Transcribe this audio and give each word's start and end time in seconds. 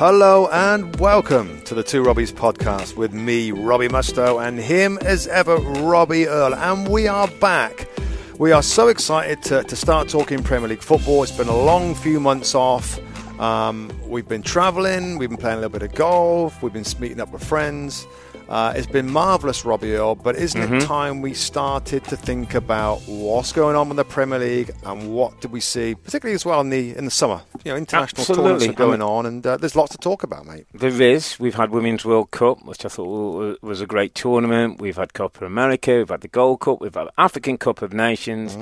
Hello 0.00 0.48
and 0.50 0.98
welcome 0.98 1.60
to 1.64 1.74
the 1.74 1.82
Two 1.82 2.02
Robbies 2.02 2.32
podcast 2.32 2.96
with 2.96 3.12
me, 3.12 3.52
Robbie 3.52 3.88
Musto, 3.88 4.42
and 4.42 4.58
him 4.58 4.96
as 5.02 5.26
ever, 5.26 5.56
Robbie 5.56 6.26
Earle. 6.26 6.54
And 6.54 6.88
we 6.88 7.06
are 7.06 7.28
back. 7.32 7.86
We 8.38 8.50
are 8.50 8.62
so 8.62 8.88
excited 8.88 9.42
to, 9.42 9.62
to 9.62 9.76
start 9.76 10.08
talking 10.08 10.42
Premier 10.42 10.70
League 10.70 10.80
football. 10.80 11.22
It's 11.22 11.32
been 11.32 11.48
a 11.48 11.54
long 11.54 11.94
few 11.94 12.18
months 12.18 12.54
off. 12.54 12.98
Um, 13.38 13.92
we've 14.06 14.26
been 14.26 14.42
travelling, 14.42 15.18
we've 15.18 15.28
been 15.28 15.36
playing 15.36 15.58
a 15.58 15.60
little 15.60 15.78
bit 15.78 15.82
of 15.82 15.94
golf, 15.94 16.62
we've 16.62 16.72
been 16.72 16.86
meeting 16.98 17.20
up 17.20 17.30
with 17.30 17.44
friends. 17.44 18.06
Uh, 18.50 18.72
it's 18.74 18.88
been 18.88 19.08
marvellous, 19.08 19.64
Robbie 19.64 19.94
Earle, 19.94 20.16
but 20.16 20.34
isn't 20.34 20.60
Mm-hmm. 20.60 20.74
it 20.74 20.82
time 20.82 21.22
we 21.22 21.34
started 21.34 22.02
to 22.04 22.16
think 22.16 22.52
about 22.54 22.98
what's 23.06 23.52
going 23.52 23.76
on 23.76 23.88
with 23.88 23.96
the 23.96 24.04
Premier 24.04 24.40
League 24.40 24.72
and 24.84 25.14
what 25.14 25.40
did 25.40 25.52
we 25.52 25.60
see, 25.60 25.94
particularly 25.94 26.34
as 26.34 26.44
well 26.44 26.60
in 26.60 26.68
the 26.70 26.96
in 26.96 27.04
the 27.04 27.10
summer? 27.12 27.42
You 27.64 27.70
know, 27.72 27.76
international 27.76 28.24
tournaments 28.26 28.66
are 28.66 28.72
going 28.72 29.02
I 29.02 29.06
mean- 29.06 29.16
on, 29.18 29.26
and 29.26 29.46
uh, 29.46 29.56
there's 29.56 29.76
lots 29.76 29.92
to 29.92 29.98
talk 29.98 30.24
about, 30.24 30.46
mate. 30.46 30.66
There 30.74 31.00
is. 31.00 31.38
We've 31.38 31.54
had 31.54 31.70
Women's 31.70 32.04
World 32.04 32.32
Cup, 32.32 32.64
which 32.64 32.84
I 32.84 32.88
thought 32.88 33.62
was 33.62 33.80
a 33.80 33.86
great 33.86 34.14
tournament. 34.16 34.80
We've 34.80 34.96
had 34.96 35.14
Copa 35.14 35.44
America, 35.46 35.98
we've 35.98 36.08
had 36.08 36.22
the 36.22 36.28
Gold 36.28 36.58
Cup, 36.60 36.80
we've 36.80 36.92
had 36.94 37.06
African 37.16 37.56
Cup 37.56 37.82
of 37.82 37.92
Nations. 37.92 38.56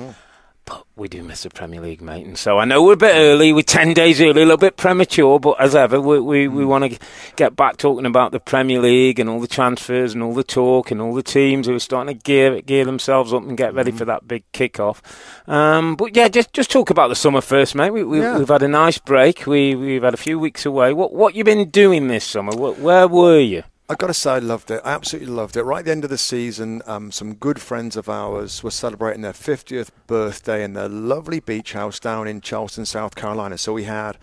But 0.69 0.85
we 0.95 1.07
do 1.07 1.23
miss 1.23 1.43
the 1.43 1.49
Premier 1.49 1.81
League, 1.81 2.01
mate. 2.01 2.25
And 2.27 2.37
so 2.37 2.59
I 2.59 2.65
know 2.65 2.83
we're 2.83 2.93
a 2.93 2.97
bit 2.97 3.15
early, 3.15 3.51
we're 3.53 3.63
10 3.63 3.93
days 3.93 4.21
early, 4.21 4.29
a 4.41 4.45
little 4.45 4.57
bit 4.57 4.77
premature, 4.77 5.39
but 5.39 5.59
as 5.59 5.75
ever, 5.75 5.99
we, 5.99 6.19
we, 6.19 6.47
we 6.47 6.63
want 6.63 6.91
to 6.91 6.99
get 7.35 7.55
back 7.55 7.77
talking 7.77 8.05
about 8.05 8.31
the 8.31 8.39
Premier 8.39 8.79
League 8.79 9.19
and 9.19 9.29
all 9.29 9.39
the 9.39 9.47
transfers 9.47 10.13
and 10.13 10.21
all 10.21 10.33
the 10.33 10.43
talk 10.43 10.91
and 10.91 11.01
all 11.01 11.15
the 11.15 11.23
teams 11.23 11.65
who 11.65 11.73
are 11.73 11.79
starting 11.79 12.15
to 12.15 12.23
gear, 12.23 12.61
gear 12.61 12.85
themselves 12.85 13.33
up 13.33 13.41
and 13.41 13.57
get 13.57 13.73
ready 13.73 13.91
for 13.91 14.05
that 14.05 14.27
big 14.27 14.43
kick-off. 14.51 15.01
Um, 15.47 15.95
but 15.95 16.15
yeah, 16.15 16.27
just 16.27 16.53
just 16.53 16.69
talk 16.69 16.91
about 16.91 17.07
the 17.07 17.15
summer 17.15 17.41
first, 17.41 17.73
mate. 17.73 17.89
We, 17.91 18.03
we, 18.03 18.19
Yeah. 18.19 18.37
We've 18.37 18.47
had 18.47 18.61
a 18.61 18.67
nice 18.67 18.99
break. 18.99 19.47
We, 19.47 19.73
we've 19.75 20.03
had 20.03 20.13
a 20.13 20.17
few 20.17 20.37
weeks 20.37 20.65
away. 20.65 20.93
What 20.93 21.13
what 21.13 21.33
you 21.33 21.43
been 21.43 21.69
doing 21.69 22.07
this 22.07 22.23
summer? 22.25 22.55
Where, 22.55 22.73
where 22.73 23.07
were 23.07 23.39
you? 23.39 23.63
I 23.91 23.95
got 23.95 24.07
to 24.07 24.13
say, 24.13 24.33
I 24.33 24.39
loved 24.39 24.69
it. 24.69 24.81
I 24.85 24.91
absolutely 24.91 25.33
loved 25.33 25.57
it. 25.57 25.63
Right 25.63 25.79
at 25.79 25.85
the 25.85 25.91
end 25.91 26.03
of 26.03 26.11
the 26.11 26.17
season, 26.19 26.83
um, 26.85 27.11
some 27.11 27.33
good 27.33 27.59
friends 27.59 27.95
of 27.95 28.07
ours 28.07 28.61
were 28.61 28.69
celebrating 28.69 29.23
their 29.23 29.33
50th 29.33 29.89
birthday 30.05 30.63
in 30.63 30.73
their 30.73 30.87
lovely 30.87 31.39
beach 31.39 31.73
house 31.73 31.99
down 31.99 32.27
in 32.27 32.39
Charleston, 32.39 32.85
South 32.85 33.15
Carolina. 33.15 33.57
So 33.57 33.73
we 33.73 33.85
had 33.85 34.17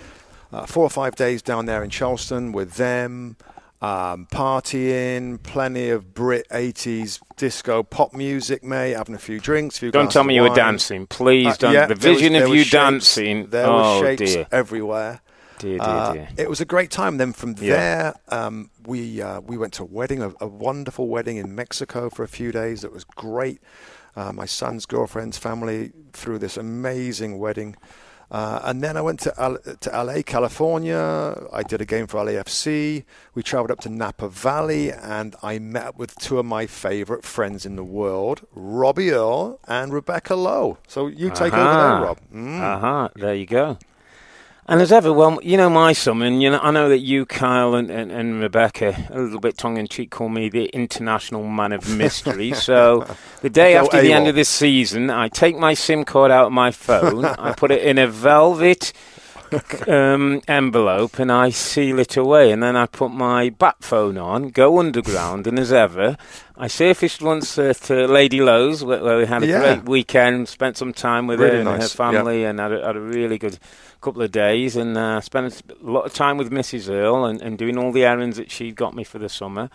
uh, 0.53 0.67
four 0.67 0.85
or 0.85 0.91
five 0.91 1.17
days 1.17 1.43
down 1.43 1.67
there 1.67 1.83
in 1.83 1.91
Charleston 1.91 2.53
with 2.53 2.75
them, 2.75 3.37
um, 3.83 4.29
partying, 4.31 5.43
plenty 5.43 5.91
of 5.91 6.15
Brit 6.15 6.47
80s 6.51 7.19
disco 7.37 7.83
pop 7.83 8.15
music, 8.15 8.63
mate, 8.63 8.93
having 8.93 9.17
a 9.17 9.19
few 9.19 9.41
drinks. 9.41 9.79
Few 9.79 9.91
Don't 9.91 10.13
tell 10.13 10.23
me 10.23 10.37
you 10.37 10.43
were 10.43 10.55
dancing, 10.55 11.09
please. 11.09 11.47
Uh, 11.49 11.57
don't. 11.59 11.73
yeah, 11.75 11.87
the 11.87 11.97
there 11.97 12.13
was- 12.13 12.21
vision 12.21 12.37
of 12.37 12.49
you 12.51 12.59
shapes- 12.63 12.71
dancing. 12.71 13.47
There 13.49 13.67
oh 13.67 13.99
were 14.01 14.07
shapes 14.17 14.33
dear, 14.33 14.47
everywhere. 14.53 15.23
Dear, 15.59 15.79
dear, 15.79 15.87
Uh, 15.87 16.13
dear. 16.13 16.29
it 16.37 16.49
was 16.51 16.61
a 16.61 16.65
great 16.65 16.91
time. 16.91 17.17
Then 17.19 17.33
from 17.33 17.55
Yeah. 17.61 17.77
there, 17.77 18.15
um, 18.29 18.71
we 18.87 19.21
uh, 19.23 19.41
we 19.41 19.57
went 19.57 19.73
to 19.75 19.83
a 19.83 19.87
wedding, 19.87 20.23
a, 20.23 20.33
a 20.41 20.47
wonderful 20.47 21.09
wedding 21.09 21.37
in 21.39 21.55
Mexico 21.55 22.11
for 22.11 22.23
a 22.23 22.29
few 22.29 22.53
days. 22.53 22.85
It 22.85 22.93
was 22.93 23.05
great. 23.05 23.61
Uh, 24.17 24.33
my 24.33 24.47
son's 24.47 24.87
girlfriend's 24.87 25.39
family 25.39 25.93
threw 26.13 26.39
this 26.39 26.57
amazing 26.57 27.39
wedding. 27.39 27.77
Uh, 28.29 28.59
and 28.65 28.83
then 28.83 28.97
I 28.97 29.03
went 29.03 29.21
to, 29.21 29.33
L- 29.41 29.59
to 29.81 29.91
LA, 30.03 30.23
California. 30.23 31.37
I 31.53 31.63
did 31.63 31.81
a 31.81 31.85
game 31.85 32.09
for 32.09 32.19
LAFC. 32.25 33.05
We 33.35 33.43
traveled 33.45 33.71
up 33.71 33.79
to 33.83 33.89
Napa 33.89 34.29
Valley 34.29 34.91
and 34.91 35.37
I 35.45 35.61
met 35.61 35.97
with 35.97 36.17
two 36.17 36.39
of 36.41 36.45
my 36.47 36.67
favorite 36.67 37.25
friends 37.25 37.65
in 37.65 37.77
the 37.77 37.85
world, 37.85 38.45
Robbie 38.53 39.13
Earle 39.13 39.61
and 39.69 39.93
Rebecca 39.93 40.35
Lowe. 40.35 40.79
So 40.89 41.07
you 41.07 41.31
take 41.31 41.53
over 41.53 41.63
there, 41.63 42.03
Rob. 42.03 42.19
Mm. 42.35 42.61
Uh-huh. 42.61 43.09
There 43.15 43.35
you 43.35 43.47
go. 43.47 43.79
And 44.69 44.83
as 44.83 44.91
ever, 44.91 45.13
well, 45.13 45.39
you 45.45 45.57
know 45.57 45.71
my 45.71 45.93
summer, 45.93 46.27
and 46.27 46.43
you 46.43 46.51
know 46.51 46.59
I 46.61 46.73
know 46.73 46.89
that 46.89 46.99
you, 46.99 47.25
Kyle, 47.25 47.75
and, 47.77 47.89
and, 47.89 48.11
and 48.11 48.41
Rebecca, 48.41 49.07
a 49.11 49.21
little 49.21 49.39
bit 49.39 49.57
tongue 49.57 49.77
in 49.77 49.87
cheek, 49.87 50.11
call 50.11 50.29
me 50.29 50.49
the 50.49 50.65
international 50.67 51.45
man 51.47 51.71
of 51.71 51.89
mystery. 51.89 52.53
so 52.69 53.07
the 53.43 53.51
day 53.51 53.77
after 53.77 54.01
the 54.03 54.13
end 54.13 54.27
of 54.27 54.35
this 54.35 54.49
season, 54.49 55.09
I 55.09 55.29
take 55.29 55.57
my 55.57 55.75
SIM 55.75 56.05
card 56.05 56.33
out 56.33 56.47
of 56.47 56.53
my 56.53 56.73
phone, 56.73 57.25
I 57.39 57.53
put 57.53 57.71
it 57.71 57.83
in 57.83 57.97
a 57.97 58.09
velvet 58.09 58.93
um, 59.87 60.43
envelope, 60.49 61.21
and 61.21 61.31
I 61.31 61.51
seal 61.51 62.01
it 62.01 62.17
away. 62.17 62.51
And 62.51 62.61
then 62.61 62.75
I 62.77 62.87
put 62.87 63.11
my 63.13 63.51
bat 63.51 63.77
phone 63.81 64.19
on, 64.19 64.49
go 64.49 64.81
underground, 64.81 65.47
and 65.47 65.61
as 65.61 65.73
ever, 65.73 66.17
I 66.57 66.67
surfaced 66.67 67.23
once 67.23 67.57
at 67.57 67.89
uh, 67.89 68.07
Lady 68.07 68.41
Lowe's, 68.41 68.83
where, 68.85 69.01
where 69.01 69.19
we 69.19 69.27
had 69.27 69.45
a 69.45 69.47
Yeah. 69.47 69.61
great 69.61 69.85
weekend, 69.89 70.49
spent 70.49 70.77
some 70.77 70.93
time 70.93 71.29
with 71.29 71.39
Really 71.39 71.53
her 71.53 71.61
and 71.61 71.79
nice, 71.79 71.93
her 71.93 71.97
family, 71.97 72.45
and 72.45 72.59
had 72.59 72.73
a, 72.73 72.85
had 72.85 72.97
a 72.97 73.01
really 73.01 73.39
good 73.39 73.61
couple 74.01 74.23
of 74.23 74.33
days, 74.33 74.77
and 74.77 74.97
uh, 74.97 75.21
spent 75.21 75.63
a 75.71 75.91
lot 75.91 76.07
of 76.07 76.15
time 76.15 76.37
with 76.37 76.51
Mrs. 76.51 76.91
Earle 76.91 77.25
and, 77.25 77.41
and 77.43 77.59
doing 77.59 77.79
all 77.79 77.93
the 77.93 78.05
errands 78.05 78.37
that 78.37 78.51
she'd 78.51 78.77
got 78.77 78.95
me 78.95 79.05
for 79.05 79.19
the 79.19 79.29
summer. 79.29 79.71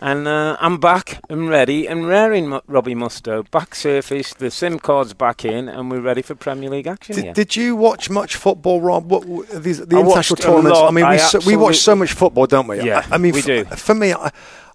And 0.00 0.26
uh, 0.26 0.56
I'm 0.60 0.78
back 0.78 1.20
and 1.28 1.48
ready 1.48 1.86
and 1.86 2.08
raring, 2.08 2.58
Robbie 2.66 2.94
Musto. 2.94 3.48
Back 3.50 3.74
surfaced, 3.74 4.38
the 4.38 4.50
SIM 4.50 4.80
card's 4.80 5.14
back 5.14 5.44
in, 5.44 5.68
and 5.68 5.90
we're 5.90 6.00
ready 6.00 6.22
for 6.22 6.34
Premier 6.34 6.70
League 6.70 6.88
action. 6.88 7.14
Did, 7.14 7.34
did 7.34 7.56
you 7.56 7.76
watch 7.76 8.10
much 8.10 8.34
football, 8.34 8.80
Rob? 8.80 9.08
What, 9.08 9.48
these, 9.48 9.78
the 9.78 9.96
I 9.96 10.00
international 10.00 10.36
tournaments. 10.36 10.78
I 10.78 10.90
mean, 10.90 11.04
we, 11.04 11.10
I 11.10 11.16
so, 11.18 11.38
we 11.46 11.54
watch 11.56 11.76
so 11.76 11.94
much 11.94 12.14
football, 12.14 12.46
don't 12.46 12.66
we? 12.66 12.82
Yeah, 12.82 13.06
I, 13.10 13.14
I 13.14 13.18
mean, 13.18 13.32
we 13.32 13.40
f- 13.40 13.46
do. 13.46 13.64
For 13.64 13.94
me, 13.94 14.12
I, 14.12 14.32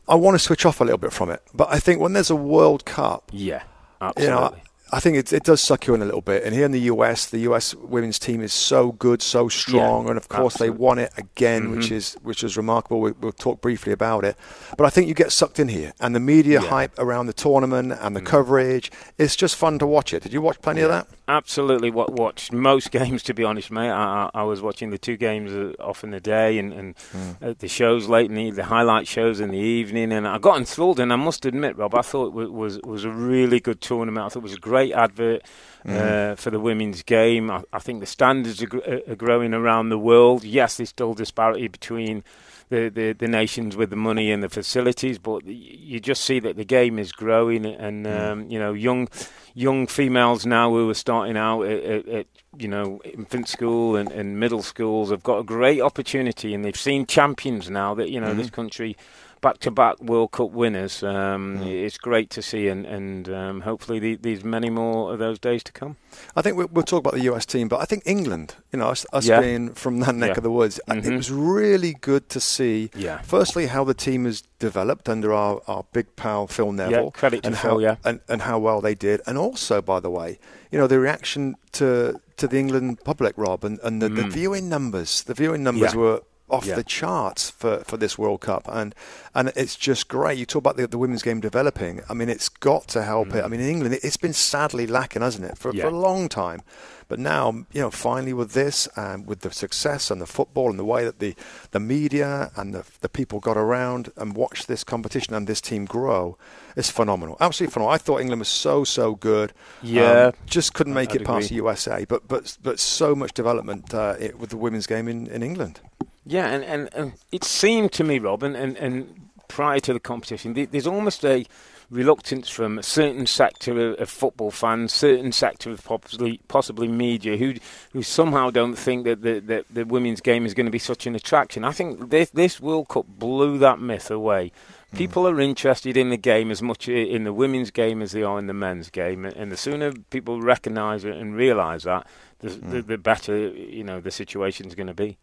I 0.08 0.16
want 0.16 0.36
to 0.36 0.40
switch 0.40 0.66
off 0.66 0.80
a 0.80 0.86
little 0.86 0.98
bit 0.98 1.12
from 1.12 1.30
it, 1.30 1.42
but 1.54 1.68
I 1.70 1.80
think 1.80 2.00
when 2.00 2.14
there's 2.14 2.30
a 2.30 2.36
World 2.36 2.86
Cup, 2.86 3.30
yeah, 3.34 3.64
you 4.02 4.08
absolutely. 4.08 4.34
know, 4.34 4.56
I, 4.92 5.00
think 5.00 5.18
it, 5.18 5.34
it 5.34 5.44
does 5.44 5.62
suck 5.62 5.88
you 5.88 5.94
in 5.94 6.02
a 6.02 6.06
little 6.06 6.22
bit. 6.22 6.44
And 6.44 6.54
here 6.54 6.66
in 6.66 6.72
the 6.72 6.82
US, 6.82 7.26
the 7.26 7.40
US 7.40 7.76
women's 7.76 8.20
team 8.20 8.42
is 8.42 8.54
so 8.54 8.92
good, 8.94 9.22
so 9.22 9.48
strong, 9.50 10.08
and 10.10 10.18
of 10.18 10.30
course 10.30 10.56
absolutely. 10.56 10.74
Mm-hmm. 10.76 10.82
they 10.82 10.86
won 10.86 11.00
it 11.00 11.12
again, 11.18 11.72
which 11.72 11.92
is 11.92 12.16
which 12.24 12.44
is 12.44 12.58
remarkable. 12.58 13.00
We, 13.02 13.12
we'll 13.12 13.32
talk 13.32 13.62
briefly 13.62 13.92
about 13.94 14.24
it, 14.26 14.36
but 14.78 14.86
I 14.86 14.90
think 14.90 15.08
you 15.08 15.14
get 15.14 15.32
sucked 15.32 15.60
in 15.60 15.68
here, 15.70 15.94
and 16.00 16.16
the 16.16 16.20
media 16.20 16.62
Yeah. 16.62 16.68
Mm. 16.68 16.70
hype 16.70 17.00
around 17.00 17.26
the 17.28 17.34
tournament 17.34 17.94
and 18.00 18.16
the 18.16 18.22
coverage. 18.22 18.92
It's 19.18 19.36
just 19.36 19.56
fun 19.56 19.80
to 19.80 19.88
watch 19.88 20.14
it. 20.14 20.24
Did 20.24 20.34
you 20.34 20.42
watch 20.42 20.62
plenty 20.62 20.82
of 20.82 20.90
that? 20.90 21.08
Absolutely, 21.28 21.90
what 21.92 22.14
watched 22.14 22.52
most 22.54 22.92
games 23.00 23.24
to 23.24 23.34
be 23.34 23.44
honest, 23.44 23.70
mate. 23.72 23.90
I, 23.90 24.30
I 24.34 24.42
I 24.42 24.44
was 24.44 24.62
watching 24.62 24.92
the 24.92 24.98
two 24.98 25.18
games 25.18 25.52
uh, 25.52 25.74
off 25.84 26.04
in 26.04 26.12
the 26.12 26.20
day 26.22 26.58
and, 26.60 26.72
and 26.74 26.96
uh, 27.42 27.54
the 27.60 27.68
shows 27.68 28.08
late 28.08 28.30
in 28.30 28.36
the, 28.36 28.52
the 28.52 28.66
highlight 28.66 29.08
shows 29.08 29.40
in 29.40 29.50
the 29.52 29.58
evening, 29.58 30.12
and 30.12 30.28
I 30.28 30.38
got 30.38 30.58
enthralled. 30.58 31.00
And 31.00 31.12
I 31.12 31.18
must 31.18 31.46
admit, 31.46 31.78
Rob, 31.78 31.94
I 31.96 32.02
thought 32.02 32.28
it 32.38 32.54
was 32.54 32.80
was 32.84 33.04
a 33.04 33.10
really 33.12 33.60
good 33.60 33.82
tournament. 33.82 34.26
I 34.26 34.30
thought 34.30 34.40
it 34.40 34.44
was 34.44 34.54
a 34.54 34.60
great 34.60 34.77
advert 34.86 35.44
uh, 35.88 36.36
for 36.36 36.50
the 36.50 36.60
women's 36.60 37.02
game. 37.04 37.50
I, 37.50 37.64
I 37.72 37.80
think 37.80 38.02
the 38.02 38.06
standards 38.06 38.62
are, 38.62 38.68
gr- 38.68 39.00
are 39.08 39.16
growing 39.16 39.54
around 39.54 39.90
the 39.90 39.98
world. 39.98 40.44
Yes, 40.44 40.78
there's 40.78 40.90
still 40.90 41.14
disparity 41.14 41.68
between. 41.68 42.24
The, 42.70 42.90
the, 42.90 43.14
the 43.14 43.30
nations 43.30 43.78
with 43.78 43.92
the 43.92 43.96
money 43.96 44.30
and 44.30 44.44
the 44.44 44.50
facilities, 44.50 45.20
but 45.20 45.46
you 45.46 46.02
just 46.02 46.26
see 46.26 46.42
that 46.42 46.58
the 46.58 46.66
game 46.66 47.00
is 47.00 47.14
growing, 47.14 47.66
and 47.66 48.06
um, 48.06 48.50
you 48.50 48.60
know, 48.60 48.74
young 48.74 49.08
young 49.54 49.88
females 49.88 50.46
now 50.46 50.70
who 50.72 50.90
are 50.90 50.94
starting 50.94 51.38
out 51.38 51.62
at, 51.62 51.82
at, 51.82 52.08
at 52.10 52.28
you 52.58 52.68
know 52.68 53.00
infant 53.06 53.48
school 53.48 53.96
and, 53.96 54.12
and 54.12 54.38
middle 54.38 54.62
schools 54.62 55.12
have 55.12 55.24
got 55.24 55.38
a 55.38 55.44
great 55.46 55.80
opportunity, 55.80 56.54
and 56.54 56.66
they've 56.66 56.76
seen 56.76 57.06
champions 57.06 57.70
now 57.70 57.96
that 57.96 58.10
you 58.10 58.20
know 58.20 58.34
this 58.34 58.50
country 58.50 58.98
back 59.42 59.60
to 59.60 59.72
back 59.72 60.00
World 60.02 60.32
Cup 60.32 60.52
winners. 60.52 61.04
Um, 61.04 61.62
It's 61.64 61.98
great 61.98 62.30
to 62.32 62.42
see, 62.42 62.68
and 62.68 62.86
and 62.86 63.30
um, 63.30 63.62
hopefully 63.62 64.00
the, 64.00 64.16
there's 64.16 64.44
many 64.44 64.70
more 64.70 65.14
of 65.14 65.20
those 65.20 65.40
days 65.40 65.64
to 65.64 65.72
come. 65.72 65.96
I 66.36 66.42
think 66.42 66.58
we'll, 66.58 66.70
we'll 66.72 66.84
talk 66.86 67.00
about 67.00 67.14
the 67.14 67.22
US 67.32 67.46
team, 67.46 67.68
but 67.68 67.80
I 67.82 67.86
think 67.86 68.04
England, 68.06 68.56
you 68.72 68.80
know, 68.80 68.90
us, 68.90 69.06
us 69.14 69.26
Yeah. 69.28 69.42
being 69.42 69.74
from 69.74 70.00
that 70.00 70.16
neck 70.16 70.30
Yeah. 70.32 70.38
of 70.38 70.44
the 70.44 70.52
woods, 70.52 70.80
uh, 70.90 70.96
it 70.96 71.16
was 71.16 71.32
really 71.32 71.94
good 72.02 72.30
to 72.30 72.40
see. 72.40 72.90
Yeah. 72.96 73.22
Firstly, 73.22 73.68
how 73.68 73.84
the 73.84 73.94
team 73.94 74.26
has 74.26 74.44
developed 74.60 75.08
under 75.10 75.32
our, 75.34 75.62
our 75.68 75.84
big 75.94 76.16
pal 76.16 76.48
Phil 76.48 76.72
Neville. 76.72 77.04
Yeah, 77.06 77.10
credit 77.20 77.44
to 77.44 77.48
and 77.50 77.58
Phil, 77.58 77.72
how, 77.72 77.80
yeah. 77.80 77.96
and, 78.04 78.20
and 78.28 78.42
how 78.42 78.58
well 78.60 78.82
they 78.82 78.96
did, 78.96 79.22
and 79.28 79.38
also, 79.38 79.82
by 79.82 80.00
the 80.00 80.10
way, 80.10 80.40
you 80.72 80.80
know, 80.80 80.88
the 80.88 81.00
reaction 81.00 81.56
to 81.74 82.20
to 82.38 82.48
the 82.48 82.58
England 82.60 83.00
public, 83.04 83.34
Rob, 83.36 83.64
and, 83.64 83.80
and 83.84 84.00
the, 84.02 84.10
the 84.10 84.22
Mm. 84.22 84.32
viewing 84.32 84.70
numbers. 84.70 85.24
The 85.24 85.34
viewing 85.34 85.64
numbers 85.64 85.94
Yeah. 85.94 86.00
were 86.00 86.22
off 86.50 86.66
Yeah. 86.66 86.76
the 86.76 86.84
charts 86.84 87.50
for, 87.50 87.80
for 87.86 87.98
this 87.98 88.18
World 88.18 88.42
Cup, 88.42 88.64
and 88.72 88.96
and 89.36 89.52
it's 89.56 89.76
just 89.76 90.08
great. 90.08 90.38
You 90.38 90.46
talk 90.46 90.62
about 90.62 90.78
the, 90.78 90.88
the 90.88 90.98
women's 90.98 91.22
game 91.24 91.40
developing. 91.40 92.02
I 92.10 92.14
mean, 92.14 92.30
it's 92.30 92.50
got 92.50 92.88
to 92.90 93.04
help 93.04 93.36
it. 93.36 93.44
I 93.44 93.48
mean, 93.48 93.60
in 93.60 93.70
England, 93.70 93.94
it- 93.96 94.04
it's 94.04 94.18
been 94.18 94.34
sadly 94.34 94.88
lacking, 94.88 95.22
hasn't 95.22 95.46
it, 95.46 95.58
for, 95.58 95.72
Mm. 95.72 95.76
Yeah. 95.76 95.84
for 95.84 95.88
a 95.90 95.98
long 96.00 96.30
time. 96.30 96.62
But 97.10 97.20
now, 97.20 97.52
you 97.72 97.80
know, 97.82 97.90
finally 97.92 98.34
with 98.34 98.52
this 98.52 98.88
and 98.98 99.26
with 99.28 99.40
the 99.42 99.52
success 99.54 100.12
and 100.12 100.20
the 100.22 100.26
football 100.26 100.70
and 100.70 100.78
the 100.78 100.84
way 100.84 101.06
that 101.06 101.20
the, 101.20 101.36
the 101.72 101.80
media 101.80 102.52
and 102.58 102.74
the, 102.74 102.84
the 103.00 103.08
people 103.08 103.40
got 103.40 103.56
around 103.56 104.12
and 104.18 104.36
watched 104.36 104.68
this 104.68 104.84
competition 104.84 105.34
and 105.34 105.48
this 105.48 105.62
team 105.62 105.86
grow, 105.86 106.38
it's 106.76 106.90
phenomenal. 106.90 107.38
Absolutely 107.40 107.72
phenomenal. 107.74 107.94
I 107.94 107.98
thought 107.98 108.20
England 108.20 108.40
was 108.42 108.50
so, 108.50 108.84
so 108.84 109.16
good. 109.16 109.52
Um, 109.84 109.88
Yeah. 109.88 110.32
just 110.48 110.74
couldn't 110.74 110.94
make 110.96 111.12
I'd 111.12 111.22
it 111.22 111.26
past 111.26 111.48
the 111.50 111.56
USA. 111.56 112.04
But, 112.04 112.28
but, 112.28 112.58
but 112.62 112.78
so 112.80 113.16
much 113.16 113.32
development 113.34 113.94
uh, 113.94 114.16
it, 114.20 114.38
with 114.38 114.50
the 114.50 114.58
women's 114.58 114.86
game 114.88 115.08
in, 115.08 115.28
in 115.28 115.44
England. 115.44 115.80
Yeah, 116.28 116.48
and, 116.48 116.64
and, 116.64 116.90
and 116.94 117.14
it 117.32 117.44
seemed 117.44 117.94
to 117.94 118.04
me, 118.04 118.20
Rob, 118.20 118.44
and, 118.44 118.56
and, 118.56 118.76
and 118.78 119.30
prior 119.48 119.80
to 119.80 119.94
the 119.94 120.00
competition, 120.00 120.54
there's 120.54 120.88
almost 120.88 121.24
a 121.24 121.46
reluctance 121.90 122.50
from 122.50 122.78
a 122.78 122.84
certain 122.84 123.26
sector 123.26 123.94
of, 123.94 124.10
football 124.10 124.52
fans, 124.52 124.92
certain 124.92 125.32
sector 125.32 125.72
of 125.72 125.82
possibly, 125.84 126.42
possibly 126.50 126.90
media, 126.90 127.38
who 127.38 127.54
who 127.94 128.04
somehow 128.04 128.50
don't 128.50 128.76
think 128.76 129.06
that 129.06 129.22
the, 129.22 129.40
that 129.40 129.66
the 129.70 129.86
women's 129.86 130.20
game 130.20 130.46
is 130.46 130.54
going 130.54 130.66
to 130.66 130.72
be 130.72 130.80
such 130.80 131.08
an 131.08 131.16
attraction. 131.16 131.64
I 131.64 131.72
think 131.72 132.10
this, 132.10 132.30
this 132.32 132.60
World 132.60 132.90
Cup 132.90 133.06
blew 133.08 133.58
that 133.60 133.80
myth 133.80 134.12
away. 134.12 134.52
Hmm. 134.92 134.98
People 134.98 135.28
are 135.28 135.40
interested 135.40 135.96
in 135.96 136.10
the 136.10 136.18
game 136.18 136.52
as 136.52 136.62
much 136.62 136.90
in 136.90 137.24
the 137.24 137.34
women's 137.34 137.72
game 137.72 138.02
as 138.02 138.12
they 138.12 138.24
are 138.24 138.38
in 138.38 138.48
the 138.48 138.54
men's 138.54 138.90
game, 138.90 139.24
and 139.24 139.50
the 139.50 139.58
sooner 139.58 139.94
people 140.10 140.42
recognise 140.42 141.06
it 141.06 141.16
and 141.16 141.36
realise 141.36 141.84
that, 141.84 142.06
the, 142.40 142.50
hmm. 142.50 142.70
the, 142.70 142.82
the 142.82 142.98
better 142.98 143.48
you 143.48 143.84
know 143.86 144.02
the 144.02 144.12
situation's 144.12 144.76
going 144.76 144.88
to 144.88 144.94
be. 144.94 145.18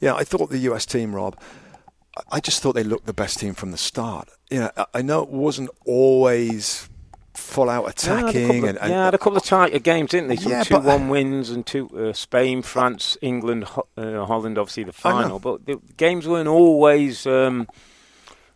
Yeah, 0.00 0.14
I 0.14 0.24
thought 0.24 0.50
the 0.50 0.58
US 0.58 0.86
team, 0.86 1.14
Rob. 1.14 1.38
I- 2.30 2.40
just 2.40 2.60
thought 2.62 2.74
they 2.74 2.84
looked 2.84 3.06
the 3.06 3.14
best 3.14 3.38
team 3.40 3.54
from 3.54 3.70
the 3.70 3.78
start. 3.78 4.28
You 4.50 4.60
know, 4.60 4.70
I- 4.94 5.02
know 5.02 5.22
it 5.22 5.30
wasn't 5.30 5.70
always 5.86 6.88
full 7.34 7.70
out 7.70 7.84
Yeah, 7.84 7.88
attacking, 7.90 8.58
of- 8.64 8.64
and, 8.68 8.78
and 8.78 8.90
yeah, 8.90 9.04
had 9.06 9.14
a 9.14 9.18
couple 9.18 9.38
of 9.38 9.44
tighter 9.44 9.78
games, 9.78 10.10
didn't 10.10 10.28
they? 10.28 10.36
Some 10.36 10.52
Yeah, 10.52 10.62
two 10.64 10.74
but- 10.74 10.84
one 10.84 11.08
wins 11.08 11.48
and 11.50 11.64
two 11.66 11.88
uh, 11.98 12.12
Spain, 12.12 12.60
France, 12.62 13.16
England, 13.22 13.64
Ho- 13.64 13.86
uh, 13.96 14.26
Holland. 14.26 14.58
Obviously 14.58 14.84
the 14.84 14.92
final, 14.92 15.38
but 15.38 15.64
the 15.64 15.80
games 15.96 16.28
weren't 16.28 16.48
always. 16.48 17.26
Um, 17.26 17.66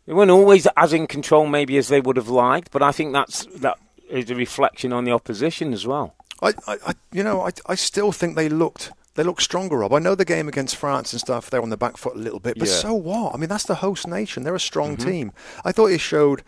they 0.06 0.12
weren't 0.12 0.30
always 0.30 0.68
as 0.76 0.92
in 0.92 1.06
control, 1.06 1.46
maybe 1.46 1.76
as 1.78 1.88
they 1.88 2.00
would 2.00 2.16
have 2.16 2.28
liked. 2.28 2.70
But 2.70 2.82
I 2.82 2.92
think 2.92 3.12
that's 3.14 3.46
that 3.60 3.78
is 4.10 4.30
a 4.30 4.34
reflection 4.34 4.92
on 4.92 5.04
the 5.04 5.12
opposition 5.12 5.72
as 5.72 5.86
well. 5.86 6.14
I, 6.42 6.48
I, 6.68 6.76
I, 6.88 6.92
you 7.12 7.22
know, 7.24 7.40
I, 7.40 7.50
I 7.66 7.74
still 7.74 8.12
think 8.12 8.36
they 8.36 8.48
looked 8.50 8.90
they 9.16 9.22
look 9.22 9.40
stronger, 9.40 9.78
Rob. 9.78 9.92
I 9.92 9.98
know 9.98 10.14
the 10.14 10.24
game 10.24 10.46
against 10.48 10.76
France 10.76 11.12
and 11.12 11.20
stuff, 11.20 11.50
they're 11.50 11.62
on 11.62 11.70
the 11.70 11.76
back 11.76 11.96
foot 11.96 12.14
a 12.14 12.18
little 12.18 12.40
bit, 12.40 12.58
but 12.58 12.68
Yeah. 12.68 12.74
Mm-hmm. 12.74 12.88
so 12.88 12.94
what? 12.94 13.34
I 13.34 13.38
mean, 13.38 13.48
that's 13.48 13.64
the 13.64 13.76
host 13.76 14.06
nation. 14.06 14.42
They're 14.44 14.54
a 14.54 14.60
strong 14.60 14.96
team. 14.96 15.32
I 15.64 15.72
thought 15.72 15.86
it 15.90 16.00
showed 16.00 16.42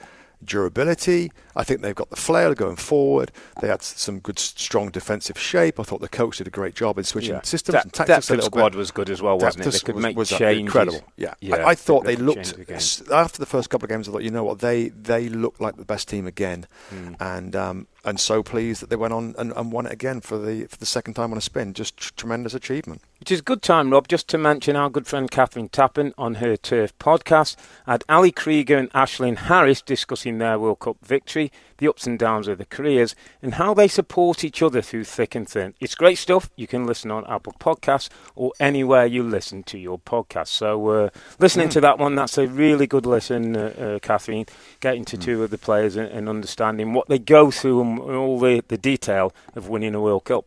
durability. 0.44 1.30
I 1.56 1.64
think 1.64 1.80
they've 1.82 1.94
got 1.94 2.10
the 2.10 2.16
flair 2.16 2.54
going 2.54 2.76
forward. 2.76 3.32
They 3.60 3.68
had 3.68 3.82
some 3.82 4.20
good, 4.20 4.38
strong 4.38 4.90
defensive 4.90 5.38
shape. 5.38 5.80
I 5.80 5.82
thought 5.82 6.00
the 6.00 6.08
coach 6.08 6.38
did 6.38 6.46
a 6.46 6.50
great 6.50 6.74
job 6.74 6.96
in 6.98 7.04
switching 7.04 7.32
Yeah. 7.34 7.42
systems 7.42 7.82
and 7.82 7.92
tactics 7.92 8.28
depth 8.28 8.44
squad 8.44 8.70
bit. 8.72 8.78
was 8.78 8.90
good 8.90 9.10
as 9.10 9.20
well, 9.20 9.36
wasn't 9.38 9.62
it? 9.62 9.64
They 9.64 9.70
Depth 9.72 9.84
could 9.84 9.94
was- 9.96 10.02
make 10.02 10.16
was 10.16 10.28
changes. 10.28 10.60
incredible. 10.60 11.00
Yeah, 11.16 11.34
Yeah, 11.40 11.56
I, 11.56 11.70
I 11.70 11.74
thought 11.74 12.04
they 12.04 12.16
looked 12.16 12.36
change 12.44 12.52
the 12.54 12.64
game. 12.64 12.76
s- 12.76 13.02
after 13.10 13.38
the 13.40 13.46
first 13.46 13.68
couple 13.70 13.86
of 13.86 13.90
games. 13.90 14.08
I 14.08 14.12
thought, 14.12 14.22
you 14.22 14.30
know 14.30 14.44
what, 14.44 14.60
they 14.60 14.88
they 14.90 15.28
looked 15.28 15.60
like 15.60 15.76
the 15.76 15.84
best 15.84 16.08
team 16.08 16.26
again, 16.26 16.66
Hmm. 16.90 17.14
and 17.20 17.56
um, 17.56 17.86
and 18.08 18.18
so 18.18 18.42
pleased 18.42 18.82
that 18.82 18.90
they 18.90 18.96
went 18.96 19.12
on 19.12 19.34
and, 19.38 19.52
and 19.54 19.72
won 19.72 19.86
it 19.86 19.92
again 19.92 20.20
for 20.20 20.38
the 20.38 20.66
for 20.66 20.76
the 20.76 20.86
second 20.86 21.14
time 21.14 21.32
on 21.32 21.38
a 21.38 21.42
spin. 21.42 21.74
Just 21.74 21.96
tr- 21.96 22.12
tremendous 22.16 22.54
achievement. 22.54 23.02
Which 23.20 23.32
is 23.32 23.40
good 23.40 23.62
time, 23.62 23.90
Rob, 23.90 24.06
just 24.06 24.28
to 24.28 24.38
mention 24.38 24.76
our 24.76 24.88
good 24.88 25.06
friend 25.06 25.28
Kathryn 25.28 25.70
Tappen 25.70 26.12
on 26.16 26.36
her 26.36 26.56
Turf 26.56 26.96
podcast 26.98 27.56
had 27.84 28.04
Ali 28.08 28.30
Krieger 28.30 28.78
and 28.78 28.90
Ashlyn 28.92 29.36
Harris 29.36 29.82
discussing 29.82 30.38
their 30.38 30.56
World 30.56 30.78
Cup 30.78 30.96
victory, 31.02 31.50
the 31.78 31.88
ups 31.88 32.06
and 32.06 32.16
downs 32.16 32.46
of 32.46 32.58
their 32.58 32.66
careers, 32.66 33.16
and 33.42 33.54
how 33.54 33.74
they 33.74 33.88
support 33.88 34.44
each 34.44 34.62
other 34.62 34.80
through 34.80 35.02
thick 35.02 35.34
and 35.34 35.48
thin. 35.48 35.74
It's 35.80 35.96
great 35.96 36.16
stuff. 36.18 36.48
You 36.54 36.68
can 36.68 36.86
listen 36.86 37.10
on 37.10 37.26
Apple 37.26 37.54
Podcasts 37.58 38.08
or 38.36 38.52
anywhere 38.60 39.04
you 39.04 39.24
listen 39.24 39.64
to 39.64 39.78
your 39.78 39.98
podcast. 39.98 40.48
So, 40.48 40.88
uh, 40.88 41.10
listening 41.40 41.70
to 41.70 41.80
that 41.80 41.98
one, 41.98 42.14
that's 42.14 42.38
a 42.38 42.46
really 42.46 42.86
good 42.86 43.04
listen, 43.04 43.56
uh, 43.56 43.74
uh, 43.76 43.98
Kathryn, 43.98 44.48
getting 44.78 45.04
to 45.06 45.18
two 45.18 45.42
of 45.42 45.50
the 45.50 45.58
players 45.58 45.96
and, 45.96 46.08
and 46.08 46.28
understanding 46.28 46.92
what 46.92 47.08
they 47.08 47.18
go 47.18 47.50
through 47.50 47.80
and 47.80 47.97
all 47.98 48.38
the, 48.38 48.62
the 48.68 48.78
detail 48.78 49.34
of 49.54 49.68
winning 49.68 49.94
a 49.94 50.00
World 50.00 50.24
Cup. 50.24 50.46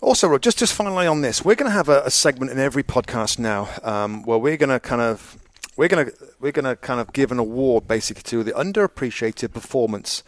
Also, 0.00 0.28
Rob, 0.28 0.40
just 0.40 0.58
just 0.58 0.72
finally 0.72 1.06
on 1.06 1.20
this, 1.20 1.44
we're 1.44 1.54
going 1.54 1.70
to 1.70 1.76
have 1.76 1.88
a, 1.90 2.02
a 2.04 2.10
segment 2.10 2.50
in 2.50 2.58
every 2.58 2.82
podcast 2.82 3.38
now 3.38 3.68
um, 3.82 4.22
where 4.22 4.38
we're 4.38 4.56
going 4.56 4.70
to 4.70 4.80
kind 4.80 5.02
of 5.02 5.36
we're 5.76 5.88
going 5.88 6.06
to 6.06 6.12
we're 6.40 6.52
going 6.52 6.64
to 6.64 6.76
kind 6.76 7.00
of 7.00 7.12
give 7.12 7.30
an 7.30 7.38
award 7.38 7.86
basically 7.86 8.22
to 8.22 8.42
the 8.42 8.52
underappreciated 8.52 9.52
performance. 9.52 10.22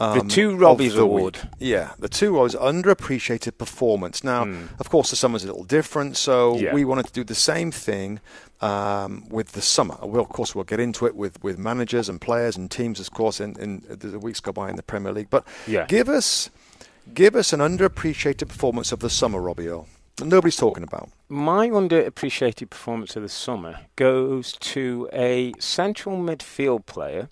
Um, 0.00 0.18
The 0.20 0.24
two 0.34 0.56
Robbies 0.56 0.94
the 0.94 1.02
award. 1.02 1.36
week. 1.36 1.44
Yeah, 1.58 1.92
the 1.98 2.08
two 2.08 2.32
Robbies 2.32 2.54
underappreciated 2.56 3.58
performance. 3.58 4.22
Now, 4.22 4.42
of 4.78 4.90
course, 4.90 5.10
the 5.10 5.16
summer's 5.16 5.42
a 5.44 5.46
little 5.48 5.64
different, 5.64 6.16
so. 6.16 6.56
Yeah. 6.56 6.72
we 6.72 6.84
wanted 6.84 7.06
to 7.06 7.12
do 7.12 7.24
the 7.24 7.34
same 7.34 7.70
thing 7.72 8.20
um, 8.60 9.28
with 9.28 9.52
the 9.52 9.60
summer. 9.62 9.96
We'll, 10.02 10.22
of 10.22 10.28
course, 10.28 10.54
we'll 10.54 10.64
get 10.64 10.80
into 10.80 11.06
it 11.06 11.14
with, 11.16 11.42
with 11.42 11.58
managers 11.58 12.08
and 12.08 12.20
players 12.20 12.56
and 12.56 12.70
teams, 12.70 13.00
of 13.00 13.10
course, 13.12 13.40
in, 13.40 13.58
in 13.58 13.82
the 13.98 14.18
weeks 14.20 14.40
go 14.40 14.52
by 14.52 14.70
in 14.70 14.76
the 14.76 14.82
Premier 14.82 15.12
League. 15.12 15.30
But 15.30 15.44
Yeah. 15.66 15.86
give 15.86 16.08
us 16.08 16.50
give 17.14 17.34
us 17.34 17.52
an 17.54 17.60
underappreciated 17.60 18.48
performance 18.48 18.92
of 18.92 18.98
the 19.00 19.08
summer, 19.10 19.40
Robbie 19.40 19.66
Earle. 19.68 19.88
Nobody's 20.22 20.56
talking 20.56 20.82
about. 20.82 21.08
My 21.28 21.68
underappreciated 21.68 22.70
performance 22.70 23.16
of 23.16 23.22
the 23.22 23.28
summer 23.28 23.80
goes 23.96 24.52
to 24.60 25.08
a 25.12 25.52
central 25.58 26.16
midfield 26.18 26.86
player 26.86 27.28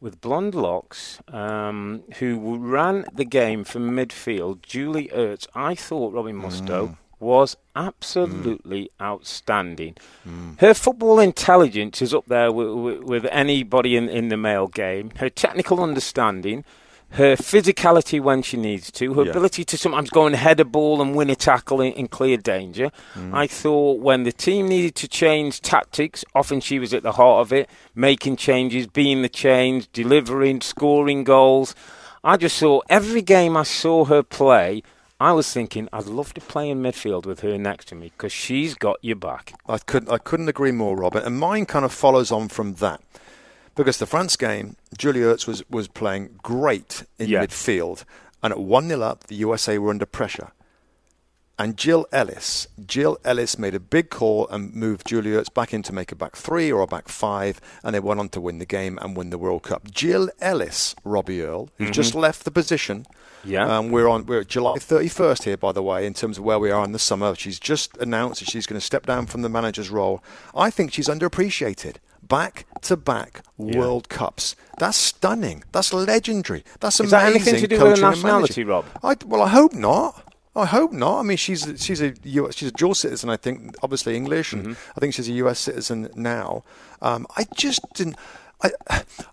with 0.00 0.20
blonde 0.20 0.54
locks 0.54 1.20
um, 1.28 2.02
who 2.18 2.58
ran 2.58 3.04
the 3.12 3.24
game 3.24 3.64
from 3.64 3.90
midfield, 3.90 4.62
Julie 4.62 5.08
Ertz. 5.08 5.46
I 5.54 5.74
thought 5.74 6.14
Robin 6.14 6.40
mm. 6.40 6.44
Musto 6.44 6.96
was 7.18 7.56
absolutely 7.76 8.84
mm. 8.84 9.04
outstanding. 9.04 9.94
Mm. 10.26 10.58
Her 10.60 10.74
football 10.74 11.20
intelligence 11.20 12.00
is 12.00 12.14
up 12.14 12.26
there 12.26 12.50
with, 12.50 12.70
with, 12.70 13.02
with 13.02 13.26
anybody 13.30 13.96
in, 13.96 14.08
in 14.08 14.28
the 14.28 14.36
male 14.36 14.68
game. 14.68 15.10
Her 15.16 15.28
technical 15.28 15.82
understanding, 15.82 16.64
her 17.14 17.34
physicality 17.34 18.20
when 18.20 18.40
she 18.42 18.56
needs 18.56 18.90
to, 18.92 19.14
her 19.14 19.24
Yeah. 19.24 19.30
ability 19.30 19.64
to 19.64 19.76
sometimes 19.76 20.10
go 20.10 20.26
and 20.26 20.36
head 20.36 20.60
a 20.60 20.64
ball 20.64 21.02
and 21.02 21.14
win 21.16 21.28
a 21.28 21.34
tackle 21.34 21.80
in, 21.80 21.92
in 21.94 22.08
clear 22.08 22.36
danger. 22.36 22.90
Mm. 23.14 23.34
I 23.34 23.46
thought 23.46 23.98
when 24.00 24.22
the 24.22 24.32
team 24.32 24.68
needed 24.68 24.94
to 24.96 25.08
change 25.08 25.60
tactics, 25.60 26.24
often 26.34 26.60
she 26.60 26.78
was 26.78 26.94
at 26.94 27.02
the 27.02 27.12
heart 27.12 27.40
of 27.46 27.52
it, 27.52 27.68
making 27.94 28.36
changes, 28.36 28.86
being 28.86 29.22
the 29.22 29.28
change, 29.28 29.88
delivering, 29.92 30.60
scoring 30.60 31.24
goals. 31.24 31.74
I 32.22 32.36
just 32.36 32.56
saw 32.56 32.80
every 32.88 33.22
game 33.22 33.56
I 33.56 33.64
saw 33.64 34.04
her 34.04 34.22
play. 34.22 34.82
I 35.18 35.32
was 35.32 35.52
thinking 35.52 35.88
I'd 35.92 36.06
love 36.06 36.32
to 36.34 36.40
play 36.40 36.70
in 36.70 36.80
midfield 36.80 37.26
with 37.26 37.40
her 37.40 37.58
next 37.58 37.86
to 37.88 37.94
me 37.94 38.12
because 38.16 38.32
she's 38.32 38.74
got 38.74 38.98
your 39.02 39.16
back. 39.16 39.52
I 39.66 39.76
couldn't 39.78 40.08
I 40.10 40.16
couldn't 40.18 40.48
agree 40.48 40.72
more, 40.72 40.96
Robert. 40.96 41.24
And 41.24 41.38
mine 41.38 41.66
kind 41.66 41.84
of 41.84 41.92
follows 41.92 42.30
on 42.32 42.48
from 42.48 42.74
that. 42.74 43.02
Because 43.80 43.96
the 43.96 44.04
France 44.04 44.36
game, 44.36 44.76
Julie 44.98 45.20
Ertz 45.20 45.46
was, 45.46 45.62
was 45.70 45.88
playing 45.88 46.38
great 46.42 47.04
in 47.18 47.30
Yeah. 47.30 47.46
midfield. 47.46 48.04
And 48.42 48.52
at 48.52 48.58
1 48.60 48.88
0 48.88 49.00
up, 49.00 49.24
the 49.28 49.36
USA 49.36 49.78
were 49.78 49.88
under 49.88 50.04
pressure. 50.04 50.48
And 51.58 51.78
Jill 51.78 52.06
Ellis, 52.12 52.68
Jill 52.86 53.16
Ellis 53.24 53.58
made 53.58 53.74
a 53.74 53.80
big 53.80 54.10
call 54.10 54.46
and 54.48 54.74
moved 54.74 55.06
Julie 55.06 55.30
Ertz 55.30 55.52
back 55.54 55.72
in 55.72 55.82
to 55.84 55.94
make 55.94 56.12
a 56.12 56.14
back 56.14 56.36
three 56.36 56.70
or 56.70 56.82
a 56.82 56.86
back 56.86 57.08
five, 57.08 57.58
and 57.82 57.94
they 57.94 58.00
went 58.00 58.20
on 58.20 58.28
to 58.30 58.40
win 58.42 58.58
the 58.58 58.66
game 58.66 58.98
and 59.00 59.16
win 59.16 59.30
the 59.30 59.38
World 59.38 59.62
Cup. 59.62 59.90
Jill 59.90 60.28
Ellis, 60.42 60.94
Robbie 61.02 61.40
Earle, 61.40 61.70
who 61.78 61.90
just 61.90 62.14
left 62.14 62.44
the 62.44 62.50
position. 62.50 63.06
Yeah. 63.44 63.64
Um, 63.78 63.90
we're 63.90 64.08
on 64.08 64.26
we're 64.26 64.44
July 64.44 64.76
31st 64.76 65.44
here, 65.44 65.56
by 65.56 65.72
the 65.72 65.82
way, 65.82 66.04
in 66.04 66.12
terms 66.12 66.36
of 66.36 66.44
where 66.44 66.58
we 66.58 66.70
are 66.70 66.84
in 66.84 66.92
the 66.92 66.98
summer. 66.98 67.34
She's 67.34 67.58
just 67.58 67.96
announced 67.96 68.40
that 68.40 68.50
she's 68.50 68.66
going 68.66 68.78
to 68.78 68.84
step 68.84 69.06
down 69.06 69.24
from 69.24 69.40
the 69.40 69.48
manager's 69.48 69.88
role. 69.88 70.22
I 70.54 70.68
think 70.70 70.92
she's 70.92 71.08
underappreciated. 71.08 71.96
Back 72.30 72.64
to 72.82 72.96
back 72.96 73.42
World 73.58 74.08
Cups. 74.08 74.56
That's 74.78 74.96
stunning. 74.96 75.64
That's 75.72 75.92
legendary. 75.92 76.64
That's 76.80 76.98
Is 77.00 77.12
amazing. 77.12 77.18
that 77.18 77.30
anything 77.34 77.60
to 77.60 77.66
do 77.68 77.82
with 77.84 77.98
her 78.00 78.10
nationality. 78.10 78.64
Rob? 78.64 78.86
I, 79.02 79.16
well, 79.26 79.42
I 79.42 79.48
hope 79.48 79.74
not. 79.74 80.32
I 80.56 80.64
hope 80.66 80.92
not. 80.92 81.20
I 81.20 81.22
mean, 81.22 81.36
she's 81.36 81.66
she's 81.76 82.00
a 82.00 82.14
U- 82.24 82.50
she's 82.52 82.68
a 82.70 82.72
dual 82.72 82.94
citizen. 82.94 83.28
I 83.30 83.36
think, 83.36 83.74
obviously 83.82 84.16
English, 84.16 84.52
and 84.52 84.62
Mm-hmm. 84.62 84.92
I 84.96 85.00
think 85.00 85.14
she's 85.14 85.28
a 85.28 85.32
U.S. 85.44 85.58
citizen 85.58 86.08
now. 86.14 86.64
Um, 87.02 87.26
I 87.36 87.46
just 87.56 87.80
didn't. 87.94 88.16
I 88.62 88.70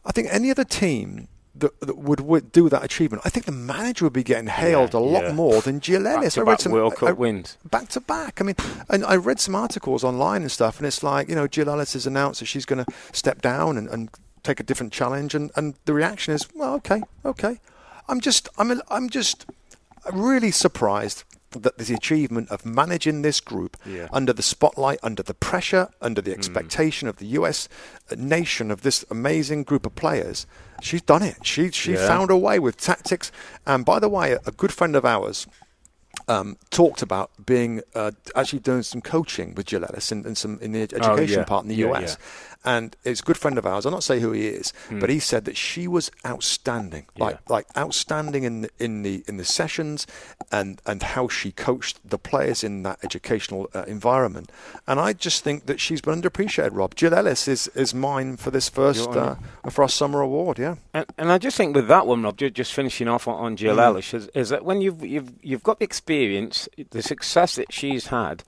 I 0.06 0.12
think 0.12 0.28
any 0.32 0.52
other 0.52 0.64
team. 0.66 1.28
That, 1.60 1.80
that 1.80 1.98
would, 1.98 2.20
would 2.22 2.52
do 2.52 2.70
that 2.70 2.84
achievement. 2.84 3.24
I 3.26 3.30
think 3.30 3.46
the 3.46 3.52
manager 3.52 4.06
would 4.06 4.14
be 4.14 4.24
getting 4.24 4.48
hailed 4.48 4.94
a 4.94 5.00
lot 5.00 5.24
yeah. 5.24 5.34
more 5.34 5.62
than 5.62 5.80
Jill 5.80 6.06
Ellis. 6.06 6.38
I 6.38 6.42
read 6.42 6.60
some 6.60 6.72
World 6.72 6.96
Cup 6.96 7.10
I- 7.10 7.14
wins. 7.14 7.58
back 7.70 7.88
to 7.90 8.02
back. 8.02 8.40
I 8.42 8.44
mean, 8.44 8.56
and 8.90 9.04
I 9.06 9.16
read 9.16 9.40
some 9.40 9.56
articles 9.56 10.04
online 10.04 10.42
and 10.44 10.52
stuff, 10.52 10.78
and 10.78 10.86
it's 10.86 11.02
like 11.04 11.30
you 11.30 11.36
know, 11.36 11.48
Jill 11.48 11.70
Ellis 11.70 11.94
has 11.94 12.06
announced 12.06 12.40
that 12.40 12.46
she's 12.46 12.66
going 12.66 12.84
to 12.84 12.92
step 13.12 13.42
down 13.42 13.78
and, 13.78 13.88
and 13.90 14.10
take 14.44 14.60
a 14.60 14.64
different 14.64 14.94
challenge, 14.94 15.36
and, 15.36 15.52
and 15.56 15.76
the 15.86 15.94
reaction 15.94 16.34
is, 16.34 16.48
well, 16.56 16.74
okay, 16.76 17.02
okay. 17.26 17.60
I'm 18.08 18.22
just, 18.22 18.48
I'm, 18.58 18.82
I'm 18.90 19.10
just 19.10 19.46
really 20.14 20.52
surprised 20.52 21.24
that 21.52 21.78
the 21.78 21.94
achievement 21.94 22.50
of 22.50 22.66
managing 22.66 23.22
this 23.22 23.40
group 23.40 23.78
Yeah. 23.86 24.08
under 24.12 24.34
the 24.34 24.44
spotlight, 24.44 25.00
under 25.02 25.24
the 25.24 25.34
pressure, 25.34 25.90
under 26.02 26.22
the 26.22 26.32
hmm. 26.32 26.38
expectation 26.40 27.08
of 27.08 27.18
the 27.18 27.28
US 27.40 27.70
uh, 28.12 28.16
nation 28.18 28.72
of 28.72 28.82
this 28.82 29.06
amazing 29.10 29.64
group 29.64 29.86
of 29.86 29.96
players, 29.96 30.46
she's 30.82 31.02
done 31.02 31.24
it. 31.24 31.46
She 31.46 31.72
she 31.72 31.94
Yeah. 31.94 32.08
found 32.08 32.32
a 32.32 32.38
way 32.38 32.60
with 32.60 32.78
tactics. 32.78 33.32
And 33.66 33.86
by 33.86 34.00
the 34.00 34.10
way, 34.10 34.34
a 34.46 34.52
good 34.52 34.74
friend 34.74 34.96
of 34.96 35.06
ours 35.06 35.48
um, 36.28 36.58
talked 36.70 37.02
about 37.02 37.32
being 37.46 37.82
uh, 37.96 38.12
actually 38.36 38.60
doing 38.60 38.84
some 38.84 39.02
coaching 39.02 39.56
with 39.56 39.66
Jill 39.68 39.84
Ellis 39.86 40.12
in, 40.12 40.26
in 40.26 40.36
some 40.36 40.60
in 40.62 40.72
the 40.74 40.82
education 40.82 41.38
Oh, 41.38 41.42
yeah. 41.42 41.44
part 41.46 41.64
in 41.64 41.70
the 41.70 41.76
Yeah, 41.76 41.92
US. 42.00 42.18
And 42.66 42.96
it's 43.06 43.22
a 43.22 43.24
good 43.24 43.38
friend 43.38 43.58
of 43.58 43.66
ours. 43.66 43.86
I'll 43.86 43.92
not 43.94 44.04
say 44.04 44.20
who 44.20 44.32
he 44.34 44.48
is, 44.48 44.74
Hmm. 44.90 45.00
but 45.00 45.10
he 45.10 45.20
said 45.20 45.46
that 45.46 45.56
she 45.56 45.88
was 45.88 46.12
outstanding, 46.26 47.06
like 47.18 47.38
like 47.50 47.66
outstanding 47.78 48.44
in 48.44 48.62
the, 48.64 48.70
in 48.80 49.04
the 49.04 49.24
in 49.28 49.38
the 49.38 49.46
sessions, 49.46 50.06
and 50.52 50.82
and 50.86 51.02
how 51.02 51.28
she 51.30 51.52
coached 51.52 51.98
the 52.04 52.18
players 52.18 52.64
in 52.64 52.84
that 52.84 53.00
educational 53.04 53.70
uh, 53.74 53.84
environment. 53.88 54.52
And 54.86 55.00
I 55.00 55.14
just 55.14 55.44
think 55.44 55.66
that 55.68 55.80
she's 55.80 56.02
been 56.02 56.22
underappreciated. 56.22 56.72
Rob 56.74 56.96
Jill 56.96 57.14
Ellis 57.14 57.48
is 57.48 57.68
is 57.70 57.94
mine 57.94 58.38
for 58.38 58.52
this 58.52 58.70
1st 58.70 59.16
uh, 59.16 59.70
for 59.70 59.84
our 59.84 59.90
summer 59.90 60.20
award. 60.22 60.60
Yeah. 60.60 60.76
And, 60.94 61.06
and 61.18 61.32
I 61.32 61.38
just 61.38 61.56
think 61.58 61.76
with 61.76 61.88
that 61.88 62.06
one, 62.08 62.24
Rob, 62.24 62.38
just 62.38 62.74
finishing 62.74 63.08
off 63.08 63.28
on, 63.28 63.36
on 63.36 63.56
Jill 63.56 63.76
Mm. 63.78 63.84
Ellis, 63.86 64.14
is, 64.14 64.28
is 64.34 64.50
that 64.50 64.66
when 64.66 64.82
you've, 64.82 65.04
you've 65.06 65.32
you've 65.42 65.64
got 65.64 65.80
the 65.80 65.86
experience, 65.86 66.17
the 66.26 67.02
success 67.02 67.56
that 67.56 67.72
she's 67.72 68.08
had, 68.08 68.44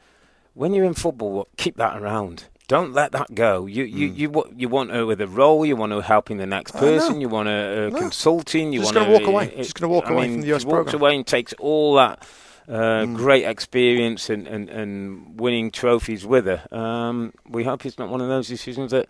when 0.53 0.73
you're 0.73 0.85
in 0.85 0.93
football, 0.93 1.47
keep 1.57 1.77
that 1.77 2.01
around. 2.01 2.45
Don't 2.67 2.93
let 2.93 3.11
that 3.13 3.33
go. 3.33 3.65
You 3.65 3.83
you 3.83 4.09
Mm. 4.11 4.17
you, 4.17 4.53
you 4.55 4.69
want 4.69 4.91
her 4.91 5.05
with 5.05 5.19
a 5.21 5.27
role. 5.27 5.65
You 5.65 5.75
want 5.75 5.91
her 5.91 6.01
helping 6.01 6.37
the 6.37 6.45
next 6.45 6.71
person. 6.75 7.19
You 7.19 7.27
want 7.27 7.47
her 7.47 7.87
uh, 7.87 7.89
No. 7.89 7.97
consulting. 7.99 8.71
You 8.73 8.81
She's 8.81 8.93
want 8.93 9.07
gonna 9.07 9.11
walk 9.11 9.27
away. 9.27 9.53
She's 9.57 9.73
gonna 9.73 9.91
walk 9.91 10.05
I 10.07 10.13
away 10.13 10.27
mean, 10.27 10.33
from 10.33 10.41
the 10.41 10.53
US 10.53 10.61
she 10.61 10.67
walks 10.67 10.75
program. 10.75 10.95
Mm. 10.95 11.01
away 11.01 11.15
and 11.15 11.25
takes 11.27 11.53
all 11.53 11.95
that 11.95 12.23
uh, 12.69 13.05
great 13.05 13.45
experience 13.45 14.29
and, 14.29 14.45
and, 14.47 14.69
and 14.69 15.39
winning 15.39 15.71
trophies 15.71 16.23
with 16.27 16.45
her. 16.45 16.61
Um, 16.71 17.33
we 17.49 17.63
hope 17.63 17.83
it's 17.87 17.97
not 17.97 18.09
one 18.09 18.21
of 18.21 18.27
those 18.27 18.47
decisions 18.47 18.91
that 18.91 19.07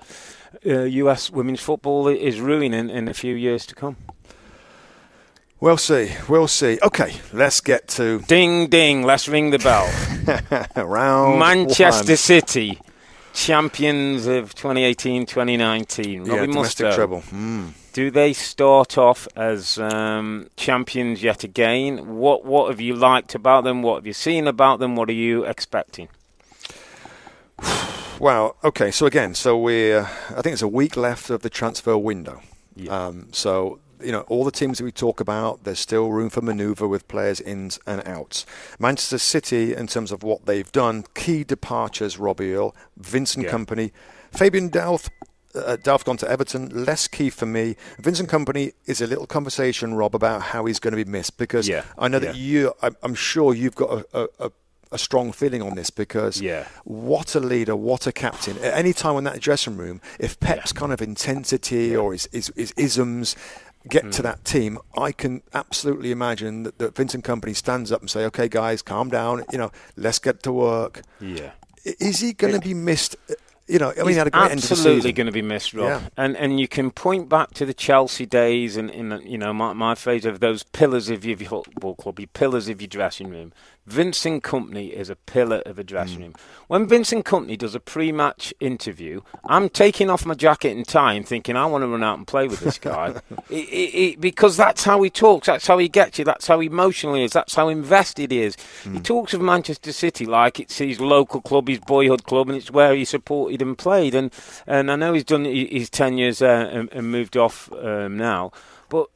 uh, 0.66 0.84
US 1.04 1.30
women's 1.30 1.60
football 1.60 2.08
is 2.08 2.40
ruining 2.40 2.90
in 2.90 3.10
a 3.10 3.14
few 3.14 3.36
years 3.36 3.66
to 3.66 3.76
come. 3.76 3.98
We'll 5.62 5.78
see. 5.78 6.12
We'll 6.30 6.48
see. 6.48 6.80
Okay, 6.82 7.16
let's 7.34 7.60
get 7.60 7.90
to 7.90 8.20
Ding 8.20 8.68
ding, 8.68 9.04
let's 9.04 9.28
ring 9.28 9.50
the 9.50 9.60
bell. 9.60 9.88
round 10.86 11.38
Manchester 11.38 12.12
one. 12.12 12.18
City, 12.18 12.80
champions 13.34 14.26
of 14.26 14.56
2018 14.56 15.26
2019. 15.26 16.26
Yeah, 16.26 16.46
domestic 16.46 16.94
treble. 16.94 17.22
Mm. 17.24 17.74
Do 17.92 18.10
they 18.10 18.32
start 18.32 18.98
off 18.98 19.28
as 19.36 19.78
um, 19.78 20.50
champions 20.56 21.22
yet 21.22 21.44
again? 21.44 22.18
What 22.18 22.46
what 22.46 22.70
have 22.70 22.80
you 22.80 22.96
liked 22.96 23.36
about 23.36 23.66
them? 23.66 23.82
What 23.82 23.96
have 23.96 24.08
you 24.08 24.14
seen 24.14 24.48
about 24.48 24.80
them? 24.80 24.96
What 24.96 25.10
are 25.10 25.14
you 25.14 25.44
expecting? 25.46 26.08
Well, 28.20 28.58
okay. 28.66 28.92
So 28.92 29.06
again, 29.06 29.34
so 29.34 29.58
we're 29.58 30.02
I 30.02 30.42
think 30.42 30.52
it's 30.52 30.62
a 30.62 30.68
week 30.68 30.98
left 30.98 31.30
of 31.30 31.42
the 31.42 31.50
transfer 31.50 31.98
window. 31.98 32.42
Yeah. 32.76 33.06
Um, 33.06 33.30
so 33.32 33.80
you 34.02 34.12
know 34.12 34.22
all 34.22 34.44
the 34.46 34.52
teams 34.52 34.78
that 34.80 34.84
we 34.84 34.92
talk 34.92 35.20
about, 35.20 35.64
there's 35.64 35.80
still 35.80 36.12
room 36.12 36.30
for 36.30 36.42
manoeuvre 36.42 36.88
with 36.88 37.08
players 37.08 37.40
ins 37.42 37.80
and 37.86 38.06
outs. 38.08 38.46
Manchester 38.80 39.18
City, 39.18 39.74
in 39.76 39.88
terms 39.88 40.12
of 40.12 40.24
what 40.24 40.46
they've 40.46 40.72
done, 40.72 41.04
key 41.16 41.44
departures: 41.44 42.18
Robbie 42.18 42.54
Earle, 42.54 42.76
Vincent 42.98 43.46
Yeah. 43.46 43.52
Kompany, 43.52 43.92
Fabian 44.32 44.70
Delph. 44.70 45.10
Uh, 45.56 45.78
Delph 45.78 46.04
gone 46.04 46.16
to 46.18 46.30
Everton, 46.30 46.70
less 46.86 47.08
key 47.08 47.32
for 47.32 47.48
me. 47.48 47.76
Vincent 47.98 48.30
Kompany 48.30 48.74
is 48.86 49.02
a 49.02 49.08
little 49.08 49.26
conversation, 49.26 49.96
Rob, 49.96 50.14
about 50.14 50.44
how 50.44 50.66
he's 50.66 50.80
going 50.80 50.92
to 50.96 51.04
be 51.04 51.10
missed 51.10 51.38
because 51.40 51.68
Yeah, 51.68 51.86
I 51.98 52.08
know 52.08 52.20
that 52.20 52.36
yeah. 52.36 52.42
you, 52.42 52.74
I'm, 52.84 52.96
I'm 53.02 53.16
sure 53.16 53.56
you've 53.56 53.74
got 53.74 53.90
a, 53.90 54.06
a, 54.14 54.28
a, 54.46 54.52
a 54.92 54.98
strong 55.00 55.32
feeling 55.32 55.64
on 55.64 55.74
this 55.74 55.90
because 55.90 56.40
Yeah. 56.40 56.68
what 56.84 57.34
a 57.34 57.40
leader, 57.40 57.76
what 57.76 58.06
a 58.06 58.12
captain. 58.12 58.58
At 58.60 58.76
any 58.76 58.94
time 58.94 59.18
in 59.18 59.24
that 59.24 59.40
dressing 59.40 59.76
room, 59.76 60.02
if 60.20 60.40
Pep's 60.40 60.72
kind 60.72 60.94
of 60.94 61.02
intensity 61.02 61.96
or 61.96 62.12
his, 62.12 62.30
his, 62.32 62.54
his 62.56 62.72
isms 62.78 63.36
get 63.90 64.04
Hmm. 64.06 64.10
to 64.12 64.22
that 64.24 64.46
team, 64.46 64.78
I 64.98 65.12
can 65.12 65.42
absolutely 65.54 66.12
imagine 66.12 66.64
that, 66.64 66.78
that 66.80 66.96
Vincent 66.96 67.24
Kompany 67.26 67.56
stands 67.56 67.92
up 67.92 68.02
and 68.02 68.10
say, 68.10 68.26
"Okay, 68.26 68.48
guys, 68.48 68.82
calm 68.82 69.10
down. 69.10 69.44
You 69.52 69.58
know, 69.58 69.72
let's 69.98 70.20
get 70.20 70.44
to 70.44 70.52
work." 70.52 71.02
Yeah. 71.20 71.52
Is 71.84 72.20
he 72.20 72.34
going 72.34 72.54
to 72.54 72.60
be 72.60 72.74
missed? 72.74 73.16
Uh, 73.30 73.34
You 73.72 73.78
know, 73.78 73.92
I 73.96 74.00
mean, 74.00 74.10
he 74.10 74.16
had 74.16 74.26
a 74.26 74.32
great 74.32 74.50
end 74.50 74.64
of 74.64 74.68
the 74.68 74.74
absolutely 74.74 75.12
going 75.14 75.28
to 75.28 75.32
be 75.32 75.44
missed, 75.44 75.76
Rob. 75.76 75.86
Yeah. 75.88 76.02
And 76.18 76.36
and 76.38 76.60
you 76.60 76.68
can 76.68 76.90
point 76.90 77.30
back 77.30 77.54
to 77.54 77.66
the 77.68 77.74
Chelsea 77.74 78.26
days 78.26 78.76
and 78.78 78.90
in 78.90 79.22
you 79.24 79.38
know 79.38 79.54
my 79.54 79.74
my 79.74 79.94
phrase 79.94 80.26
of 80.26 80.40
those 80.40 80.64
pillars 80.64 81.10
of 81.12 81.24
your 81.24 81.38
football 81.38 81.94
club, 81.94 82.20
your 82.20 82.34
pillars 82.34 82.68
of 82.68 82.82
your 82.82 82.88
dressing 82.88 83.30
room. 83.30 83.54
Vincent 83.90 84.44
Kompany 84.44 84.92
is 84.92 85.10
a 85.10 85.16
pillar 85.16 85.64
of 85.66 85.80
a 85.80 85.84
dressing 85.84 86.20
Mm. 86.20 86.22
room. 86.24 86.34
When 86.68 86.88
Vincent 86.88 87.26
Kompany 87.26 87.58
does 87.58 87.74
a 87.74 87.80
pre-match 87.80 88.54
interview, 88.60 89.22
I'm 89.46 89.68
taking 89.68 90.10
off 90.12 90.26
my 90.28 90.36
jacket 90.36 90.78
and 90.78 90.88
tie 90.88 91.14
and 91.14 91.28
thinking 91.28 91.56
I 91.56 91.66
want 91.66 91.82
to 91.84 91.88
run 91.88 92.04
out 92.04 92.18
and 92.20 92.28
play 92.28 92.48
with 92.48 92.60
this 92.60 92.78
guy 92.78 93.16
I- 93.32 93.34
I- 93.52 93.92
I- 93.96 94.16
because 94.20 94.56
that's 94.56 94.84
how 94.84 95.02
he 95.02 95.10
talks. 95.10 95.48
That's 95.48 95.66
how 95.66 95.80
he 95.80 95.90
gets 95.90 96.20
you. 96.20 96.26
That's 96.26 96.46
how 96.46 96.60
emotional 96.62 97.16
he 97.16 97.24
is. 97.24 97.32
That's 97.32 97.56
how 97.56 97.68
invested 97.68 98.30
he 98.32 98.44
is. 98.44 98.56
Mm. 98.84 98.94
He 98.94 99.00
talks 99.00 99.34
of 99.34 99.42
Manchester 99.42 99.92
City 99.92 100.26
like 100.28 100.60
it's 100.60 100.78
his 100.78 101.00
local 101.00 101.42
club, 101.42 101.68
his 101.68 101.80
boyhood 101.80 102.26
club, 102.26 102.50
and 102.50 102.58
it's 102.58 102.70
where 102.70 102.94
he 102.94 103.06
supported 103.06 103.62
and 103.62 103.76
played. 103.78 104.14
And 104.14 104.32
and 104.68 104.92
I 104.92 104.96
know 104.98 105.14
he's 105.14 105.24
done 105.24 105.46
his 105.46 105.90
ten 105.90 106.18
years 106.20 106.40
there 106.40 106.68
and, 106.68 106.90
and 106.92 107.12
moved 107.12 107.36
off 107.36 107.72
um, 107.74 108.18
now, 108.18 108.52
but. 108.90 109.08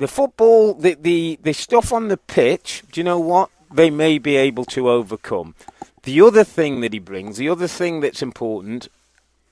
The 0.00 0.08
football, 0.08 0.72
the, 0.72 0.94
the 0.94 1.38
the 1.42 1.52
stuff 1.52 1.92
on 1.92 2.08
the 2.08 2.16
pitch. 2.16 2.82
Do 2.90 3.00
you 3.00 3.04
know 3.04 3.20
what 3.20 3.50
they 3.70 3.90
may 3.90 4.16
be 4.16 4.34
able 4.34 4.64
to 4.76 4.88
overcome? 4.88 5.54
The 6.04 6.22
other 6.22 6.42
thing 6.42 6.80
that 6.80 6.94
he 6.94 6.98
brings, 6.98 7.36
the 7.36 7.50
other 7.50 7.68
thing 7.68 8.00
that's 8.00 8.22
important, 8.22 8.88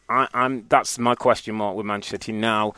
I, 0.08 0.26
I'm 0.32 0.64
that's 0.70 0.98
my 0.98 1.14
question 1.14 1.54
mark 1.56 1.76
with 1.76 1.84
Manchester 1.84 2.14
City 2.14 2.32
now. 2.32 2.72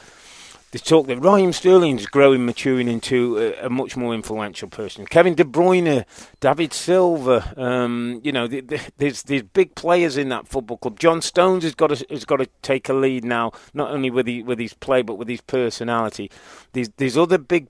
There's 0.70 0.82
talk 0.82 1.08
that 1.08 1.18
Raheem 1.18 1.52
Sterling's 1.52 2.06
growing, 2.06 2.46
maturing 2.46 2.86
into 2.86 3.38
a, 3.38 3.66
a 3.66 3.70
much 3.70 3.96
more 3.96 4.14
influential 4.14 4.68
person. 4.68 5.04
Kevin 5.04 5.34
De 5.34 5.42
Bruyne, 5.42 6.04
David 6.38 6.72
Silva, 6.72 7.52
um, 7.56 8.20
you 8.22 8.30
know, 8.30 8.46
the, 8.46 8.60
the, 8.60 8.80
there's 8.96 9.24
there's 9.24 9.42
big 9.42 9.74
players 9.74 10.16
in 10.16 10.28
that 10.28 10.46
football 10.46 10.76
club. 10.76 11.00
John 11.00 11.22
Stones 11.22 11.64
has 11.64 11.74
got 11.74 11.88
to 11.88 12.06
has 12.08 12.24
got 12.24 12.36
to 12.36 12.48
take 12.62 12.88
a 12.88 12.94
lead 12.94 13.24
now, 13.24 13.50
not 13.74 13.90
only 13.90 14.10
with 14.10 14.28
he, 14.28 14.44
with 14.44 14.60
his 14.60 14.72
play 14.74 15.02
but 15.02 15.16
with 15.16 15.28
his 15.28 15.40
personality. 15.40 16.30
There's 16.72 16.90
there's 16.98 17.16
other 17.16 17.38
big 17.38 17.66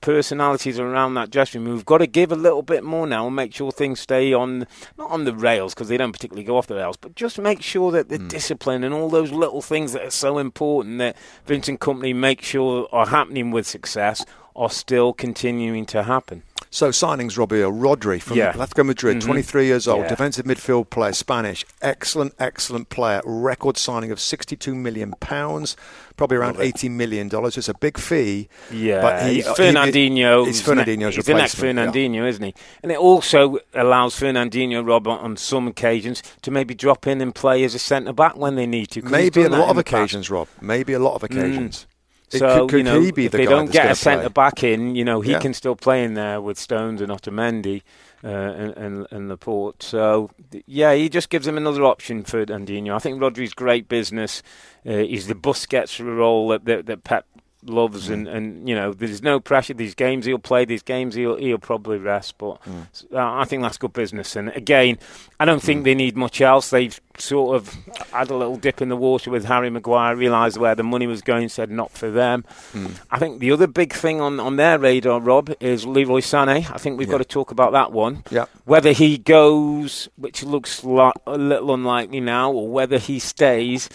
personalities 0.00 0.78
around 0.78 1.14
that 1.14 1.30
dressing 1.30 1.64
room. 1.64 1.74
Who've 1.74 1.84
got 1.84 1.98
to 1.98 2.06
give 2.06 2.32
a 2.32 2.36
little 2.36 2.62
bit 2.62 2.84
more 2.84 3.06
now 3.06 3.26
and 3.26 3.36
make 3.36 3.54
sure 3.54 3.72
things 3.72 4.00
stay 4.00 4.32
on 4.32 4.66
not 4.98 5.10
on 5.10 5.24
the 5.24 5.34
rails 5.34 5.74
because 5.74 5.88
they 5.88 5.96
don't 5.96 6.12
particularly 6.12 6.44
go 6.44 6.56
off 6.56 6.66
the 6.66 6.76
rails, 6.76 6.96
but 6.96 7.14
just 7.14 7.38
make 7.38 7.62
sure 7.62 7.90
that 7.92 8.08
the 8.08 8.18
hmm. 8.18 8.28
discipline 8.28 8.84
and 8.84 8.94
all 8.94 9.08
those 9.08 9.32
little 9.32 9.62
things 9.62 9.92
that 9.92 10.02
are 10.02 10.10
so 10.10 10.38
important 10.38 10.98
that 10.98 11.16
Vincent 11.46 11.80
Kompany 11.80 12.14
make 12.14 12.42
sure 12.42 12.88
are 12.92 13.06
happening 13.06 13.50
with 13.50 13.66
success 13.66 14.24
are 14.56 14.70
still 14.70 15.12
continuing 15.12 15.86
to 15.86 16.02
happen. 16.04 16.42
So 16.70 16.88
signings, 16.90 17.38
Robbie 17.38 17.62
Earle, 17.62 17.72
Rodri 17.72 18.20
from 18.20 18.36
Yeah. 18.36 18.52
Atletico 18.52 18.84
Madrid, 18.84 19.18
Mhm. 19.18 19.20
23 19.22 19.66
years 19.66 19.86
old, 19.88 20.02
Yeah. 20.02 20.08
defensive 20.08 20.44
midfield 20.44 20.90
player, 20.90 21.12
Spanish, 21.12 21.64
excellent, 21.80 22.34
excellent 22.38 22.88
player. 22.90 23.22
Record 23.24 23.78
signing 23.78 24.10
of 24.10 24.20
62 24.20 24.74
million 24.74 25.14
pounds, 25.20 25.76
probably 26.16 26.36
around 26.36 26.56
80 26.60 26.88
million 26.90 27.28
dollars. 27.28 27.56
It's 27.56 27.68
a 27.68 27.74
big 27.74 27.96
fee. 27.96 28.48
Yeah, 28.70 29.00
but 29.00 29.22
he, 29.22 29.34
he's 29.36 29.46
he- 29.46 29.52
Fernandinho. 29.54 30.44
He's 30.46 30.60
Fernandinho's 30.62 31.16
He's 31.16 31.24
the 31.24 31.34
next 31.34 31.54
replacement, 31.54 31.94
yeah. 31.94 32.08
Fernandinho, 32.08 32.28
isn't 32.28 32.44
he? 32.44 32.54
And 32.82 32.92
it 32.92 32.98
also 32.98 33.58
allows 33.74 34.18
Fernandinho, 34.18 34.86
Rob, 34.86 35.06
on- 35.08 35.36
some 35.36 35.68
occasions 35.68 36.22
to 36.42 36.50
maybe 36.50 36.74
drop 36.74 37.06
in 37.06 37.20
and 37.20 37.34
play 37.34 37.64
as 37.64 37.74
a 37.74 37.78
centre 37.78 38.12
back 38.12 38.36
when 38.36 38.56
they 38.56 38.66
need 38.66 38.90
to. 38.90 39.02
Maybe 39.02 39.42
a 39.44 39.48
lot 39.48 39.68
of 39.70 39.78
occasions, 39.78 40.30
Rob. 40.30 40.48
Maybe 40.60 40.92
a 40.92 40.98
lot 40.98 41.14
of 41.14 41.22
occasions. 41.22 41.86
It 41.88 41.95
So 42.28 42.60
could, 42.66 42.70
could 42.70 42.76
you 42.78 42.82
know, 42.82 43.00
he 43.00 43.12
be 43.12 43.26
if 43.26 43.32
the 43.32 43.38
they 43.38 43.46
don't 43.46 43.70
get 43.70 43.90
a 43.90 43.94
centre 43.94 44.28
back 44.30 44.64
in, 44.64 44.96
you 44.96 45.04
know, 45.04 45.20
he 45.20 45.32
Yeah. 45.32 45.38
can 45.38 45.54
still 45.54 45.76
play 45.76 46.02
in 46.02 46.14
there 46.14 46.40
with 46.40 46.58
Stones 46.58 47.00
and 47.00 47.10
Otamendi 47.12 47.82
uh, 48.24 48.26
and, 48.28 48.76
and 48.76 49.06
and 49.10 49.28
Laporte. 49.28 49.82
So 49.82 50.30
yeah, 50.66 50.94
he 50.94 51.08
just 51.08 51.30
gives 51.30 51.46
them 51.46 51.56
another 51.56 51.84
option 51.84 52.24
for 52.24 52.44
Andino. 52.46 52.94
I 52.94 52.98
think 52.98 53.20
Rodri's 53.20 53.54
great 53.54 53.88
business. 53.88 54.42
Uh, 54.84 54.98
he's 54.98 55.28
the 55.28 55.34
Busquets 55.34 56.04
role 56.04 56.48
that 56.48 56.64
that, 56.64 56.86
that 56.86 57.04
Pep 57.04 57.26
loves, 57.68 58.08
Mm. 58.08 58.12
and, 58.12 58.28
and 58.28 58.68
you 58.68 58.74
know, 58.74 58.92
there's 58.92 59.22
no 59.22 59.40
pressure. 59.40 59.74
These 59.74 59.94
games 59.94 60.26
he'll 60.26 60.38
play. 60.38 60.64
These 60.64 60.82
games 60.82 61.14
he'll 61.14 61.36
he'll 61.36 61.58
probably 61.58 61.98
rest. 61.98 62.38
But 62.38 62.58
Mm. 62.62 63.16
I 63.16 63.44
think 63.44 63.62
that's 63.62 63.78
good 63.78 63.92
business. 63.92 64.36
And 64.36 64.48
again, 64.50 64.98
I 65.40 65.44
don't 65.44 65.62
think 65.62 65.84
they 65.84 65.94
need 65.94 66.16
much 66.16 66.40
else. 66.40 66.70
They've 66.70 66.98
sort 67.18 67.56
of 67.56 67.74
had 68.12 68.30
a 68.30 68.36
little 68.36 68.56
dip 68.56 68.82
in 68.82 68.88
the 68.90 68.96
water 68.96 69.30
with 69.30 69.44
Harry 69.46 69.70
Maguire, 69.70 70.14
realised 70.16 70.58
where 70.58 70.74
the 70.74 70.82
money 70.82 71.06
was 71.06 71.22
going, 71.22 71.48
said 71.48 71.70
not 71.70 71.90
for 71.92 72.10
them. 72.10 72.44
Mm. 72.74 72.90
I 73.10 73.18
think 73.18 73.38
the 73.40 73.50
other 73.52 73.66
big 73.66 73.92
thing 73.94 74.20
on, 74.20 74.38
on 74.38 74.56
their 74.56 74.78
radar, 74.78 75.18
Rob, 75.20 75.50
is 75.60 75.86
Leroy 75.86 76.20
Sané. 76.20 76.70
I 76.70 76.76
think 76.78 76.98
we've 76.98 77.08
Yeah. 77.08 77.12
got 77.12 77.18
to 77.18 77.24
talk 77.24 77.50
about 77.50 77.72
that 77.72 77.92
one. 77.92 78.22
Yeah. 78.30 78.44
Whether 78.64 78.92
he 78.92 79.16
goes, 79.18 80.08
which 80.16 80.42
looks 80.44 80.84
li- 80.84 81.12
a 81.26 81.38
little 81.38 81.72
unlikely 81.72 82.20
now, 82.20 82.50
or 82.52 82.68
whether 82.68 82.98
he 82.98 83.18
stays, 83.18 83.88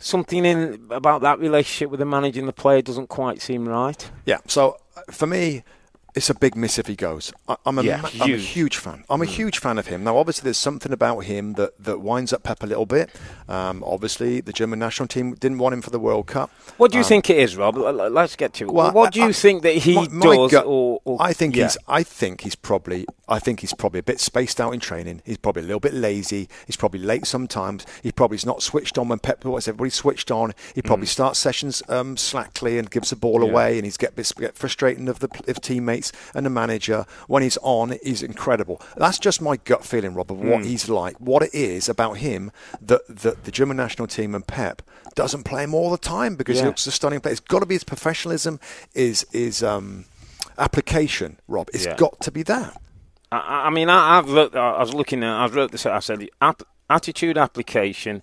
something 0.00 0.44
in 0.44 0.86
about 0.90 1.22
that 1.22 1.38
relationship 1.38 1.90
with 1.90 2.00
the 2.00 2.06
manager 2.06 2.40
and 2.40 2.48
the 2.48 2.52
player 2.52 2.82
doesn't 2.82 3.08
quite 3.08 3.40
seem 3.40 3.68
right. 3.68 4.10
Yeah. 4.26 4.38
So 4.46 4.76
uh, 4.96 5.02
for 5.10 5.26
me, 5.26 5.62
it's 6.14 6.28
a 6.30 6.34
big 6.34 6.56
miss 6.56 6.78
if 6.78 6.86
he 6.86 6.96
goes. 6.96 7.32
I, 7.48 7.56
am 7.66 7.78
a, 7.78 7.82
Yeah, 7.82 8.00
ma- 8.02 8.08
I'm 8.14 8.20
a 8.22 8.24
huge. 8.36 8.46
huge 8.48 8.76
fan. 8.76 9.04
I'm 9.08 9.22
a 9.22 9.26
huge 9.26 9.58
fan 9.58 9.78
of 9.78 9.86
him. 9.86 10.04
Now, 10.04 10.16
obviously, 10.16 10.44
there's 10.44 10.58
something 10.58 10.92
about 10.92 11.20
him 11.20 11.54
that, 11.54 11.72
that 11.82 12.00
winds 12.00 12.32
up 12.32 12.42
Pep 12.42 12.62
a 12.62 12.66
little 12.66 12.86
bit. 12.86 13.10
Um, 13.48 13.82
obviously, 13.86 14.40
the 14.40 14.52
German 14.52 14.78
national 14.78 15.08
team 15.08 15.34
didn't 15.34 15.58
want 15.58 15.72
him 15.72 15.82
for 15.82 15.90
the 15.90 15.98
World 16.00 16.26
Cup. 16.26 16.50
What 16.76 16.92
do 16.92 16.98
you 16.98 17.04
think 17.04 17.30
it 17.30 17.38
is, 17.38 17.56
Rob? 17.56 17.76
Let's 17.76 18.36
get 18.36 18.54
to 18.54 18.64
it. 18.64 18.68
Um, 18.68 18.74
Well, 18.74 18.92
what 18.92 19.12
do 19.12 19.20
you 19.20 19.28
I- 19.28 19.32
think 19.32 19.62
that 19.62 19.74
he 19.76 19.94
my- 19.94 20.08
my 20.08 20.36
does? 20.36 20.50
gut- 20.50 20.66
or, 20.66 21.00
or 21.04 21.16
I 21.20 21.32
think 21.32 21.56
yeah. 21.56 21.64
he's. 21.64 21.78
I 21.88 22.02
think 22.02 22.42
he's 22.42 22.54
probably. 22.54 23.06
I 23.28 23.38
think 23.38 23.60
he's 23.60 23.72
probably 23.74 24.00
a 24.00 24.02
bit 24.02 24.18
spaced 24.18 24.60
out 24.60 24.74
in 24.74 24.80
training. 24.80 25.22
He's 25.24 25.36
probably 25.38 25.62
a 25.62 25.66
little 25.66 25.78
bit 25.80 25.94
lazy. 25.94 26.48
He's 26.66 26.76
probably 26.76 26.98
late 27.00 27.26
sometimes. 27.26 27.86
He 28.02 28.10
probably 28.10 28.34
is 28.36 28.44
not 28.46 28.60
switched 28.62 28.98
on 28.98 29.08
when 29.08 29.20
Pep 29.20 29.44
wants 29.44 29.68
everybody 29.68 29.90
switched 29.90 30.30
on. 30.32 30.52
He 30.74 30.82
probably 30.82 31.06
starts 31.06 31.38
sessions 31.38 31.80
um, 31.88 32.16
slackly 32.16 32.78
and 32.78 32.90
gives 32.90 33.10
the 33.10 33.16
ball 33.16 33.40
Mm. 33.40 33.44
Yeah. 33.46 33.50
away, 33.52 33.76
and 33.78 33.84
he's 33.84 33.96
get, 33.96 34.16
get 34.16 34.56
frustrating 34.56 35.08
of 35.08 35.20
the 35.20 35.28
of 35.46 35.60
teammates 35.60 35.99
and 36.34 36.44
the 36.46 36.50
manager. 36.50 37.04
When 37.28 37.42
he's 37.42 37.58
on, 37.62 37.92
is 38.02 38.22
incredible. 38.22 38.80
That's 38.96 39.18
just 39.18 39.40
my 39.40 39.56
gut 39.56 39.84
feeling, 39.84 40.14
Rob, 40.14 40.30
of 40.32 40.38
Mm. 40.38 40.50
what 40.50 40.64
he's 40.64 40.88
like. 40.88 41.16
What 41.20 41.42
it 41.42 41.54
is 41.54 41.88
about 41.88 42.18
him 42.18 42.50
that, 42.80 43.00
that 43.08 43.44
the 43.44 43.50
German 43.50 43.76
national 43.76 44.08
team 44.08 44.34
and 44.34 44.46
Pep 44.46 44.82
doesn't 45.14 45.44
play 45.44 45.64
him 45.64 45.74
all 45.74 45.90
the 45.90 45.98
time 45.98 46.36
because 46.36 46.58
he 46.60 46.64
looks 46.66 46.86
a 46.86 46.90
stunning 46.92 47.20
player. 47.20 47.32
It's 47.32 47.40
got 47.40 47.60
to 47.60 47.66
be 47.66 47.74
his 47.74 47.84
professionalism, 47.84 48.60
is 48.94 49.26
is 49.32 49.62
um, 49.62 50.04
application, 50.58 51.38
Rob. 51.48 51.68
It's 51.74 51.86
Yeah. 51.86 51.96
got 51.96 52.20
to 52.20 52.30
be 52.30 52.42
that. 52.44 52.80
I, 53.32 53.66
I 53.66 53.70
mean, 53.70 53.88
I, 53.88 54.18
I've 54.18 54.28
looked. 54.28 54.56
I 54.56 54.78
was 54.80 54.94
looking 54.94 55.22
at. 55.22 55.32
I've 55.44 55.54
wrote 55.54 55.72
this. 55.72 55.86
I 55.86 55.98
said, 56.00 56.28
attitude, 56.88 57.38
application, 57.38 58.22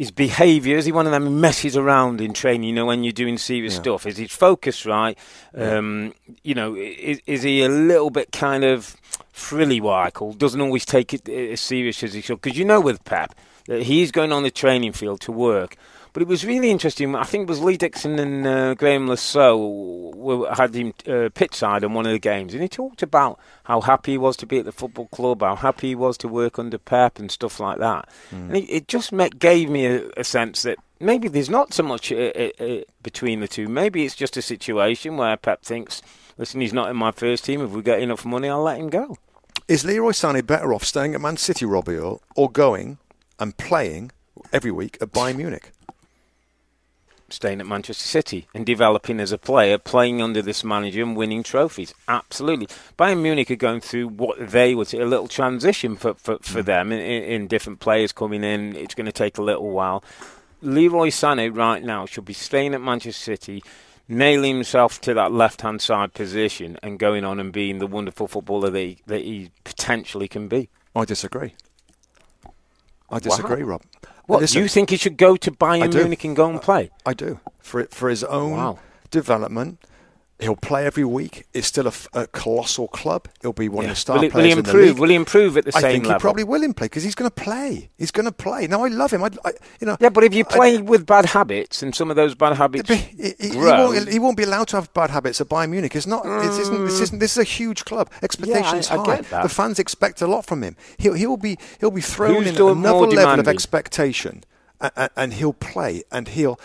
his 0.00 0.10
behaviour. 0.10 0.78
Is 0.78 0.86
he 0.86 0.92
one 0.92 1.04
of 1.04 1.12
them 1.12 1.24
who 1.24 1.30
messes 1.30 1.76
around 1.76 2.22
in 2.22 2.32
training? 2.32 2.70
You 2.70 2.74
know, 2.74 2.86
when 2.86 3.04
you're 3.04 3.12
doing 3.12 3.36
serious 3.36 3.74
Yeah. 3.74 3.80
stuff, 3.82 4.06
is 4.06 4.16
his 4.16 4.32
focus 4.32 4.86
right? 4.86 5.18
Um, 5.54 6.14
you 6.42 6.54
know, 6.54 6.74
is, 6.74 7.20
is 7.26 7.42
he 7.42 7.62
a 7.62 7.68
little 7.68 8.08
bit 8.08 8.32
kind 8.32 8.64
of 8.64 8.96
frilly? 9.30 9.78
Call 10.10 10.32
doesn't 10.32 10.60
always 10.62 10.86
take 10.86 11.12
it 11.12 11.28
as 11.28 11.60
serious 11.60 12.02
as 12.02 12.14
he 12.14 12.22
should. 12.22 12.40
Because 12.40 12.58
you 12.58 12.64
know, 12.64 12.80
with 12.80 13.04
Pep, 13.04 13.34
that 13.66 13.82
he's 13.82 14.10
going 14.10 14.32
on 14.32 14.42
the 14.42 14.50
training 14.50 14.92
field 14.92 15.20
to 15.20 15.32
work. 15.32 15.76
But 16.12 16.22
it 16.22 16.28
was 16.28 16.44
really 16.44 16.70
interesting. 16.70 17.14
I 17.14 17.22
think 17.24 17.42
it 17.42 17.48
was 17.48 17.60
Lee 17.60 17.76
Dixon 17.76 18.18
and 18.18 18.46
uh, 18.46 18.74
Graeme 18.74 19.06
Le 19.08 19.16
Saux 19.16 20.16
were, 20.16 20.52
had 20.52 20.74
him 20.74 20.92
uh, 21.06 21.28
pitchside 21.34 21.84
on 21.84 21.94
one 21.94 22.06
of 22.06 22.12
the 22.12 22.18
games, 22.18 22.52
and 22.52 22.62
he 22.62 22.68
talked 22.68 23.02
about 23.02 23.38
how 23.64 23.80
happy 23.80 24.12
he 24.12 24.18
was 24.18 24.36
to 24.38 24.46
be 24.46 24.58
at 24.58 24.64
the 24.64 24.72
football 24.72 25.06
club, 25.06 25.42
how 25.42 25.56
happy 25.56 25.88
he 25.88 25.94
was 25.94 26.18
to 26.18 26.28
work 26.28 26.58
under 26.58 26.78
Pep 26.78 27.18
and 27.18 27.30
stuff 27.30 27.60
like 27.60 27.78
that. 27.78 28.08
And 28.30 28.56
it, 28.56 28.68
it 28.68 28.88
just 28.88 29.12
met, 29.12 29.38
gave 29.38 29.70
me 29.70 29.86
a, 29.86 30.08
a 30.16 30.24
sense 30.24 30.62
that 30.62 30.78
maybe 30.98 31.28
there's 31.28 31.50
not 31.50 31.72
so 31.72 31.82
much 31.82 32.10
uh, 32.12 32.32
uh, 32.34 32.50
uh, 32.58 32.80
between 33.02 33.40
the 33.40 33.48
two. 33.48 33.68
Maybe 33.68 34.04
it's 34.04 34.16
just 34.16 34.36
a 34.36 34.42
situation 34.42 35.16
where 35.16 35.36
Pep 35.36 35.62
thinks, 35.62 36.02
"Listen, 36.38 36.60
he's 36.60 36.72
not 36.72 36.90
in 36.90 36.96
my 36.96 37.12
first 37.12 37.44
team. 37.44 37.60
If 37.62 37.70
we 37.70 37.82
get 37.82 38.00
enough 38.00 38.24
money, 38.24 38.48
I'll 38.48 38.62
let 38.62 38.78
him 38.78 38.90
go." 38.90 39.16
Is 39.68 39.84
Leroy 39.84 40.10
Sané 40.10 40.44
better 40.44 40.74
off 40.74 40.84
staying 40.84 41.14
at 41.14 41.20
Man 41.20 41.36
City, 41.36 41.64
Robbie 41.64 41.94
Earle, 41.94 42.20
or 42.34 42.50
going 42.50 42.98
and 43.38 43.56
playing 43.56 44.10
every 44.52 44.72
week 44.72 44.98
at 45.00 45.12
Bayern 45.12 45.36
Munich? 45.36 45.70
Staying 47.32 47.60
at 47.60 47.66
Manchester 47.66 48.04
City 48.04 48.46
and 48.54 48.66
developing 48.66 49.20
as 49.20 49.32
a 49.32 49.38
player, 49.38 49.78
playing 49.78 50.20
under 50.22 50.42
this 50.42 50.64
manager 50.64 51.02
and 51.02 51.16
winning 51.16 51.42
trophies. 51.42 51.94
Absolutely. 52.08 52.68
Bayern 52.98 53.22
Munich 53.22 53.50
are 53.50 53.56
going 53.56 53.80
through 53.80 54.08
what 54.08 54.50
they 54.50 54.74
would 54.74 54.88
say 54.88 54.98
a 54.98 55.06
little 55.06 55.28
transition 55.28 55.96
for, 55.96 56.14
for, 56.14 56.38
for 56.38 56.62
mm. 56.62 56.66
them 56.66 56.92
in, 56.92 57.00
in, 57.00 57.46
different 57.46 57.80
players 57.80 58.12
coming 58.12 58.44
in. 58.44 58.76
It's 58.76 58.94
going 58.94 59.06
to 59.06 59.12
take 59.12 59.38
a 59.38 59.42
little 59.42 59.70
while. 59.70 60.04
Leroy 60.62 61.08
Sané 61.08 61.54
right 61.54 61.82
now 61.82 62.06
should 62.06 62.24
be 62.24 62.32
staying 62.32 62.74
at 62.74 62.80
Manchester 62.80 63.36
City, 63.36 63.62
nailing 64.08 64.56
himself 64.56 65.00
to 65.02 65.14
that 65.14 65.32
left-hand 65.32 65.80
side 65.80 66.12
position 66.12 66.78
and 66.82 66.98
going 66.98 67.24
on 67.24 67.40
and 67.40 67.52
being 67.52 67.78
the 67.78 67.86
wonderful 67.86 68.28
footballer 68.28 68.70
that 68.70 68.78
he, 68.78 68.98
that 69.06 69.22
he 69.22 69.50
potentially 69.64 70.28
can 70.28 70.48
be. 70.48 70.68
I 70.94 71.04
disagree. 71.04 71.54
I 73.10 73.18
disagree, 73.18 73.62
Rob. 73.62 73.82
What, 74.26 74.40
Listen, 74.40 74.62
you 74.62 74.68
think 74.68 74.90
he 74.90 74.96
should 74.96 75.16
go 75.16 75.36
to 75.36 75.50
Bayern. 75.50 75.92
Munich 75.92 76.22
and 76.24 76.36
go 76.36 76.48
and 76.48 76.62
play? 76.62 76.90
I 77.04 77.14
do. 77.14 77.40
For 77.58 77.80
it, 77.80 77.92
for 77.92 78.08
his 78.08 78.22
own 78.24 78.52
Wow. 78.52 78.78
development, 79.10 79.78
he'll 80.42 80.56
play 80.56 80.86
every 80.86 81.04
week. 81.04 81.46
It's 81.52 81.66
still 81.66 81.90
a 82.12 82.26
colossal 82.28 82.88
club. 82.88 83.28
He'll 83.42 83.52
be 83.52 83.68
one 83.68 83.84
of 83.84 83.90
the 83.90 83.96
star 83.96 84.16
Will 84.16 84.22
he, 84.22 84.28
will 84.28 84.32
players 84.32 84.46
he 84.46 84.50
in 84.52 84.64
the 84.64 84.70
improve? 84.70 84.88
league. 84.88 84.98
Will 84.98 85.08
he 85.08 85.14
improve 85.14 85.56
at 85.56 85.64
the 85.64 85.72
same 85.72 85.80
time? 85.80 85.88
I 85.88 85.92
same 85.92 85.94
think 85.94 86.04
level? 86.06 86.18
he 86.18 86.20
probably 86.20 86.44
will 86.44 86.74
play 86.74 86.86
because 86.86 87.02
he's 87.02 87.14
going 87.14 87.30
to 87.30 87.34
play. 87.34 87.90
He's 87.98 88.10
going 88.10 88.26
to 88.26 88.32
play. 88.32 88.66
Now 88.66 88.84
I 88.84 88.88
love 88.88 89.12
him. 89.12 89.22
I, 89.22 89.30
I 89.44 89.52
you 89.80 89.86
know. 89.86 89.96
Yeah, 90.00 90.08
but 90.08 90.24
if 90.24 90.34
you 90.34 90.44
I- 90.50 90.54
play 90.54 90.82
with 90.82 91.06
bad 91.06 91.26
habits 91.26 91.82
and 91.82 91.94
some 91.94 92.10
of 92.10 92.16
those 92.16 92.34
bad 92.34 92.56
habits 92.56 92.88
he, 92.88 92.96
he- 92.96 93.50
he 93.50 93.56
won't, 93.56 94.08
he 94.08 94.18
won't 94.18 94.36
be 94.36 94.42
allowed 94.44 94.68
to 94.68 94.76
have 94.76 94.92
bad 94.94 95.10
habits 95.10 95.40
at 95.40 95.48
Bayern 95.48 95.70
Munich. 95.70 95.94
It's 95.94 96.06
not. 96.06 96.24
This 96.24 96.58
isn't. 96.58 96.84
This 96.84 96.98
mm. 96.98 97.02
isn't. 97.02 97.18
This 97.18 97.32
is 97.32 97.38
a 97.38 97.44
huge 97.44 97.84
club. 97.84 98.10
Expectations 98.22 98.90
I 98.90 98.96
high. 98.96 99.42
The 99.42 99.48
fans 99.48 99.78
expect 99.78 100.22
a 100.22 100.26
lot 100.26 100.46
from 100.46 100.62
him. 100.62 100.76
He'll 100.98 101.14
he'll 101.14 101.36
be 101.36 101.58
he'll 101.80 101.90
be 101.90 102.00
thrown 102.00 102.44
Who's 102.44 102.48
in 102.48 102.54
another 102.56 103.06
level 103.06 103.40
of 103.40 103.48
expectation, 103.48 104.44
and, 104.80 105.10
and 105.16 105.32
he'll 105.34 105.52
play 105.52 106.02
and 106.10 106.28
he'll. 106.28 106.58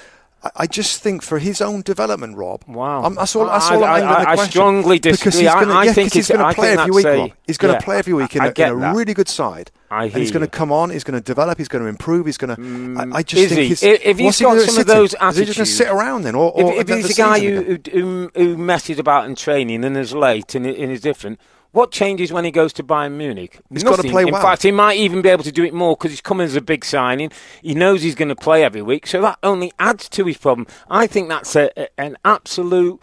I- 0.46 0.52
I 0.64 0.68
just 0.68 1.02
think 1.02 1.22
for 1.24 1.40
his 1.40 1.60
own 1.60 1.82
development, 1.82 2.38
Rob. 2.38 2.64
Wow. 2.68 3.04
I'm, 3.04 3.16
that's 3.16 3.36
all. 3.36 3.46
That's 3.48 3.66
I- 3.66 3.76
all 3.76 3.84
I- 3.84 3.88
I'm 3.88 4.04
angling 4.04 4.10
the 4.24 4.30
I 4.30 4.36
question. 4.36 4.52
strongly 4.52 5.00
Because 5.00 5.18
disagree. 5.20 5.42
he's 5.42 5.54
gonna, 5.54 5.74
I 5.74 5.84
yeah, 5.86 5.94
think 5.94 6.14
he's 6.14 6.28
going 6.30 6.48
to 6.48 6.54
play 6.54 6.72
every 6.78 6.92
week, 6.92 7.06
a- 7.06 7.18
Rob. 7.18 7.32
He's 7.48 7.58
going 7.58 7.74
to 7.74 7.80
yeah, 7.80 7.84
play 7.86 7.98
every 7.98 8.14
week 8.14 8.36
in 8.36 8.42
I 8.44 8.46
a, 8.48 8.54
get 8.54 8.72
in 8.72 8.84
a 8.84 8.94
really 8.94 9.14
good 9.14 9.28
side. 9.28 9.72
I 9.92 10.06
and 10.06 10.14
he's 10.14 10.32
going 10.32 10.42
to 10.42 10.48
come 10.48 10.72
on. 10.72 10.90
He's 10.92 11.04
going 11.04 11.20
to 11.20 11.24
develop. 11.24 11.58
He's 11.58 11.68
going 11.68 11.84
to 11.84 11.88
improve. 11.90 12.26
He's 12.26 12.38
going 12.38 12.56
to. 12.56 13.02
I, 13.14 13.18
I 13.18 13.24
just 13.24 13.50
think 13.50 13.60
he? 13.62 13.68
he's. 13.70 13.84
If- 13.84 14.18
he's 14.18 14.38
he 14.40 14.46
got 14.46 14.58
at 14.58 14.64
some 14.70 14.78
of 14.80 14.88
those 14.88 15.14
is 15.14 15.38
he 15.38 15.46
just 15.46 15.58
going 15.58 15.66
to 15.66 15.72
sit 15.72 15.88
around 15.88 16.24
then, 16.24 16.36
or, 16.36 16.52
or 16.52 16.74
if, 16.74 16.90
if 16.90 16.96
he's 16.98 17.12
a 17.12 17.22
guy 17.22 17.40
who, 17.40 17.78
who, 17.92 18.32
who 18.36 18.58
messes 18.58 19.00
about 19.00 19.26
in 19.26 19.36
training 19.36 19.84
and 19.84 19.98
is 19.98 20.14
late 20.14 20.54
and, 20.56 20.66
and 20.66 20.92
is 20.92 21.02
different, 21.02 21.40
what 21.76 21.92
changes 21.92 22.32
when 22.32 22.46
he 22.46 22.52
goes 22.52 22.72
to 22.74 22.84
Bayern 22.84 23.12
Munich? 23.18 23.60
He's 23.70 23.84
gotta 23.84 23.98
Nothing. 23.98 24.12
play 24.12 24.24
In 24.24 24.32
fact, 24.34 24.64
he 24.64 24.72
might 24.72 24.98
even 24.98 25.22
be 25.22 25.28
able 25.30 25.44
to 25.44 25.52
do 25.52 25.64
it 25.66 25.74
more 25.74 25.96
because 25.98 26.12
he's 26.12 26.22
coming 26.22 26.46
as 26.46 26.56
a 26.56 26.62
big 26.62 26.86
signing. 26.86 27.32
He 27.62 27.76
knows 27.76 28.02
he's 28.02 28.16
going 28.16 28.30
to 28.30 28.36
play 28.36 28.64
every 28.64 28.82
week, 28.82 29.06
so 29.06 29.22
that 29.22 29.38
only 29.44 29.72
adds 29.78 30.08
to 30.10 30.26
his 30.26 30.38
problem. 30.38 30.68
I 30.90 31.06
think 31.06 31.28
that's 31.28 31.56
a, 31.56 31.70
a- 31.78 31.90
an 32.00 32.18
absolute 32.24 33.02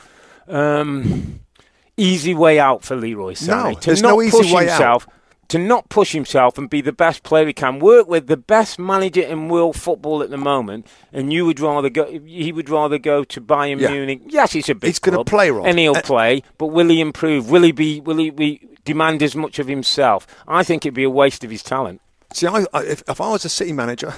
um, 0.49 1.41
easy 1.97 2.35
way 2.35 2.59
out 2.59 2.83
for 2.83 2.97
Leroy 2.97 3.35
Sané. 3.35 3.49
No, 3.49 3.75
to 3.75 3.87
there's 3.87 4.03
not 4.03 4.09
no 4.11 4.23
easy 4.23 4.39
push 4.39 4.53
way 4.53 4.69
out. 4.71 5.05
To 5.53 5.59
not 5.59 5.91
push 5.91 6.13
himself 6.13 6.57
and 6.57 6.71
be 6.71 6.81
the 6.81 6.95
best 6.95 7.25
player 7.25 7.47
he 7.47 7.53
can, 7.53 7.79
work 7.79 8.09
with 8.09 8.27
the 8.27 8.39
best 8.39 8.79
manager 8.79 9.21
in 9.21 9.51
world 9.51 9.77
football 9.77 10.23
at 10.23 10.31
the 10.31 10.39
moment, 10.39 10.87
and 11.13 11.31
you 11.31 11.45
would 11.45 11.61
rather 11.61 11.91
go. 11.91 12.07
He 12.11 12.53
would 12.53 12.71
rather 12.71 12.97
go 12.97 13.23
to 13.25 13.39
Bayern 13.39 13.79
Yeah. 13.79 13.91
Munich. 13.91 14.23
Yes, 14.29 14.55
it's 14.55 14.71
a 14.71 14.75
big 14.75 14.89
He's 14.89 14.99
gonna 14.99 15.23
play, 15.25 15.51
Rob. 15.51 15.67
and 15.67 15.79
he'll 15.79 15.95
Uh, 15.99 16.01
play. 16.01 16.43
But 16.57 16.69
will 16.69 16.89
he 16.89 17.03
improve? 17.03 17.51
Will 17.51 17.61
he 17.65 17.73
be? 17.73 18.01
Will 18.01 18.17
he 18.17 18.31
be, 18.31 18.67
demand 18.87 19.23
as 19.23 19.37
much 19.37 19.59
of 19.59 19.69
himself? 19.69 20.27
I 20.49 20.65
think 20.65 20.87
it'd 20.87 20.95
be 20.95 21.05
a 21.05 21.11
waste 21.11 21.45
of 21.45 21.51
his 21.51 21.63
talent. 21.63 22.01
See, 22.33 22.47
I, 22.47 22.65
I, 22.73 22.85
if, 22.85 23.03
if 23.07 23.21
I 23.21 23.29
was 23.29 23.45
a 23.45 23.51
City 23.51 23.75
manager, 23.75 24.15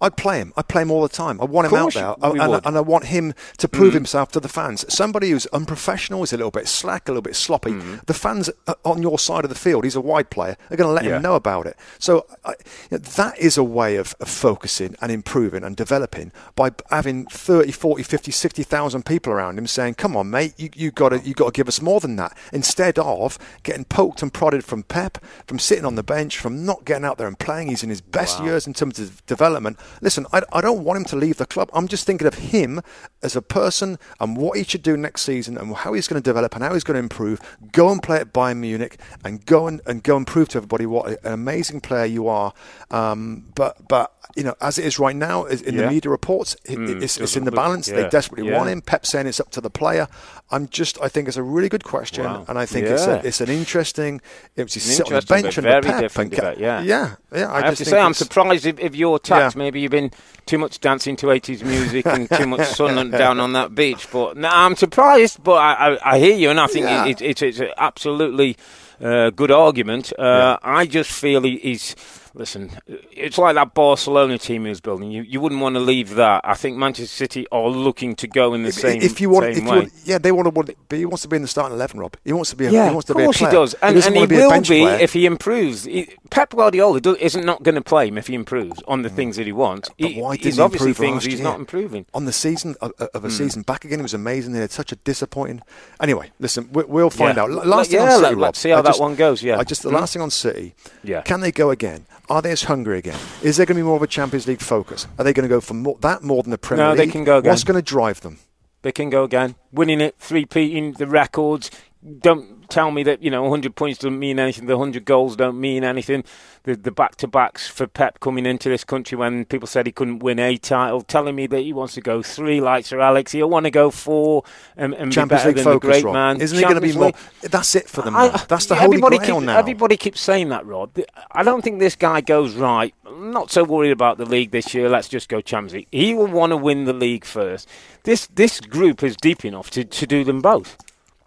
I'd 0.00 0.16
play 0.16 0.38
him. 0.38 0.52
I'd 0.56 0.68
play 0.68 0.82
him 0.82 0.90
all 0.90 1.02
the 1.02 1.08
time. 1.08 1.40
I 1.40 1.44
want 1.44 1.66
him 1.66 1.70
out 1.78 1.92
there, 1.94 2.14
I- 2.22 2.28
and, 2.56 2.66
and 2.66 2.76
I 2.76 2.80
want 2.80 3.04
him 3.06 3.34
to 3.58 3.68
prove 3.68 3.92
himself 3.94 4.30
to 4.32 4.40
the 4.40 4.48
fans. 4.48 4.84
Somebody 4.92 5.30
who's 5.30 5.46
unprofessional, 5.46 6.22
is 6.22 6.32
a 6.32 6.36
little 6.36 6.50
bit 6.50 6.68
slack, 6.68 7.08
a 7.08 7.12
little 7.12 7.22
bit 7.22 7.36
sloppy. 7.36 7.72
The 8.06 8.14
fans 8.14 8.48
on 8.84 9.02
your 9.02 9.18
side 9.18 9.44
of 9.44 9.48
the 9.50 9.54
field, 9.54 9.84
he's 9.84 9.96
a 9.96 10.00
wide 10.00 10.30
player. 10.30 10.56
They're 10.68 10.78
going 10.78 10.88
to 10.88 10.94
let 10.94 11.04
Yeah. 11.04 11.16
him 11.16 11.22
know 11.22 11.34
about 11.34 11.66
it. 11.66 11.76
So 11.98 12.26
I, 12.44 12.50
you 12.90 12.96
know, 12.96 12.98
that 12.98 13.38
is 13.38 13.58
a 13.58 13.64
way 13.64 13.96
of, 13.96 14.14
of 14.20 14.28
focusing 14.28 14.96
and 15.02 15.12
improving 15.12 15.62
and 15.64 15.76
developing 15.76 16.32
by 16.56 16.70
having 16.90 17.26
30, 17.26 17.72
40, 17.72 18.02
50, 18.02 18.30
60,000 18.30 19.04
people 19.04 19.32
around 19.32 19.58
him 19.58 19.66
saying, 19.66 19.94
"Come 19.94 20.16
on, 20.16 20.30
mate, 20.30 20.54
you 20.56 20.70
you 20.74 20.90
got 20.90 21.10
to 21.10 21.18
you 21.20 21.34
got 21.34 21.46
to 21.54 21.58
give 21.58 21.68
us 21.68 21.80
more 21.82 22.00
than 22.00 22.16
that." 22.16 22.36
Instead 22.52 22.98
of 22.98 23.38
getting 23.62 23.84
poked 23.84 24.22
and 24.22 24.32
prodded 24.32 24.64
from 24.64 24.82
Pep, 24.82 25.18
from 25.46 25.58
sitting 25.58 25.84
on 25.84 25.94
the 25.94 26.02
bench, 26.02 26.38
from 26.38 26.64
not 26.64 26.84
getting 26.84 27.04
out 27.04 27.18
there 27.18 27.26
and 27.28 27.38
playing. 27.38 27.68
He's 27.68 27.82
in 27.82 27.90
his 27.90 28.00
best 28.00 28.42
years 28.42 28.66
in 28.66 28.72
terms 28.74 28.98
of 28.98 29.24
development. 29.26 29.78
Listen, 30.00 30.26
I, 30.32 30.42
I 30.52 30.60
don't 30.60 30.84
want 30.84 30.98
him 30.98 31.04
to 31.06 31.16
leave 31.16 31.36
the 31.36 31.46
club. 31.46 31.70
I'm 31.72 31.88
just 31.88 32.06
thinking 32.06 32.26
of 32.26 32.34
him 32.34 32.80
as 33.22 33.36
a 33.36 33.42
person 33.42 33.98
and 34.18 34.36
what 34.36 34.56
he 34.56 34.64
should 34.64 34.82
do 34.82 34.96
next 34.96 35.22
season 35.22 35.56
and 35.56 35.74
how 35.74 35.92
he's 35.92 36.08
going 36.08 36.20
to 36.20 36.28
develop 36.28 36.54
and 36.54 36.64
how 36.64 36.74
he's 36.74 36.84
going 36.84 36.94
to 36.94 37.00
improve. 37.00 37.40
Go 37.72 37.90
and 37.90 38.02
play 38.02 38.18
at 38.18 38.32
Bayern 38.32 38.58
Munich 38.58 38.98
and 39.24 39.44
go 39.44 39.66
and, 39.66 39.80
and 39.86 40.02
go 40.02 40.16
and 40.16 40.26
prove 40.26 40.48
to 40.50 40.58
everybody 40.58 40.86
what 40.86 41.06
an 41.24 41.32
amazing 41.32 41.80
player 41.80 42.06
you 42.06 42.28
are. 42.28 42.52
Um, 42.90 43.52
but 43.54 43.88
but 43.88 44.12
you 44.36 44.42
know, 44.42 44.54
as 44.60 44.78
it 44.78 44.84
is 44.84 44.98
right 44.98 45.16
now, 45.16 45.44
in 45.44 45.74
Yeah. 45.74 45.82
the 45.82 45.90
media 45.90 46.10
reports, 46.10 46.56
it, 46.64 46.78
it's, 47.02 47.18
it's 47.18 47.36
in 47.36 47.44
the 47.44 47.50
look- 47.50 47.56
balance. 47.56 47.86
They 47.86 48.08
desperately 48.08 48.50
yeah. 48.50 48.56
want 48.58 48.70
him. 48.70 48.80
Pep 48.82 49.04
saying 49.06 49.26
it's 49.26 49.40
up 49.40 49.50
to 49.52 49.60
the 49.60 49.70
player. 49.70 50.08
I'm 50.52 50.68
just, 50.68 51.00
I 51.00 51.08
think 51.08 51.28
it's 51.28 51.36
a 51.36 51.42
really 51.42 51.68
good 51.68 51.84
question, 51.84 52.24
Wow. 52.24 52.44
and 52.48 52.58
I 52.58 52.66
think 52.66 52.86
it's 52.86 53.06
a, 53.06 53.24
it's 53.26 53.40
an 53.40 53.48
interesting. 53.50 54.20
It 54.56 54.64
was 54.64 54.74
An 54.74 54.80
sit 54.82 55.06
on 55.06 55.10
the 55.10 55.16
interesting 55.18 55.42
bench 55.42 55.58
and 55.58 55.64
very 55.64 55.82
Pep 55.82 56.00
different 56.00 56.32
and 56.32 56.40
debate, 56.40 56.58
yeah. 56.58 56.80
yeah, 56.82 57.14
yeah. 57.32 57.52
I, 57.52 57.62
I, 57.62 57.66
have 57.66 57.76
to 57.76 57.84
say, 57.84 58.00
I'm 58.00 58.14
surprised 58.14 58.66
if, 58.66 58.78
if 58.80 58.96
your 58.96 59.18
tax. 59.18 59.54
Yeah. 59.54 59.58
Maybe 59.58 59.80
you've 59.80 59.92
been 59.92 60.10
too 60.46 60.58
much 60.58 60.80
dancing 60.80 61.14
to 61.16 61.26
80s 61.26 61.62
music 61.64 62.04
and 62.06 62.28
too 62.28 62.46
much 62.46 62.66
sun 62.76 63.10
down 63.10 63.38
on 63.38 63.52
that 63.52 63.74
beach. 63.76 64.08
But 64.10 64.36
no, 64.36 64.48
I'm 64.48 64.74
surprised. 64.74 65.42
But 65.42 65.54
I, 65.54 65.72
I, 65.94 66.14
I 66.14 66.18
hear 66.18 66.36
you, 66.36 66.50
and 66.50 66.58
I 66.58 66.66
think 66.66 66.84
Yeah. 66.86 67.06
it, 67.06 67.20
it, 67.20 67.30
it's, 67.30 67.42
it's 67.42 67.60
an 67.60 67.70
absolutely 67.78 68.56
uh, 69.00 69.30
good 69.30 69.50
argument. 69.52 70.12
Uh, 70.18 70.58
I 70.62 70.86
just 70.86 71.12
feel 71.12 71.42
he, 71.42 71.58
he's 71.58 71.94
listen, 72.34 72.70
it's 72.86 73.38
like 73.38 73.54
that 73.54 73.74
Barcelona 73.74 74.38
team 74.38 74.64
he 74.64 74.68
was 74.70 74.80
building. 74.80 75.10
You 75.10 75.22
you 75.22 75.40
wouldn't 75.40 75.60
want 75.60 75.74
to 75.76 75.80
leave 75.80 76.14
that. 76.16 76.42
I 76.44 76.54
think 76.54 76.76
Manchester 76.76 77.14
City 77.14 77.46
are 77.52 77.68
looking 77.68 78.14
to 78.16 78.26
go 78.26 78.54
in 78.54 78.62
the 78.62 78.68
if, 78.68 78.74
same 78.74 79.02
if 79.02 79.20
you 79.20 79.30
want, 79.30 79.46
if 79.46 79.58
you 79.58 79.64
want, 79.64 79.92
yeah, 80.04 80.18
they 80.18 80.32
want 80.32 80.46
to. 80.46 80.50
Want, 80.50 80.70
but 80.88 80.98
he 80.98 81.04
wants 81.04 81.22
to 81.22 81.28
be 81.28 81.36
in 81.36 81.42
the 81.42 81.48
starting 81.48 81.74
eleven, 81.76 82.00
Rob. 82.00 82.16
He 82.24 82.32
wants 82.32 82.50
to 82.50 82.56
be. 82.56 82.66
A, 82.66 82.70
yeah, 82.70 82.88
he 82.88 82.92
wants 82.94 83.06
to 83.06 83.12
of 83.12 83.18
be 83.18 83.24
course 83.24 83.38
he 83.38 83.46
does, 83.46 83.74
and, 83.74 83.94
doesn't 83.96 84.12
and 84.12 84.20
he 84.20 84.26
be 84.26 84.36
will 84.36 84.50
be 84.60 84.66
player. 84.66 84.98
if 85.00 85.12
he 85.12 85.26
improves. 85.26 85.84
He, 85.84 86.08
Pep 86.30 86.50
Guardiola 86.50 87.00
do, 87.00 87.16
isn't 87.16 87.44
not 87.44 87.62
going 87.62 87.74
to 87.74 87.82
play 87.82 88.08
him 88.08 88.16
if 88.18 88.26
he 88.28 88.34
improves 88.34 88.80
on 88.86 89.02
the 89.02 89.08
things 89.08 89.36
that 89.36 89.46
he 89.46 89.52
wants. 89.52 89.88
Mm. 89.90 89.94
But 89.98 90.10
He- 90.12 90.20
why 90.20 90.36
didn't 90.36 90.54
he 90.54 90.60
obviously 90.60 90.90
improve 90.90 91.06
things 91.08 91.24
he's 91.24 91.34
year? 91.34 91.42
not 91.44 91.58
improving. 91.58 92.06
on 92.14 92.24
the 92.24 92.32
season 92.32 92.76
of, 92.80 92.92
of 93.14 93.24
a 93.24 93.30
season 93.30 93.62
back 93.62 93.84
again. 93.84 93.98
It 93.98 94.02
was 94.04 94.14
amazing. 94.14 94.52
They 94.52 94.60
had 94.60 94.70
such 94.70 94.92
a 94.92 94.96
disappointing. 94.96 95.62
Anyway, 96.00 96.30
listen, 96.38 96.68
we, 96.72 96.84
we'll 96.84 97.10
find 97.10 97.36
Yeah. 97.36 97.42
out. 97.42 97.50
Last 97.66 97.90
thing 97.90 97.98
yeah, 98.00 98.04
on 98.04 98.10
City, 98.10 98.22
let- 98.22 98.30
Rob. 98.32 98.38
let's 98.40 98.58
see 98.60 98.70
how 98.70 98.78
I 98.78 98.82
that 98.82 98.88
just- 98.90 99.00
one 99.00 99.14
goes, 99.16 99.42
yeah. 99.42 99.58
I 99.58 99.64
just 99.64 99.82
the 99.82 99.88
Hmm? 99.90 99.96
last 99.96 100.12
thing 100.12 100.22
on 100.22 100.30
City. 100.30 100.74
Yeah. 101.02 101.22
Can 101.22 101.40
they 101.40 101.50
go 101.52 101.70
again? 101.70 102.06
Are 102.30 102.40
they 102.40 102.52
as 102.52 102.62
hungry 102.62 102.96
again? 102.98 103.18
Is 103.42 103.56
there 103.56 103.66
going 103.66 103.76
to 103.76 103.82
be 103.82 103.86
more 103.86 103.96
of 103.96 104.02
a 104.02 104.06
Champions 104.06 104.46
League 104.46 104.60
focus? 104.60 105.08
Are 105.18 105.24
they 105.24 105.32
going 105.32 105.42
to 105.42 105.48
go 105.48 105.60
for 105.60 105.74
more, 105.74 105.98
that 106.00 106.22
more 106.22 106.44
than 106.44 106.52
the 106.52 106.58
Premier 106.58 106.84
No, 106.84 106.90
League? 106.92 106.98
they 106.98 107.06
can 107.08 107.24
go 107.24 107.38
again. 107.38 107.50
What's 107.50 107.64
going 107.64 107.76
to 107.76 107.82
drive 107.82 108.20
them? 108.20 108.38
They 108.82 108.92
can 108.92 109.10
go 109.10 109.24
again, 109.24 109.56
winning 109.72 110.00
it, 110.00 110.14
three-peating 110.18 110.92
the 110.92 111.08
records. 111.08 111.72
Don't 112.20 112.59
tell 112.70 112.90
me 112.90 113.02
that 113.02 113.22
you 113.22 113.30
know 113.30 113.42
100 113.42 113.74
points 113.76 113.98
doesn't 113.98 114.18
mean 114.18 114.38
anything. 114.38 114.66
The 114.66 114.76
100 114.76 115.04
goals 115.04 115.36
don't 115.36 115.60
mean 115.60 115.84
anything. 115.84 116.24
The 116.64 116.76
the 116.76 116.90
back-to-backs 116.90 117.68
for 117.68 117.86
Pep 117.86 118.20
coming 118.20 118.46
into 118.46 118.68
this 118.68 118.84
country 118.84 119.16
when 119.16 119.44
people 119.46 119.66
said 119.66 119.86
he 119.86 119.92
couldn't 119.92 120.20
win 120.20 120.38
a 120.38 120.56
title, 120.56 121.00
telling 121.02 121.34
me 121.34 121.46
that 121.48 121.60
he 121.60 121.72
wants 121.72 121.94
to 121.94 122.00
go 122.00 122.22
three 122.22 122.60
like 122.60 122.84
Sir 122.86 123.00
Alex. 123.00 123.32
He'll 123.32 123.48
want 123.48 123.64
to 123.64 123.70
go 123.70 123.90
four 123.90 124.44
and, 124.76 124.94
and 124.94 125.10
be 125.10 125.14
Champions 125.14 125.40
better 125.40 125.48
League 125.48 125.56
than 125.56 125.64
focus, 125.64 125.86
the 125.86 125.92
great 125.92 126.04
Rob. 126.04 126.14
man. 126.14 126.40
Isn't 126.40 126.58
it 126.58 126.62
going 126.62 126.74
to 126.74 126.80
be 126.80 126.92
more? 126.92 127.12
That's 127.42 127.74
it 127.74 127.88
for 127.88 128.02
them. 128.02 128.14
I-. 128.16 128.44
That's 128.48 128.66
the 128.66 128.74
holy 128.74 128.96
everybody 128.96 129.18
grail 129.18 129.38
keep- 129.38 129.46
now. 129.46 129.58
Everybody 129.58 129.96
keeps 129.96 130.20
saying 130.20 130.50
that, 130.50 130.66
Rod. 130.66 130.90
I 131.32 131.42
don't 131.42 131.62
think 131.62 131.78
this 131.78 131.96
guy 131.96 132.20
goes 132.20 132.54
right. 132.54 132.94
I'm 133.06 133.30
not 133.32 133.50
so 133.50 133.64
worried 133.64 133.90
about 133.90 134.18
the 134.18 134.24
league 134.26 134.50
this 134.50 134.74
year. 134.74 134.88
Let's 134.88 135.08
just 135.08 135.28
go 135.28 135.40
Champions 135.40 135.74
League. 135.74 135.88
He 135.90 136.14
will 136.14 136.26
want 136.26 136.50
to 136.50 136.56
win 136.56 136.84
the 136.84 136.92
league 136.92 137.24
first. 137.24 137.68
This 138.04 138.26
this 138.26 138.60
group 138.60 139.02
is 139.02 139.16
deep 139.16 139.44
enough 139.44 139.70
to, 139.70 139.84
to 139.84 140.06
do 140.06 140.24
them 140.24 140.40
both. 140.40 140.76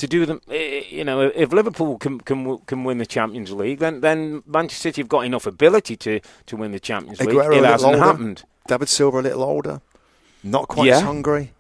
To 0.04 0.08
do 0.08 0.26
them, 0.26 0.42
eh, 0.52 0.84
you 0.89 1.06
know, 1.06 1.22
if 1.22 1.54
Liverpool 1.54 1.98
can 1.98 2.20
can 2.20 2.58
can 2.66 2.84
win 2.84 2.98
the 2.98 3.06
Champions 3.06 3.52
League, 3.54 3.80
then 3.80 4.02
then 4.02 4.44
Manchester 4.46 4.89
City 4.89 5.02
have 5.02 5.08
got 5.08 5.22
enough 5.22 5.46
ability 5.48 5.96
to, 5.96 6.20
to 6.48 6.58
win 6.58 6.72
the 6.74 6.80
Champions 6.80 7.22
League. 7.22 7.30
Aguero 7.30 7.56
it 7.58 7.63
hasn't 7.63 7.94
older. 7.94 8.06
happened. 8.06 8.44
David 8.68 8.89
Silva 8.89 9.20
a 9.20 9.22
little 9.22 9.44
older, 9.44 9.80
not 10.44 10.68
quite 10.68 10.88
Yeah. 10.88 10.98
as 10.98 11.02
hungry. 11.04 11.54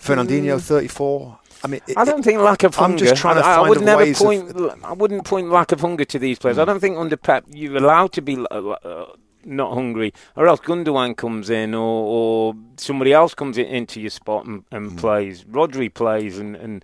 Fernandinho, 0.00 0.58
34. 0.60 1.38
I 1.62 1.66
mean, 1.68 1.80
it- 1.86 1.96
I 1.98 2.04
don't 2.06 2.22
think 2.22 2.40
lack 2.40 2.62
of 2.62 2.74
I'm 2.78 2.92
hunger. 2.92 3.04
just 3.04 3.20
trying 3.20 3.36
to 3.36 3.44
I, 3.44 3.56
I 3.56 3.68
would 3.68 3.82
never 3.82 4.02
ways 4.02 4.18
of- 4.20 4.26
point. 4.26 4.82
I 4.84 4.92
wouldn't 4.94 5.24
point 5.26 5.50
lack 5.50 5.70
of 5.72 5.80
hunger 5.82 6.06
to 6.06 6.18
these 6.18 6.38
players. 6.38 6.58
I 6.58 6.64
don't 6.64 6.80
think 6.80 6.96
under 6.96 7.18
Pep 7.18 7.44
you're 7.52 7.76
allowed 7.76 8.12
to 8.12 8.22
be 8.22 8.38
uh, 8.50 8.70
uh, 8.70 9.06
not 9.44 9.74
hungry, 9.74 10.14
or 10.36 10.46
else 10.46 10.60
Gundogan 10.60 11.16
comes 11.18 11.50
in, 11.50 11.74
or, 11.74 12.06
or 12.16 12.54
somebody 12.78 13.12
else 13.12 13.34
comes 13.34 13.58
in, 13.58 13.66
into 13.66 14.00
your 14.00 14.08
spot 14.10 14.46
and, 14.46 14.64
and 14.72 14.96
plays. 14.96 15.44
Rodri 15.44 15.92
plays, 15.92 16.38
and, 16.38 16.56
and 16.56 16.82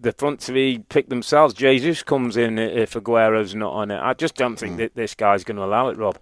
the 0.00 0.12
front 0.12 0.40
three 0.40 0.78
pick 0.88 1.08
themselves. 1.08 1.54
Jesus 1.54 2.02
comes 2.02 2.36
in 2.36 2.58
if 2.58 2.94
Aguero's 2.94 3.54
not 3.54 3.72
on 3.72 3.90
it. 3.90 4.00
I 4.00 4.14
just 4.14 4.34
don't 4.36 4.56
think 4.56 4.76
that 4.78 4.94
this 4.94 5.14
guy's 5.14 5.44
going 5.44 5.56
to 5.56 5.64
allow 5.64 5.88
it, 5.88 5.96
Rob. 5.96 6.18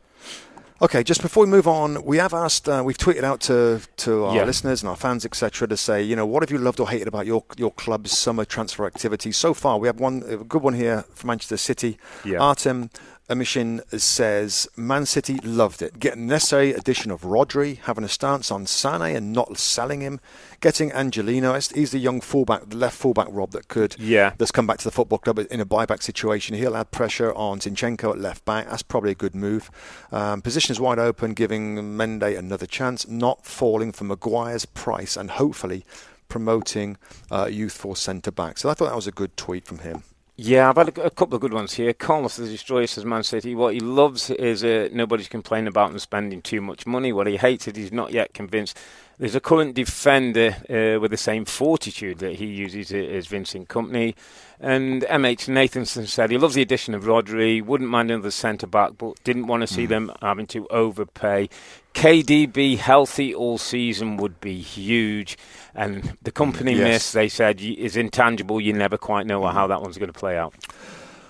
Okay, 0.82 1.04
just 1.04 1.22
before 1.22 1.44
we 1.44 1.50
move 1.50 1.68
on, 1.68 2.04
we 2.04 2.16
have 2.18 2.34
asked, 2.34 2.68
uh, 2.68 2.82
we've 2.84 2.98
tweeted 2.98 3.22
out 3.22 3.40
to, 3.42 3.80
to 3.98 4.24
our 4.24 4.36
Yeah. 4.36 4.44
listeners 4.44 4.82
and 4.82 4.90
our 4.90 4.96
fans, 4.96 5.24
etc., 5.24 5.68
to 5.68 5.76
say, 5.76 6.02
you 6.02 6.16
know, 6.16 6.26
what 6.26 6.42
have 6.42 6.50
you 6.50 6.58
loved 6.58 6.80
or 6.80 6.88
hated 6.90 7.06
about 7.08 7.26
your 7.26 7.44
your 7.56 7.70
club's 7.70 8.16
summer 8.16 8.44
transfer 8.44 8.84
activity 8.84 9.30
so 9.32 9.54
far? 9.54 9.78
We 9.78 9.86
have 9.86 10.00
one 10.00 10.24
a 10.26 10.36
good 10.38 10.62
one 10.62 10.74
here 10.74 11.04
from 11.14 11.28
Manchester 11.28 11.56
City. 11.56 11.96
Yeah. 12.24 12.38
Artem 12.38 12.90
Amishin 13.30 13.80
says 13.98 14.68
Man 14.76 15.06
City 15.06 15.36
loved 15.44 15.80
it, 15.80 15.98
getting 15.98 16.26
the 16.26 16.34
necessary 16.34 16.74
addition 16.74 17.10
of 17.10 17.22
Rodri, 17.22 17.78
having 17.78 18.04
a 18.04 18.08
stance 18.08 18.50
on 18.50 18.66
Sane 18.66 19.16
and 19.16 19.32
not 19.32 19.56
selling 19.56 20.00
him, 20.02 20.20
getting 20.64 20.90
Angelino. 20.92 21.52
He's- 21.52 21.90
the 21.90 21.98
young 21.98 22.22
fullback, 22.22 22.70
the 22.70 22.76
left 22.76 22.96
fullback, 22.96 23.28
Rob, 23.30 23.50
that 23.52 23.68
could 23.68 23.94
Yeah. 23.98 24.32
that's 24.38 24.50
come 24.50 24.66
back 24.66 24.78
to 24.78 24.84
the 24.84 24.90
football 24.90 25.18
club 25.18 25.38
in 25.38 25.60
a 25.60 25.66
buyback 25.66 26.02
situation. 26.02 26.56
He'll 26.56 26.74
add 26.74 26.90
pressure 26.90 27.34
on 27.34 27.60
Zinchenko 27.60 28.12
at 28.12 28.18
left 28.18 28.44
back. 28.46 28.70
That's 28.70 28.82
probably 28.82 29.10
a 29.10 29.14
good 29.14 29.34
move. 29.34 29.70
Um, 30.10 30.40
position 30.40 30.72
is 30.72 30.80
wide 30.80 30.98
open, 30.98 31.34
giving 31.34 31.76
Mendy 31.76 32.36
another 32.38 32.64
chance, 32.66 33.06
not 33.06 33.44
falling 33.44 33.92
for 33.92 34.04
Maguire's 34.04 34.64
price, 34.64 35.16
and 35.18 35.32
hopefully 35.32 35.84
promoting 36.28 36.96
uh, 37.30 37.46
youthful 37.50 37.94
centre 37.94 38.32
back. 38.32 38.56
So 38.58 38.70
I 38.70 38.74
thought 38.74 38.86
that 38.86 38.96
was 38.96 39.06
a 39.06 39.12
good 39.12 39.36
tweet 39.36 39.66
from 39.66 39.78
him. 39.80 40.02
Yeah, 40.36 40.68
I've 40.68 40.76
had 40.76 40.98
a, 40.98 41.02
a 41.02 41.10
couple 41.10 41.36
of 41.36 41.40
good 41.42 41.52
ones 41.52 41.74
here. 41.74 41.92
Carlos 41.92 42.36
the 42.36 42.46
Destroyer 42.46 42.88
says 42.88 43.04
Man 43.04 43.22
City. 43.22 43.54
What 43.54 43.74
he 43.74 43.78
loves 43.80 44.30
is 44.30 44.64
uh, 44.64 44.88
nobody's 44.92 45.28
complaining 45.28 45.68
about 45.68 45.90
him 45.92 45.98
spending 46.00 46.42
too 46.42 46.60
much 46.60 46.86
money. 46.88 47.12
What 47.12 47.28
he 47.28 47.36
hates 47.36 47.68
is 47.68 47.76
he's 47.76 47.92
not 47.92 48.12
yet 48.12 48.34
convinced. 48.34 48.76
There's 49.18 49.34
a 49.34 49.40
current 49.40 49.74
defender 49.74 50.56
uh, 50.68 51.00
with 51.00 51.10
the 51.12 51.16
same 51.16 51.44
fortitude 51.44 52.18
that 52.18 52.34
he 52.36 52.46
uses 52.46 52.92
as 52.92 53.26
Vincent 53.28 53.68
Kompany. 53.68 54.14
And 54.58 55.02
MH 55.02 55.46
Nathanson 55.48 56.06
said 56.08 56.30
he 56.30 56.38
loves 56.38 56.54
the 56.54 56.62
addition 56.62 56.94
of 56.94 57.04
Rodri, 57.04 57.62
wouldn't 57.64 57.90
mind 57.90 58.10
another 58.10 58.30
centre 58.30 58.66
back, 58.66 58.92
but 58.98 59.22
didn't 59.22 59.46
want 59.46 59.60
to 59.60 59.66
see 59.66 59.86
them 59.86 60.10
having 60.20 60.46
to 60.48 60.66
overpay. 60.68 61.48
KDB 61.94 62.76
healthy 62.78 63.34
all 63.34 63.58
season 63.58 64.16
would 64.16 64.40
be 64.40 64.60
huge. 64.60 65.38
And 65.74 66.16
the 66.22 66.32
Kompany 66.32 66.74
Yes. 66.76 66.84
miss, 66.84 67.12
they 67.12 67.28
said, 67.28 67.60
is 67.60 67.96
intangible. 67.96 68.60
You 68.60 68.72
never 68.72 68.96
quite 68.98 69.26
know 69.26 69.46
how 69.46 69.66
that 69.68 69.80
one's 69.82 69.96
going 69.98 70.12
to 70.12 70.18
play 70.18 70.36
out. 70.36 70.54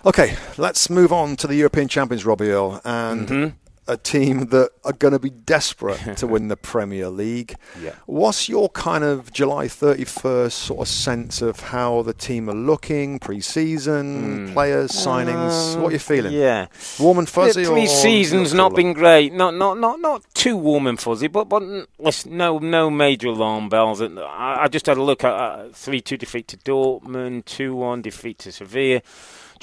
Okay, 0.07 0.37
let's 0.59 0.89
move 0.91 1.13
on 1.13 1.37
to 1.37 1.47
the 1.47 1.55
European 1.55 1.89
champions, 1.89 2.25
Robbie 2.27 2.51
Earle, 2.51 2.81
and 2.85 3.29
Mm-hmm. 3.29 3.57
A 3.87 3.97
team 3.97 4.47
that 4.47 4.71
are 4.85 4.93
going 4.93 5.13
to 5.13 5.19
be 5.19 5.31
desperate 5.31 6.17
to 6.17 6.27
win 6.27 6.49
the 6.49 6.57
Premier 6.57 7.09
League. 7.09 7.55
Yeah. 7.81 7.95
What's 8.07 8.49
your 8.49 8.69
kind 8.71 9.05
of 9.05 9.33
July 9.33 9.67
31st 9.67 10.53
sort 10.53 10.81
of 10.81 10.89
sense 10.89 11.43
of 11.43 11.61
how 11.61 12.03
the 12.03 12.15
team 12.15 12.49
are 12.49 12.55
looking, 12.55 13.19
pre-season, 13.19 14.53
players, 14.53 14.91
signings? 14.91 15.81
what 15.81 15.91
are 15.91 15.93
you 15.93 15.99
feeling? 15.99 16.33
Hmm. 16.33 16.39
Yeah. 16.39 16.67
Warm 16.99 17.19
and 17.19 17.29
fuzzy? 17.29 17.65
the 17.65 17.71
pre-season's 17.71 18.55
not 18.55 18.75
been 18.75 18.93
great. 18.93 19.33
Not 19.33 19.55
not 19.55 19.79
not 19.79 20.01
not 20.01 20.23
too 20.35 20.57
warm 20.57 20.87
and 20.87 20.99
fuzzy, 20.99 21.29
but 21.29 21.49
but 21.49 21.63
listen, 21.99 22.37
no 22.37 22.59
no 22.59 22.91
major 22.91 23.29
alarm 23.29 23.69
bells. 23.69 24.01
And 24.01 24.19
I, 24.19 24.63
I 24.63 24.69
just 24.69 24.87
had 24.87 24.97
a 24.97 25.03
look 25.03 25.25
at 25.25 25.75
three 25.75 26.01
two 26.01 26.17
defeat 26.17 26.49
to 26.49 26.57
Dortmund, 26.57 27.45
two 27.45 27.75
one 27.75 28.03
defeat 28.03 28.39
to 28.41 28.53
Sevilla. 28.53 29.03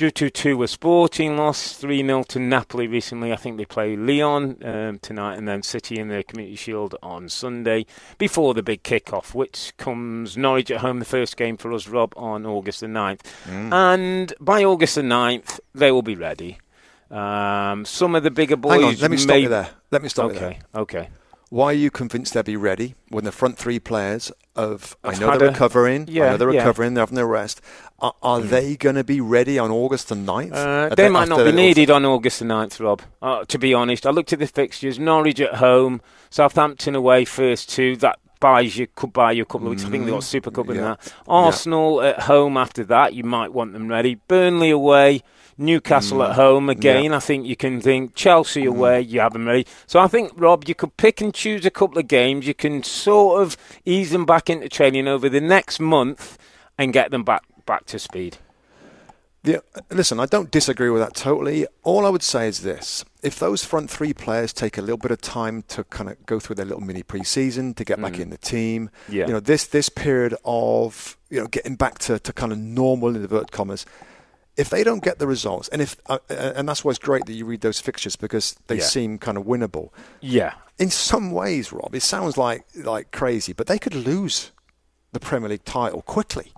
Drew 0.01 0.09
2 0.09 0.31
2 0.31 0.57
with 0.57 0.71
Sporting, 0.71 1.37
lost 1.37 1.79
3 1.79 2.03
0 2.03 2.23
to 2.23 2.39
Napoli 2.39 2.87
recently. 2.87 3.31
I 3.31 3.35
think 3.35 3.57
they 3.57 3.65
play 3.65 3.95
Lyon 3.95 4.57
um, 4.63 4.97
tonight 4.97 5.35
and 5.35 5.47
then 5.47 5.61
City 5.61 5.99
in 5.99 6.07
the 6.07 6.23
Community 6.23 6.55
Shield 6.55 6.95
on 7.03 7.29
Sunday 7.29 7.85
before 8.17 8.55
the 8.55 8.63
big 8.63 8.81
kick-off, 8.81 9.35
which 9.35 9.77
comes 9.77 10.35
Norwich 10.35 10.71
at 10.71 10.79
home, 10.79 10.97
the 10.97 11.05
first 11.05 11.37
game 11.37 11.55
for 11.55 11.71
us, 11.71 11.87
Rob, 11.87 12.15
on 12.17 12.47
August 12.47 12.79
the 12.79 12.87
9th. 12.87 13.19
Mm. 13.45 13.71
And 13.71 14.33
by 14.39 14.63
August 14.63 14.95
the 14.95 15.03
9th, 15.03 15.59
they 15.75 15.91
will 15.91 16.01
be 16.01 16.15
ready. 16.15 16.57
Um, 17.11 17.85
some 17.85 18.15
of 18.15 18.23
the 18.23 18.31
bigger 18.31 18.55
boys. 18.55 18.81
Hang 18.81 18.83
on, 18.83 18.95
let 18.95 19.11
me 19.11 19.17
stop 19.17 19.35
may- 19.35 19.41
you 19.41 19.49
there. 19.49 19.69
Let 19.91 20.01
me 20.01 20.09
stop 20.09 20.33
you 20.33 20.39
there. 20.39 20.49
Okay, 20.49 20.59
okay. 20.73 21.09
Why 21.51 21.65
are 21.65 21.73
you 21.73 21.91
convinced 21.91 22.33
they'll 22.33 22.43
be 22.43 22.55
ready 22.55 22.95
when 23.09 23.25
the 23.25 23.31
front 23.33 23.57
three 23.57 23.77
players 23.77 24.31
of 24.55 24.95
I 25.03 25.15
know 25.19 25.37
they're 25.37 25.49
recovering, 25.49 26.03
I 26.07 26.11
yeah, 26.11 26.29
know 26.31 26.37
they're 26.37 26.53
yeah. 26.53 26.59
recovering, 26.61 26.93
they're 26.93 27.01
having 27.01 27.17
their 27.17 27.27
rest. 27.27 27.59
Are, 27.99 28.13
are 28.23 28.39
they 28.39 28.77
going 28.77 28.95
to 28.95 29.03
be 29.03 29.19
ready 29.19 29.59
on 29.59 29.69
August 29.69 30.07
the 30.07 30.15
9th? 30.15 30.53
Uh, 30.53 30.89
Are 30.91 30.95
they 30.95 31.09
might 31.09 31.27
not 31.27 31.43
be 31.43 31.51
needed 31.51 31.91
on 31.91 32.05
August 32.05 32.39
the 32.39 32.45
9th, 32.45 32.79
Rob. 32.79 33.01
Uh, 33.21 33.43
to 33.45 33.59
be 33.59 33.73
honest, 33.73 34.05
I 34.07 34.11
looked 34.11 34.31
at 34.31 34.39
the 34.39 34.47
fixtures. 34.47 34.97
Norwich 34.97 35.41
at 35.41 35.55
home, 35.55 36.01
Southampton 36.29 36.95
away, 36.95 37.25
first 37.25 37.69
two. 37.69 37.97
That 37.97 38.17
buys 38.39 38.77
you, 38.77 38.87
could 38.87 39.11
buy 39.11 39.33
you 39.33 39.43
a 39.43 39.45
couple 39.45 39.67
of 39.67 39.71
weeks. 39.71 39.83
I 39.83 39.89
think 39.89 40.05
they 40.05 40.11
got 40.11 40.23
Super 40.23 40.51
Cup 40.51 40.69
in 40.69 40.77
Mm-hmm. 40.77 40.83
Yeah. 40.85 40.95
that. 40.95 41.13
Arsenal 41.27 42.01
at 42.01 42.21
home 42.21 42.55
after 42.55 42.85
that, 42.85 43.13
you 43.13 43.25
might 43.25 43.51
want 43.51 43.73
them 43.73 43.89
ready. 43.89 44.15
Burnley 44.15 44.69
away. 44.69 45.21
Newcastle 45.61 46.17
Mm. 46.19 46.29
at 46.29 46.35
home 46.35 46.69
again. 46.69 47.13
I 47.13 47.19
think 47.19 47.45
you 47.45 47.55
can 47.55 47.79
think 47.79 48.15
Chelsea 48.15 48.65
away. 48.65 49.01
You 49.01 49.19
have 49.21 49.33
them 49.33 49.47
ready. 49.47 49.65
So 49.87 49.99
I 49.99 50.07
think 50.07 50.31
Rob, 50.35 50.67
you 50.67 50.75
could 50.75 50.97
pick 50.97 51.21
and 51.21 51.33
choose 51.33 51.65
a 51.65 51.71
couple 51.71 51.97
of 51.99 52.07
games. 52.07 52.47
You 52.47 52.53
can 52.53 52.83
sort 52.83 53.41
of 53.41 53.55
ease 53.85 54.09
them 54.11 54.25
back 54.25 54.49
into 54.49 54.67
training 54.67 55.07
over 55.07 55.29
the 55.29 55.41
next 55.41 55.79
month 55.79 56.37
and 56.77 56.91
get 56.91 57.11
them 57.11 57.23
back 57.23 57.43
back 57.65 57.85
to 57.85 57.99
speed. 57.99 58.37
The, 59.43 59.63
listen, 59.89 60.19
I 60.19 60.27
don't 60.27 60.51
disagree 60.51 60.91
with 60.91 61.01
that 61.01 61.15
totally. 61.15 61.65
All 61.81 62.05
I 62.05 62.09
would 62.09 62.21
say 62.21 62.47
is 62.47 62.61
this: 62.61 63.03
if 63.23 63.39
those 63.39 63.65
front 63.65 63.89
three 63.89 64.13
players 64.13 64.53
take 64.53 64.77
a 64.77 64.81
little 64.81 64.97
bit 64.97 65.09
of 65.09 65.19
time 65.19 65.63
to 65.69 65.83
kind 65.85 66.11
of 66.11 66.23
go 66.27 66.39
through 66.39 66.57
their 66.57 66.65
little 66.65 66.81
mini 66.83 67.01
pre-season 67.01 67.73
to 67.73 67.83
get 67.83 67.99
back 67.99 68.19
in 68.19 68.29
the 68.29 68.37
team, 68.37 68.91
Yeah. 69.09 69.25
you 69.25 69.33
know, 69.33 69.39
this 69.39 69.65
this 69.65 69.89
period 69.89 70.35
of 70.45 71.17
you 71.31 71.39
know 71.39 71.47
getting 71.47 71.75
back 71.75 71.97
to, 71.99 72.19
to 72.19 72.33
kind 72.33 72.51
of 72.51 72.59
normal 72.59 73.09
in 73.09 73.15
inverted 73.23 73.51
commas. 73.51 73.83
If 74.61 74.69
they 74.69 74.83
don't 74.83 75.03
get 75.03 75.17
the 75.19 75.27
results, 75.27 75.67
and 75.69 75.81
if 75.81 75.95
uh, 76.07 76.19
uh, 76.29 76.53
and 76.57 76.67
that's 76.69 76.83
why 76.85 76.89
it's 76.91 76.99
great 76.99 77.25
that 77.25 77.33
you 77.33 77.45
read 77.45 77.61
those 77.61 77.79
fixtures 77.81 78.15
because 78.15 78.55
they 78.67 78.77
Yeah. 78.77 78.83
seem 78.95 79.17
kind 79.17 79.37
of 79.37 79.43
winnable. 79.45 79.89
Yeah. 80.21 80.53
In 80.77 80.89
some 80.89 81.31
ways, 81.31 81.71
Rob, 81.73 81.93
it 81.95 82.03
sounds 82.03 82.37
like 82.37 82.63
like 82.93 83.11
crazy, 83.11 83.53
but 83.53 83.65
they 83.67 83.79
could 83.79 83.95
lose 83.95 84.51
the 85.13 85.19
Premier 85.19 85.49
League 85.49 85.65
title 85.65 86.01
quickly. 86.01 86.53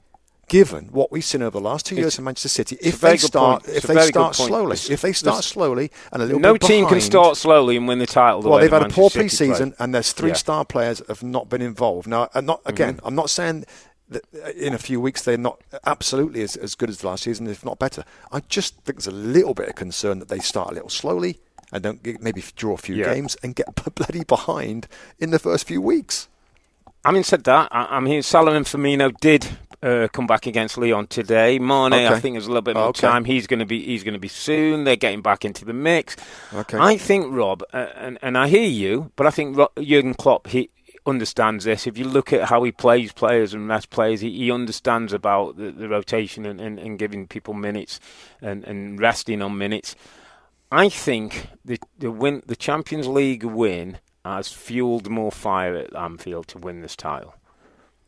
given 0.49 0.83
what 0.91 1.09
we've 1.11 1.23
seen 1.23 1.41
over 1.41 1.57
the 1.57 1.63
last 1.71 1.85
two 1.85 1.95
years 1.95 2.07
It's- 2.13 2.19
in 2.19 2.25
Manchester 2.25 2.49
City, 2.49 2.77
if 2.81 2.99
they 2.99 3.17
start, 3.17 3.63
if 3.67 3.83
they 3.83 4.05
start 4.05 4.35
slowly, 4.35 4.77
if 4.89 5.01
they 5.01 5.13
start 5.13 5.43
slowly 5.43 5.89
and 6.11 6.21
a 6.21 6.25
little 6.25 6.41
No 6.41 6.57
team 6.57 6.85
can 6.85 7.01
start 7.01 7.37
slowly 7.37 7.75
and 7.77 7.87
win 7.87 7.97
the 7.99 8.05
title. 8.05 8.41
The 8.41 8.49
well, 8.49 8.59
they've 8.59 8.69
that 8.69 8.81
had 8.83 8.91
a 8.91 8.93
poor 8.93 9.09
Manchester 9.15 9.19
pre-season, 9.45 9.73
and 9.79 9.95
there's 9.95 10.11
three 10.11 10.29
Yeah. 10.35 10.35
star 10.45 10.63
players 10.65 11.01
have 11.07 11.23
not 11.23 11.47
been 11.49 11.61
involved. 11.61 12.07
Now, 12.07 12.29
I'm 12.35 12.45
not 12.45 12.59
again. 12.65 12.95
Mm-hmm. 12.97 13.07
I'm 13.07 13.15
not 13.15 13.29
saying 13.31 13.65
uh, 13.65 13.92
in 14.55 14.73
a 14.73 14.77
few 14.77 14.99
weeks 15.01 15.23
they're 15.23 15.37
not 15.37 15.59
absolutely 15.85 16.41
as, 16.41 16.55
as 16.55 16.75
good 16.75 16.89
as 16.89 17.03
last 17.03 17.23
season, 17.23 17.47
if 17.47 17.63
not 17.65 17.79
better. 17.79 18.03
I 18.31 18.39
just 18.49 18.75
think 18.83 18.97
there's 18.97 19.07
a 19.07 19.11
little 19.11 19.53
bit 19.53 19.69
of 19.69 19.75
concern 19.75 20.19
that 20.19 20.29
they 20.29 20.39
start 20.39 20.71
a 20.71 20.73
little 20.73 20.89
slowly 20.89 21.39
and 21.71 21.81
don't 21.83 22.03
get, 22.03 22.21
maybe 22.21 22.43
draw 22.55 22.73
a 22.73 22.77
few 22.77 22.95
Yeah. 22.95 23.13
games 23.13 23.35
and 23.43 23.55
get 23.55 23.67
bloody 23.95 24.23
behind 24.23 24.87
in 25.19 25.31
the 25.31 25.39
first 25.39 25.67
few 25.67 25.81
weeks. 25.81 26.27
Having 27.05 27.23
said 27.23 27.43
that, 27.45 27.67
I, 27.71 27.87
I'm 27.91 28.05
here. 28.05 28.21
Salomon 28.21 28.63
Firmino 28.63 29.11
did 29.19 29.45
uh, 29.81 30.07
come 30.13 30.25
back 30.25 30.45
against 30.47 30.77
Lyon 30.77 31.07
today. 31.07 31.59
Mane, 31.59 31.91
I 31.91 32.17
think, 32.21 32.37
is 32.37 32.45
a 32.45 32.47
little 32.47 32.61
bit 32.61 32.75
more 32.75 32.85
Okay. 32.85 33.01
time. 33.01 33.25
He's 33.25 33.45
going 33.47 33.59
to 33.59 33.65
be 33.65 33.83
he's 33.83 34.03
going 34.05 34.13
to 34.13 34.19
be 34.21 34.29
soon. 34.29 34.85
They're 34.85 34.95
getting 34.95 35.21
back 35.21 35.43
into 35.43 35.65
the 35.65 35.73
mix. 35.73 36.15
Okay. 36.53 36.77
I 36.77 36.95
think 36.97 37.25
Rob, 37.35 37.61
uh, 37.73 37.87
and 37.97 38.17
and 38.21 38.37
I 38.37 38.47
hear 38.47 38.63
you, 38.63 39.11
but 39.17 39.27
I 39.27 39.31
think 39.31 39.57
Ro- 39.57 39.71
Jurgen 39.77 40.13
Klopp 40.13 40.47
he 40.47 40.69
understands 41.05 41.65
this. 41.65 41.87
If 41.87 41.97
you 41.97 42.05
look 42.05 42.31
at 42.31 42.49
how 42.49 42.63
he 42.63 42.71
plays 42.71 43.11
players 43.11 43.53
and 43.53 43.67
rests 43.67 43.85
players, 43.87 44.21
he, 44.21 44.31
he 44.31 44.51
understands 44.51 45.13
about 45.13 45.57
the, 45.57 45.71
the 45.71 45.89
rotation 45.89 46.45
and, 46.45 46.61
and, 46.61 46.79
and 46.79 46.97
giving 46.97 47.27
people 47.27 47.53
minutes 47.53 47.99
and, 48.41 48.63
and 48.63 48.99
resting 48.99 49.41
on 49.41 49.57
minutes. 49.57 49.95
I 50.71 50.89
think 50.89 51.47
the 51.63 51.79
the 51.99 52.09
win 52.09 52.41
the 52.47 52.55
Champions 52.55 53.07
League 53.07 53.43
win 53.43 53.99
has 54.25 54.51
fueled 54.51 55.07
more 55.07 55.31
fire 55.31 55.75
at 55.75 55.95
Anfield 55.95 56.47
to 56.47 56.57
win 56.57 56.81
this 56.81 56.95
title. 56.95 57.35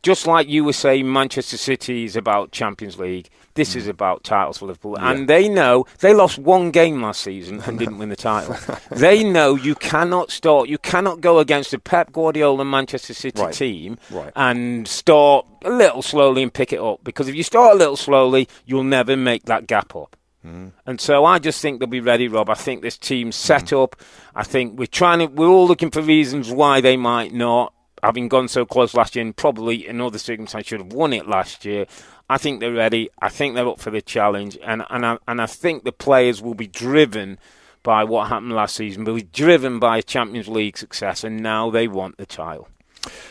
Just 0.06 0.24
like 0.24 0.48
you 0.48 0.62
were 0.62 0.72
saying, 0.72 1.12
Manchester 1.12 1.56
City 1.56 2.04
is 2.04 2.14
about 2.14 2.52
Champions 2.52 2.96
League. 2.96 3.28
This 3.54 3.74
is 3.74 3.86
mm. 3.86 3.90
about 3.90 4.22
titles 4.22 4.58
for 4.58 4.66
Liverpool, 4.66 4.96
and 5.00 5.26
they 5.26 5.48
know 5.48 5.84
they 5.98 6.14
lost 6.14 6.38
one 6.38 6.70
game 6.70 7.02
last 7.02 7.22
season 7.22 7.60
and 7.62 7.76
didn't 7.76 7.98
win 7.98 8.10
the 8.10 8.14
title. 8.14 8.56
they 8.92 9.24
know 9.24 9.56
you 9.56 9.74
cannot 9.74 10.30
start, 10.30 10.68
you 10.68 10.78
cannot 10.78 11.20
go 11.20 11.40
against 11.40 11.72
the 11.72 11.80
Pep 11.80 12.12
Guardiola 12.12 12.64
Manchester 12.64 13.14
City 13.14 13.42
Right. 13.42 13.52
team 13.52 13.98
Right. 14.12 14.32
and 14.36 14.86
start 14.86 15.44
a 15.64 15.70
little 15.70 16.02
slowly 16.02 16.44
and 16.44 16.54
pick 16.54 16.72
it 16.72 16.78
up. 16.78 17.02
Because 17.02 17.26
if 17.26 17.34
you 17.34 17.42
start 17.42 17.74
a 17.74 17.76
little 17.76 17.96
slowly, 17.96 18.46
you'll 18.64 18.84
never 18.84 19.16
make 19.16 19.46
that 19.46 19.66
gap 19.66 19.96
up. 19.96 20.16
Mm. 20.46 20.70
And 20.86 21.00
so 21.00 21.24
I 21.24 21.40
just 21.40 21.60
think 21.60 21.80
they'll 21.80 21.88
be 21.88 21.98
ready, 21.98 22.28
Rob. 22.28 22.48
I 22.48 22.54
think 22.54 22.82
this 22.82 22.96
team's 22.96 23.34
set 23.34 23.66
mm. 23.66 23.82
up. 23.82 24.00
I 24.36 24.44
think 24.44 24.78
we're 24.78 24.86
trying 24.86 25.18
to. 25.18 25.26
We're 25.26 25.48
all 25.48 25.66
looking 25.66 25.90
for 25.90 26.00
reasons 26.00 26.48
why 26.48 26.80
they 26.80 26.96
might 26.96 27.34
not, 27.34 27.74
having 28.02 28.28
gone 28.28 28.48
so 28.48 28.64
close 28.64 28.94
last 28.94 29.16
year, 29.16 29.24
and 29.24 29.36
probably 29.36 29.86
in 29.86 30.00
other 30.00 30.18
circumstances 30.18 30.68
should 30.68 30.80
have 30.80 30.92
won 30.92 31.12
it 31.12 31.28
last 31.28 31.64
year. 31.64 31.86
I 32.28 32.38
think 32.38 32.60
they're 32.60 32.72
ready. 32.72 33.08
I 33.20 33.28
think 33.28 33.54
they're 33.54 33.68
up 33.68 33.80
for 33.80 33.90
the 33.90 34.02
challenge, 34.02 34.58
and 34.62 34.84
and 34.90 35.06
I, 35.06 35.18
and 35.28 35.40
I 35.40 35.46
think 35.46 35.84
the 35.84 35.92
players 35.92 36.42
will 36.42 36.54
be 36.54 36.66
driven 36.66 37.38
by 37.82 38.04
what 38.04 38.28
happened 38.28 38.52
last 38.52 38.76
season. 38.76 39.04
Will 39.04 39.14
be 39.14 39.22
driven 39.22 39.78
by 39.78 40.00
Champions 40.00 40.48
League 40.48 40.76
success, 40.76 41.22
and 41.24 41.42
now 41.42 41.70
they 41.70 41.86
want 41.86 42.16
the 42.16 42.26
title. 42.26 42.68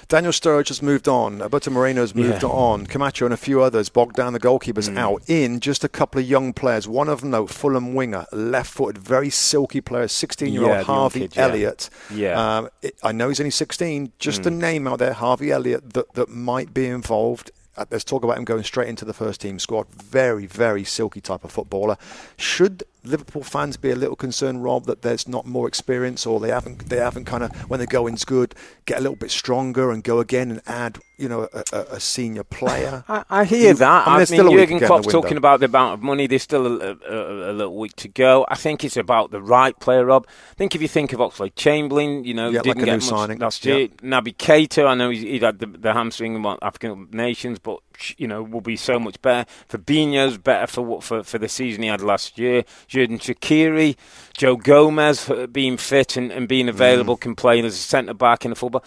Daniel 0.07 0.31
Sturridge 0.31 0.67
has 0.69 0.81
moved 0.81 1.07
on. 1.07 1.41
Alberto 1.41 1.71
Moreno's 1.71 2.13
moved 2.15 2.43
Yeah. 2.43 2.49
on. 2.49 2.85
Camacho 2.85 3.25
and 3.25 3.33
a 3.33 3.37
few 3.37 3.61
others. 3.61 3.89
bogged 3.89 4.15
down 4.15 4.33
the 4.33 4.39
goalkeeper's 4.39 4.89
Mm. 4.89 4.97
out. 4.97 5.21
In 5.27 5.59
just 5.59 5.83
a 5.83 5.89
couple 5.89 6.19
of 6.19 6.27
young 6.27 6.53
players. 6.53 6.87
One 6.87 7.07
of 7.09 7.21
them, 7.21 7.31
though, 7.31 7.47
Fulham 7.47 7.93
winger, 7.93 8.25
left-footed, 8.31 8.97
very 8.97 9.29
silky 9.29 9.81
player, 9.81 10.07
16-year-old 10.07 10.69
Yeah, 10.71 10.83
Harvey 10.83 11.21
kid. 11.27 11.37
Elliott. 11.37 11.89
Yeah. 12.13 12.57
Um, 12.57 12.69
it, 12.81 12.95
I 13.03 13.11
know 13.11 13.29
he's 13.29 13.39
only 13.39 13.51
16. 13.51 14.11
Just 14.19 14.41
Mm. 14.41 14.45
a 14.47 14.51
name 14.51 14.87
out 14.87 14.99
there, 14.99 15.13
Harvey 15.13 15.51
Elliott, 15.51 15.93
that, 15.93 16.13
that 16.15 16.29
might 16.29 16.73
be 16.73 16.87
involved. 16.87 17.51
Uh, 17.77 17.85
There's 17.89 18.03
talk 18.05 18.23
about 18.23 18.37
him 18.37 18.45
going 18.45 18.63
straight 18.63 18.87
into 18.87 19.03
the 19.05 19.13
first 19.13 19.41
team 19.41 19.59
squad. 19.59 19.87
Very, 19.89 20.45
very 20.45 20.83
silky 20.85 21.19
type 21.21 21.43
of 21.43 21.51
footballer. 21.51 21.97
Should 22.37 22.83
Liverpool 23.05 23.43
fans 23.43 23.77
be 23.77 23.91
a 23.91 23.95
little 23.95 24.15
concerned, 24.15 24.63
Rob, 24.63 24.85
that 24.85 25.01
there's 25.01 25.27
not 25.27 25.45
more 25.45 25.67
experience, 25.67 26.25
or 26.25 26.39
they 26.39 26.49
haven't, 26.49 26.89
they 26.89 26.97
haven't 26.97 27.25
kind 27.25 27.43
of 27.43 27.51
when 27.69 27.79
the 27.79 27.87
going's 27.87 28.25
good, 28.25 28.55
get 28.85 28.97
a 28.97 29.01
little 29.01 29.15
bit 29.15 29.31
stronger 29.31 29.91
and 29.91 30.03
go 30.03 30.19
again 30.19 30.51
and 30.51 30.61
add, 30.67 30.99
you 31.17 31.29
know, 31.29 31.47
a, 31.53 31.77
a, 31.91 31.99
senior 31.99 32.43
player. 32.43 33.03
I, 33.09 33.23
I 33.29 33.45
hear 33.45 33.69
You- 33.69 33.73
that. 33.75 34.07
I 34.07 34.25
mean, 34.25 34.39
I, 34.39 34.43
mean, 34.43 34.51
Jurgen 34.51 34.51
to 34.51 34.65
get 34.67 34.81
in 34.81 34.87
Klopp's 34.87 35.07
talking 35.07 35.37
about 35.37 35.59
the 35.59 35.67
amount 35.67 35.93
of 35.95 36.01
money. 36.01 36.27
There's 36.27 36.43
still 36.43 36.65
a, 36.81 36.95
a, 37.07 37.51
a 37.51 37.53
little 37.53 37.77
week 37.77 37.95
to 37.97 38.07
go. 38.07 38.45
I 38.49 38.55
think 38.55 38.83
it's 38.83 38.97
about 38.97 39.31
the 39.31 39.41
right 39.41 39.77
player, 39.79 40.05
Rob. 40.05 40.25
I 40.27 40.53
think 40.55 40.75
if 40.75 40.81
you 40.81 40.87
think 40.87 41.13
of 41.13 41.19
Oxlade 41.19 41.55
Chamberlain, 41.55 42.23
you 42.25 42.33
know, 42.33 42.49
Yeah, 42.49 42.61
didn't 42.61 42.77
like 42.79 42.85
get 42.85 42.93
much 42.95 43.03
signing. 43.03 43.39
last 43.39 43.65
Yeah. 43.65 43.75
year. 43.75 43.87
Naby 43.87 44.35
Keita, 44.35 44.87
I 44.87 44.95
know 44.95 45.09
he's, 45.09 45.21
he 45.21 45.39
had 45.39 45.59
the, 45.59 45.67
the 45.67 45.93
hamstring 45.93 46.35
in 46.35 46.45
African 46.61 47.09
nations, 47.11 47.59
but 47.59 47.79
you 48.17 48.27
know, 48.27 48.43
will 48.43 48.61
be 48.61 48.75
so 48.75 48.99
much 48.99 49.21
better. 49.21 49.49
Fabinho's 49.69 50.37
better 50.37 50.67
for 50.67 50.81
what 50.81 51.03
for, 51.03 51.23
for 51.23 51.37
the 51.37 51.49
season 51.49 51.83
he 51.83 51.89
had 51.89 52.01
last 52.01 52.37
year. 52.37 52.63
Xherdan 52.89 53.19
Shaqiri, 53.19 53.95
Joe 54.35 54.55
Gomez 54.55 55.29
uh, 55.29 55.47
being 55.47 55.77
fit 55.77 56.17
and, 56.17 56.31
and 56.31 56.47
being 56.47 56.65
Mm. 56.67 56.69
available 56.69 57.17
can 57.17 57.35
play 57.35 57.59
as 57.59 57.73
a 57.73 57.77
centre 57.77 58.13
back 58.13 58.45
in 58.45 58.49
the 58.51 58.55
fullback 58.55 58.83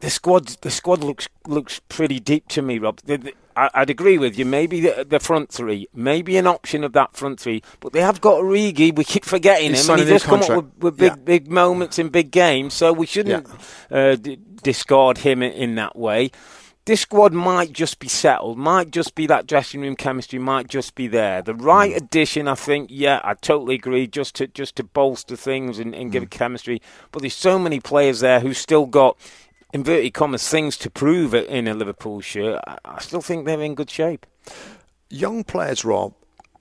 the 0.00 0.10
squad 0.10 0.48
the 0.62 0.70
squad 0.70 1.04
looks 1.04 1.28
looks 1.46 1.80
pretty 1.88 2.18
deep 2.18 2.48
to 2.48 2.60
me, 2.62 2.78
Rob. 2.78 2.98
The- 3.04 3.18
the- 3.18 3.34
I, 3.54 3.68
I'd 3.74 3.90
agree 3.90 4.16
with 4.16 4.38
you. 4.38 4.46
Maybe 4.46 4.80
the, 4.80 5.04
the 5.06 5.20
front 5.20 5.50
three, 5.52 5.86
maybe 5.94 6.38
an 6.38 6.46
option 6.46 6.82
of 6.84 6.94
that 6.94 7.14
front 7.14 7.38
three, 7.38 7.62
but 7.80 7.92
they 7.92 8.00
have 8.00 8.18
got 8.22 8.36
Origi. 8.42 8.96
We 8.96 9.04
keep 9.04 9.26
forgetting 9.26 9.72
He's 9.72 9.86
him, 9.86 9.92
and 9.98 10.02
he 10.04 10.08
does 10.08 10.24
come 10.24 10.40
up 10.42 10.48
with, 10.48 10.72
with 10.78 10.96
big 10.96 11.12
Yeah. 11.12 11.16
big 11.22 11.50
moments 11.50 11.98
in 11.98 12.08
big 12.08 12.30
games. 12.30 12.72
So 12.72 12.94
we 12.94 13.04
shouldn't 13.04 13.46
uh, 13.90 14.16
d- 14.16 14.38
discard 14.62 15.18
him 15.18 15.42
in, 15.42 15.52
in 15.52 15.74
that 15.74 15.94
way. 15.96 16.30
This 16.84 17.02
squad 17.02 17.32
might 17.32 17.72
just 17.72 18.00
be 18.00 18.08
settled, 18.08 18.58
might 18.58 18.90
just 18.90 19.14
be 19.14 19.26
that 19.28 19.46
dressing 19.46 19.82
room 19.82 19.94
chemistry, 19.94 20.40
might 20.40 20.66
just 20.66 20.96
be 20.96 21.06
there. 21.06 21.40
The 21.40 21.54
right 21.54 21.92
hmm. 21.92 21.96
addition, 21.96 22.48
I 22.48 22.56
think, 22.56 22.88
yeah, 22.90 23.20
I 23.22 23.34
totally 23.34 23.76
agree, 23.76 24.08
just 24.08 24.34
to 24.36 24.48
just 24.48 24.76
to 24.76 24.84
bolster 24.84 25.36
things 25.36 25.78
and, 25.78 25.94
and 25.94 26.10
give 26.10 26.24
it 26.24 26.30
chemistry. 26.30 26.82
But 27.12 27.22
there's 27.22 27.34
so 27.34 27.58
many 27.58 27.78
players 27.78 28.18
there 28.18 28.40
who 28.40 28.52
still 28.52 28.86
got 28.86 29.16
inverted 29.72 30.12
commas 30.12 30.48
things 30.48 30.76
to 30.78 30.90
prove 30.90 31.34
in 31.34 31.68
a 31.68 31.74
Liverpool 31.74 32.20
shirt. 32.20 32.60
I, 32.66 32.78
I 32.84 33.00
still 33.00 33.22
think 33.22 33.46
they're 33.46 33.60
in 33.60 33.74
good 33.74 33.90
shape. 33.90 34.26
young 35.08 35.44
players, 35.44 35.84
Rob, 35.84 36.14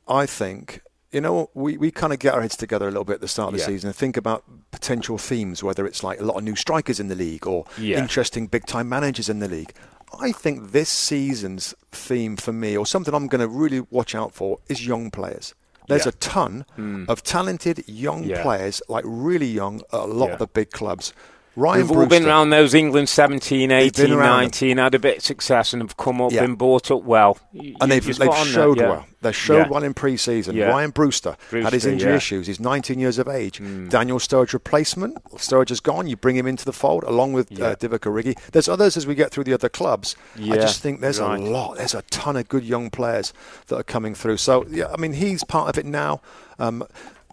I 0.07 0.25
think, 0.25 0.81
you 1.12 1.21
know, 1.21 1.49
we, 1.53 1.77
we 1.77 1.89
kind 1.89 2.13
of 2.13 2.19
get 2.19 2.34
our 2.34 2.41
heads 2.41 2.57
together 2.57 2.86
a 2.88 2.91
little 2.91 3.05
bit 3.05 3.15
at 3.15 3.21
the 3.21 3.27
start 3.27 3.49
of 3.49 3.53
the 3.53 3.60
Yeah. 3.60 3.67
season 3.67 3.88
and 3.88 3.95
think 3.95 4.17
about 4.17 4.43
potential 4.71 5.17
themes, 5.17 5.63
whether 5.63 5.86
it's 5.86 6.03
like 6.03 6.19
a 6.19 6.23
lot 6.23 6.38
of 6.38 6.43
new 6.43 6.55
strikers 6.55 6.99
in 6.99 7.07
the 7.07 7.15
league 7.15 7.47
or 7.47 7.65
Yeah. 7.77 7.97
interesting 7.99 8.47
big 8.47 8.65
time 8.65 8.88
managers 8.89 9.29
in 9.29 9.39
the 9.39 9.47
league. 9.47 9.73
I 10.19 10.32
think 10.32 10.71
this 10.71 10.89
season's 10.89 11.74
theme 11.91 12.38
for 12.38 12.52
me, 12.54 12.78
or 12.78 12.86
something 12.86 13.13
I'm 13.13 13.28
going 13.28 13.41
to 13.41 13.47
really 13.47 13.82
watch 13.89 14.13
out 14.15 14.34
for, 14.34 14.60
is 14.67 14.86
young 14.86 15.12
players. 15.12 15.54
There's 15.88 16.06
Yeah. 16.06 16.10
a 16.10 16.12
ton 16.13 16.65
hmm. 16.76 17.06
of 17.08 17.24
talented 17.24 17.84
young 17.88 18.24
Yeah. 18.24 18.41
players, 18.43 18.82
like 18.88 19.04
really 19.08 19.47
young, 19.47 19.82
at 19.91 20.00
a 20.00 20.06
lot 20.06 20.28
Yeah. 20.28 20.34
of 20.34 20.39
the 20.39 20.47
big 20.47 20.71
clubs. 20.71 21.13
Ryan 21.58 21.82
We've 21.82 21.98
all 21.98 22.06
been 22.06 22.26
around 22.26 22.50
those 22.50 22.74
England 22.74 23.10
17, 23.10 23.72
18, 23.72 24.12
around 24.12 24.20
them. 24.20 24.28
19, 24.44 24.78
had 24.78 24.96
a 24.96 25.00
bit 25.00 25.18
of 25.18 25.24
success 25.24 25.74
and 25.74 25.82
have 25.82 25.98
come 25.98 26.22
up 26.22 26.32
Yeah. 26.32 26.44
and 26.46 26.58
bought 26.58 26.90
up 26.92 27.04
well. 27.04 27.38
You- 27.52 27.76
and 27.82 27.92
they've, 27.92 28.04
you're 28.06 28.14
they've 28.14 28.28
spot 28.28 28.40
on 28.40 28.46
there, 28.46 28.54
showed 28.54 28.78
yeah. 28.78 28.90
well. 28.90 29.06
They 29.22 29.32
showed 29.34 29.58
Yeah. 29.58 29.68
well 29.68 29.84
in 29.84 29.94
pre-season. 29.94 30.56
Yeah. 30.56 30.68
Ryan 30.70 30.92
Brewster, 30.92 31.36
had 31.52 31.74
his 31.74 31.86
injury 31.86 32.12
yeah. 32.12 32.16
issues. 32.18 32.48
He's 32.48 32.60
19 32.62 33.00
years 33.00 33.18
of 33.18 33.28
age. 33.28 33.60
Daniel 33.90 34.18
Sturridge 34.18 34.54
replacement. 34.54 35.22
Sturridge 35.36 35.72
is 35.72 35.82
gone. 35.82 36.08
You 36.08 36.16
bring 36.16 36.38
him 36.38 36.48
into 36.48 36.64
the 36.64 36.74
fold 36.74 37.04
along 37.04 37.34
with 37.34 37.52
uh, 37.52 37.56
Yeah. 37.56 37.76
Divock 37.76 38.00
Origi. 38.10 38.38
There's 38.52 38.70
others 38.70 38.96
as 38.96 39.06
we 39.06 39.14
get 39.14 39.32
through 39.32 39.44
the 39.44 39.54
other 39.54 39.70
clubs. 39.70 40.16
I 40.42 40.56
just 40.56 40.82
think 40.82 41.02
there's 41.02 41.20
right. 41.20 41.38
a 41.38 41.44
lot. 41.44 41.76
There's 41.78 41.94
a 41.94 42.02
ton 42.04 42.38
of 42.38 42.48
good 42.48 42.64
young 42.64 42.90
players 42.90 43.34
that 43.68 43.76
are 43.76 43.84
coming 43.84 44.16
through. 44.16 44.38
So 44.38 44.66
yeah, 44.70 44.88
I 44.92 44.98
mean 44.98 45.14
he's 45.14 45.44
part 45.44 45.68
of 45.70 45.78
it 45.78 45.86
now. 45.86 46.22
Um, 46.58 46.84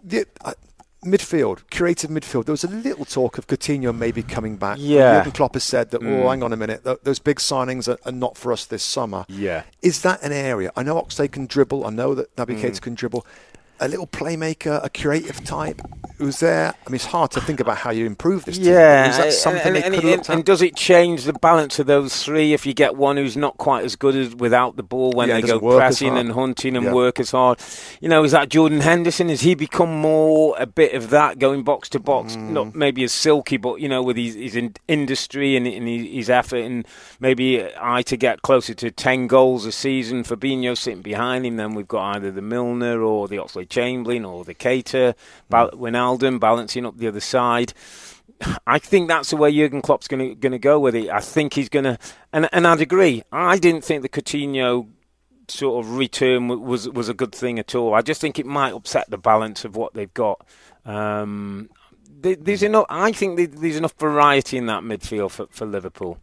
the, 0.03 0.25
uh, 0.43 0.53
Midfield, 1.03 1.59
creative 1.71 2.09
midfield. 2.09 2.45
There 2.45 2.51
was 2.53 2.65
a 2.65 2.69
little 2.69 3.05
talk 3.05 3.37
of 3.37 3.47
Coutinho 3.47 3.95
maybe 3.97 4.21
coming 4.21 4.57
back. 4.57 4.77
Yeah. 4.81 5.19
Jurgen 5.19 5.31
Klopp 5.31 5.53
has 5.53 5.63
said 5.63 5.91
that. 5.91 6.03
Oh, 6.03 6.27
hang 6.29 6.43
on 6.43 6.51
a 6.51 6.57
minute. 6.57 6.83
th- 6.83 6.97
Those 7.03 7.19
big 7.19 7.37
signings 7.37 7.87
are, 7.87 7.97
are 8.05 8.11
not 8.11 8.37
for 8.37 8.51
us 8.51 8.65
this 8.65 8.83
summer. 8.83 9.25
Yeah. 9.29 9.63
Is 9.81 10.01
that 10.01 10.21
an 10.23 10.33
area? 10.33 10.71
I 10.75 10.83
know 10.83 10.97
Oxley 10.97 11.29
can 11.29 11.45
dribble. 11.45 11.85
I 11.85 11.89
know 11.89 12.13
that 12.15 12.35
Naby 12.35 12.57
Mm. 12.59 12.61
Keita 12.61 12.81
can 12.81 12.95
dribble. 12.95 13.25
A 13.81 13.87
little 13.87 14.07
playmaker, 14.07 14.83
a 14.83 14.89
creative 14.89 15.43
type 15.43 15.81
who's 16.17 16.39
there. 16.41 16.73
I 16.85 16.89
mean, 16.89 16.95
it's 16.95 17.05
hard 17.05 17.31
to 17.31 17.39
think 17.41 17.61
about 17.61 17.77
how 17.77 17.91
you 17.91 18.05
improve 18.05 18.43
this. 18.43 18.57
team. 18.57 18.67
Yeah, 18.67 19.09
Is 19.09 19.17
that 19.17 19.25
and- 19.27 19.33
something 19.33 19.67
and, 19.67 19.75
they 19.77 19.83
and, 19.83 19.95
could 19.95 20.03
and, 20.03 20.29
and 20.29 20.45
does 20.45 20.61
it 20.61 20.75
change 20.75 21.23
the 21.23 21.31
balance 21.31 21.79
of 21.79 21.87
those 21.87 22.21
three 22.23 22.51
if 22.51 22.65
you 22.65 22.73
get 22.73 22.97
one 22.97 23.15
who's 23.15 23.37
not 23.37 23.57
quite 23.57 23.85
as 23.85 23.95
good 23.95 24.17
as 24.17 24.35
without 24.35 24.75
the 24.75 24.83
ball 24.83 25.11
when 25.13 25.29
Yeah, 25.29 25.35
they 25.35 25.41
go 25.43 25.47
doesn't 25.47 25.63
work 25.63 25.81
as 25.81 25.99
pressing 25.99 26.17
and 26.17 26.33
hunting 26.33 26.75
and 26.75 26.87
Yeah. 26.87 26.93
work 26.93 27.21
as 27.21 27.31
hard? 27.31 27.59
You 28.01 28.09
know, 28.09 28.25
is 28.25 28.33
that 28.33 28.49
Jordan 28.49 28.81
Henderson? 28.81 29.29
Has 29.29 29.41
he 29.41 29.55
become 29.55 29.95
more 30.01 30.55
a 30.59 30.65
bit 30.65 30.93
of 30.93 31.09
that 31.11 31.39
going 31.39 31.63
box 31.63 31.87
to 31.89 31.99
box? 32.01 32.35
Mm. 32.35 32.49
Not 32.49 32.75
maybe 32.75 33.03
as 33.05 33.13
silky, 33.13 33.55
but 33.55 33.79
you 33.79 33.87
know, 33.87 34.03
with 34.03 34.17
his, 34.17 34.35
his 34.35 34.55
in, 34.57 34.73
industry 34.89 35.55
and, 35.55 35.65
and 35.65 35.87
his, 35.87 36.29
effort 36.29 36.57
and 36.65 36.85
maybe 37.21 37.65
eye 37.79 38.01
to 38.01 38.17
get 38.17 38.41
closer 38.41 38.73
to 38.73 38.91
ten 38.91 39.27
goals 39.27 39.65
a 39.65 39.71
season. 39.71 40.23
Fabinho 40.25 40.77
sitting 40.77 41.01
behind 41.01 41.45
him. 41.45 41.55
Then 41.55 41.75
we've 41.75 41.87
got 41.87 42.17
either 42.17 42.29
the 42.29 42.41
Milner 42.41 43.01
or 43.01 43.29
the 43.29 43.37
Oxlade 43.37 43.68
Chamberlain 43.69 44.25
or 44.25 44.43
the 44.43 44.55
Keita, 44.55 45.15
Bal- 45.49 45.71
Wijnaldum 45.71 46.39
balancing 46.39 46.85
up 46.85 46.97
the 46.97 47.07
other 47.07 47.19
side. 47.19 47.73
I 48.65 48.79
think 48.79 49.07
that's 49.07 49.31
the 49.31 49.37
way 49.37 49.53
Jurgen 49.53 49.81
Klopp's 49.81 50.07
going 50.07 50.29
to 50.29 50.35
going 50.35 50.53
to 50.53 50.59
go 50.59 50.79
with 50.79 50.95
it. 50.95 51.09
I 51.09 51.19
think 51.19 51.53
he's 51.53 51.69
going 51.69 51.85
to, 51.85 51.97
and 52.31 52.49
and 52.53 52.65
I'd 52.65 52.81
agree. 52.81 53.23
I 53.31 53.57
didn't 53.57 53.83
think 53.83 54.01
the 54.01 54.09
Coutinho 54.09 54.87
sort 55.51 55.83
of 55.83 55.97
return 55.97 56.47
was 56.47 56.87
was 56.89 57.09
a 57.09 57.13
good 57.13 57.33
thing 57.33 57.59
at 57.59 57.75
all. 57.75 57.93
I 57.93 58.01
just 58.01 58.21
think 58.21 58.39
it 58.39 58.45
might 58.45 58.73
upset 58.73 59.09
the 59.09 59.17
balance 59.17 59.65
of 59.65 59.75
what 59.75 59.93
they've 59.93 60.13
got. 60.13 60.45
Um, 60.85 61.69
there's 62.21 62.63
enough. 62.63 62.85
I 62.89 63.11
think 63.11 63.59
there's 63.59 63.77
enough 63.77 63.97
variety 63.97 64.57
in 64.57 64.65
that 64.67 64.83
midfield 64.83 65.31
for, 65.31 65.47
for 65.49 65.65
Liverpool. 65.65 66.19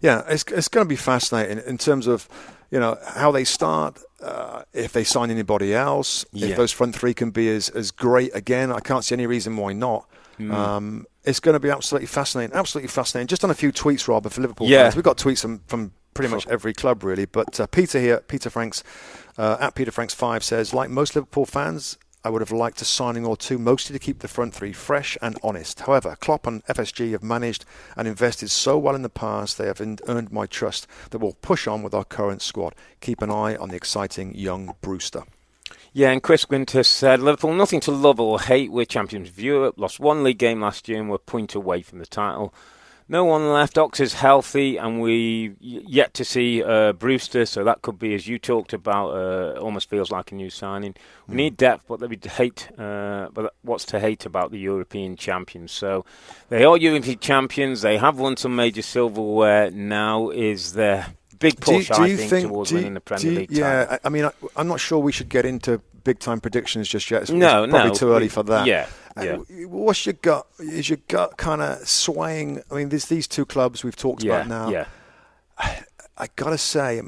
Yeah, 0.00 0.22
it's 0.28 0.44
it's 0.48 0.68
going 0.68 0.84
to 0.84 0.88
be 0.88 0.96
fascinating 0.96 1.62
in 1.66 1.78
terms 1.78 2.06
of 2.06 2.28
you 2.70 2.80
know 2.80 2.98
how 3.06 3.30
they 3.30 3.44
start. 3.44 4.00
Uh, 4.22 4.62
if 4.72 4.92
they 4.92 5.04
sign 5.04 5.30
anybody 5.30 5.74
else, 5.74 6.24
yeah. 6.32 6.48
if 6.48 6.56
those 6.56 6.72
front 6.72 6.94
three 6.94 7.12
can 7.12 7.30
be 7.30 7.50
as, 7.50 7.68
as 7.68 7.90
great 7.90 8.34
again, 8.34 8.72
I 8.72 8.80
can't 8.80 9.04
see 9.04 9.14
any 9.14 9.26
reason 9.26 9.56
why 9.56 9.74
not. 9.74 10.08
Mm. 10.38 10.52
Um, 10.52 11.06
it's 11.24 11.40
going 11.40 11.54
to 11.54 11.60
be 11.60 11.70
absolutely 11.70 12.06
fascinating. 12.06 12.56
Absolutely 12.56 12.88
fascinating. 12.88 13.26
Just 13.26 13.44
on 13.44 13.50
a 13.50 13.54
few 13.54 13.72
tweets, 13.72 14.08
Rob, 14.08 14.30
for 14.30 14.40
Liverpool 14.40 14.68
yeah. 14.68 14.84
fans. 14.84 14.96
We've 14.96 15.04
got 15.04 15.18
tweets 15.18 15.42
from, 15.42 15.60
from 15.66 15.92
pretty 16.14 16.32
much 16.32 16.46
every 16.48 16.72
club, 16.72 17.04
really. 17.04 17.26
But 17.26 17.60
uh, 17.60 17.66
Peter 17.66 18.00
here, 18.00 18.20
Peter 18.20 18.48
Franks, 18.48 18.82
uh, 19.36 19.58
at 19.60 19.74
Peter 19.74 19.90
Franks 19.90 20.14
5 20.14 20.42
says, 20.42 20.72
like 20.72 20.88
most 20.88 21.14
Liverpool 21.14 21.46
fans, 21.46 21.98
I 22.26 22.28
would 22.28 22.42
have 22.42 22.50
liked 22.50 22.82
a 22.82 22.84
signing 22.84 23.24
or 23.24 23.36
two, 23.36 23.56
mostly 23.56 23.92
to 23.96 24.04
keep 24.04 24.18
the 24.18 24.26
front 24.26 24.52
three 24.52 24.72
fresh 24.72 25.16
and 25.22 25.38
honest. 25.44 25.78
However, 25.78 26.16
Klopp 26.18 26.44
and 26.48 26.64
FSG 26.64 27.12
have 27.12 27.22
managed 27.22 27.64
and 27.96 28.08
invested 28.08 28.50
so 28.50 28.76
well 28.76 28.96
in 28.96 29.02
the 29.02 29.08
past, 29.08 29.58
they 29.58 29.66
have 29.66 29.80
earned 29.80 30.32
my 30.32 30.46
trust 30.46 30.88
that 31.10 31.18
we'll 31.18 31.34
push 31.34 31.68
on 31.68 31.84
with 31.84 31.94
our 31.94 32.02
current 32.04 32.42
squad. 32.42 32.74
Keep 33.00 33.22
an 33.22 33.30
eye 33.30 33.54
on 33.54 33.68
the 33.68 33.76
exciting 33.76 34.34
young 34.34 34.74
Brewster. 34.80 35.22
Yeah, 35.92 36.10
and 36.10 36.20
Chris 36.20 36.50
Winter 36.50 36.82
said 36.82 37.20
Liverpool 37.20 37.54
nothing 37.54 37.78
to 37.82 37.92
love 37.92 38.18
or 38.18 38.40
hate. 38.40 38.72
We're 38.72 38.86
champions 38.86 39.28
of 39.28 39.38
Europe. 39.38 39.76
Lost 39.78 40.00
one 40.00 40.24
league 40.24 40.38
game 40.38 40.60
last 40.60 40.88
year 40.88 40.98
and 40.98 41.08
we're 41.08 41.18
point 41.18 41.54
away 41.54 41.80
from 41.82 42.00
the 42.00 42.06
title 42.06 42.52
no 43.08 43.24
one 43.24 43.52
left. 43.52 43.78
Ox 43.78 44.00
is 44.00 44.14
healthy, 44.14 44.76
and 44.76 45.00
we 45.00 45.54
yet 45.60 46.12
to 46.14 46.24
see 46.24 46.62
uh, 46.62 46.92
Brewster. 46.92 47.46
So 47.46 47.62
that 47.64 47.82
could 47.82 47.98
be, 47.98 48.14
as 48.14 48.26
you 48.26 48.38
talked 48.38 48.72
about, 48.72 49.10
uh, 49.10 49.60
almost 49.60 49.88
feels 49.88 50.10
like 50.10 50.32
a 50.32 50.34
new 50.34 50.50
signing. 50.50 50.94
We 51.28 51.34
mm. 51.34 51.36
need 51.36 51.56
depth, 51.56 51.84
but 51.86 52.00
we 52.08 52.18
hate. 52.22 52.68
Uh, 52.78 53.28
but 53.32 53.54
what's 53.62 53.84
to 53.86 54.00
hate 54.00 54.26
about 54.26 54.50
the 54.50 54.58
European 54.58 55.16
champions? 55.16 55.72
So 55.72 56.04
they 56.48 56.64
are 56.64 56.76
European 56.76 57.18
champions. 57.18 57.82
They 57.82 57.98
have 57.98 58.18
won 58.18 58.36
some 58.36 58.56
major 58.56 58.82
silverware. 58.82 59.70
Now 59.70 60.30
is 60.30 60.72
their 60.72 61.06
big 61.38 61.60
push, 61.60 61.88
do, 61.88 61.94
do 61.94 62.02
I 62.02 62.16
think, 62.16 62.30
think, 62.30 62.48
towards 62.48 62.72
winning 62.72 62.94
the 62.94 63.00
Premier 63.00 63.32
you, 63.32 63.38
League. 63.38 63.52
Yeah, 63.52 63.84
title. 63.84 63.98
I 64.04 64.08
mean, 64.08 64.24
I, 64.24 64.60
am 64.60 64.68
not 64.68 64.80
sure 64.80 64.98
we 64.98 65.12
should 65.12 65.28
get 65.28 65.44
into 65.46 65.80
big 66.06 66.20
time 66.20 66.40
predictions 66.40 66.88
just 66.88 67.10
yet. 67.10 67.22
It's, 67.22 67.30
no, 67.30 67.64
it's 67.64 67.70
probably 67.70 67.90
no, 67.90 67.94
too 67.94 68.12
early 68.12 68.28
for 68.28 68.44
that. 68.44 68.66
Yeah. 68.66 68.86
Yeah. 69.20 69.36
What's 69.66 70.06
your 70.06 70.12
gut? 70.14 70.46
Is 70.58 70.88
your 70.88 71.00
gut 71.08 71.36
kind 71.36 71.60
of 71.60 71.86
swaying? 71.86 72.62
I 72.70 72.74
mean, 72.76 72.90
there's 72.90 73.06
these 73.06 73.26
two 73.26 73.44
clubs 73.44 73.82
we've 73.82 73.96
talked 73.96 74.22
yeah, 74.22 74.36
about 74.36 74.48
now. 74.48 74.68
Yeah. 74.70 74.86
I, 75.58 75.82
I 76.18 76.28
gotta 76.34 76.56
say, 76.56 77.02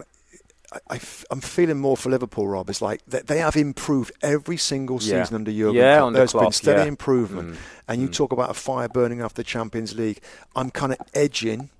I, 0.90 1.00
am 1.30 1.40
feeling 1.40 1.78
more 1.78 1.96
for 1.96 2.10
Liverpool, 2.10 2.46
Rob. 2.46 2.68
It's 2.68 2.82
like 2.82 3.02
they 3.06 3.38
have 3.38 3.56
improved 3.56 4.12
every 4.20 4.58
single 4.58 5.00
season 5.00 5.28
yeah. 5.30 5.34
under 5.34 5.50
Jurgen 5.50 5.74
yeah, 5.74 5.98
Klopp. 5.98 6.12
There's 6.12 6.32
the 6.32 6.40
been 6.40 6.52
steady 6.52 6.82
yeah. 6.82 6.88
improvement. 6.88 7.52
Mm. 7.52 7.56
And 7.88 8.02
you 8.02 8.08
mm. 8.08 8.12
talk 8.12 8.32
about 8.32 8.50
a 8.50 8.54
fire 8.54 8.88
burning 8.88 9.22
after 9.22 9.36
the 9.36 9.44
Champions 9.44 9.94
League. 9.94 10.20
I'm 10.54 10.70
kind 10.70 10.92
of 10.92 10.98
edging. 11.14 11.70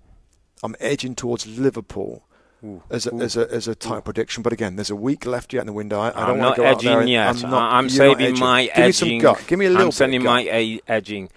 I'm 0.62 0.74
edging 0.80 1.14
towards 1.14 1.46
Liverpool 1.46 2.22
Ooh, 2.64 2.82
as 2.90 3.06
a, 3.06 3.14
as 3.14 3.36
a 3.36 3.52
as 3.52 3.68
a 3.68 3.74
type 3.74 4.04
prediction. 4.04 4.42
But 4.42 4.52
again, 4.52 4.76
there's 4.76 4.90
a 4.90 4.96
week 4.96 5.26
left 5.26 5.52
yet 5.52 5.60
in 5.60 5.66
the 5.66 5.72
window. 5.72 6.00
I, 6.00 6.22
I 6.22 6.26
don't 6.26 6.38
want 6.38 6.56
to 6.56 6.62
go 6.62 6.66
edging 6.66 6.90
out 6.90 6.98
there. 6.98 7.06
Yet. 7.06 7.44
I'm, 7.44 7.50
not, 7.50 7.72
I'm 7.72 7.88
saving 7.88 8.38
my 8.38 8.62
Give 8.62 8.72
edging. 8.74 9.08
me 9.08 9.20
some 9.20 9.32
gut. 9.32 9.44
Give 9.46 9.58
me 9.58 9.66
a 9.66 9.70
little. 9.70 9.86
I'm 9.86 9.92
sending 9.92 10.24
my 10.24 10.42
a- 10.42 10.80
edging. 10.88 11.30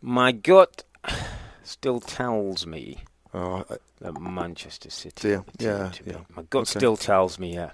My 0.00 0.32
gut 0.32 0.84
still 1.62 2.00
tells 2.00 2.66
me 2.66 3.02
oh, 3.34 3.64
I, 3.68 3.76
that 4.00 4.20
Manchester 4.20 4.90
City. 4.90 5.28
Dear. 5.28 5.44
Yeah, 5.58 5.92
yeah. 6.04 6.18
My 6.34 6.42
gut 6.44 6.62
okay. 6.62 6.78
still 6.78 6.96
tells 6.96 7.38
me 7.38 7.54
yeah. 7.54 7.70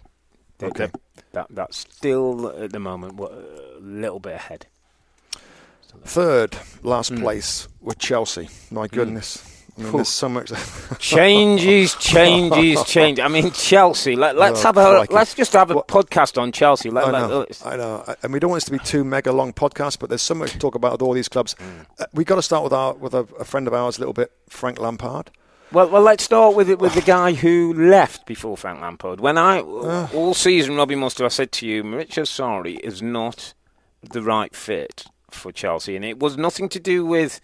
That, 0.59 0.71
okay. 0.71 0.87
That, 0.87 1.03
that, 1.33 1.47
that's 1.51 1.79
still 1.79 2.49
at 2.49 2.73
the 2.73 2.81
moment 2.81 3.19
a 3.21 3.79
little 3.81 4.21
bit 4.21 4.35
ahead. 4.35 4.67
Third, 6.05 6.57
last 6.83 7.13
mm. 7.13 7.21
place 7.21 7.69
with 7.81 7.99
Chelsea. 7.99 8.49
My 8.71 8.87
hmm. 8.87 8.95
goodness. 8.95 9.37
Mm. 9.37 9.52
I 9.83 9.85
mean, 9.87 9.97
there's 9.97 10.09
so 10.09 10.29
much 10.29 10.53
changes, 10.99 11.95
changes, 11.97 12.83
change. 12.87 13.21
I 13.21 13.29
mean, 13.29 13.51
Chelsea. 13.51 14.17
Let, 14.17 14.37
us 14.37 14.61
oh, 14.61 14.69
have 14.69 14.77
a 14.77 14.85
crikey. 14.85 15.15
let's 15.15 15.35
just 15.35 15.53
have 15.53 15.71
a 15.71 15.75
what? 15.75 15.89
podcast 15.89 16.41
on 16.41 16.53
Chelsea. 16.53 16.91
Let, 16.91 17.07
I, 17.07 17.11
know, 17.11 17.47
I 17.65 17.77
know, 17.77 18.15
and 18.23 18.33
we 18.33 18.39
don't 18.39 18.51
want 18.51 18.59
this 18.59 18.67
to 18.67 18.73
be 18.73 18.79
too 18.79 19.05
mega 19.05 19.33
long 19.33 19.53
podcast, 19.53 19.99
but 19.99 20.09
there's 20.09 20.23
so 20.23 20.35
much 20.35 20.53
to 20.53 20.59
talk 20.59 20.75
about 20.75 20.93
with 20.93 21.03
all 21.03 21.13
these 21.13 21.29
clubs. 21.29 21.55
Mm. 21.55 21.87
Uh, 21.99 22.07
we 22.13 22.25
got 22.25 22.37
to 22.37 22.43
start 22.43 22.65
with 22.65 22.73
our 22.73 22.95
with 22.95 23.15
a, 23.15 23.27
a, 23.39 23.45
friend 23.45 23.67
of 23.67 23.75
ours, 23.75 23.99
a 23.99 24.01
little 24.01 24.15
bit, 24.15 24.33
Frank 24.49 24.79
Lampard. 24.79 25.31
Well, 25.73 25.89
well, 25.89 26.03
let's 26.03 26.23
start 26.23 26.55
with 26.55 26.69
it 26.69 26.79
with 26.79 26.95
the 26.95 27.01
guy 27.01 27.33
who 27.33 27.73
left 27.73 28.27
before 28.27 28.57
Frank 28.57 28.81
Lampard. 28.81 29.21
When 29.21 29.39
I 29.39 29.61
uh. 29.61 30.09
all 30.13 30.35
season, 30.35 30.77
Robbie 30.77 30.97
Mustoe, 30.97 31.25
I 31.25 31.29
said 31.29 31.51
to 31.53 31.67
you, 31.67 31.83
Maurizio 31.83 32.25
Sarri 32.25 32.79
is 32.81 33.01
not 33.01 33.55
the 34.03 34.23
right 34.23 34.55
fit 34.55 35.07
for 35.31 35.51
Chelsea, 35.51 35.97
and 35.97 36.05
it 36.05 36.19
was 36.19 36.37
nothing 36.37 36.69
to 36.69 36.81
do 36.81 37.07
with 37.07 37.41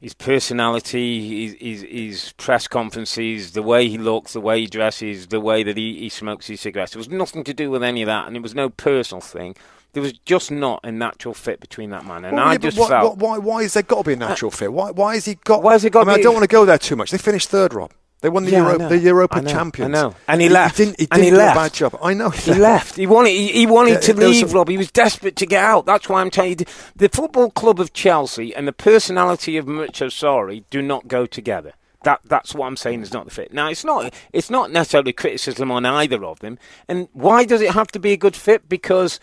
his 0.00 0.14
personality, 0.14 1.46
his, 1.46 1.56
his, 1.60 1.82
his, 1.82 2.32
press 2.38 2.66
conferences, 2.66 3.52
the 3.52 3.62
way 3.62 3.88
he 3.88 3.98
looks, 3.98 4.32
the 4.32 4.40
way 4.40 4.60
he 4.60 4.66
dresses, 4.66 5.26
the 5.26 5.40
way 5.40 5.62
that 5.62 5.76
he, 5.76 5.98
he 5.98 6.08
smokes 6.08 6.46
his 6.46 6.62
cigarettes. 6.62 6.94
It 6.94 6.98
was 6.98 7.10
nothing 7.10 7.44
to 7.44 7.52
do 7.52 7.70
with 7.70 7.82
any 7.82 8.02
of 8.02 8.06
that, 8.06 8.26
and 8.26 8.34
it 8.34 8.42
was 8.42 8.54
no 8.54 8.70
personal 8.70 9.20
thing. 9.20 9.56
There 9.92 10.02
was 10.02 10.12
just 10.12 10.50
not 10.50 10.80
a 10.84 10.92
natural 10.92 11.34
fit 11.34 11.60
between 11.60 11.90
that 11.90 12.06
man, 12.06 12.24
and 12.24 12.36
well, 12.36 12.46
I 12.46 12.52
yeah, 12.52 12.58
just 12.58 12.78
why, 12.78 12.88
felt 12.88 13.18
why, 13.18 13.38
why 13.38 13.62
is 13.62 13.74
there 13.74 13.82
got 13.82 13.98
to 13.98 14.04
be 14.04 14.12
a 14.12 14.16
natural 14.16 14.50
uh, 14.52 14.56
fit? 14.56 14.72
Why 14.72 14.92
why 14.92 15.14
has 15.14 15.24
he 15.24 15.34
got? 15.34 15.64
Why 15.64 15.72
has 15.72 15.82
he 15.82 15.90
got? 15.90 16.06
I, 16.06 16.12
mean, 16.12 16.20
I 16.20 16.22
don't 16.22 16.32
want 16.32 16.44
to 16.44 16.48
go 16.48 16.64
there 16.64 16.78
too 16.78 16.94
much. 16.94 17.10
They 17.10 17.18
finished 17.18 17.48
third, 17.48 17.74
Rob. 17.74 17.90
They 18.20 18.28
won 18.28 18.44
the, 18.44 18.50
yeah, 18.50 18.66
Europa, 18.66 18.88
the 18.88 18.98
Europa 18.98 19.42
champions. 19.42 19.96
I 19.96 20.00
know. 20.00 20.14
And 20.28 20.42
he 20.42 20.50
left. 20.50 20.76
He 20.76 20.84
didn't, 20.84 21.00
he 21.00 21.06
didn't 21.06 21.14
and 21.14 21.24
he 21.24 21.30
do 21.30 21.36
left. 21.36 21.56
a 21.56 21.60
bad 21.60 21.72
job. 21.72 21.98
I 22.02 22.12
know. 22.12 22.30
He, 22.30 22.52
he 22.52 22.58
left. 22.58 22.96
He 22.96 23.06
wanted, 23.06 23.30
he, 23.30 23.48
he 23.48 23.66
wanted 23.66 23.92
yeah, 23.92 24.00
to 24.00 24.14
leave, 24.14 24.52
Rob. 24.52 24.68
He 24.68 24.76
was 24.76 24.90
desperate 24.90 25.36
to 25.36 25.46
get 25.46 25.64
out. 25.64 25.86
That's 25.86 26.08
why 26.08 26.20
I'm 26.20 26.30
telling 26.30 26.58
you. 26.58 26.66
The 26.94 27.08
football 27.08 27.50
club 27.50 27.80
of 27.80 27.94
Chelsea 27.94 28.54
and 28.54 28.68
the 28.68 28.72
personality 28.72 29.56
of 29.56 29.64
Maurizio 29.64 30.08
Sarri 30.08 30.64
do 30.68 30.82
not 30.82 31.08
go 31.08 31.24
together. 31.24 31.72
That 32.02 32.20
that's 32.24 32.54
what 32.54 32.66
I'm 32.66 32.76
saying 32.76 33.02
is 33.02 33.12
not 33.12 33.26
the 33.26 33.30
fit. 33.30 33.52
Now 33.52 33.68
it's 33.68 33.84
not 33.84 34.14
it's 34.32 34.48
not 34.48 34.70
necessarily 34.70 35.12
criticism 35.12 35.70
on 35.70 35.84
either 35.84 36.24
of 36.24 36.40
them. 36.40 36.58
And 36.88 37.08
why 37.12 37.44
does 37.44 37.60
it 37.60 37.72
have 37.72 37.88
to 37.88 37.98
be 37.98 38.12
a 38.12 38.16
good 38.16 38.34
fit? 38.34 38.70
Because 38.70 39.20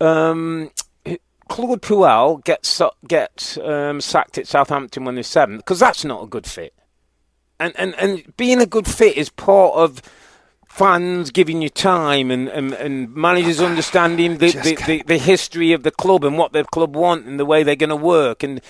um, 0.00 0.70
Claude 1.48 1.82
Puel 1.82 2.44
gets 2.44 2.80
gets 3.08 3.58
um, 3.58 4.00
sacked 4.00 4.38
at 4.38 4.46
Southampton 4.46 5.04
when 5.04 5.16
they're 5.16 5.24
seventh 5.24 5.60
because 5.60 5.80
that's 5.80 6.04
not 6.04 6.22
a 6.22 6.26
good 6.26 6.46
fit 6.46 6.73
and, 7.64 7.74
and, 7.78 7.94
and 7.98 8.36
being 8.36 8.60
a 8.60 8.66
good 8.66 8.86
fit 8.86 9.16
is 9.16 9.30
part 9.30 9.74
of 9.74 10.02
fans 10.74 11.30
giving 11.30 11.62
you 11.62 11.68
time 11.68 12.32
and, 12.32 12.48
and, 12.48 12.72
and 12.72 13.14
managers 13.14 13.60
understanding 13.60 14.38
the, 14.38 14.50
the, 14.50 14.74
the, 14.86 15.02
the, 15.06 15.18
history 15.18 15.70
of 15.70 15.84
the 15.84 15.92
club 15.92 16.24
and 16.24 16.36
what 16.36 16.52
the 16.52 16.64
club 16.64 16.96
want 16.96 17.24
and 17.26 17.38
the 17.38 17.44
way 17.44 17.62
they're 17.62 17.76
going 17.76 17.90
to 17.90 17.96
work. 17.96 18.42
And 18.42 18.60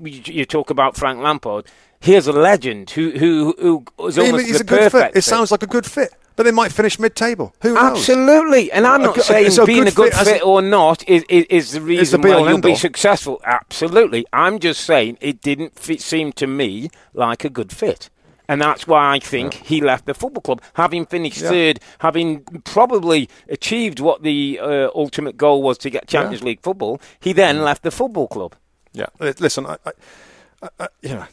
you, 0.00 0.44
talk 0.44 0.70
about 0.70 0.96
Frank 0.96 1.18
Lampard. 1.18 1.66
Here's 1.98 2.28
a 2.28 2.32
legend 2.32 2.90
who 2.90 3.10
who 3.10 3.54
who 3.58 4.06
is 4.06 4.18
almost 4.18 4.46
He's 4.46 4.58
the 4.58 4.64
a 4.64 4.64
good 4.64 4.78
perfect. 4.78 5.12
Fit. 5.12 5.18
It 5.18 5.22
sounds 5.22 5.50
like 5.50 5.62
a 5.62 5.66
good 5.66 5.84
fit. 5.84 6.14
But 6.36 6.44
they 6.44 6.52
might 6.52 6.72
finish 6.72 6.98
mid-table. 6.98 7.54
Who 7.60 7.74
knows? 7.74 7.98
Absolutely, 7.98 8.72
and 8.72 8.86
I'm 8.86 9.02
not 9.02 9.18
a, 9.18 9.22
saying 9.22 9.58
a 9.58 9.66
being 9.66 9.86
a 9.86 9.90
good 9.90 10.14
fit, 10.14 10.24
fit 10.24 10.46
or 10.46 10.62
not 10.62 11.06
is, 11.06 11.22
is, 11.28 11.44
is 11.50 11.72
the 11.72 11.82
reason 11.82 12.22
the 12.22 12.28
why 12.28 12.48
you'll 12.48 12.62
be 12.62 12.76
successful. 12.76 13.42
Absolutely, 13.44 14.24
I'm 14.32 14.58
just 14.58 14.82
saying 14.82 15.18
it 15.20 15.42
didn't 15.42 15.78
fit, 15.78 16.00
seem 16.00 16.32
to 16.34 16.46
me 16.46 16.88
like 17.12 17.44
a 17.44 17.50
good 17.50 17.72
fit. 17.72 18.08
And 18.50 18.60
that's 18.60 18.84
why 18.84 19.14
I 19.14 19.20
think 19.20 19.54
yeah. 19.54 19.64
he 19.64 19.80
left 19.80 20.06
the 20.06 20.12
football 20.12 20.40
club, 20.40 20.60
having 20.74 21.06
finished 21.06 21.40
yeah. 21.40 21.50
third, 21.50 21.80
having 22.00 22.40
probably 22.64 23.28
achieved 23.48 24.00
what 24.00 24.24
the 24.24 24.58
uh, 24.60 24.90
ultimate 24.92 25.36
goal 25.36 25.62
was 25.62 25.78
to 25.78 25.88
get 25.88 26.08
Champions 26.08 26.40
yeah. 26.40 26.46
League 26.46 26.60
football. 26.60 27.00
He 27.20 27.32
then 27.32 27.58
mm. 27.58 27.64
left 27.64 27.84
the 27.84 27.92
football 27.92 28.26
club. 28.26 28.56
Yeah, 28.92 29.06
listen, 29.20 29.66
I, 29.66 29.76
I, 29.86 30.68
I, 30.80 30.88
you 31.00 31.10
know, 31.10 31.26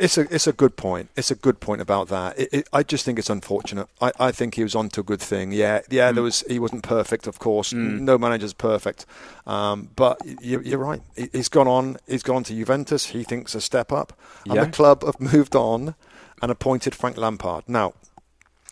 it's 0.00 0.16
a 0.16 0.22
it's 0.34 0.46
a 0.46 0.52
good 0.54 0.78
point. 0.78 1.10
It's 1.14 1.30
a 1.30 1.34
good 1.34 1.60
point 1.60 1.82
about 1.82 2.08
that. 2.08 2.38
It, 2.38 2.48
it, 2.52 2.68
I 2.72 2.82
just 2.82 3.04
think 3.04 3.18
it's 3.18 3.28
unfortunate. 3.28 3.88
I, 4.00 4.12
I 4.18 4.32
think 4.32 4.54
he 4.54 4.62
was 4.62 4.74
onto 4.74 5.02
a 5.02 5.04
good 5.04 5.20
thing. 5.20 5.52
Yeah, 5.52 5.82
yeah. 5.90 6.10
Mm. 6.10 6.14
There 6.14 6.22
was 6.22 6.42
he 6.48 6.58
wasn't 6.58 6.84
perfect, 6.84 7.26
of 7.26 7.38
course. 7.38 7.74
Mm. 7.74 8.00
No 8.00 8.16
manager's 8.16 8.54
perfect, 8.54 9.04
um, 9.46 9.90
but 9.94 10.18
you, 10.40 10.58
are 10.74 10.78
right. 10.78 11.02
He, 11.16 11.28
has 11.34 11.50
gone 11.50 11.68
on. 11.68 11.98
He's 12.08 12.22
gone 12.22 12.44
to 12.44 12.54
Juventus. 12.54 13.04
He 13.08 13.24
thinks 13.24 13.54
a 13.54 13.60
step 13.60 13.92
up, 13.92 14.18
and 14.46 14.54
yeah. 14.54 14.64
the 14.64 14.70
club 14.70 15.04
have 15.04 15.20
moved 15.20 15.54
on 15.54 15.96
and 16.42 16.50
appointed 16.50 16.94
Frank 16.94 17.16
Lampard. 17.16 17.64
Now, 17.68 17.94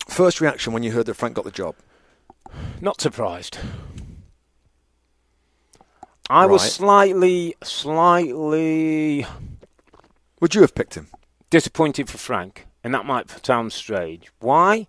first 0.08 0.40
reaction 0.40 0.72
when 0.72 0.82
you 0.82 0.90
heard 0.90 1.06
that 1.06 1.14
Frank 1.14 1.36
got 1.36 1.44
the 1.44 1.50
job? 1.52 1.76
Not 2.80 3.00
surprised. 3.00 3.58
I 6.28 6.42
right. 6.42 6.50
was 6.50 6.72
slightly, 6.72 7.54
slightly. 7.62 9.24
Would 10.40 10.54
you 10.54 10.60
have 10.62 10.74
picked 10.74 10.96
him? 10.96 11.08
Disappointed 11.48 12.08
for 12.08 12.18
Frank, 12.18 12.66
and 12.82 12.92
that 12.94 13.06
might 13.06 13.44
sound 13.46 13.72
strange. 13.72 14.30
Why? 14.40 14.86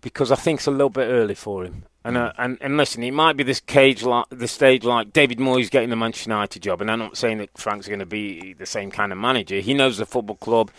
Because 0.00 0.32
I 0.32 0.36
think 0.36 0.60
it's 0.60 0.66
a 0.66 0.72
little 0.72 0.90
bit 0.90 1.06
early 1.06 1.34
for 1.34 1.64
him. 1.64 1.84
And, 2.04 2.16
uh, 2.16 2.32
and 2.36 2.58
and 2.60 2.76
listen, 2.76 3.04
it 3.04 3.12
might 3.12 3.36
be 3.36 3.44
this 3.44 3.60
cage 3.60 4.02
like 4.02 4.26
the 4.28 4.48
stage 4.48 4.82
like 4.82 5.12
David 5.12 5.38
Moyes 5.38 5.70
getting 5.70 5.90
the 5.90 5.94
Manchester 5.94 6.30
United 6.30 6.60
job, 6.60 6.80
and 6.80 6.90
I'm 6.90 6.98
not 6.98 7.16
saying 7.16 7.38
that 7.38 7.56
Frank's 7.56 7.86
going 7.86 8.00
to 8.00 8.06
be 8.06 8.54
the 8.54 8.66
same 8.66 8.90
kind 8.90 9.12
of 9.12 9.18
manager. 9.18 9.60
He 9.60 9.72
knows 9.72 9.98
the 9.98 10.06
football 10.06 10.34
club 10.34 10.72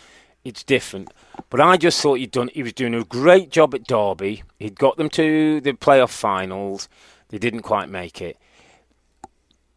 it's 0.44 0.62
different. 0.62 1.12
But 1.50 1.60
I 1.60 1.76
just 1.76 2.00
thought 2.00 2.18
he'd 2.18 2.30
done. 2.30 2.50
He 2.52 2.62
was 2.62 2.72
doing 2.72 2.94
a 2.94 3.04
great 3.04 3.50
job 3.50 3.74
at 3.74 3.86
Derby. 3.86 4.42
He'd 4.58 4.78
got 4.78 4.96
them 4.96 5.08
to 5.10 5.60
the 5.60 5.72
playoff 5.72 6.10
finals. 6.10 6.88
They 7.28 7.38
didn't 7.38 7.62
quite 7.62 7.88
make 7.88 8.20
it 8.20 8.36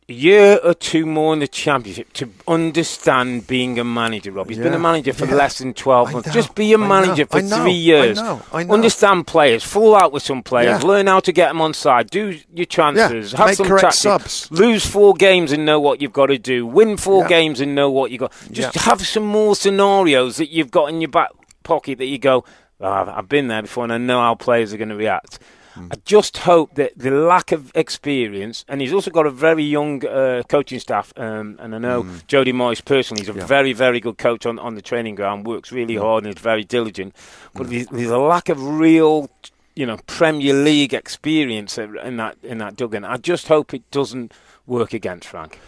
a 0.09 0.13
year 0.13 0.57
or 0.63 0.73
two 0.73 1.05
more 1.05 1.33
in 1.33 1.39
the 1.39 1.47
championship 1.47 2.13
to 2.13 2.29
understand 2.47 3.45
being 3.45 3.77
a 3.77 3.83
manager, 3.83 4.31
Rob. 4.31 4.47
He's 4.47 4.57
yeah, 4.57 4.63
been 4.63 4.73
a 4.73 4.79
manager 4.79 5.11
for 5.11 5.25
yeah. 5.25 5.35
less 5.35 5.57
than 5.57 5.73
12 5.73 6.13
months. 6.13 6.33
Just 6.33 6.55
be 6.55 6.71
a 6.71 6.77
manager 6.77 7.25
for 7.25 7.41
know, 7.41 7.61
three 7.61 7.73
years. 7.73 8.17
I 8.17 8.23
know, 8.23 8.41
I 8.53 8.63
know. 8.63 8.73
Understand 8.73 9.27
players, 9.27 9.65
fall 9.65 9.95
out 9.95 10.13
with 10.13 10.23
some 10.23 10.43
players, 10.43 10.81
yeah. 10.81 10.87
learn 10.87 11.07
how 11.07 11.19
to 11.19 11.31
get 11.33 11.49
them 11.49 11.59
on 11.59 11.73
side, 11.73 12.09
do 12.09 12.39
your 12.53 12.65
transfers, 12.65 13.33
have 13.33 13.47
Make 13.47 13.57
some 13.57 13.67
correct 13.67 13.81
tactics, 14.01 14.31
subs. 14.31 14.51
lose 14.51 14.85
four 14.85 15.13
games 15.13 15.51
and 15.51 15.65
know 15.65 15.79
what 15.79 16.01
you've 16.01 16.13
got 16.13 16.27
to 16.27 16.37
do, 16.37 16.65
win 16.65 16.95
four 16.95 17.25
games 17.25 17.59
and 17.59 17.75
know 17.75 17.91
what 17.91 18.09
you've 18.09 18.21
got. 18.21 18.33
Just 18.49 18.75
have 18.75 19.05
some 19.05 19.25
more 19.25 19.57
scenarios 19.57 20.37
that 20.37 20.49
you've 20.51 20.71
got 20.71 20.87
in 20.87 21.01
your 21.01 21.11
back 21.11 21.31
pocket 21.63 21.97
that 21.97 22.05
you 22.05 22.17
go, 22.17 22.45
oh, 22.79 23.13
I've 23.13 23.27
been 23.27 23.47
there 23.47 23.61
before 23.61 23.83
and 23.83 23.91
I 23.91 23.97
know 23.97 24.21
how 24.21 24.35
players 24.35 24.73
are 24.73 24.77
going 24.77 24.89
to 24.89 24.95
react. 24.95 25.39
Mm. 25.77 25.93
I 25.93 25.97
just 26.05 26.39
hope 26.39 26.75
that 26.75 26.97
the 26.97 27.11
lack 27.11 27.51
of 27.51 27.71
experience, 27.75 28.65
and 28.67 28.81
he's 28.81 28.93
also 28.93 29.11
got 29.11 29.25
a 29.25 29.31
very 29.31 29.63
young 29.63 30.05
uh, 30.05 30.43
coaching 30.49 30.79
staff, 30.79 31.13
um, 31.17 31.57
and 31.59 31.75
I 31.75 31.77
know 31.77 32.03
mm. 32.03 32.27
Jody 32.27 32.51
Morris 32.51 32.81
personally, 32.81 33.21
he's 33.21 33.29
a 33.29 33.37
yeah. 33.37 33.45
very, 33.45 33.73
very 33.73 33.99
good 33.99 34.17
coach 34.17 34.45
on, 34.45 34.59
on 34.59 34.75
the 34.75 34.81
training 34.81 35.15
ground, 35.15 35.45
works 35.45 35.71
really 35.71 35.95
hard 35.95 36.25
and 36.25 36.35
is 36.35 36.41
very 36.41 36.63
diligent. 36.63 37.15
But 37.53 37.67
mm. 37.67 37.69
there's, 37.69 37.87
there's 37.87 38.11
a 38.11 38.17
lack 38.17 38.49
of 38.49 38.61
real 38.61 39.29
you 39.75 39.85
know 39.85 39.97
Premier 40.07 40.53
League 40.53 40.93
experience 40.93 41.77
in 41.77 42.17
that 42.17 42.37
in 42.43 42.57
that 42.57 42.75
dugout. 42.75 43.03
I 43.03 43.17
just 43.17 43.47
hope 43.47 43.73
it 43.73 43.89
doesn't 43.91 44.33
work 44.65 44.93
against 44.93 45.27
Frank. 45.27 45.59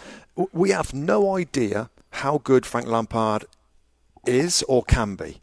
We 0.51 0.71
have 0.71 0.93
no 0.93 1.35
idea 1.35 1.89
how 2.11 2.39
good 2.39 2.65
Frank 2.65 2.87
Lampard 2.87 3.45
is 4.25 4.63
or 4.67 4.83
can 4.83 5.15
be 5.15 5.41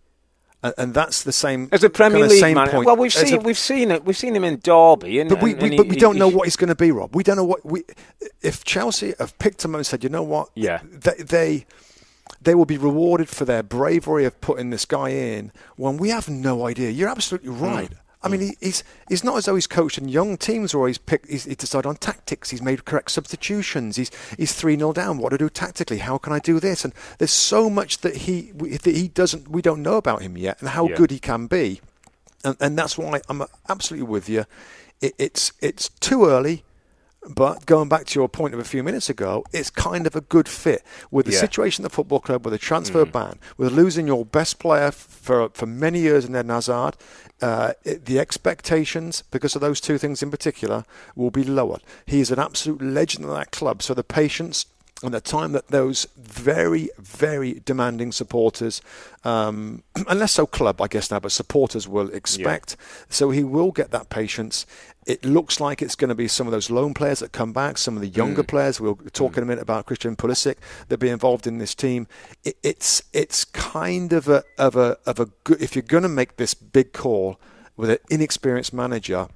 and 0.76 0.94
that's 0.94 1.22
the 1.22 1.32
same 1.32 1.68
as 1.72 1.84
a 1.84 1.90
Premier 1.90 2.20
kind 2.20 2.32
of 2.32 2.40
League 2.40 2.54
man. 2.54 2.84
Well, 2.84 2.96
we've 2.96 3.12
seen 3.12 3.34
a, 3.34 3.38
we've 3.38 3.58
seen 3.58 3.90
it. 3.90 4.04
We've 4.04 4.16
seen 4.16 4.34
him 4.34 4.44
in 4.44 4.60
Derby, 4.60 5.20
and, 5.20 5.30
but 5.30 5.42
we, 5.42 5.52
and, 5.52 5.62
and 5.62 5.70
we, 5.70 5.76
but 5.76 5.88
we 5.88 5.96
don't 5.96 6.18
know 6.18 6.28
what 6.28 6.44
he's 6.44 6.56
going 6.56 6.68
to 6.68 6.74
be, 6.74 6.90
Rob. 6.90 7.14
We 7.14 7.22
don't 7.22 7.36
know 7.36 7.44
what 7.44 7.64
we. 7.64 7.84
If 8.42 8.64
Chelsea 8.64 9.14
have 9.18 9.38
picked 9.38 9.64
him 9.64 9.74
and 9.74 9.86
said, 9.86 10.02
you 10.02 10.10
know 10.10 10.22
what, 10.22 10.50
yeah, 10.54 10.80
they, 10.90 11.14
they 11.22 11.66
they 12.40 12.54
will 12.54 12.64
be 12.64 12.78
rewarded 12.78 13.28
for 13.28 13.44
their 13.44 13.62
bravery 13.62 14.24
of 14.24 14.40
putting 14.40 14.70
this 14.70 14.84
guy 14.84 15.10
in 15.10 15.52
when 15.76 15.96
we 15.96 16.10
have 16.10 16.28
no 16.28 16.66
idea. 16.66 16.90
You're 16.90 17.08
absolutely 17.08 17.50
hmm. 17.50 17.64
right. 17.64 17.90
Mm. 17.90 17.98
I 18.26 18.28
mean, 18.28 18.40
he, 18.40 18.56
he's 18.60 18.84
he's 19.08 19.24
not 19.24 19.36
as 19.36 19.44
though 19.46 19.54
he's 19.54 19.66
coached 19.66 19.98
in 19.98 20.08
young 20.08 20.36
teams 20.36 20.74
or 20.74 20.86
he's 20.88 20.98
picked. 20.98 21.30
He's, 21.30 21.44
he's 21.44 21.56
decided 21.56 21.88
on 21.88 21.96
tactics. 21.96 22.50
He's 22.50 22.62
made 22.62 22.84
correct 22.84 23.10
substitutions. 23.10 23.96
He's 23.96 24.10
he's 24.36 24.52
three 24.52 24.76
0 24.76 24.92
down. 24.92 25.18
What 25.18 25.30
to 25.30 25.38
do 25.38 25.48
tactically? 25.48 25.98
How 25.98 26.18
can 26.18 26.32
I 26.32 26.38
do 26.38 26.60
this? 26.60 26.84
And 26.84 26.92
there's 27.18 27.30
so 27.30 27.70
much 27.70 27.98
that 27.98 28.16
he 28.16 28.52
that 28.52 28.84
he 28.84 29.08
doesn't. 29.08 29.48
We 29.48 29.62
don't 29.62 29.82
know 29.82 29.96
about 29.96 30.22
him 30.22 30.36
yet, 30.36 30.60
and 30.60 30.70
how 30.70 30.88
yeah. 30.88 30.96
good 30.96 31.10
he 31.10 31.18
can 31.18 31.46
be. 31.46 31.80
And, 32.44 32.56
and 32.60 32.78
that's 32.78 32.98
why 32.98 33.20
I'm 33.28 33.42
absolutely 33.68 34.08
with 34.08 34.28
you. 34.28 34.44
It, 35.00 35.14
it's 35.18 35.52
it's 35.60 35.88
too 35.88 36.26
early. 36.26 36.64
But 37.28 37.66
going 37.66 37.88
back 37.88 38.06
to 38.06 38.20
your 38.20 38.28
point 38.28 38.54
of 38.54 38.60
a 38.60 38.64
few 38.64 38.82
minutes 38.82 39.10
ago, 39.10 39.44
it's 39.52 39.70
kind 39.70 40.06
of 40.06 40.14
a 40.14 40.20
good 40.20 40.48
fit 40.48 40.84
with 41.10 41.26
the 41.26 41.32
yeah. 41.32 41.40
situation 41.40 41.84
at 41.84 41.90
the 41.90 41.94
football 41.94 42.20
club, 42.20 42.44
with 42.44 42.54
a 42.54 42.58
transfer 42.58 43.04
mm. 43.04 43.12
ban, 43.12 43.38
with 43.56 43.72
losing 43.72 44.06
your 44.06 44.24
best 44.24 44.58
player 44.58 44.90
for 44.90 45.48
for 45.50 45.66
many 45.66 46.00
years 46.00 46.24
in 46.24 46.36
Eden 46.36 46.50
Hazard. 46.50 46.96
Uh, 47.42 47.72
the 47.84 48.18
expectations, 48.18 49.22
because 49.30 49.54
of 49.54 49.60
those 49.60 49.80
two 49.80 49.98
things 49.98 50.22
in 50.22 50.30
particular, 50.30 50.84
will 51.14 51.30
be 51.30 51.44
lower. 51.44 51.78
He 52.06 52.20
is 52.20 52.30
an 52.30 52.38
absolute 52.38 52.80
legend 52.80 53.24
of 53.26 53.32
that 53.32 53.50
club, 53.50 53.82
so 53.82 53.92
the 53.92 54.04
patience 54.04 54.66
and 55.02 55.12
the 55.12 55.20
time 55.20 55.52
that 55.52 55.68
those 55.68 56.06
very, 56.16 56.88
very 56.98 57.60
demanding 57.64 58.12
supporters, 58.12 58.80
um, 59.24 59.82
and 60.08 60.18
less 60.18 60.32
so 60.32 60.46
club, 60.46 60.80
I 60.80 60.88
guess 60.88 61.10
now, 61.10 61.20
but 61.20 61.32
supporters 61.32 61.86
will 61.86 62.08
expect. 62.10 62.76
Yeah. 62.78 63.04
So 63.10 63.30
he 63.30 63.44
will 63.44 63.72
get 63.72 63.90
that 63.90 64.08
patience. 64.08 64.64
It 65.06 65.24
looks 65.24 65.60
like 65.60 65.82
it's 65.82 65.96
going 65.96 66.08
to 66.08 66.14
be 66.14 66.28
some 66.28 66.46
of 66.46 66.50
those 66.50 66.70
lone 66.70 66.94
players 66.94 67.20
that 67.20 67.32
come 67.32 67.52
back, 67.52 67.76
some 67.78 67.94
of 67.94 68.00
the 68.00 68.08
younger 68.08 68.42
mm. 68.42 68.48
players. 68.48 68.80
We'll 68.80 68.96
talk 69.12 69.32
mm. 69.32 69.36
in 69.36 69.42
a 69.42 69.46
minute 69.46 69.62
about 69.62 69.86
Christian 69.86 70.16
Pulisic 70.16 70.56
that 70.88 70.98
be 70.98 71.10
involved 71.10 71.46
in 71.46 71.58
this 71.58 71.74
team. 71.74 72.08
It, 72.42 72.56
it's 72.62 73.02
it's 73.12 73.44
kind 73.44 74.12
of 74.12 74.28
a 74.28 74.44
of 74.58 74.76
a 74.76 74.96
of 75.06 75.20
a 75.20 75.26
good. 75.44 75.62
If 75.62 75.76
you're 75.76 75.82
going 75.82 76.02
to 76.02 76.08
make 76.08 76.38
this 76.38 76.54
big 76.54 76.92
call 76.92 77.38
with 77.76 77.90
an 77.90 77.98
inexperienced 78.10 78.72
manager 78.72 79.28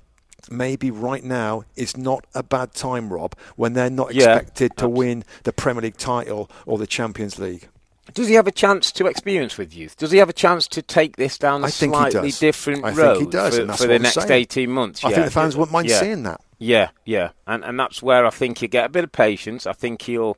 maybe 0.51 0.91
right 0.91 1.25
now 1.25 1.65
is 1.77 1.97
not 1.97 2.25
a 2.35 2.43
bad 2.43 2.75
time, 2.75 3.13
Rob, 3.13 3.35
when 3.57 3.73
they're 3.73 3.91
not 3.91 4.15
yeah, 4.15 4.37
expected 4.37 4.77
to 4.77 4.85
absolutely. 4.85 4.99
win 4.99 5.25
the 5.45 5.53
Premier 5.53 5.83
League 5.83 5.97
title 5.97 6.51
or 6.67 6.79
the 6.79 6.87
Champions 6.87 7.39
League. 7.39 7.69
Does 8.15 8.29
he 8.29 8.35
have 8.35 8.47
a 8.47 8.53
chance 8.53 8.91
to 8.93 9.07
experience 9.07 9.57
with 9.57 9.75
youth? 9.75 9.97
Does 9.97 10.11
he 10.11 10.19
have 10.19 10.29
a 10.29 10.35
chance 10.35 10.67
to 10.69 10.83
take 10.83 11.17
this 11.17 11.39
down 11.39 11.63
a 11.63 11.67
I 11.67 11.71
slightly 11.71 12.31
different 12.33 12.85
I 12.85 12.91
road 12.91 13.19
think 13.19 13.29
he 13.29 13.31
does, 13.31 13.59
for, 13.59 13.73
for 13.73 13.87
the 13.87 13.99
next 13.99 14.15
saying. 14.15 14.33
18 14.33 14.71
months? 14.71 15.05
I 15.05 15.13
think 15.13 15.27
the 15.27 15.31
fans 15.31 15.57
wouldn't 15.57 15.73
mind 15.73 15.89
yeah. 15.89 16.01
seeing 16.01 16.23
that. 16.25 16.41
Yeah, 16.59 16.91
yeah. 17.05 17.31
And, 17.47 17.65
and 17.65 17.79
that's 17.79 18.03
where 18.03 18.27
I 18.27 18.31
think 18.31 18.59
he'll 18.59 18.69
get 18.69 18.87
a 18.87 18.89
bit 18.89 19.05
of 19.05 19.13
patience. 19.13 19.67
I 19.67 19.73
think 19.73 20.03
he'll 20.03 20.37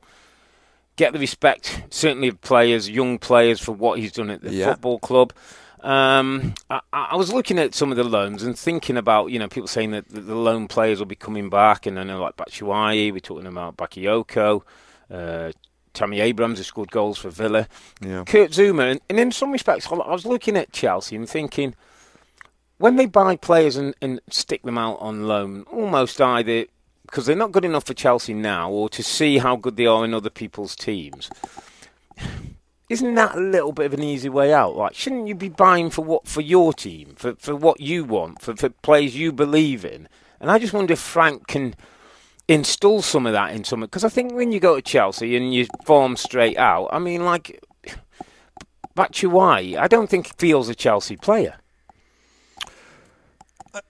get 0.95 1.13
the 1.13 1.19
respect, 1.19 1.83
certainly 1.89 2.27
of 2.27 2.41
players, 2.41 2.89
young 2.89 3.17
players, 3.17 3.59
for 3.59 3.71
what 3.71 3.99
he's 3.99 4.11
done 4.11 4.29
at 4.29 4.41
the 4.41 4.53
yeah. 4.53 4.71
football 4.71 4.99
club. 4.99 5.33
Um, 5.83 6.53
I, 6.69 6.79
I, 6.93 7.15
was 7.17 7.33
looking 7.33 7.59
at 7.59 7.75
some 7.75 7.91
of 7.91 7.97
the 7.97 8.05
loans 8.05 8.41
and 8.41 8.57
thinking 8.57 8.95
about, 8.95 9.31
you 9.31 9.37
know, 9.37 9.49
people 9.49 9.67
saying 9.67 9.91
that 9.91 10.07
the 10.07 10.33
loan 10.33 10.69
players 10.69 10.99
will 10.99 11.05
be 11.05 11.15
coming 11.15 11.49
back, 11.49 11.85
and 11.85 11.99
I 11.99 12.03
know 12.03 12.21
like 12.21 12.37
Batshuayi, 12.37 13.11
we're 13.11 13.19
talking 13.19 13.47
about 13.47 13.75
Bakayoko, 13.75 14.61
uh, 15.11 15.51
Tammy 15.93 16.21
Abrahams 16.21 16.59
has 16.59 16.67
scored 16.67 16.89
goals 16.89 17.17
for 17.17 17.29
Villa, 17.29 17.67
yeah. 17.99 18.23
Kurt 18.23 18.51
Zouma. 18.51 18.91
and, 18.91 19.01
and, 19.09 19.19
in 19.19 19.33
some 19.33 19.51
respects, 19.51 19.85
I 19.91 19.95
was 19.95 20.25
looking 20.25 20.55
at 20.55 20.71
Chelsea 20.71 21.17
and 21.17 21.27
thinking, 21.27 21.75
when 22.77 22.95
they 22.95 23.05
buy 23.05 23.35
players 23.35 23.75
and, 23.75 23.93
and 24.01 24.21
stick 24.29 24.63
them 24.63 24.77
out 24.77 24.99
on 25.01 25.27
loan, 25.27 25.63
almost 25.63 26.21
either 26.21 26.65
because 27.05 27.25
they're 27.25 27.35
not 27.35 27.51
good 27.51 27.65
enough 27.65 27.85
for 27.85 27.93
Chelsea 27.93 28.33
now, 28.33 28.71
or 28.71 28.87
to 28.87 29.03
see 29.03 29.37
how 29.37 29.57
good 29.57 29.75
they 29.75 29.85
are 29.85 30.05
in 30.05 30.13
other 30.13 30.29
people's 30.29 30.77
teams 30.77 31.29
isn't 32.93 33.15
that 33.15 33.35
a 33.35 33.39
little 33.39 33.71
bit 33.71 33.87
of 33.87 33.93
an 33.93 34.03
easy 34.03 34.29
way 34.29 34.53
out? 34.53 34.75
Like, 34.75 34.93
shouldn't 34.93 35.27
you 35.27 35.35
be 35.35 35.49
buying 35.49 35.89
for 35.89 36.03
what 36.03 36.27
for 36.27 36.41
your 36.41 36.71
team, 36.73 37.15
for 37.15 37.35
for 37.35 37.55
what 37.55 37.81
you 37.81 38.05
want, 38.05 38.41
for 38.41 38.55
for 38.55 38.69
players 38.69 39.15
you 39.15 39.31
believe 39.31 39.83
in? 39.83 40.07
And 40.39 40.51
I 40.51 40.59
just 40.59 40.73
wonder 40.73 40.93
if 40.93 40.99
Frank 40.99 41.47
can 41.47 41.73
install 42.47 43.01
some 43.01 43.25
of 43.25 43.33
that 43.33 43.53
in 43.55 43.63
some. 43.63 43.81
Because 43.81 44.03
I 44.03 44.09
think 44.09 44.33
when 44.33 44.51
you 44.51 44.59
go 44.59 44.75
to 44.75 44.81
Chelsea 44.81 45.35
and 45.35 45.53
you 45.53 45.65
form 45.85 46.15
straight 46.15 46.57
out, 46.57 46.89
I 46.91 46.99
mean, 46.99 47.25
like 47.25 47.63
Batshuayi, 48.95 49.77
I 49.77 49.87
don't 49.87 50.09
think 50.09 50.27
he 50.27 50.33
feels 50.37 50.69
a 50.69 50.75
Chelsea 50.75 51.17
player 51.17 51.55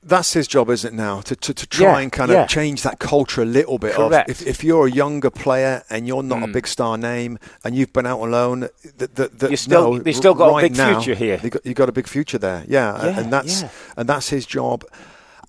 that's 0.01 0.34
his 0.34 0.47
job, 0.47 0.69
isn't 0.69 0.93
it 0.93 0.95
now? 0.95 1.21
To, 1.21 1.36
to, 1.36 1.53
to 1.53 1.67
try 1.67 1.93
yeah, 1.93 1.99
and 1.99 2.11
kind 2.11 2.31
yeah. 2.31 2.43
of 2.43 2.49
change 2.49 2.84
that 2.84 2.99
culture 2.99 3.41
a 3.41 3.45
little 3.45 3.77
bit. 3.77 3.95
Correct. 3.95 4.29
Of 4.29 4.41
if, 4.41 4.47
if 4.47 4.63
you're 4.63 4.88
a 4.88 4.91
younger 4.91 5.29
player 5.29 5.84
and 5.89 6.07
you're 6.07 6.23
not 6.23 6.39
mm. 6.39 6.49
a 6.49 6.53
big 6.53 6.67
star 6.67 6.97
name 6.97 7.38
and 7.63 7.75
you've 7.75 7.91
been 7.91 8.05
out 8.05 8.21
on 8.21 8.31
loan, 8.31 8.59
that 8.97 9.15
that 9.15 9.39
that 9.39 9.57
still, 9.57 9.95
no, 9.95 9.99
they 9.99 10.13
still 10.13 10.34
got 10.34 10.51
right 10.51 10.65
a 10.65 10.69
big 10.69 10.77
now, 10.77 10.99
future 10.99 11.15
here. 11.15 11.39
You 11.43 11.49
got, 11.49 11.75
got, 11.75 11.89
a 11.89 11.91
big 11.91 12.07
future 12.07 12.38
there, 12.38 12.63
yeah, 12.67 13.03
yeah 13.03 13.19
and 13.19 13.34
that's 13.34 13.63
yeah. 13.63 13.69
and 13.97 14.07
that's 14.07 14.29
his 14.29 14.45
job. 14.45 14.86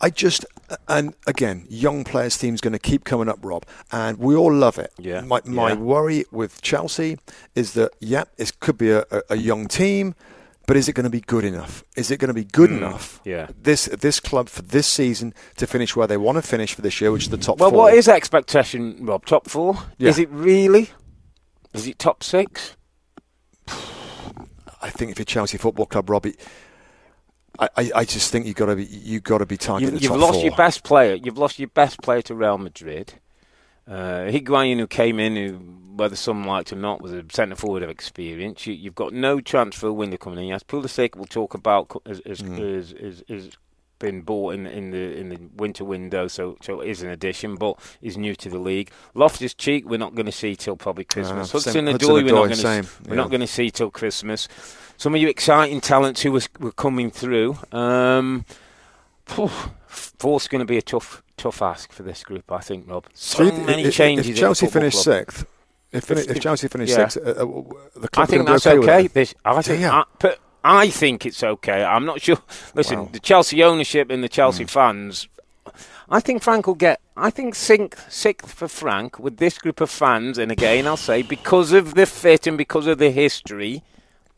I 0.00 0.10
just 0.10 0.44
and 0.88 1.14
again, 1.26 1.66
young 1.68 2.04
players 2.04 2.36
team's 2.36 2.60
going 2.60 2.72
to 2.72 2.78
keep 2.78 3.04
coming 3.04 3.28
up, 3.28 3.38
Rob, 3.42 3.64
and 3.92 4.18
we 4.18 4.34
all 4.34 4.52
love 4.52 4.78
it. 4.78 4.92
Yeah. 4.98 5.20
My, 5.20 5.40
my 5.44 5.70
yeah. 5.70 5.74
worry 5.74 6.24
with 6.32 6.60
Chelsea 6.62 7.18
is 7.54 7.74
that 7.74 7.92
yeah, 8.00 8.24
it 8.36 8.58
could 8.60 8.78
be 8.78 8.90
a, 8.90 9.04
a 9.30 9.36
young 9.36 9.68
team 9.68 10.14
but 10.66 10.76
is 10.76 10.88
it 10.88 10.94
going 10.94 11.04
to 11.04 11.10
be 11.10 11.20
good 11.20 11.44
enough? 11.44 11.84
Is 11.96 12.10
it 12.10 12.18
going 12.18 12.28
to 12.28 12.34
be 12.34 12.44
good 12.44 12.70
mm, 12.70 12.78
enough? 12.78 13.20
Yeah. 13.24 13.48
This 13.60 13.86
this 13.86 14.20
club 14.20 14.48
for 14.48 14.62
this 14.62 14.86
season 14.86 15.34
to 15.56 15.66
finish 15.66 15.94
where 15.94 16.06
they 16.06 16.16
want 16.16 16.36
to 16.36 16.42
finish 16.42 16.74
for 16.74 16.82
this 16.82 17.00
year, 17.00 17.12
which 17.12 17.24
is 17.24 17.30
the 17.30 17.36
top 17.36 17.58
well, 17.58 17.70
four. 17.70 17.78
What 17.78 17.94
is 17.94 18.08
expectation, 18.08 19.04
Rob? 19.04 19.26
Top 19.26 19.48
four? 19.48 19.76
Yeah. 19.98 20.10
Is 20.10 20.18
it 20.18 20.30
really? 20.30 20.90
Is 21.72 21.86
it 21.86 21.98
top 21.98 22.22
six? 22.22 22.76
I 24.80 24.90
think 24.90 25.10
if 25.10 25.18
you're 25.18 25.24
Chelsea 25.24 25.58
Football 25.58 25.86
Club, 25.86 26.10
Robbie, 26.10 26.36
I, 27.58 27.90
I, 27.94 28.04
just 28.04 28.30
think 28.32 28.46
you've 28.46 28.56
got 28.56 28.66
to 28.66 28.76
be 28.76 28.84
you've 28.84 29.22
got 29.22 29.38
to 29.38 29.46
be 29.46 29.56
targeting 29.56 29.94
you, 29.94 30.00
the 30.00 30.04
You've 30.04 30.16
lost 30.16 30.34
four. 30.34 30.44
your 30.44 30.56
best 30.56 30.82
player. 30.82 31.14
You've 31.14 31.38
lost 31.38 31.58
your 31.58 31.68
best 31.68 32.02
player 32.02 32.20
to 32.22 32.34
Real 32.34 32.58
Madrid. 32.58 33.14
Uh, 33.86 34.24
Higuain, 34.30 34.78
who 34.78 34.86
came 34.86 35.18
in, 35.18 35.36
who 35.36 35.58
whether 35.96 36.16
some 36.16 36.44
liked 36.44 36.72
or 36.72 36.76
not, 36.76 37.00
was 37.00 37.12
a 37.12 37.24
centre 37.30 37.54
forward 37.54 37.82
of 37.82 37.90
experience. 37.90 38.66
You, 38.66 38.76
have 38.84 38.94
got 38.94 39.12
no 39.12 39.40
transfer 39.40 39.92
window 39.92 40.16
coming 40.16 40.40
in. 40.40 40.46
Yes, 40.46 40.62
Pulisic 40.62 41.14
we'll 41.14 41.26
talk 41.26 41.54
about 41.54 42.02
as 42.06 42.20
as, 42.20 42.40
mm. 42.40 42.78
as, 42.78 42.92
as, 42.92 43.22
as 43.28 43.50
been 43.98 44.22
bought 44.22 44.54
in 44.54 44.66
in 44.66 44.90
the 44.90 45.18
in 45.18 45.28
the 45.28 45.38
winter 45.56 45.84
window, 45.84 46.28
so 46.28 46.56
so 46.62 46.80
it 46.80 46.88
is 46.88 47.02
an 47.02 47.10
addition, 47.10 47.56
but 47.56 47.78
is 48.02 48.16
new 48.16 48.34
to 48.34 48.48
the 48.48 48.58
league. 48.58 48.90
Loftus 49.14 49.54
Cheek, 49.54 49.88
we're 49.88 49.98
not 49.98 50.14
going 50.14 50.26
to 50.26 50.32
see 50.32 50.56
till 50.56 50.76
probably 50.76 51.04
Christmas. 51.04 51.50
Uh, 51.50 51.58
Hudson 51.58 51.86
Odoi, 51.86 52.24
we're 52.24 52.34
not 52.34 52.48
going 52.48 52.82
to 52.82 52.86
we're 53.08 53.16
not 53.16 53.30
going 53.30 53.40
to 53.40 53.46
see 53.46 53.70
till 53.70 53.90
Christmas. 53.90 54.48
Some 54.96 55.14
of 55.14 55.20
you 55.20 55.28
exciting 55.28 55.80
talents 55.80 56.22
who 56.22 56.32
was, 56.32 56.48
were 56.60 56.72
coming 56.72 57.10
through. 57.10 57.58
Um, 57.72 58.44
fourth's 59.94 60.48
going 60.48 60.60
to 60.60 60.66
be 60.66 60.78
a 60.78 60.82
tough 60.82 61.22
tough 61.36 61.62
ask 61.62 61.92
for 61.92 62.02
this 62.02 62.22
group, 62.22 62.50
I 62.50 62.60
think, 62.60 62.88
Rob. 62.88 63.06
So, 63.14 63.48
so 63.48 63.56
many 63.58 63.90
changes. 63.90 64.28
If 64.28 64.36
Chelsea 64.36 64.66
finish 64.66 64.94
sixth, 64.94 65.46
If, 65.92 66.10
if, 66.10 66.30
if 66.30 66.40
Chelsea 66.40 66.68
finish 66.68 66.90
yeah. 66.90 67.08
sixth, 67.08 67.18
uh, 67.18 67.30
uh, 67.30 67.62
the 67.96 68.08
club 68.08 68.22
I 68.22 68.26
think 68.26 68.46
that's 68.46 68.66
okay. 68.66 68.78
okay. 68.78 69.06
This, 69.08 69.34
I 69.44 69.62
think, 69.62 69.84
I, 69.84 70.04
but 70.18 70.40
I 70.62 70.90
think 70.90 71.26
it's 71.26 71.42
okay. 71.42 71.84
I'm 71.84 72.04
not 72.04 72.20
sure. 72.20 72.38
Listen, 72.74 72.98
wow. 73.00 73.08
the 73.12 73.20
Chelsea 73.20 73.62
ownership 73.62 74.10
and 74.10 74.22
the 74.22 74.28
Chelsea 74.28 74.64
mm. 74.64 74.70
fans. 74.70 75.28
I 76.10 76.20
think 76.20 76.42
Frank 76.42 76.66
will 76.66 76.74
get. 76.74 77.00
I 77.16 77.30
think 77.30 77.54
sixth, 77.54 78.12
sixth 78.12 78.52
for 78.52 78.68
Frank 78.68 79.18
with 79.18 79.38
this 79.38 79.56
group 79.58 79.80
of 79.80 79.88
fans, 79.88 80.36
and 80.36 80.50
again, 80.50 80.86
I'll 80.86 80.96
say 80.96 81.22
because 81.22 81.72
of 81.72 81.94
the 81.94 82.06
fit 82.06 82.46
and 82.46 82.58
because 82.58 82.86
of 82.86 82.98
the 82.98 83.10
history. 83.10 83.82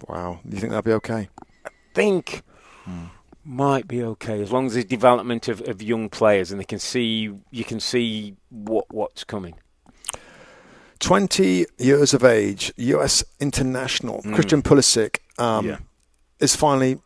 Wow, 0.07 0.41
do 0.47 0.55
you 0.55 0.61
think 0.61 0.71
that'll 0.71 0.83
be 0.83 0.93
okay? 0.93 1.29
I 1.65 1.71
think. 1.95 2.43
Hmm 2.85 3.07
might 3.47 3.86
be 3.86 4.03
okay 4.03 4.42
as 4.42 4.51
long 4.51 4.66
as 4.66 4.72
there's 4.74 4.84
development 4.84 5.49
of, 5.49 5.61
of 5.68 5.80
young 5.80 6.09
players 6.09 6.51
and 6.51 6.61
they 6.61 6.64
can 6.64 6.78
see 6.78 7.32
you 7.51 7.64
can 7.64 7.80
see 7.80 8.36
what 8.51 8.92
what's 8.92 9.24
coming. 9.24 9.55
20 10.99 11.66
years 11.78 12.14
of 12.14 12.24
age, 12.24 12.72
US 12.76 13.22
international, 13.38 14.22
mm. 14.22 14.34
Christian 14.34 14.62
Pulisic 14.62 15.18
um, 15.38 15.66
yeah. 15.66 15.78
is 16.40 16.57
finally 16.57 16.99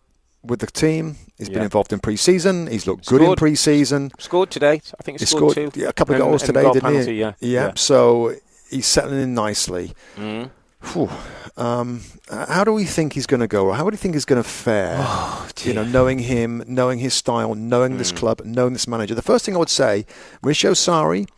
with 0.42 0.60
the 0.60 0.66
team. 0.66 1.16
He's 1.36 1.48
yeah. 1.48 1.54
been 1.54 1.62
involved 1.64 1.92
in 1.92 1.98
pre-season. 1.98 2.68
He's 2.68 2.86
looked 2.86 3.06
scored, 3.06 3.20
good 3.20 3.30
in 3.30 3.36
pre-season. 3.36 4.12
Scored 4.18 4.50
today. 4.50 4.74
I 4.74 5.02
think 5.02 5.18
he, 5.18 5.22
he 5.22 5.26
scored, 5.26 5.52
scored 5.52 5.76
yeah, 5.76 5.88
a 5.88 5.92
couple 5.92 6.14
of 6.14 6.20
goals 6.20 6.42
and, 6.42 6.54
today, 6.54 6.64
and 6.64 6.72
didn't 6.72 6.84
penalty, 6.84 7.12
he? 7.12 7.20
Yeah. 7.20 7.32
yeah. 7.40 7.72
So 7.74 8.34
he's 8.70 8.86
settling 8.86 9.20
in 9.20 9.34
nicely. 9.34 9.92
Mm. 10.16 10.50
Um, 11.56 12.02
how 12.30 12.64
do 12.64 12.72
we 12.72 12.84
think 12.84 13.12
he's 13.12 13.26
going 13.26 13.40
to 13.40 13.46
go? 13.46 13.72
How 13.72 13.88
do 13.88 13.94
you 13.94 13.98
think 13.98 14.14
he's 14.14 14.24
going 14.24 14.42
to 14.42 14.48
fare? 14.48 14.96
Oh, 15.12 15.46
you 15.64 15.74
know, 15.74 15.84
knowing 15.84 16.20
him, 16.20 16.64
knowing 16.66 17.00
his 17.00 17.12
style, 17.12 17.54
knowing 17.54 17.94
mm. 17.94 17.98
this 17.98 18.12
club, 18.12 18.40
knowing 18.46 18.72
this 18.72 18.88
manager. 18.88 19.14
The 19.14 19.20
first 19.20 19.44
thing 19.44 19.54
I 19.54 19.58
would 19.58 19.68
say, 19.68 20.06
Maurizio 20.42 20.72
Sarri, 20.72 21.28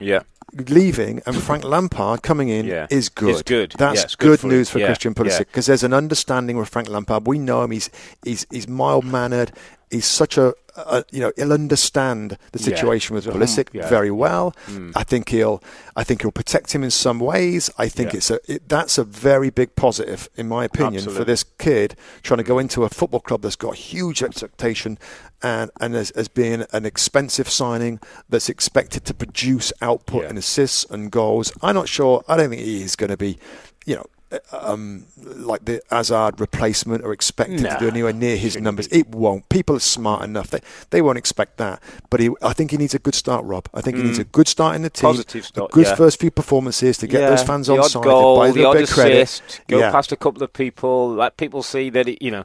yeah, 0.00 0.22
leaving 0.68 1.20
and 1.26 1.36
Frank 1.36 1.64
Lampard 1.64 2.22
coming 2.22 2.48
in 2.48 2.66
yeah. 2.66 2.86
is 2.90 3.08
good. 3.08 3.30
It's 3.30 3.42
good. 3.42 3.74
That's 3.78 4.02
yeah, 4.02 4.08
good, 4.18 4.40
good, 4.40 4.48
news 4.48 4.70
for 4.70 4.78
yeah. 4.78 4.86
Christian 4.86 5.14
Pulisic 5.14 5.38
because 5.40 5.66
there's 5.66 5.82
an 5.82 5.92
understanding 5.92 6.56
with 6.56 6.68
Frank 6.68 6.88
Lampard. 6.88 7.26
We 7.26 7.38
know 7.38 7.62
him. 7.62 7.70
He's 7.70 7.90
he's 8.24 8.46
he's 8.50 8.68
mild 8.68 9.04
mannered. 9.04 9.52
He's 9.90 10.06
such 10.06 10.36
a, 10.36 10.54
a, 10.76 11.04
you 11.10 11.20
know 11.20 11.32
he'll 11.36 11.52
understand 11.52 12.38
the 12.52 12.58
situation 12.58 13.14
with 13.14 13.26
Pulisic 13.26 13.68
yeah. 13.72 13.88
very 13.88 14.10
well. 14.10 14.54
Mm. 14.66 14.92
I 14.94 15.02
think 15.04 15.30
he'll 15.30 15.62
I 15.96 16.04
think 16.04 16.22
he'll 16.22 16.30
protect 16.30 16.72
him 16.72 16.84
in 16.84 16.90
some 16.90 17.20
ways. 17.20 17.70
I 17.78 17.88
think 17.88 18.12
yeah. 18.12 18.16
it's 18.18 18.30
a 18.30 18.40
it, 18.52 18.68
that's 18.68 18.98
a 18.98 19.04
very 19.04 19.50
big 19.50 19.74
positive 19.76 20.28
in 20.36 20.48
my 20.48 20.64
opinion 20.64 20.96
Absolutely. 20.96 21.18
for 21.18 21.24
this 21.24 21.44
kid 21.58 21.96
trying 22.22 22.38
to 22.38 22.44
go 22.44 22.58
into 22.58 22.84
a 22.84 22.88
football 22.88 23.20
club 23.20 23.42
that's 23.42 23.56
got 23.56 23.76
huge 23.76 24.22
expectation 24.22 24.98
and 25.42 25.70
and 25.80 25.94
as, 25.94 26.10
as 26.12 26.28
being 26.28 26.64
an 26.72 26.84
expensive 26.84 27.48
signing 27.48 28.00
that's 28.28 28.48
expected 28.48 29.04
to 29.06 29.14
produce 29.14 29.72
output 29.80 30.22
yeah. 30.22 30.28
and 30.28 30.38
assists 30.38 30.84
and 30.90 31.10
goals. 31.10 31.52
I'm 31.62 31.74
not 31.74 31.88
sure. 31.88 32.24
I 32.28 32.36
don't 32.36 32.50
think 32.50 32.62
he 32.62 32.82
is 32.82 32.96
going 32.96 33.10
to 33.10 33.16
be, 33.16 33.38
you 33.86 33.96
know, 33.96 34.06
um, 34.52 35.06
like 35.16 35.64
the 35.64 35.80
Hazard 35.90 36.40
replacement 36.40 37.04
or 37.04 37.12
expected 37.12 37.62
nah, 37.62 37.74
to 37.74 37.78
do 37.78 37.88
anywhere 37.88 38.12
near 38.12 38.36
his 38.36 38.56
numbers. 38.56 38.88
Be. 38.88 39.00
It 39.00 39.08
won't. 39.08 39.48
People 39.48 39.76
are 39.76 39.80
smart 39.80 40.22
enough; 40.24 40.50
they 40.50 40.60
they 40.90 41.02
won't 41.02 41.18
expect 41.18 41.56
that. 41.58 41.82
But 42.10 42.20
he, 42.20 42.30
I 42.42 42.52
think 42.52 42.70
he 42.70 42.76
needs 42.76 42.94
a 42.94 42.98
good 42.98 43.14
start, 43.14 43.44
Rob. 43.44 43.68
I 43.72 43.80
think 43.80 43.96
mm. 43.96 44.00
he 44.00 44.06
needs 44.06 44.18
a 44.18 44.24
mm. 44.24 44.32
good 44.32 44.48
start 44.48 44.76
in 44.76 44.82
the 44.82 44.90
team, 44.90 45.10
positive 45.10 45.46
start, 45.46 45.70
good 45.70 45.86
yeah. 45.86 45.94
first 45.94 46.20
few 46.20 46.30
performances 46.30 46.98
to 46.98 47.06
get 47.06 47.20
yeah. 47.22 47.30
those 47.30 47.42
fans 47.42 47.68
the 47.68 47.78
on 47.78 47.88
side. 47.88 48.04
Goal, 48.04 48.38
buy 48.38 48.50
the 48.50 48.64
odd 48.64 48.76
assist, 48.76 48.94
credit. 48.94 49.60
Go 49.68 49.78
yeah. 49.78 49.90
past 49.90 50.12
a 50.12 50.16
couple 50.16 50.42
of 50.42 50.52
people, 50.52 51.10
let 51.14 51.36
people 51.36 51.62
see 51.62 51.90
that 51.90 52.08
it, 52.08 52.22
you 52.22 52.30
know. 52.30 52.44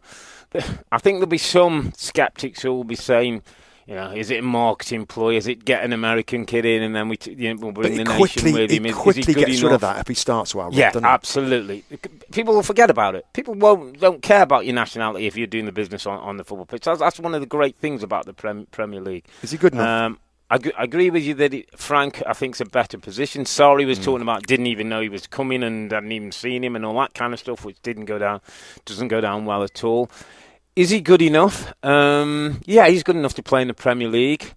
I 0.92 1.00
think 1.00 1.18
there'll 1.18 1.28
be 1.28 1.38
some 1.38 1.94
skeptics 1.98 2.62
who 2.62 2.74
will 2.74 2.84
be 2.84 2.96
saying 2.96 3.42
you 3.86 3.96
know, 3.96 4.12
is 4.12 4.32
it 4.32 4.40
a 4.40 4.42
marketing 4.42 5.06
ploy? 5.06 5.36
Is 5.36 5.48
it 5.48 5.66
get 5.66 5.84
an 5.84 5.92
American 5.92 6.46
kid 6.46 6.66
in 6.66 6.82
and 6.82 6.96
then 6.96 7.10
we 7.10 7.18
t- 7.18 7.34
you 7.34 7.54
know, 7.54 7.60
we'll 7.62 7.72
bring 7.74 7.98
the 7.98 8.06
quickly, 8.06 8.52
nation 8.52 8.54
with 8.54 8.72
him? 8.72 8.86
It 8.86 8.96
quickly 8.96 9.22
is 9.22 9.28
he 9.28 9.34
gets 9.34 9.60
enough? 9.60 9.64
rid 9.64 9.74
of 9.74 9.82
that 9.82 10.00
if 10.00 10.08
he 10.08 10.14
starts 10.14 10.56
well. 10.56 10.70
Yeah, 10.72 10.92
absolutely. 11.04 11.84
People 12.32 12.54
will 12.54 12.64
forget 12.64 12.90
about 12.90 13.16
it. 13.16 13.26
People 13.34 13.56
won't 13.56 14.00
don't 14.00 14.22
care 14.22 14.42
about 14.42 14.66
your 14.66 14.76
nationality 14.76 15.28
if 15.28 15.36
you're 15.36 15.48
doing 15.48 15.66
the 15.66 15.72
business 15.72 16.06
on, 16.06 16.18
on 16.20 16.38
the 16.38 16.44
football 16.44 16.66
pitch. 16.66 16.86
That's, 16.86 17.00
that's 17.00 17.20
one 17.20 17.36
of 17.36 17.42
the 17.42 17.48
great 17.48 17.76
things 17.78 18.04
about 18.04 18.26
the 18.26 18.34
Prem, 18.34 18.68
Premier 18.72 19.02
League. 19.02 19.26
Is 19.42 19.52
he 19.52 19.58
good 19.58 19.74
enough? 19.74 19.88
Um, 19.88 20.20
I, 20.50 20.60
I, 20.78 20.84
agree 20.84 21.10
with 21.10 21.24
you 21.24 21.34
that 21.36 21.54
it, 21.54 21.78
Frank, 21.78 22.22
I 22.28 22.34
think, 22.34 22.56
is 22.56 22.62
a 22.62 22.66
better 22.66 22.98
position. 22.98 23.44
Sarri 23.44 23.86
was 23.86 24.00
mm. 24.00 24.04
talking 24.04 24.22
about 24.22 24.46
didn't 24.46 24.68
even 24.68 24.88
know 24.88 25.02
he 25.02 25.10
was 25.10 25.26
coming 25.26 25.64
and 25.64 25.92
hadn't 25.92 26.12
even 26.12 26.32
seen 26.32 26.64
him 26.64 26.76
and 26.76 26.86
all 26.86 26.94
that 27.00 27.14
kind 27.16 27.34
of 27.34 27.40
stuff, 27.40 27.66
which 27.66 27.82
didn't 27.82 28.06
go 28.06 28.20
down, 28.20 28.40
doesn't 28.86 29.08
go 29.08 29.20
down 29.20 29.46
well 29.46 29.64
at 29.64 29.84
all. 29.84 30.12
Is 30.76 30.90
he 30.90 31.02
good 31.02 31.22
enough? 31.22 31.72
Um, 31.84 32.62
yeah, 32.66 32.88
he's 32.88 33.04
good 33.04 33.16
enough 33.16 33.36
to 33.36 33.44
play 33.44 33.62
in 33.62 33.68
the 33.68 33.76
Premier 33.76 34.08
League. 34.08 34.54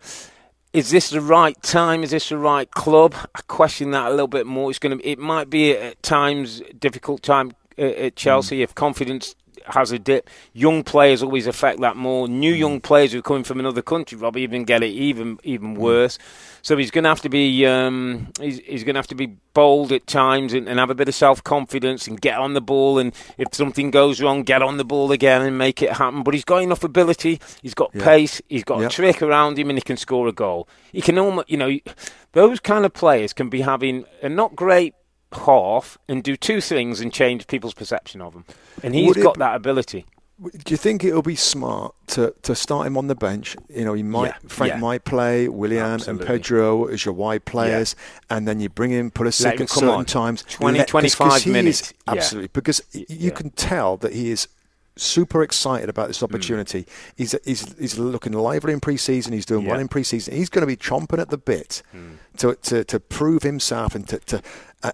Is 0.72 0.90
this 0.90 1.10
the 1.10 1.20
right 1.20 1.60
time? 1.62 2.02
Is 2.02 2.10
this 2.10 2.30
the 2.30 2.38
right 2.38 2.70
club? 2.70 3.14
I 3.34 3.40
question 3.48 3.90
that 3.90 4.08
a 4.08 4.10
little 4.10 4.26
bit 4.26 4.46
more. 4.46 4.70
It's 4.70 4.78
going 4.78 4.98
to. 4.98 5.06
It 5.06 5.18
might 5.18 5.50
be 5.50 5.72
at 5.72 6.02
times 6.02 6.62
difficult 6.78 7.22
time 7.22 7.52
at 7.76 8.16
Chelsea 8.16 8.58
mm. 8.58 8.62
if 8.62 8.74
confidence 8.74 9.34
has 9.66 9.92
a 9.92 9.98
dip. 9.98 10.30
Young 10.54 10.84
players 10.84 11.22
always 11.22 11.46
affect 11.46 11.80
that 11.80 11.96
more. 11.96 12.28
New 12.28 12.54
mm. 12.54 12.58
young 12.58 12.80
players 12.80 13.12
who 13.12 13.18
are 13.18 13.22
coming 13.22 13.44
from 13.44 13.60
another 13.60 13.82
country, 13.82 14.16
Rob, 14.16 14.36
even 14.38 14.64
get 14.64 14.82
it 14.82 14.92
even 14.92 15.38
even 15.44 15.76
mm. 15.76 16.18
So 16.66 16.76
he's 16.76 16.90
going 16.90 17.04
to 17.04 17.10
have 17.10 17.20
to 17.20 17.28
be 17.28 17.64
um, 17.64 18.26
he's, 18.40 18.58
he's 18.58 18.82
going 18.82 18.94
to 18.94 18.98
have 18.98 19.06
to 19.06 19.14
be 19.14 19.36
bold 19.54 19.92
at 19.92 20.04
times 20.08 20.52
and, 20.52 20.68
and 20.68 20.80
have 20.80 20.90
a 20.90 20.96
bit 20.96 21.06
of 21.06 21.14
self 21.14 21.44
confidence 21.44 22.08
and 22.08 22.20
get 22.20 22.38
on 22.38 22.54
the 22.54 22.60
ball. 22.60 22.98
And 22.98 23.14
if 23.38 23.54
something 23.54 23.92
goes 23.92 24.20
wrong, 24.20 24.42
get 24.42 24.62
on 24.62 24.76
the 24.76 24.84
ball 24.84 25.12
again 25.12 25.42
and 25.42 25.56
make 25.56 25.80
it 25.80 25.92
happen. 25.92 26.24
But 26.24 26.34
he's 26.34 26.44
got 26.44 26.64
enough 26.64 26.82
ability. 26.82 27.40
He's 27.62 27.72
got 27.72 27.92
yeah. 27.94 28.02
pace. 28.02 28.42
He's 28.48 28.64
got 28.64 28.82
a 28.82 28.88
trick 28.88 29.22
around 29.22 29.60
him, 29.60 29.70
and 29.70 29.78
he 29.78 29.80
can 29.80 29.96
score 29.96 30.26
a 30.26 30.32
goal. 30.32 30.68
He 30.90 31.00
can 31.00 31.16
almost, 31.20 31.48
you 31.48 31.56
know, 31.56 31.78
those 32.32 32.58
kind 32.58 32.84
of 32.84 32.92
players 32.92 33.32
can 33.32 33.48
be 33.48 33.60
having 33.60 34.04
a 34.20 34.28
not 34.28 34.56
great 34.56 34.96
half 35.32 35.98
and 36.08 36.24
do 36.24 36.36
two 36.36 36.60
things 36.60 37.00
and 37.00 37.12
change 37.12 37.46
people's 37.46 37.74
perception 37.74 38.20
of 38.20 38.34
him. 38.34 38.44
And 38.82 38.92
he's 38.92 39.14
Would 39.14 39.22
got 39.22 39.36
it, 39.36 39.38
that 39.38 39.54
ability. 39.54 40.04
Do 40.38 40.50
you 40.68 40.76
think 40.76 41.02
it'll 41.02 41.22
be 41.22 41.34
smart 41.34 41.94
to, 42.08 42.34
to 42.42 42.54
start 42.54 42.86
him 42.86 42.98
on 42.98 43.06
the 43.06 43.14
bench? 43.14 43.56
You 43.70 43.86
know, 43.86 43.94
he 43.94 44.02
might 44.02 44.26
yeah, 44.26 44.48
Frank 44.48 44.72
yeah. 44.74 44.78
might 44.78 45.04
play 45.04 45.48
Willian 45.48 45.84
Absolutely. 45.84 46.26
and 46.26 46.28
Pedro 46.28 46.84
as 46.86 47.06
your 47.06 47.14
wide 47.14 47.46
players, 47.46 47.96
yeah. 48.30 48.36
and 48.36 48.46
then 48.46 48.60
you 48.60 48.68
bring 48.68 48.90
in 48.90 49.10
Pulisic 49.10 49.60
at 49.60 49.70
certain 49.70 49.88
on. 49.88 50.04
times. 50.04 50.42
20, 50.42 50.78
let, 50.78 50.88
25 50.88 51.18
cause, 51.18 51.32
cause 51.32 51.46
minutes. 51.46 51.94
absolutely, 52.06 52.50
because 52.52 52.82
you 52.92 53.30
can 53.30 53.48
tell 53.50 53.96
that 53.96 54.12
he 54.12 54.30
is 54.30 54.48
super 54.96 55.42
excited 55.42 55.88
about 55.88 56.08
this 56.08 56.18
mm. 56.18 56.24
opportunity. 56.24 56.82
Mm. 56.82 56.88
He's, 57.16 57.34
he's 57.44 57.78
he's 57.78 57.98
looking 57.98 58.32
lively 58.32 58.72
in 58.72 58.80
pre-season. 58.80 59.32
He's 59.32 59.46
doing 59.46 59.66
well 59.66 59.78
in 59.78 59.88
pre-season. 59.88 60.34
He's 60.34 60.48
going 60.48 60.62
to 60.62 60.66
be 60.66 60.76
chomping 60.76 61.18
at 61.18 61.30
the 61.30 61.38
bit 61.38 61.82
mm. 61.94 62.16
to, 62.38 62.54
to 62.54 62.84
to 62.84 63.00
prove 63.00 63.42
himself 63.42 63.94
and 63.94 64.06
to, 64.08 64.18
to 64.18 64.42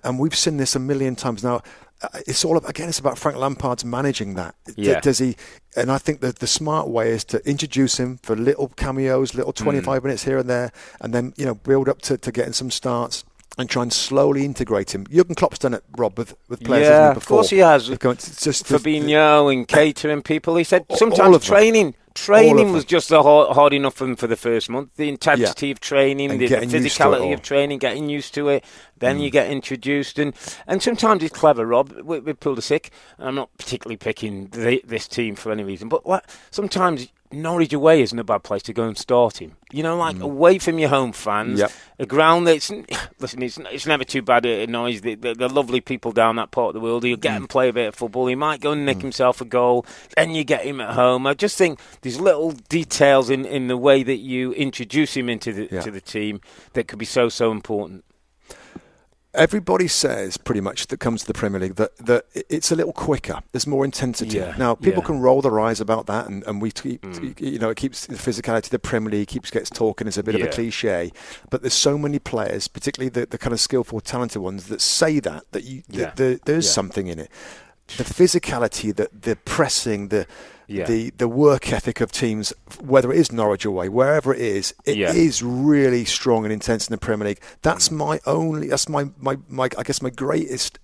and 0.04 0.18
we've 0.18 0.36
seen 0.36 0.56
this 0.56 0.76
a 0.76 0.78
million 0.78 1.16
times 1.16 1.42
now. 1.42 1.62
Uh, 2.02 2.08
it's 2.26 2.44
all 2.44 2.56
again. 2.58 2.88
It's 2.88 2.98
about 2.98 3.18
Frank 3.18 3.38
Lampard's 3.38 3.84
managing 3.84 4.34
that. 4.34 4.54
Yeah. 4.76 5.00
Does 5.00 5.18
he? 5.18 5.36
And 5.76 5.90
I 5.90 5.98
think 5.98 6.20
that 6.20 6.40
the 6.40 6.46
smart 6.46 6.88
way 6.88 7.10
is 7.10 7.24
to 7.26 7.46
introduce 7.48 7.98
him 7.98 8.18
for 8.18 8.34
little 8.34 8.68
cameos, 8.68 9.34
little 9.34 9.52
mm. 9.52 9.56
twenty-five 9.56 10.00
mm. 10.00 10.04
minutes 10.04 10.24
here 10.24 10.38
and 10.38 10.50
there, 10.50 10.72
and 11.00 11.14
then 11.14 11.32
you 11.36 11.44
know 11.44 11.54
build 11.54 11.88
up 11.88 12.02
to, 12.02 12.18
to 12.18 12.32
getting 12.32 12.52
some 12.52 12.70
starts 12.70 13.24
and 13.58 13.68
try 13.68 13.82
and 13.82 13.92
slowly 13.92 14.44
integrate 14.44 14.94
him. 14.94 15.06
Jurgen 15.06 15.34
Klopp's 15.34 15.58
done 15.58 15.74
it, 15.74 15.84
Rob, 15.96 16.18
with, 16.18 16.34
with 16.48 16.64
players. 16.64 16.88
Yeah, 16.88 17.12
of 17.12 17.26
course 17.26 17.50
he 17.50 17.58
has. 17.58 17.88
It's 17.88 18.42
just 18.42 18.64
Fabinho 18.64 19.52
and 19.52 19.68
catering 19.68 20.22
people. 20.22 20.56
He 20.56 20.64
said 20.64 20.86
sometimes 20.94 21.44
training. 21.44 21.94
Training 22.14 22.72
was 22.72 22.84
just 22.84 23.08
hard, 23.08 23.54
hard, 23.54 23.72
enough 23.72 23.94
for 23.94 24.04
him 24.04 24.16
for 24.16 24.26
the 24.26 24.36
first 24.36 24.68
month. 24.68 24.90
The 24.96 25.08
intensity 25.08 25.68
yeah. 25.68 25.72
of 25.72 25.80
training, 25.80 26.36
the, 26.36 26.46
the, 26.46 26.56
physicality 26.56 27.32
of 27.32 27.40
training, 27.40 27.78
getting 27.78 28.10
used 28.10 28.34
to 28.34 28.50
it. 28.50 28.64
Then 29.02 29.18
mm. 29.18 29.24
you 29.24 29.30
get 29.30 29.50
introduced, 29.50 30.16
and, 30.20 30.32
and 30.68 30.80
sometimes 30.80 31.24
it's 31.24 31.36
clever, 31.36 31.66
Rob. 31.66 31.90
we 31.90 32.02
With, 32.02 32.24
with 32.24 32.40
Pulisic, 32.40 32.90
I'm 33.18 33.34
not 33.34 33.50
particularly 33.58 33.96
picking 33.96 34.46
the, 34.46 34.80
this 34.86 35.08
team 35.08 35.34
for 35.34 35.50
any 35.50 35.64
reason, 35.64 35.88
but 35.88 36.06
what, 36.06 36.24
sometimes 36.52 37.08
Norwich 37.32 37.72
away 37.72 38.00
isn't 38.02 38.18
a 38.18 38.22
bad 38.22 38.44
place 38.44 38.62
to 38.64 38.72
go 38.72 38.84
and 38.84 38.96
start 38.96 39.40
him. 39.40 39.56
You 39.72 39.82
know, 39.82 39.96
like 39.96 40.16
mm. 40.16 40.22
away 40.22 40.58
from 40.58 40.78
your 40.78 40.90
home 40.90 41.12
fans, 41.12 41.58
yep. 41.58 41.72
a 41.98 42.06
ground 42.06 42.46
that's 42.46 42.70
listen, 43.18 43.42
it's, 43.42 43.58
it's 43.58 43.86
never 43.86 44.04
too 44.04 44.22
bad 44.22 44.46
at 44.46 44.68
Norwich. 44.68 45.00
The, 45.00 45.16
the, 45.16 45.34
the, 45.34 45.48
lovely 45.48 45.80
people 45.80 46.12
down 46.12 46.36
that 46.36 46.52
part 46.52 46.68
of 46.68 46.74
the 46.74 46.80
world. 46.80 47.02
He'll 47.02 47.16
get 47.16 47.32
mm. 47.32 47.36
and 47.38 47.48
play 47.48 47.68
a 47.68 47.72
bit 47.72 47.88
of 47.88 47.94
football. 47.96 48.28
He 48.28 48.36
might 48.36 48.60
go 48.60 48.70
and 48.70 48.86
nick 48.86 48.98
mm. 48.98 49.02
himself 49.02 49.40
a 49.40 49.44
goal. 49.44 49.84
Then 50.16 50.30
you 50.30 50.44
get 50.44 50.64
him 50.64 50.80
at 50.80 50.94
home. 50.94 51.26
I 51.26 51.34
just 51.34 51.58
think 51.58 51.80
these 52.02 52.20
little 52.20 52.52
details 52.52 53.30
in, 53.30 53.44
in 53.44 53.66
the 53.66 53.76
way 53.76 54.02
that 54.02 54.18
you 54.18 54.52
introduce 54.52 55.16
him 55.16 55.28
into 55.28 55.52
the 55.52 55.68
yeah. 55.72 55.80
to 55.80 55.90
the 55.90 56.00
team 56.00 56.40
that 56.74 56.86
could 56.86 57.00
be 57.00 57.04
so 57.04 57.28
so 57.28 57.50
important 57.50 58.04
everybody 59.34 59.88
says 59.88 60.36
pretty 60.36 60.60
much 60.60 60.88
that 60.88 60.98
comes 60.98 61.22
to 61.22 61.26
the 61.26 61.34
Premier 61.34 61.60
League 61.60 61.76
that, 61.76 61.96
that 61.96 62.26
it's 62.34 62.70
a 62.70 62.76
little 62.76 62.92
quicker. 62.92 63.40
There's 63.52 63.66
more 63.66 63.84
intensity. 63.84 64.36
Yeah, 64.38 64.54
now 64.58 64.74
people 64.74 65.02
yeah. 65.02 65.06
can 65.06 65.20
roll 65.20 65.42
their 65.42 65.58
eyes 65.58 65.80
about 65.80 66.06
that, 66.06 66.26
and, 66.26 66.44
and 66.44 66.60
we 66.60 66.70
keep, 66.70 67.02
mm. 67.02 67.40
you 67.40 67.58
know, 67.58 67.70
it 67.70 67.76
keeps 67.76 68.06
the 68.06 68.16
physicality. 68.16 68.64
Of 68.64 68.70
the 68.70 68.78
Premier 68.78 69.10
League 69.10 69.28
keeps 69.28 69.50
gets 69.50 69.70
talking 69.70 70.06
as 70.06 70.18
a 70.18 70.22
bit 70.22 70.34
yeah. 70.36 70.44
of 70.44 70.48
a 70.48 70.52
cliche, 70.52 71.12
but 71.50 71.62
there's 71.62 71.74
so 71.74 71.96
many 71.96 72.18
players, 72.18 72.68
particularly 72.68 73.08
the, 73.08 73.26
the 73.26 73.38
kind 73.38 73.52
of 73.52 73.60
skillful, 73.60 74.00
talented 74.00 74.42
ones, 74.42 74.66
that 74.66 74.80
say 74.80 75.18
that 75.20 75.50
that 75.52 75.64
you 75.64 75.82
that 75.88 76.16
the, 76.16 76.40
there's 76.44 76.70
something 76.70 77.06
in 77.06 77.18
it. 77.18 77.30
The 77.96 78.04
physicality, 78.04 78.94
the 78.94 79.08
the 79.12 79.36
pressing, 79.36 80.08
the 80.08 80.26
Yeah. 80.72 80.86
the 80.86 81.10
the 81.18 81.28
work 81.28 81.72
ethic 81.72 82.00
of 82.00 82.10
teams, 82.12 82.52
whether 82.80 83.12
it 83.12 83.18
is 83.18 83.32
Norwich 83.32 83.64
away, 83.64 83.88
wherever 83.88 84.32
it 84.34 84.40
is, 84.40 84.74
it 84.84 84.98
is 84.98 85.40
Yeah. 85.40 85.48
really 85.50 86.04
strong 86.04 86.44
and 86.44 86.52
intense 86.52 86.88
in 86.88 86.92
the 86.92 86.98
Premier 86.98 87.28
League. 87.28 87.40
That's 87.62 87.88
mm. 87.88 87.96
my 87.96 88.20
only, 88.26 88.68
that's 88.68 88.88
my, 88.88 89.10
my, 89.18 89.36
my 89.48 89.68
I 89.76 89.82
guess 89.82 90.02
my 90.02 90.10
greatest 90.10 90.78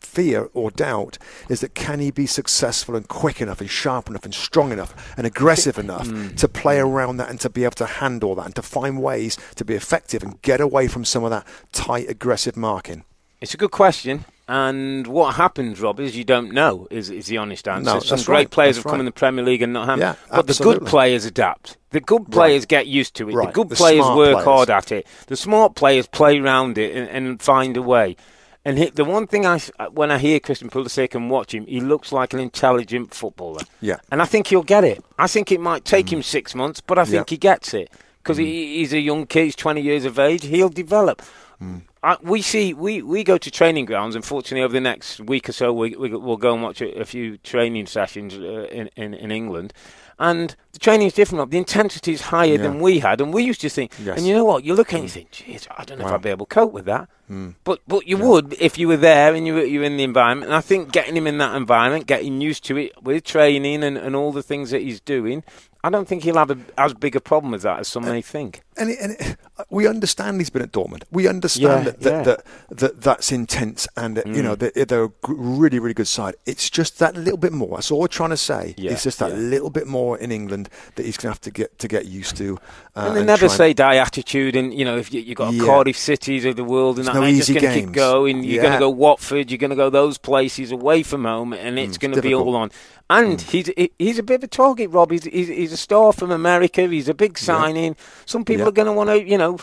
fear 0.00 0.48
or 0.54 0.70
doubt 0.70 1.18
is 1.48 1.60
that 1.60 1.74
can 1.74 2.00
he 2.00 2.10
be 2.10 2.26
successful 2.26 2.96
and 2.96 3.06
quick 3.08 3.40
enough 3.40 3.60
and 3.60 3.68
sharp 3.68 4.08
enough 4.08 4.24
and 4.24 4.34
strong 4.34 4.72
enough 4.72 4.94
and 5.16 5.26
aggressive 5.26 5.76
mm. 5.76 5.80
enough 5.80 6.08
to 6.36 6.48
mm. 6.48 6.52
play 6.52 6.78
around 6.78 7.18
that 7.18 7.28
and 7.28 7.40
to 7.40 7.50
be 7.50 7.64
able 7.64 7.72
to 7.72 7.86
handle 7.86 8.34
that 8.34 8.46
and 8.46 8.56
to 8.56 8.62
find 8.62 9.02
ways 9.02 9.36
to 9.54 9.64
be 9.64 9.74
effective 9.74 10.22
and 10.22 10.40
get 10.42 10.60
away 10.60 10.88
from 10.88 11.04
some 11.04 11.24
of 11.24 11.30
that 11.30 11.46
tight 11.72 12.08
aggressive 12.08 12.56
marking. 12.56 13.04
It's 13.40 13.54
a 13.54 13.58
good 13.58 13.70
question. 13.70 14.24
And 14.48 15.06
what 15.06 15.34
happens, 15.34 15.78
Rob, 15.78 16.00
is 16.00 16.16
you 16.16 16.24
don't 16.24 16.52
know, 16.52 16.88
is, 16.90 17.10
is 17.10 17.26
the 17.26 17.36
honest 17.36 17.68
answer. 17.68 17.92
No, 17.94 18.00
Some 18.00 18.22
great 18.22 18.34
right, 18.36 18.50
players 18.50 18.76
have 18.76 18.86
come 18.86 18.98
in 18.98 19.04
the 19.04 19.12
Premier 19.12 19.44
League 19.44 19.60
and 19.60 19.74
not 19.74 19.86
have. 19.86 19.98
Yeah, 19.98 20.14
but 20.30 20.46
the 20.46 20.54
good 20.54 20.86
players 20.86 21.26
adapt. 21.26 21.76
The 21.90 22.00
good 22.00 22.30
players 22.30 22.64
get 22.64 22.86
used 22.86 23.14
to 23.16 23.28
it. 23.28 23.34
Right, 23.34 23.48
The 23.48 23.52
good 23.52 23.68
the 23.68 23.76
players 23.76 24.06
work 24.06 24.32
players. 24.32 24.44
hard 24.44 24.70
at 24.70 24.90
it. 24.90 25.06
The 25.26 25.36
smart 25.36 25.74
players 25.74 26.06
play 26.06 26.38
around 26.38 26.78
it 26.78 26.96
and, 26.96 27.08
and 27.10 27.42
find 27.42 27.76
a 27.76 27.82
way. 27.82 28.16
And 28.64 28.78
he, 28.78 28.86
the 28.90 29.04
one 29.04 29.26
thing 29.26 29.44
I, 29.46 29.58
when 29.92 30.10
I 30.10 30.16
hear 30.18 30.40
Christian 30.40 30.70
Pulisic 30.70 31.14
and 31.14 31.30
watch 31.30 31.54
him, 31.54 31.66
he 31.66 31.80
looks 31.80 32.10
like 32.10 32.32
an 32.32 32.40
intelligent 32.40 33.14
footballer. 33.14 33.62
Yeah. 33.82 33.94
Mm. 33.96 34.00
And 34.12 34.22
I 34.22 34.24
think 34.24 34.46
he'll 34.46 34.62
get 34.62 34.82
it. 34.84 35.04
I 35.18 35.26
think 35.26 35.52
it 35.52 35.60
might 35.60 35.84
take 35.84 36.10
him 36.12 36.22
six 36.22 36.54
months, 36.54 36.80
but 36.80 36.98
I 36.98 37.04
think 37.04 37.14
Yeah. 37.14 37.22
Mm. 37.22 37.30
he 37.30 37.36
gets 37.36 37.74
it 37.74 37.90
because 38.22 38.38
he, 38.38 38.78
he's 38.78 38.92
a 38.94 38.98
young 39.00 39.26
kid. 39.26 39.44
He's 39.44 39.56
20 39.56 39.80
years 39.82 40.04
of 40.06 40.18
age. 40.18 40.44
He'll 40.44 40.68
develop. 40.70 41.22
Mm. 41.62 41.82
We 42.22 42.42
see 42.42 42.72
we, 42.72 43.02
we 43.02 43.24
go 43.24 43.36
to 43.36 43.50
training 43.50 43.86
grounds. 43.86 44.14
Unfortunately, 44.14 44.62
over 44.62 44.72
the 44.72 44.80
next 44.80 45.20
week 45.20 45.48
or 45.48 45.52
so, 45.52 45.72
we, 45.72 45.96
we 45.96 46.10
we'll 46.10 46.36
go 46.36 46.54
and 46.54 46.62
watch 46.62 46.80
a, 46.80 47.00
a 47.00 47.04
few 47.04 47.36
training 47.38 47.86
sessions 47.86 48.34
uh, 48.34 48.68
in, 48.70 48.88
in 48.96 49.14
in 49.14 49.32
England, 49.32 49.72
and 50.18 50.54
the 50.78 50.84
training 50.84 51.08
is 51.08 51.12
different. 51.12 51.40
Rob. 51.40 51.50
The 51.50 51.58
intensity 51.58 52.12
is 52.12 52.20
higher 52.20 52.52
Yeah. 52.52 52.62
than 52.62 52.78
we 52.78 53.00
had, 53.00 53.20
and 53.20 53.34
we 53.34 53.42
used 53.42 53.60
to 53.62 53.68
think. 53.68 53.92
Yes. 54.02 54.16
And 54.16 54.26
you 54.26 54.34
know 54.34 54.44
what? 54.44 54.64
You 54.64 54.74
look 54.74 54.92
at 54.92 54.94
it 54.94 55.00
and 55.00 55.04
you 55.04 55.10
mm. 55.10 55.12
think, 55.12 55.30
"Geez, 55.32 55.66
I 55.76 55.84
don't 55.84 55.98
know 55.98 56.06
if 56.06 56.12
I'd 56.12 56.22
be 56.22 56.30
able 56.30 56.46
to 56.46 56.54
cope 56.54 56.72
with 56.72 56.84
that." 56.84 57.08
Mm. 57.28 57.56
But 57.64 57.80
but 57.88 58.06
you 58.06 58.16
would 58.16 58.54
if 58.60 58.78
you 58.78 58.86
were 58.86 58.96
there 58.96 59.34
and 59.34 59.44
you 59.46 59.54
were 59.54 59.64
you 59.64 59.80
were 59.80 59.86
in 59.86 59.96
the 59.96 60.04
environment. 60.04 60.50
And 60.50 60.56
I 60.56 60.60
think 60.60 60.92
getting 60.92 61.16
him 61.16 61.26
in 61.26 61.38
that 61.38 61.56
environment, 61.56 62.06
getting 62.06 62.40
used 62.40 62.64
to 62.66 62.76
it 62.76 63.02
with 63.02 63.24
training 63.24 63.82
and, 63.82 63.98
and 63.98 64.14
all 64.14 64.32
the 64.32 64.42
things 64.42 64.70
that 64.70 64.82
he's 64.82 65.00
doing, 65.00 65.42
I 65.84 65.90
don't 65.90 66.08
think 66.08 66.24
he'll 66.24 66.36
have 66.38 66.50
a, 66.50 66.58
as 66.76 66.92
big 66.92 67.14
a 67.14 67.20
problem 67.20 67.52
with 67.52 67.62
that 67.62 67.78
as 67.78 67.88
some 67.88 68.04
may 68.04 68.20
think. 68.20 68.62
And, 68.76 68.90
it, 68.90 68.98
and 69.00 69.12
it, 69.12 69.36
we 69.70 69.86
understand 69.86 70.40
he's 70.40 70.50
been 70.50 70.62
at 70.62 70.72
Dortmund. 70.72 71.04
We 71.12 71.28
understand 71.28 71.86
Yeah, 71.86 71.90
that, 71.92 72.00
that, 72.00 72.10
yeah. 72.10 72.22
that, 72.22 72.44
that 72.70 73.00
that's 73.00 73.30
intense 73.30 73.86
and, 73.96 74.18
uh, 74.18 74.22
you 74.26 74.42
know, 74.42 74.56
mm. 74.56 74.72
they're, 74.74 74.84
they're 74.84 75.04
a 75.04 75.12
really, 75.28 75.78
really 75.78 75.94
good 75.94 76.08
side. 76.08 76.34
It's 76.46 76.68
just 76.68 76.98
that 76.98 77.16
little 77.16 77.38
bit 77.38 77.52
more. 77.52 77.76
That's 77.76 77.92
all 77.92 78.00
we're 78.00 78.08
trying 78.08 78.30
to 78.30 78.36
say. 78.36 78.74
Yeah, 78.76 78.90
it's 78.90 79.04
just 79.04 79.20
that 79.20 79.30
yeah. 79.30 79.36
little 79.36 79.70
bit 79.70 79.86
more 79.86 80.18
in 80.18 80.32
England 80.32 80.67
that 80.94 81.06
he's 81.06 81.16
going 81.16 81.28
to 81.28 81.34
have 81.34 81.40
to 81.42 81.50
get 81.50 81.78
to 81.78 81.88
get 81.88 82.06
used 82.06 82.36
to. 82.36 82.58
Uh, 82.96 83.06
and 83.08 83.16
they 83.16 83.24
never 83.24 83.46
try 83.46 83.56
say 83.56 83.72
die 83.72 83.96
attitude, 83.96 84.56
and 84.56 84.72
you 84.74 84.84
know 84.84 84.96
if 84.96 85.12
you 85.12 85.20
you 85.20 85.34
got 85.34 85.52
Yeah. 85.52 85.64
Cardiff 85.64 85.96
cities 85.98 86.44
of 86.44 86.56
the 86.56 86.64
world, 86.64 86.98
and 86.98 87.06
There's 87.06 87.14
that, 87.14 87.20
no 87.20 87.26
they're 87.26 87.36
just 87.36 87.48
going 87.54 87.74
to 87.74 87.80
keep 87.80 87.92
going. 87.92 88.44
You're 88.44 88.62
going 88.62 88.74
to 88.74 88.78
go 88.78 88.90
Watford, 88.90 89.50
you're 89.50 89.58
going 89.58 89.70
to 89.70 89.76
go 89.76 89.90
those 89.90 90.18
places 90.18 90.72
away 90.72 91.02
from 91.02 91.24
home, 91.24 91.52
and 91.52 91.78
it's 91.78 91.88
it's 91.90 91.98
going 91.98 92.14
to 92.14 92.22
be 92.22 92.34
all 92.34 92.54
on. 92.56 92.70
And 93.10 93.40
he's 93.40 93.70
he's 93.98 94.18
a 94.18 94.22
bit 94.22 94.36
of 94.36 94.44
a 94.44 94.48
target, 94.48 94.90
Rob. 94.90 95.10
He's, 95.10 95.24
he's 95.24 95.48
he's 95.48 95.72
a 95.72 95.76
star 95.78 96.12
from 96.12 96.30
America. 96.30 96.86
He's 96.86 97.08
a 97.08 97.14
big 97.14 97.38
signing. 97.38 97.96
Some 98.26 98.44
people 98.44 98.64
Yeah. 98.64 98.68
are 98.68 98.72
going 98.72 98.86
to 98.86 98.92
want 98.92 99.10
to, 99.10 99.26
you 99.26 99.38
know. 99.38 99.58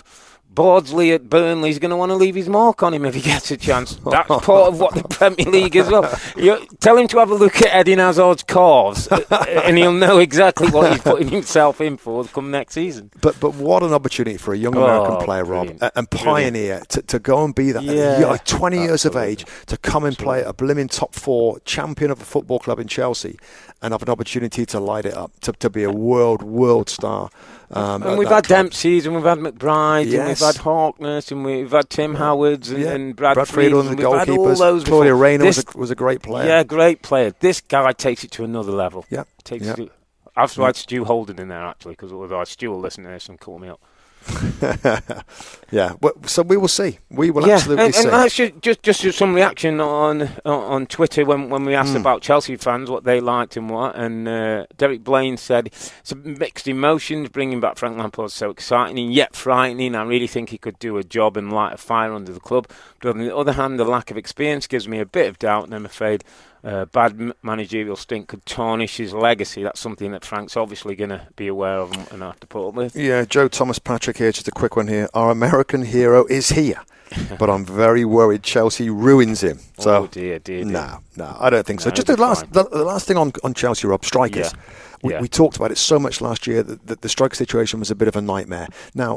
Bardsley 0.55 1.11
at 1.11 1.29
Burnley 1.29 1.69
is 1.69 1.79
going 1.79 1.89
to 1.91 1.97
want 1.97 2.11
to 2.11 2.15
leave 2.15 2.33
his 2.35 2.47
mark 2.47 2.81
on 2.81 2.93
him 2.93 3.05
if 3.05 3.13
he 3.13 3.21
gets 3.21 3.51
a 3.51 3.57
chance. 3.57 3.95
That's 4.05 4.27
part 4.27 4.49
of 4.49 4.79
what 4.79 4.95
the 4.95 5.03
Premier 5.03 5.45
League 5.45 5.75
is. 5.75 5.87
Well, 5.87 6.09
you, 6.37 6.65
tell 6.79 6.97
him 6.97 7.07
to 7.09 7.19
have 7.19 7.29
a 7.29 7.35
look 7.35 7.61
at 7.61 7.87
Eden 7.87 7.99
Hazard's 7.99 8.43
calves, 8.43 9.07
uh, 9.11 9.45
and 9.65 9.77
he'll 9.77 9.91
know 9.93 10.19
exactly 10.19 10.69
what 10.69 10.91
he's 10.91 11.01
putting 11.01 11.27
himself 11.37 11.81
in 11.81 11.97
for 11.97 12.23
come 12.25 12.51
next 12.51 12.73
season. 12.73 13.11
But 13.21 13.39
but 13.39 13.55
what 13.55 13.83
an 13.83 13.93
opportunity 13.93 14.37
for 14.37 14.53
a 14.53 14.57
young 14.57 14.75
Oh, 14.75 14.83
American 14.83 15.25
player, 15.25 15.43
Rob, 15.43 15.67
brilliant. 15.67 15.91
and 15.95 16.09
pioneer 16.09 16.83
to, 16.89 17.01
to 17.03 17.19
go 17.19 17.43
and 17.43 17.53
be 17.53 17.71
that. 17.71 17.83
Yeah, 17.83 18.19
You're 18.19 18.29
like 18.29 18.45
20 18.45 18.77
years 18.77 19.05
of 19.05 19.15
age 19.15 19.45
to 19.67 19.77
come 19.77 20.05
and 20.05 20.17
play 20.17 20.41
at 20.41 20.47
a 20.47 20.53
blimmin' 20.53 20.89
top 20.89 21.13
four 21.13 21.59
champion 21.65 22.11
of 22.11 22.21
a 22.21 22.25
football 22.25 22.59
club 22.59 22.79
in 22.79 22.87
Chelsea 22.87 23.37
and 23.81 23.91
have 23.93 24.01
an 24.01 24.09
opportunity 24.09 24.65
to 24.65 24.79
light 24.79 25.05
it 25.05 25.13
up, 25.13 25.31
to, 25.41 25.51
to 25.53 25.69
be 25.69 25.83
a 25.83 25.91
world, 25.91 26.41
world 26.41 26.89
star. 26.89 27.29
Um, 27.71 28.03
And 28.03 28.17
we've 28.19 28.27
had 28.27 28.45
club. 28.45 28.65
Dempsey's, 28.65 29.05
and 29.05 29.15
we've 29.15 29.25
had 29.25 29.39
McBride, 29.39 30.13
and 30.17 30.27
we've 30.27 30.39
had 30.39 30.57
Harkes, 30.57 31.31
and 31.31 31.43
we've 31.43 31.71
had 31.71 31.89
Tim 31.89 32.15
Howards, 32.15 32.69
and, 32.69 32.81
Yeah. 32.83 32.91
and 32.93 33.15
Brad, 33.15 33.33
Brad 33.35 33.47
Friedel, 33.47 33.79
and 33.81 33.89
the 33.89 33.95
we've 34.09 34.19
had 34.19 34.29
all 34.29 34.37
goalkeepers. 34.47 34.57
Claudio 34.57 34.79
before. 35.13 35.15
Reyna 35.15 35.45
was 35.45 35.55
This- 35.55 35.75
a, 35.75 35.77
was 35.77 35.91
a 35.91 35.95
great 35.95 36.21
player. 36.21 36.47
Yeah, 36.47 36.63
great 36.63 37.01
player. 37.01 37.33
This 37.39 37.61
guy 37.61 37.91
takes 37.93 38.23
it 38.23 38.31
to 38.31 38.43
another 38.43 38.71
level. 38.71 39.05
Yeah. 39.09 39.23
Takes 39.43 39.65
Yeah. 39.65 39.75
it 39.77 39.91
I've 40.37 40.53
tried 40.53 40.75
Stu 40.75 41.05
Holden 41.05 41.39
in 41.39 41.47
there, 41.47 41.63
actually, 41.63 41.93
because 41.93 42.11
otherwise 42.11 42.49
Stu 42.49 42.69
will 42.69 42.81
listen 42.81 43.05
to 43.05 43.09
this 43.09 43.29
and 43.29 43.39
call 43.39 43.57
me 43.57 43.69
up. 43.69 43.79
yeah. 45.71 45.93
Well, 46.01 46.13
so 46.25 46.41
we 46.41 46.57
will 46.57 46.67
see. 46.67 46.99
We 47.09 47.31
will 47.31 47.47
yeah, 47.47 47.55
absolutely 47.55 47.85
and, 47.85 47.95
see. 47.95 48.03
and 48.03 48.13
that's 48.13 48.35
just, 48.35 48.61
just 48.61 48.83
just 49.01 49.17
some 49.17 49.33
reaction 49.33 49.79
on 49.79 50.29
on, 50.45 50.87
Twitter 50.87 51.25
when, 51.25 51.49
when 51.49 51.65
we 51.65 51.75
asked 51.75 51.91
Hmm. 51.91 51.97
about 51.97 52.21
Chelsea 52.21 52.55
fans 52.55 52.89
what 52.89 53.03
they 53.03 53.19
liked 53.19 53.55
and 53.55 53.69
what, 53.69 53.95
and 53.95 54.27
uh, 54.27 54.65
Derek 54.77 55.03
Blaine 55.03 55.37
said 55.37 55.67
it's 55.67 56.11
a 56.11 56.15
mixed 56.15 56.67
emotions. 56.67 57.29
Bringing 57.29 57.59
back 57.59 57.77
Frank 57.77 57.97
Lampard 57.97 58.31
so 58.31 58.49
exciting 58.49 58.97
and 58.97 59.13
yet 59.13 59.35
frightening. 59.35 59.95
I 59.95 60.03
really 60.03 60.27
think 60.27 60.49
he 60.49 60.57
could 60.57 60.79
do 60.79 60.97
a 60.97 61.03
job 61.03 61.37
and 61.37 61.51
light 61.53 61.73
a 61.73 61.77
fire 61.77 62.13
under 62.13 62.33
the 62.33 62.39
club. 62.39 62.67
But 63.01 63.09
on 63.09 63.17
the 63.19 63.35
other 63.35 63.53
hand, 63.53 63.79
the 63.79 63.85
lack 63.85 64.09
of 64.11 64.17
experience 64.17 64.67
gives 64.67 64.87
me 64.87 64.99
a 64.99 65.05
bit 65.05 65.27
of 65.27 65.39
doubt, 65.39 65.65
and 65.65 65.73
I'm 65.75 65.85
afraid. 65.85 66.23
Uh, 66.65 66.83
bad 66.85 67.33
managerial 67.43 67.95
stint 67.95 68.27
could 68.27 68.43
tarnish 68.45 68.97
his 68.97 69.13
legacy. 69.13 69.61
That's 69.61 69.79
something 69.79 70.11
that 70.13 70.25
Frank's 70.25 70.57
obviously 70.57 70.95
going 70.95 71.11
to 71.11 71.27
be 71.35 71.45
aware 71.47 71.77
of 71.77 71.91
and, 71.91 72.11
and 72.11 72.23
have 72.23 72.39
to 72.39 72.47
put 72.47 72.67
up 72.69 72.73
with. 72.73 72.95
Yeah, 72.95 73.23
Joe 73.23 73.47
Thomas 73.47 73.77
Patrick 73.77 74.17
here. 74.17 74.31
Just 74.31 74.47
a 74.47 74.51
quick 74.51 74.75
one 74.75 74.87
here. 74.87 75.07
Our 75.13 75.29
American 75.29 75.83
hero 75.83 76.25
is 76.25 76.49
here, 76.49 76.81
but 77.39 77.51
I'm 77.51 77.65
very 77.65 78.03
worried 78.03 78.41
Chelsea 78.41 78.89
ruins 78.89 79.43
him. 79.43 79.59
So 79.77 79.95
oh 79.95 80.07
dear, 80.07 80.39
dear, 80.39 80.63
dear. 80.63 80.71
no, 80.73 81.01
no, 81.15 81.37
I 81.39 81.51
don't 81.51 81.67
think 81.67 81.81
so. 81.81 81.89
No, 81.89 81.95
Just 81.95 82.07
the 82.07 82.17
last, 82.17 82.51
the, 82.51 82.63
the 82.63 82.83
last 82.83 83.07
thing 83.07 83.17
on 83.17 83.31
on 83.43 83.53
Chelsea, 83.53 83.87
Rob 83.87 84.03
strikers. 84.03 84.51
Yeah. 84.51 84.59
We, 85.03 85.13
Yeah. 85.13 85.21
we 85.21 85.27
talked 85.27 85.57
about 85.57 85.71
it 85.71 85.77
so 85.77 85.99
much 85.99 86.19
last 86.19 86.47
year 86.47 86.63
that, 86.63 86.87
that 86.87 87.01
the 87.01 87.09
strike 87.09 87.35
situation 87.35 87.79
was 87.79 87.91
a 87.91 87.95
bit 87.95 88.07
of 88.07 88.15
a 88.15 88.21
nightmare. 88.23 88.69
Now. 88.95 89.15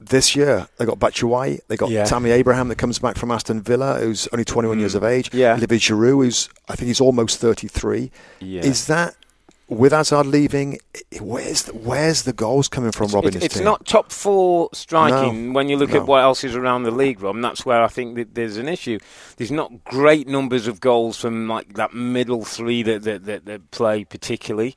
This 0.00 0.34
year 0.36 0.68
they 0.78 0.84
got 0.86 0.98
Batshuayi, 0.98 1.60
they 1.68 1.76
got 1.76 1.88
Hmm. 1.88 1.94
Yeah. 1.94 2.04
Tammy 2.04 2.30
Abraham 2.30 2.68
that 2.68 2.76
comes 2.76 2.98
back 2.98 3.16
from 3.16 3.30
Aston 3.30 3.60
Villa, 3.62 3.98
who's 4.00 4.28
only 4.32 4.44
21 4.44 4.78
years 4.78 4.94
of 4.94 5.04
age. 5.04 5.30
Hmm. 5.30 5.38
Yeah. 5.38 5.54
Olivier 5.56 5.78
Giroud, 5.78 6.24
who's 6.24 6.48
I 6.68 6.76
think 6.76 6.88
he's 6.88 7.00
almost 7.00 7.38
33. 7.40 8.10
Yeah. 8.40 8.62
Is 8.62 8.86
that 8.86 9.14
with 9.68 9.92
Hazard 9.92 10.26
leaving? 10.26 10.78
Where's 11.20 11.62
the, 11.62 11.72
where's 11.74 12.22
the 12.24 12.32
goals 12.34 12.68
coming 12.68 12.92
from, 12.92 13.08
Rob? 13.08 13.24
in 13.24 13.28
It, 13.28 13.34
this 13.34 13.44
it's 13.44 13.60
not 13.60 13.86
top 13.86 14.12
four 14.12 14.68
striking 14.72 15.52
when 15.54 15.68
you 15.70 15.76
look 15.76 15.90
No. 15.90 16.00
at 16.02 16.06
what 16.06 16.20
else 16.22 16.44
is 16.44 16.54
around 16.54 16.82
the 16.82 16.90
league, 16.90 17.22
Rob, 17.22 17.34
and 17.34 17.44
that's 17.44 17.64
where 17.64 17.82
I 17.82 17.88
think 17.88 18.16
that 18.16 18.34
there's 18.34 18.56
an 18.58 18.68
issue. 18.68 18.98
There's 19.38 19.50
not 19.50 19.84
great 19.84 20.28
numbers 20.28 20.66
of 20.66 20.80
goals 20.80 21.18
from 21.18 21.48
like 21.48 21.74
that 21.74 21.94
middle 21.94 22.44
three 22.44 22.82
that 22.82 23.02
that, 23.04 23.24
that, 23.24 23.44
that 23.46 23.70
play 23.70 24.04
particularly. 24.04 24.74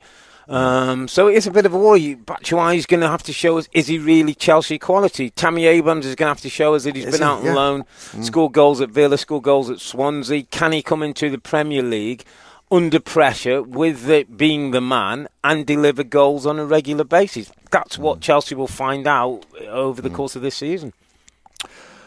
Um, 0.48 1.08
so 1.08 1.26
it's 1.26 1.46
a 1.46 1.50
bit 1.50 1.66
of 1.66 1.74
a 1.74 1.78
worry. 1.78 2.16
Batshuayi 2.16 2.76
is 2.78 2.86
going 2.86 3.00
to 3.02 3.08
have 3.08 3.22
to 3.24 3.32
show 3.32 3.58
us: 3.58 3.68
is 3.72 3.86
he 3.86 3.98
really 3.98 4.34
Chelsea 4.34 4.78
quality? 4.78 5.28
Tammy 5.30 5.66
Abrams 5.66 6.06
is 6.06 6.14
going 6.14 6.26
to 6.28 6.30
have 6.34 6.40
to 6.40 6.48
show 6.48 6.74
us 6.74 6.84
that 6.84 6.96
he's 6.96 7.04
Is 7.04 7.12
been 7.18 7.20
he? 7.20 7.26
out 7.26 7.42
Yeah. 7.44 7.50
on 7.50 7.54
loan, 7.56 7.84
scored 8.24 8.52
goals 8.52 8.80
at 8.80 8.88
Villa, 8.90 9.18
scored 9.18 9.42
goals 9.42 9.68
at 9.68 9.78
Swansea. 9.80 10.44
Can 10.44 10.72
he 10.72 10.80
come 10.82 11.02
into 11.02 11.28
the 11.28 11.38
Premier 11.38 11.82
League 11.82 12.24
under 12.70 12.98
pressure 13.00 13.62
with 13.62 14.08
it 14.08 14.36
being 14.38 14.70
the 14.70 14.80
man 14.80 15.28
and 15.44 15.66
deliver 15.66 16.02
goals 16.02 16.46
on 16.46 16.58
a 16.58 16.64
regular 16.64 17.04
basis? 17.04 17.52
That's 17.70 17.98
what 17.98 18.20
Chelsea 18.20 18.54
will 18.54 18.66
find 18.68 19.06
out 19.06 19.44
over 19.68 20.00
the 20.00 20.10
course 20.10 20.34
of 20.34 20.40
this 20.40 20.54
season. 20.56 20.94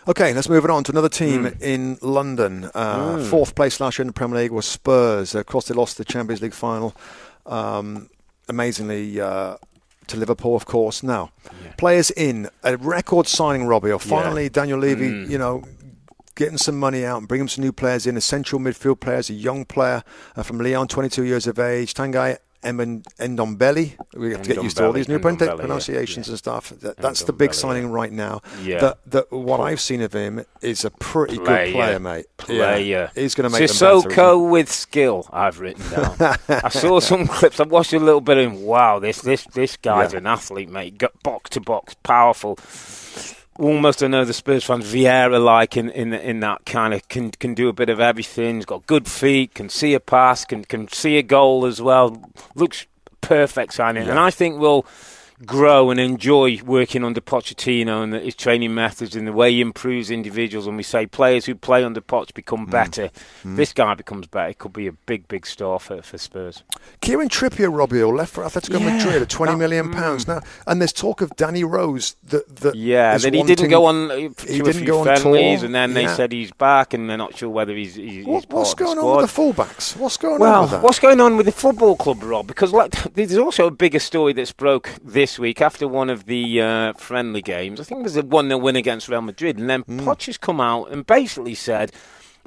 Okay, 0.07 0.33
let's 0.33 0.49
move 0.49 0.65
it 0.65 0.71
on 0.71 0.83
to 0.85 0.91
another 0.91 1.09
team 1.09 1.45
Hmm. 1.45 1.63
in 1.63 1.97
London. 2.01 2.71
Uh, 2.73 3.23
Fourth 3.25 3.53
place 3.53 3.79
last 3.79 3.99
year 3.99 4.03
in 4.03 4.07
the 4.07 4.13
Premier 4.13 4.39
League 4.39 4.51
was 4.51 4.65
Spurs. 4.65 5.35
Of 5.35 5.45
course, 5.45 5.65
they 5.67 5.75
lost 5.75 5.99
the 5.99 6.05
Champions 6.05 6.41
League 6.41 6.55
final. 6.55 6.95
Um, 7.45 8.09
amazingly. 8.51 9.19
Uh, 9.19 9.55
to 10.07 10.17
Liverpool, 10.17 10.55
of 10.57 10.65
course. 10.65 11.03
Now, 11.03 11.29
players 11.77 12.11
in 12.11 12.49
a 12.63 12.75
record 12.75 13.27
signing, 13.27 13.65
Robbie, 13.65 13.91
or 13.91 13.99
finally 13.99 14.49
Daniel 14.49 14.79
Levy, 14.79 15.07
Hmm. 15.09 15.31
you 15.31 15.37
know, 15.37 15.63
getting 16.35 16.57
some 16.57 16.77
money 16.77 17.05
out 17.05 17.19
and 17.19 17.27
bringing 17.29 17.47
some 17.47 17.63
new 17.63 17.71
players 17.71 18.05
in. 18.05 18.17
A 18.17 18.21
central 18.21 18.59
midfield 18.59 18.99
player, 18.99 19.19
a 19.19 19.31
young 19.31 19.63
player 19.63 20.03
uh, 20.35 20.43
from 20.43 20.59
Lyon, 20.59 20.87
22 20.87 21.23
years 21.23 21.47
of 21.47 21.59
age. 21.59 21.93
Tanguy 21.93 22.37
Emen- 22.63 23.03
Endombele. 23.19 23.95
We 24.13 24.31
have 24.31 24.41
to 24.43 24.53
get 24.53 24.63
used 24.63 24.77
to 24.77 24.85
all 24.85 24.93
these 24.93 25.07
new 25.07 25.19
Ndombele, 25.19 25.57
pronunciations 25.57 26.27
yeah. 26.27 26.31
and 26.33 26.37
stuff. 26.37 26.69
That, 26.81 26.97
that's 26.97 27.23
the 27.23 27.33
big 27.33 27.53
signing 27.53 27.91
right 27.91 28.11
now. 28.11 28.41
Yeah. 28.61 28.79
That, 28.79 28.97
that 29.07 29.31
what 29.31 29.59
I've 29.59 29.81
seen 29.81 30.01
of 30.01 30.13
him 30.13 30.45
is 30.61 30.85
a 30.85 30.91
pretty 30.91 31.37
Player. 31.37 31.65
good 31.65 31.73
player, 31.73 31.99
mate. 31.99 32.25
Player. 32.37 32.77
Yeah. 32.77 33.09
He's 33.15 33.35
going 33.35 33.49
to 33.49 33.59
make 33.59 33.67
them 33.67 33.77
better. 33.79 33.97
isn't 33.97 34.11
Sissoko 34.11 34.49
with 34.49 34.71
skill. 34.71 35.27
I've 35.31 35.59
written 35.59 35.89
down. 35.89 36.15
I 36.49 36.69
saw 36.69 36.99
some 36.99 37.27
clips. 37.27 37.59
I 37.59 37.63
watched 37.63 37.93
a 37.93 37.99
little 37.99 38.21
bit, 38.21 38.37
and 38.37 38.63
wow, 38.63 38.99
this 38.99 39.21
this 39.21 39.45
this 39.53 39.77
guy's 39.77 40.13
Yeah. 40.13 40.19
an 40.19 40.27
athlete, 40.27 40.69
mate. 40.69 40.97
Got 40.97 41.21
box 41.23 41.49
to 41.51 41.61
box, 41.61 41.95
powerful. 42.03 42.57
Almost 43.59 44.01
I 44.03 44.07
know 44.07 44.25
the 44.25 44.33
Spurs 44.33 44.63
fans 44.63 44.85
Vieira 44.85 45.43
like 45.43 45.77
in 45.77 45.89
in 45.89 46.13
in 46.13 46.39
that 46.41 46.65
kind 46.65 46.93
of 46.93 47.07
can 47.09 47.31
can 47.31 47.53
do 47.53 47.69
a 47.69 47.73
bit 47.73 47.89
of 47.89 47.99
everything. 47.99 48.55
He's 48.55 48.65
got 48.65 48.87
good 48.87 49.07
feet, 49.07 49.53
can 49.53 49.69
see 49.69 49.93
a 49.93 49.99
pass, 49.99 50.45
can 50.45 50.63
can 50.65 50.87
see 50.87 51.17
a 51.17 51.23
goal 51.23 51.65
as 51.65 51.81
well. 51.81 52.21
Looks 52.55 52.87
perfect 53.21 53.73
signing, 53.73 54.05
yeah. 54.05 54.11
and 54.11 54.19
I 54.19 54.31
think 54.31 54.59
we'll 54.59 54.85
grow 55.45 55.89
and 55.89 55.99
enjoy 55.99 56.59
working 56.63 57.03
under 57.03 57.21
Pochettino 57.21 58.03
and 58.03 58.13
his 58.13 58.35
training 58.35 58.73
methods 58.73 59.15
and 59.15 59.27
the 59.27 59.33
way 59.33 59.51
he 59.51 59.61
improves 59.61 60.11
individuals. 60.11 60.67
And 60.67 60.77
we 60.77 60.83
say 60.83 61.05
players 61.05 61.45
who 61.45 61.55
play 61.55 61.83
under 61.83 62.01
Poch 62.01 62.33
become 62.33 62.67
mm. 62.67 62.71
better. 62.71 63.09
Mm. 63.43 63.55
This 63.55 63.73
guy 63.73 63.93
becomes 63.93 64.27
better. 64.27 64.49
It 64.49 64.59
could 64.59 64.73
be 64.73 64.87
a 64.87 64.91
big, 64.91 65.27
big 65.27 65.45
star 65.45 65.79
for, 65.79 66.01
for 66.01 66.17
Spurs. 66.17 66.63
Kieran 67.01 67.29
Trippier, 67.29 67.75
Robbie, 67.75 68.03
left 68.03 68.33
for 68.33 68.43
Atletico 68.43 68.79
yeah, 68.79 68.97
Madrid 68.97 69.21
at 69.21 69.29
twenty 69.29 69.53
that, 69.53 69.57
million 69.57 69.89
mm. 69.89 69.93
pounds 69.93 70.25
mm. 70.25 70.35
now, 70.35 70.41
and 70.67 70.81
there's 70.81 70.93
talk 70.93 71.21
of 71.21 71.35
Danny 71.35 71.63
Rose 71.63 72.15
that, 72.25 72.55
that 72.57 72.75
yeah, 72.75 73.17
that 73.17 73.33
he 73.33 73.43
didn't 73.43 73.69
go 73.69 73.85
on. 73.85 74.09
He 74.09 74.61
didn't 74.61 74.85
go 74.85 74.99
on 74.99 75.05
friendlies, 75.05 75.63
and 75.63 75.73
then 75.73 75.89
yeah. 75.89 75.95
they 75.95 76.07
said 76.07 76.31
he's 76.31 76.51
back, 76.51 76.93
and 76.93 77.09
they're 77.09 77.17
not 77.17 77.37
sure 77.37 77.49
whether 77.49 77.75
he's. 77.75 77.95
he's, 77.95 78.25
what, 78.25 78.49
what's 78.49 78.73
going 78.73 78.97
on 78.97 79.17
with 79.17 79.33
the 79.33 79.41
fullbacks? 79.41 79.95
What's 79.97 80.17
going 80.17 80.39
well, 80.39 80.55
on 80.55 80.61
with 80.63 80.71
that? 80.71 80.83
what's 80.83 80.99
going 80.99 81.21
on 81.21 81.37
with 81.37 81.45
the 81.45 81.51
football 81.51 81.95
club, 81.95 82.23
Rob? 82.23 82.47
Because 82.47 82.73
like, 82.73 82.91
there's 83.13 83.37
also 83.37 83.67
a 83.67 83.71
bigger 83.71 83.99
story 83.99 84.33
that's 84.33 84.51
broke 84.51 84.91
this 85.03 85.30
week 85.39 85.61
after 85.61 85.87
one 85.87 86.09
of 86.09 86.25
the 86.25 86.61
uh, 86.61 86.93
friendly 86.93 87.41
games. 87.41 87.79
I 87.79 87.83
think 87.83 88.01
it 88.01 88.03
was 88.03 88.17
a 88.17 88.23
1 88.23 88.47
0 88.47 88.57
win 88.57 88.75
against 88.75 89.09
Real 89.09 89.21
Madrid. 89.21 89.57
And 89.57 89.69
then 89.69 89.83
mm. 89.83 90.01
Poch 90.01 90.25
has 90.25 90.37
come 90.37 90.61
out 90.61 90.91
and 90.91 91.05
basically 91.05 91.55
said, 91.55 91.91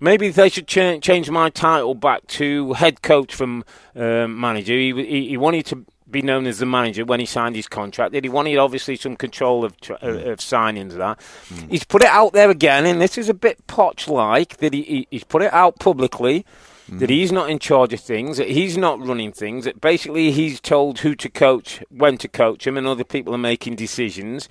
maybe 0.00 0.30
they 0.30 0.48
should 0.48 0.66
ch- 0.66 1.00
change 1.00 1.30
my 1.30 1.50
title 1.50 1.94
back 1.94 2.26
to 2.28 2.72
head 2.74 3.02
coach 3.02 3.34
from 3.34 3.64
uh, 3.94 4.26
manager. 4.26 4.74
He, 4.74 4.92
he, 4.92 5.28
he, 5.28 5.36
wanted 5.36 5.66
to 5.66 5.84
be 6.10 6.22
known 6.22 6.46
as 6.46 6.58
the 6.58 6.66
manager 6.66 7.04
when 7.04 7.20
he 7.20 7.26
signed 7.26 7.56
his 7.56 7.68
contract. 7.68 8.14
He 8.14 8.28
wanted 8.28 8.56
obviously 8.56 8.96
some 8.96 9.16
control 9.16 9.64
of, 9.64 9.80
tra- 9.80 9.98
mm. 9.98 10.28
of 10.28 10.38
signings 10.38 10.92
that. 10.96 11.18
Mm. 11.48 11.70
He's 11.70 11.84
put 11.84 12.02
it 12.02 12.08
out 12.08 12.32
there 12.32 12.50
again, 12.50 12.86
and 12.86 13.00
this 13.00 13.18
is 13.18 13.28
a 13.28 13.34
bit 13.34 13.66
Poch 13.66 14.08
like 14.08 14.58
that 14.58 14.72
he, 14.72 15.06
he's 15.10 15.24
put 15.24 15.42
it 15.42 15.52
out 15.52 15.78
publicly 15.78 16.44
mm. 16.90 16.98
that 16.98 17.10
he's 17.10 17.32
not 17.32 17.50
in 17.50 17.58
charge 17.58 17.92
of 17.92 18.00
things, 18.00 18.36
that 18.36 18.48
he's 18.48 18.76
not 18.76 19.04
running 19.04 19.32
things, 19.32 19.64
that 19.64 19.80
basically 19.80 20.30
he's 20.32 20.60
told 20.60 21.00
who 21.00 21.14
to 21.14 21.28
coach, 21.28 21.82
when 21.90 22.18
to 22.18 22.28
coach 22.28 22.66
him, 22.66 22.76
and 22.76 22.86
other 22.86 23.04
people 23.04 23.34
are 23.34 23.38
making 23.38 23.76
decisions. 23.76 24.48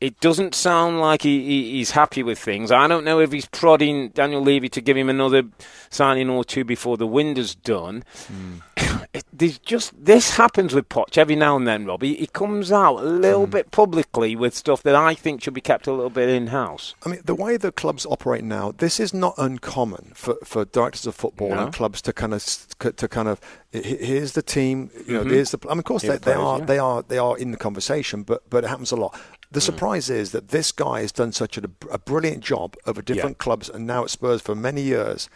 It 0.00 0.20
doesn't 0.20 0.54
sound 0.54 1.00
like 1.00 1.22
he, 1.22 1.42
he, 1.44 1.70
he's 1.72 1.92
happy 1.92 2.22
with 2.22 2.38
things. 2.38 2.70
I 2.70 2.86
don't 2.88 3.04
know 3.04 3.20
if 3.20 3.32
he's 3.32 3.46
prodding 3.46 4.10
Daniel 4.10 4.42
Levy 4.42 4.68
to 4.70 4.80
give 4.80 4.96
him 4.96 5.08
another 5.08 5.44
signing 5.88 6.28
or 6.28 6.44
two 6.44 6.64
before 6.64 6.96
the 6.96 7.06
window's 7.06 7.54
done. 7.54 8.04
Mm. 8.26 8.60
It, 9.14 9.24
there's 9.32 9.58
just 9.58 9.92
this 10.04 10.36
happens 10.36 10.74
with 10.74 10.88
Poch 10.88 11.16
every 11.16 11.36
now 11.36 11.56
and 11.56 11.68
then, 11.68 11.86
Robbie. 11.86 12.16
He 12.16 12.26
comes 12.26 12.72
out 12.72 12.98
a 12.98 13.04
little 13.04 13.46
mm. 13.46 13.50
bit 13.50 13.70
publicly 13.70 14.34
with 14.34 14.54
stuff 14.56 14.82
that 14.82 14.96
I 14.96 15.14
think 15.14 15.40
should 15.40 15.54
be 15.54 15.60
kept 15.60 15.86
a 15.86 15.92
little 15.92 16.10
bit 16.10 16.28
in 16.28 16.48
house. 16.48 16.96
I 17.06 17.10
mean, 17.10 17.20
the 17.24 17.34
way 17.34 17.56
the 17.56 17.70
clubs 17.70 18.04
operate 18.06 18.42
now, 18.42 18.72
this 18.72 18.98
is 18.98 19.14
not 19.14 19.34
uncommon 19.38 20.12
for, 20.14 20.36
for 20.42 20.64
directors 20.64 21.06
of 21.06 21.14
football 21.14 21.50
no. 21.50 21.64
and 21.64 21.72
clubs 21.72 22.02
to 22.02 22.12
kind 22.12 22.34
of 22.34 22.44
to 22.80 23.08
kind 23.08 23.28
of 23.28 23.40
here's 23.70 24.32
the 24.32 24.42
team. 24.42 24.90
You 25.06 25.14
know, 25.14 25.20
mm-hmm. 25.20 25.30
there's 25.30 25.52
the. 25.52 25.58
I 25.68 25.74
mean, 25.74 25.78
of 25.78 25.84
course 25.84 26.02
they, 26.02 26.18
they, 26.18 26.32
are 26.32 26.58
yeah. 26.58 26.64
they 26.64 26.78
are 26.78 27.02
they 27.02 27.18
are 27.18 27.38
in 27.38 27.52
the 27.52 27.56
conversation, 27.56 28.24
but 28.24 28.42
but 28.50 28.64
it 28.64 28.66
happens 28.66 28.90
a 28.90 28.96
lot. 28.96 29.18
The 29.52 29.60
mm. 29.60 29.62
surprise 29.62 30.10
is 30.10 30.32
that 30.32 30.48
this 30.48 30.72
guy 30.72 31.02
has 31.02 31.12
done 31.12 31.30
such 31.30 31.56
a, 31.56 31.70
a 31.92 31.98
brilliant 31.98 32.42
job 32.42 32.76
over 32.84 33.00
different 33.00 33.36
yeah. 33.38 33.44
clubs 33.44 33.68
and 33.68 33.86
now 33.86 34.02
at 34.02 34.10
Spurs 34.10 34.42
for 34.42 34.56
many 34.56 34.82
years 34.82 35.28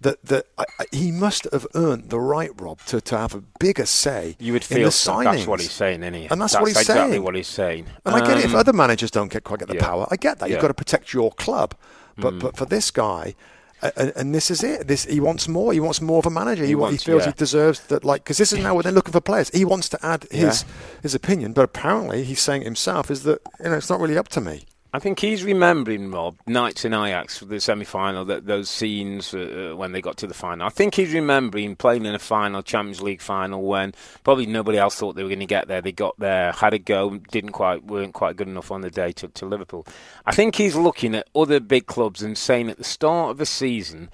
that 0.00 0.22
that 0.24 0.46
I, 0.58 0.64
he 0.92 1.10
must 1.10 1.48
have 1.52 1.66
earned 1.74 2.10
the 2.10 2.20
right, 2.20 2.50
Rob, 2.60 2.80
to, 2.86 3.00
to 3.00 3.18
have 3.18 3.34
a 3.34 3.42
bigger 3.58 3.86
say. 3.86 4.36
You 4.38 4.52
would 4.52 4.64
feel 4.64 4.90
so. 4.90 5.22
that's 5.22 5.46
what 5.46 5.60
he's 5.60 5.72
saying, 5.72 6.02
isn't 6.02 6.14
he? 6.14 6.26
And 6.26 6.40
that's, 6.40 6.52
that's 6.52 6.60
what 6.60 6.68
he's 6.68 6.80
exactly 6.80 7.12
saying. 7.12 7.22
what 7.22 7.34
he's 7.34 7.48
saying. 7.48 7.86
And 8.04 8.14
um, 8.14 8.22
I 8.22 8.26
get 8.26 8.38
it. 8.38 8.44
If 8.44 8.52
um, 8.52 8.60
other 8.60 8.72
managers 8.72 9.10
don't 9.10 9.30
get 9.30 9.44
quite 9.44 9.60
get 9.60 9.68
the 9.68 9.76
yeah. 9.76 9.86
power, 9.86 10.06
I 10.10 10.16
get 10.16 10.38
that. 10.38 10.50
You've 10.50 10.60
got 10.60 10.68
to 10.68 10.74
protect 10.74 11.12
your 11.12 11.32
club. 11.32 11.74
But 12.18 12.34
mm. 12.34 12.40
but 12.40 12.56
for 12.56 12.64
this 12.64 12.90
guy, 12.90 13.34
and, 13.82 14.12
and, 14.16 14.34
this 14.34 14.50
is 14.50 14.62
it. 14.62 14.88
This 14.88 15.04
he 15.04 15.20
wants 15.20 15.48
more. 15.48 15.72
He 15.72 15.80
wants 15.80 16.00
more 16.00 16.18
of 16.18 16.26
a 16.26 16.30
manager. 16.30 16.62
He, 16.62 16.68
he, 16.68 16.74
wants, 16.74 17.02
he 17.02 17.10
feels 17.10 17.22
yeah. 17.22 17.32
he 17.32 17.36
deserves 17.36 17.80
that. 17.88 18.04
Like 18.04 18.24
because 18.24 18.38
this 18.38 18.52
is 18.52 18.58
now 18.58 18.74
when 18.74 18.84
they're 18.84 18.92
looking 18.92 19.12
for 19.12 19.20
players. 19.20 19.50
He 19.50 19.64
wants 19.64 19.88
to 19.90 20.04
add 20.04 20.26
his 20.30 20.64
yeah. 20.66 21.00
his 21.02 21.14
opinion, 21.14 21.52
but 21.52 21.62
apparently 21.62 22.24
he's 22.24 22.40
saying 22.40 22.62
himself 22.62 23.10
is 23.10 23.22
that 23.24 23.42
you 23.62 23.70
know 23.70 23.76
it's 23.76 23.90
not 23.90 24.00
really 24.00 24.16
up 24.16 24.28
to 24.28 24.40
me. 24.40 24.64
I 24.92 24.98
think 24.98 25.18
he's 25.18 25.44
remembering 25.44 26.10
Rob 26.10 26.38
nights 26.46 26.84
in 26.84 26.94
Ajax 26.94 27.38
for 27.38 27.44
the 27.44 27.60
semi-final, 27.60 28.24
that 28.26 28.46
those 28.46 28.70
scenes 28.70 29.34
uh, 29.34 29.72
uh, 29.72 29.76
when 29.76 29.92
they 29.92 30.00
got 30.00 30.16
to 30.18 30.26
the 30.26 30.34
final. 30.34 30.66
I 30.66 30.70
think 30.70 30.94
he's 30.94 31.12
remembering 31.12 31.76
playing 31.76 32.06
in 32.06 32.14
a 32.14 32.18
final, 32.18 32.62
Champions 32.62 33.02
League 33.02 33.20
final, 33.20 33.62
when 33.62 33.92
probably 34.24 34.46
nobody 34.46 34.78
else 34.78 34.96
thought 34.96 35.16
they 35.16 35.22
were 35.22 35.28
going 35.28 35.40
to 35.40 35.46
get 35.46 35.68
there. 35.68 35.82
They 35.82 35.92
got 35.92 36.18
there, 36.18 36.52
had 36.52 36.72
a 36.72 36.78
go, 36.78 37.18
didn't 37.18 37.52
quite, 37.52 37.84
weren't 37.84 38.14
quite 38.14 38.36
good 38.36 38.48
enough 38.48 38.70
on 38.70 38.80
the 38.80 38.90
day 38.90 39.12
to, 39.12 39.28
to 39.28 39.46
Liverpool. 39.46 39.86
I 40.24 40.34
think 40.34 40.54
he's 40.54 40.76
looking 40.76 41.14
at 41.14 41.28
other 41.34 41.60
big 41.60 41.86
clubs 41.86 42.22
and 42.22 42.38
saying 42.38 42.70
at 42.70 42.78
the 42.78 42.84
start 42.84 43.32
of 43.32 43.40
a 43.40 43.46
season 43.46 44.10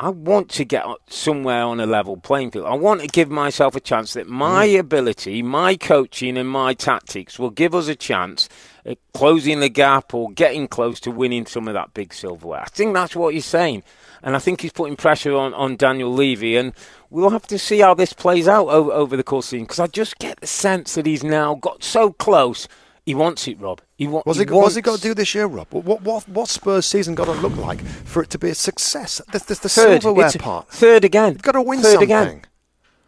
I 0.00 0.10
want 0.10 0.48
to 0.50 0.64
get 0.64 0.84
somewhere 1.08 1.64
on 1.64 1.80
a 1.80 1.86
level 1.86 2.16
playing 2.16 2.52
field. 2.52 2.66
I 2.66 2.74
want 2.74 3.00
to 3.00 3.08
give 3.08 3.30
myself 3.30 3.74
a 3.74 3.80
chance 3.80 4.12
that 4.12 4.28
my 4.28 4.68
mm. 4.68 4.78
ability, 4.78 5.42
my 5.42 5.74
coaching, 5.74 6.38
and 6.38 6.48
my 6.48 6.72
tactics 6.72 7.36
will 7.36 7.50
give 7.50 7.74
us 7.74 7.88
a 7.88 7.96
chance 7.96 8.48
Uh, 8.88 8.94
closing 9.12 9.60
the 9.60 9.68
gap 9.68 10.14
or 10.14 10.30
getting 10.30 10.66
close 10.66 11.00
to 11.00 11.10
winning 11.10 11.44
some 11.44 11.68
of 11.68 11.74
that 11.74 11.92
big 11.92 12.14
silverware. 12.14 12.62
I 12.62 12.66
think 12.66 12.94
that's 12.94 13.14
what 13.14 13.34
he's 13.34 13.44
saying. 13.44 13.82
And 14.22 14.34
I 14.34 14.38
think 14.38 14.60
he's 14.60 14.72
putting 14.72 14.96
pressure 14.96 15.36
on, 15.36 15.52
on 15.54 15.76
Daniel 15.76 16.12
Levy. 16.12 16.56
And 16.56 16.72
we'll 17.10 17.30
have 17.30 17.46
to 17.48 17.58
see 17.58 17.80
how 17.80 17.94
this 17.94 18.12
plays 18.12 18.48
out 18.48 18.68
over, 18.68 18.90
over 18.92 19.16
the 19.16 19.22
course 19.22 19.46
of 19.46 19.50
the 19.50 19.56
season 19.56 19.64
because 19.64 19.80
I 19.80 19.86
just 19.88 20.18
get 20.18 20.40
the 20.40 20.46
sense 20.46 20.94
that 20.94 21.06
he's 21.06 21.22
now 21.22 21.56
got 21.56 21.84
so 21.84 22.12
close 22.12 22.66
he 23.08 23.14
wants 23.14 23.48
it, 23.48 23.58
Rob. 23.58 23.80
He, 23.96 24.06
wa- 24.06 24.20
what's, 24.24 24.38
he, 24.38 24.44
he 24.44 24.50
wants... 24.50 24.64
what's 24.64 24.74
he 24.76 24.82
got 24.82 24.96
to 24.96 25.02
do 25.02 25.14
this 25.14 25.34
year, 25.34 25.46
Rob? 25.46 25.66
What, 25.70 26.02
what, 26.02 26.28
what 26.28 26.46
Spurs 26.46 26.84
season 26.84 27.14
got 27.14 27.24
to 27.24 27.32
look 27.32 27.56
like 27.56 27.80
for 27.80 28.22
it 28.22 28.28
to 28.30 28.38
be 28.38 28.50
a 28.50 28.54
success? 28.54 29.22
There's, 29.32 29.44
there's 29.44 29.60
the 29.60 29.70
third, 29.70 30.02
silverware 30.02 30.30
part. 30.32 30.68
Third 30.68 31.06
again. 31.06 31.32
You've 31.32 31.42
got 31.42 31.52
to 31.52 31.62
win 31.62 31.80
third 31.80 31.92
something. 31.92 32.04
Again. 32.04 32.42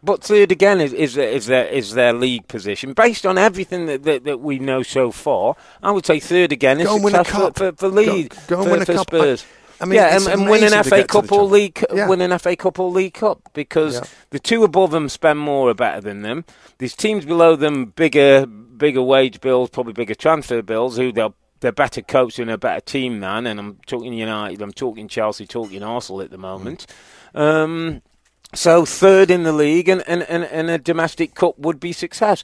But 0.03 0.23
third 0.23 0.51
again 0.51 0.81
is, 0.81 0.93
is, 0.93 1.17
is, 1.17 1.45
their, 1.45 1.67
is 1.67 1.93
their 1.93 2.13
league 2.13 2.47
position. 2.47 2.93
Based 2.93 3.25
on 3.25 3.37
everything 3.37 3.85
that, 3.85 4.03
that, 4.03 4.23
that 4.23 4.39
we 4.39 4.57
know 4.57 4.81
so 4.81 5.11
far, 5.11 5.55
I 5.83 5.91
would 5.91 6.05
say 6.05 6.19
third 6.19 6.51
again 6.51 6.79
is 6.79 6.87
go 6.87 7.09
success 7.09 7.51
for, 7.55 7.71
for, 7.73 7.87
league. 7.87 8.35
Go, 8.47 8.55
go 8.55 8.61
and 8.61 8.65
for, 8.65 8.71
win 8.71 8.81
a 8.81 8.85
for. 8.85 8.97
Spurs. 8.97 9.45
I, 9.79 9.83
I 9.83 9.85
mean, 9.85 9.95
yeah, 9.95 10.15
and, 10.15 10.27
and 10.27 10.49
win 10.49 10.63
an 10.63 10.83
FA 10.83 11.03
Cup 11.03 11.31
or 11.31 11.43
League, 11.43 11.83
yeah. 11.91 12.07
win 12.07 12.21
an 12.21 12.37
FA 12.37 12.55
Cup 12.55 12.79
or 12.79 12.91
League 12.91 13.15
Cup 13.15 13.49
because 13.53 13.95
yeah. 13.95 14.03
the 14.29 14.39
two 14.39 14.63
above 14.63 14.91
them 14.91 15.09
spend 15.09 15.39
more 15.39 15.71
are 15.71 15.73
better 15.73 16.01
than 16.01 16.21
them. 16.21 16.45
These 16.77 16.95
teams 16.95 17.25
below 17.25 17.55
them 17.55 17.85
bigger, 17.85 18.45
bigger 18.45 19.01
wage 19.01 19.41
bills, 19.41 19.71
probably 19.71 19.93
bigger 19.93 20.13
transfer 20.13 20.61
bills. 20.61 20.97
Who 20.97 21.11
they'll 21.11 21.33
they're 21.61 21.71
better 21.71 22.01
coached 22.01 22.39
and 22.39 22.51
a 22.51 22.57
better 22.57 22.81
team 22.81 23.19
than. 23.21 23.47
And 23.47 23.59
I'm 23.59 23.79
talking 23.87 24.13
United, 24.13 24.61
I'm 24.61 24.73
talking 24.73 25.07
Chelsea, 25.07 25.47
talking 25.47 25.81
Arsenal 25.81 26.21
at 26.21 26.31
the 26.31 26.37
moment. 26.37 26.85
Mm. 27.33 27.39
Um, 27.39 28.01
so 28.53 28.85
third 28.85 29.31
in 29.31 29.43
the 29.43 29.53
league 29.53 29.89
and, 29.89 30.03
and, 30.07 30.23
and, 30.23 30.43
and 30.43 30.69
a 30.69 30.77
domestic 30.77 31.35
cup 31.35 31.57
would 31.57 31.79
be 31.79 31.91
success. 31.93 32.43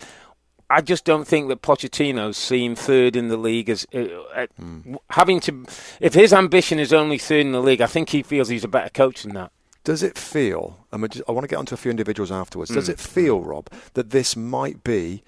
I 0.69 0.81
just 0.81 1.05
don't 1.05 1.25
think 1.25 1.47
that 1.47 1.61
Pochettino's 1.61 2.35
seen 2.35 2.75
third 2.75 3.15
in 3.15 3.29
the 3.29 3.37
league 3.37 3.69
as 3.69 3.85
uh, 3.93 3.99
uh, 3.99 4.47
mm. 4.61 4.97
having 5.11 5.39
to. 5.41 5.65
If 6.01 6.13
his 6.13 6.33
ambition 6.33 6.77
is 6.77 6.91
only 6.91 7.17
third 7.17 7.45
in 7.45 7.53
the 7.53 7.61
league, 7.61 7.79
I 7.79 7.87
think 7.87 8.09
he 8.09 8.21
feels 8.21 8.49
he's 8.49 8.65
a 8.65 8.69
better 8.69 8.89
coach 8.89 9.23
than 9.23 9.33
that. 9.33 9.51
Does 9.85 10.03
it 10.03 10.17
feel? 10.17 10.85
I, 10.91 10.97
mean, 10.97 11.09
I 11.29 11.31
want 11.31 11.45
to 11.45 11.47
get 11.47 11.55
onto 11.55 11.73
a 11.73 11.77
few 11.77 11.89
individuals 11.89 12.31
afterwards. 12.31 12.71
Mm. 12.71 12.75
Does 12.75 12.89
it 12.89 12.99
feel, 12.99 13.39
Rob, 13.39 13.69
that 13.93 14.09
this 14.09 14.35
might 14.35 14.83
be 14.83 15.23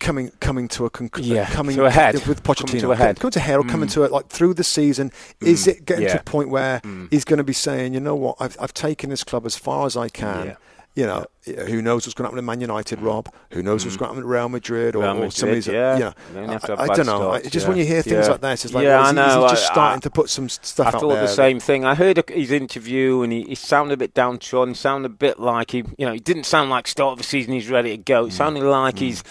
coming 0.00 0.30
coming 0.40 0.68
to 0.68 0.86
a 0.86 0.90
conclusion? 0.90 1.36
Yeah, 1.36 1.46
coming 1.50 1.76
to 1.76 1.84
a 1.84 1.90
head 1.90 2.14
with 2.26 2.42
Pochettino. 2.42 2.66
Coming 2.66 2.80
to 2.80 2.90
a 2.92 2.96
head. 2.96 3.20
Coming 3.20 3.32
to 3.32 3.40
head 3.40 3.56
or 3.56 3.62
mm. 3.62 3.70
coming 3.70 3.88
to 3.90 4.02
it 4.04 4.12
like 4.12 4.28
through 4.28 4.54
the 4.54 4.64
season. 4.64 5.10
Mm. 5.40 5.46
Is 5.46 5.66
it 5.66 5.84
getting 5.84 6.04
yeah. 6.04 6.14
to 6.14 6.20
a 6.20 6.24
point 6.24 6.48
where 6.48 6.80
mm. 6.80 7.08
he's 7.10 7.24
going 7.24 7.38
to 7.38 7.44
be 7.44 7.52
saying, 7.52 7.94
you 7.94 8.00
know 8.00 8.14
what, 8.14 8.36
I've, 8.40 8.56
I've 8.60 8.74
taken 8.74 9.10
this 9.10 9.24
club 9.24 9.46
as 9.46 9.56
far 9.56 9.86
as 9.86 9.96
I 9.96 10.08
can. 10.08 10.46
Yeah 10.46 10.56
you 10.94 11.06
know, 11.06 11.26
who 11.44 11.82
knows 11.82 12.06
what's 12.06 12.14
going 12.14 12.24
to 12.24 12.28
happen 12.28 12.38
in 12.38 12.44
Man 12.44 12.60
United, 12.60 13.00
Rob? 13.00 13.28
Who 13.50 13.64
knows 13.64 13.82
mm. 13.82 13.86
what's 13.86 13.96
going 13.96 14.10
to 14.10 14.14
happen 14.14 14.22
at 14.22 14.32
Real 14.32 14.48
Madrid 14.48 14.94
or, 14.94 15.02
Real 15.02 15.14
Madrid, 15.14 15.28
or 15.28 15.30
some 15.32 15.48
of 15.48 15.54
these? 15.56 15.66
Yeah, 15.66 15.96
you 15.96 16.04
know, 16.04 16.14
I, 16.52 16.82
I 16.82 16.86
don't 16.86 17.06
know. 17.06 17.32
I, 17.32 17.40
just 17.40 17.66
when 17.66 17.76
you 17.76 17.84
hear 17.84 18.00
things 18.00 18.28
like 18.28 18.40
that, 18.40 18.64
it's 18.64 18.72
like, 18.72 18.84
yeah, 18.84 19.00
well, 19.00 19.06
I 19.06 19.12
know. 19.12 19.42
He's 19.42 19.52
just 19.52 19.66
starting 19.66 20.00
to 20.02 20.10
put 20.10 20.30
some 20.30 20.48
stuff. 20.48 20.86
I 20.86 20.90
thought 20.92 21.08
there. 21.08 21.22
the 21.22 21.28
same 21.28 21.58
thing. 21.58 21.84
I 21.84 21.96
heard 21.96 22.22
his 22.28 22.52
interview 22.52 23.22
and 23.22 23.32
he, 23.32 23.42
he 23.42 23.54
sounded 23.56 23.94
a 23.94 23.96
bit 23.96 24.14
downtrodden. 24.14 24.74
He 24.74 24.78
sounded 24.78 25.10
a 25.10 25.14
bit 25.14 25.40
like 25.40 25.72
he, 25.72 25.78
you 25.98 26.06
know, 26.06 26.12
he 26.12 26.20
didn't 26.20 26.44
sound 26.44 26.70
like 26.70 26.86
start 26.86 27.12
of 27.12 27.18
the 27.18 27.24
season 27.24 27.54
he's 27.54 27.68
ready 27.68 27.90
to 27.90 27.96
go. 27.96 28.26
It 28.26 28.28
mm. 28.28 28.32
sounded 28.32 28.62
like 28.62 28.94
mm. 28.94 29.00
he's 29.00 29.24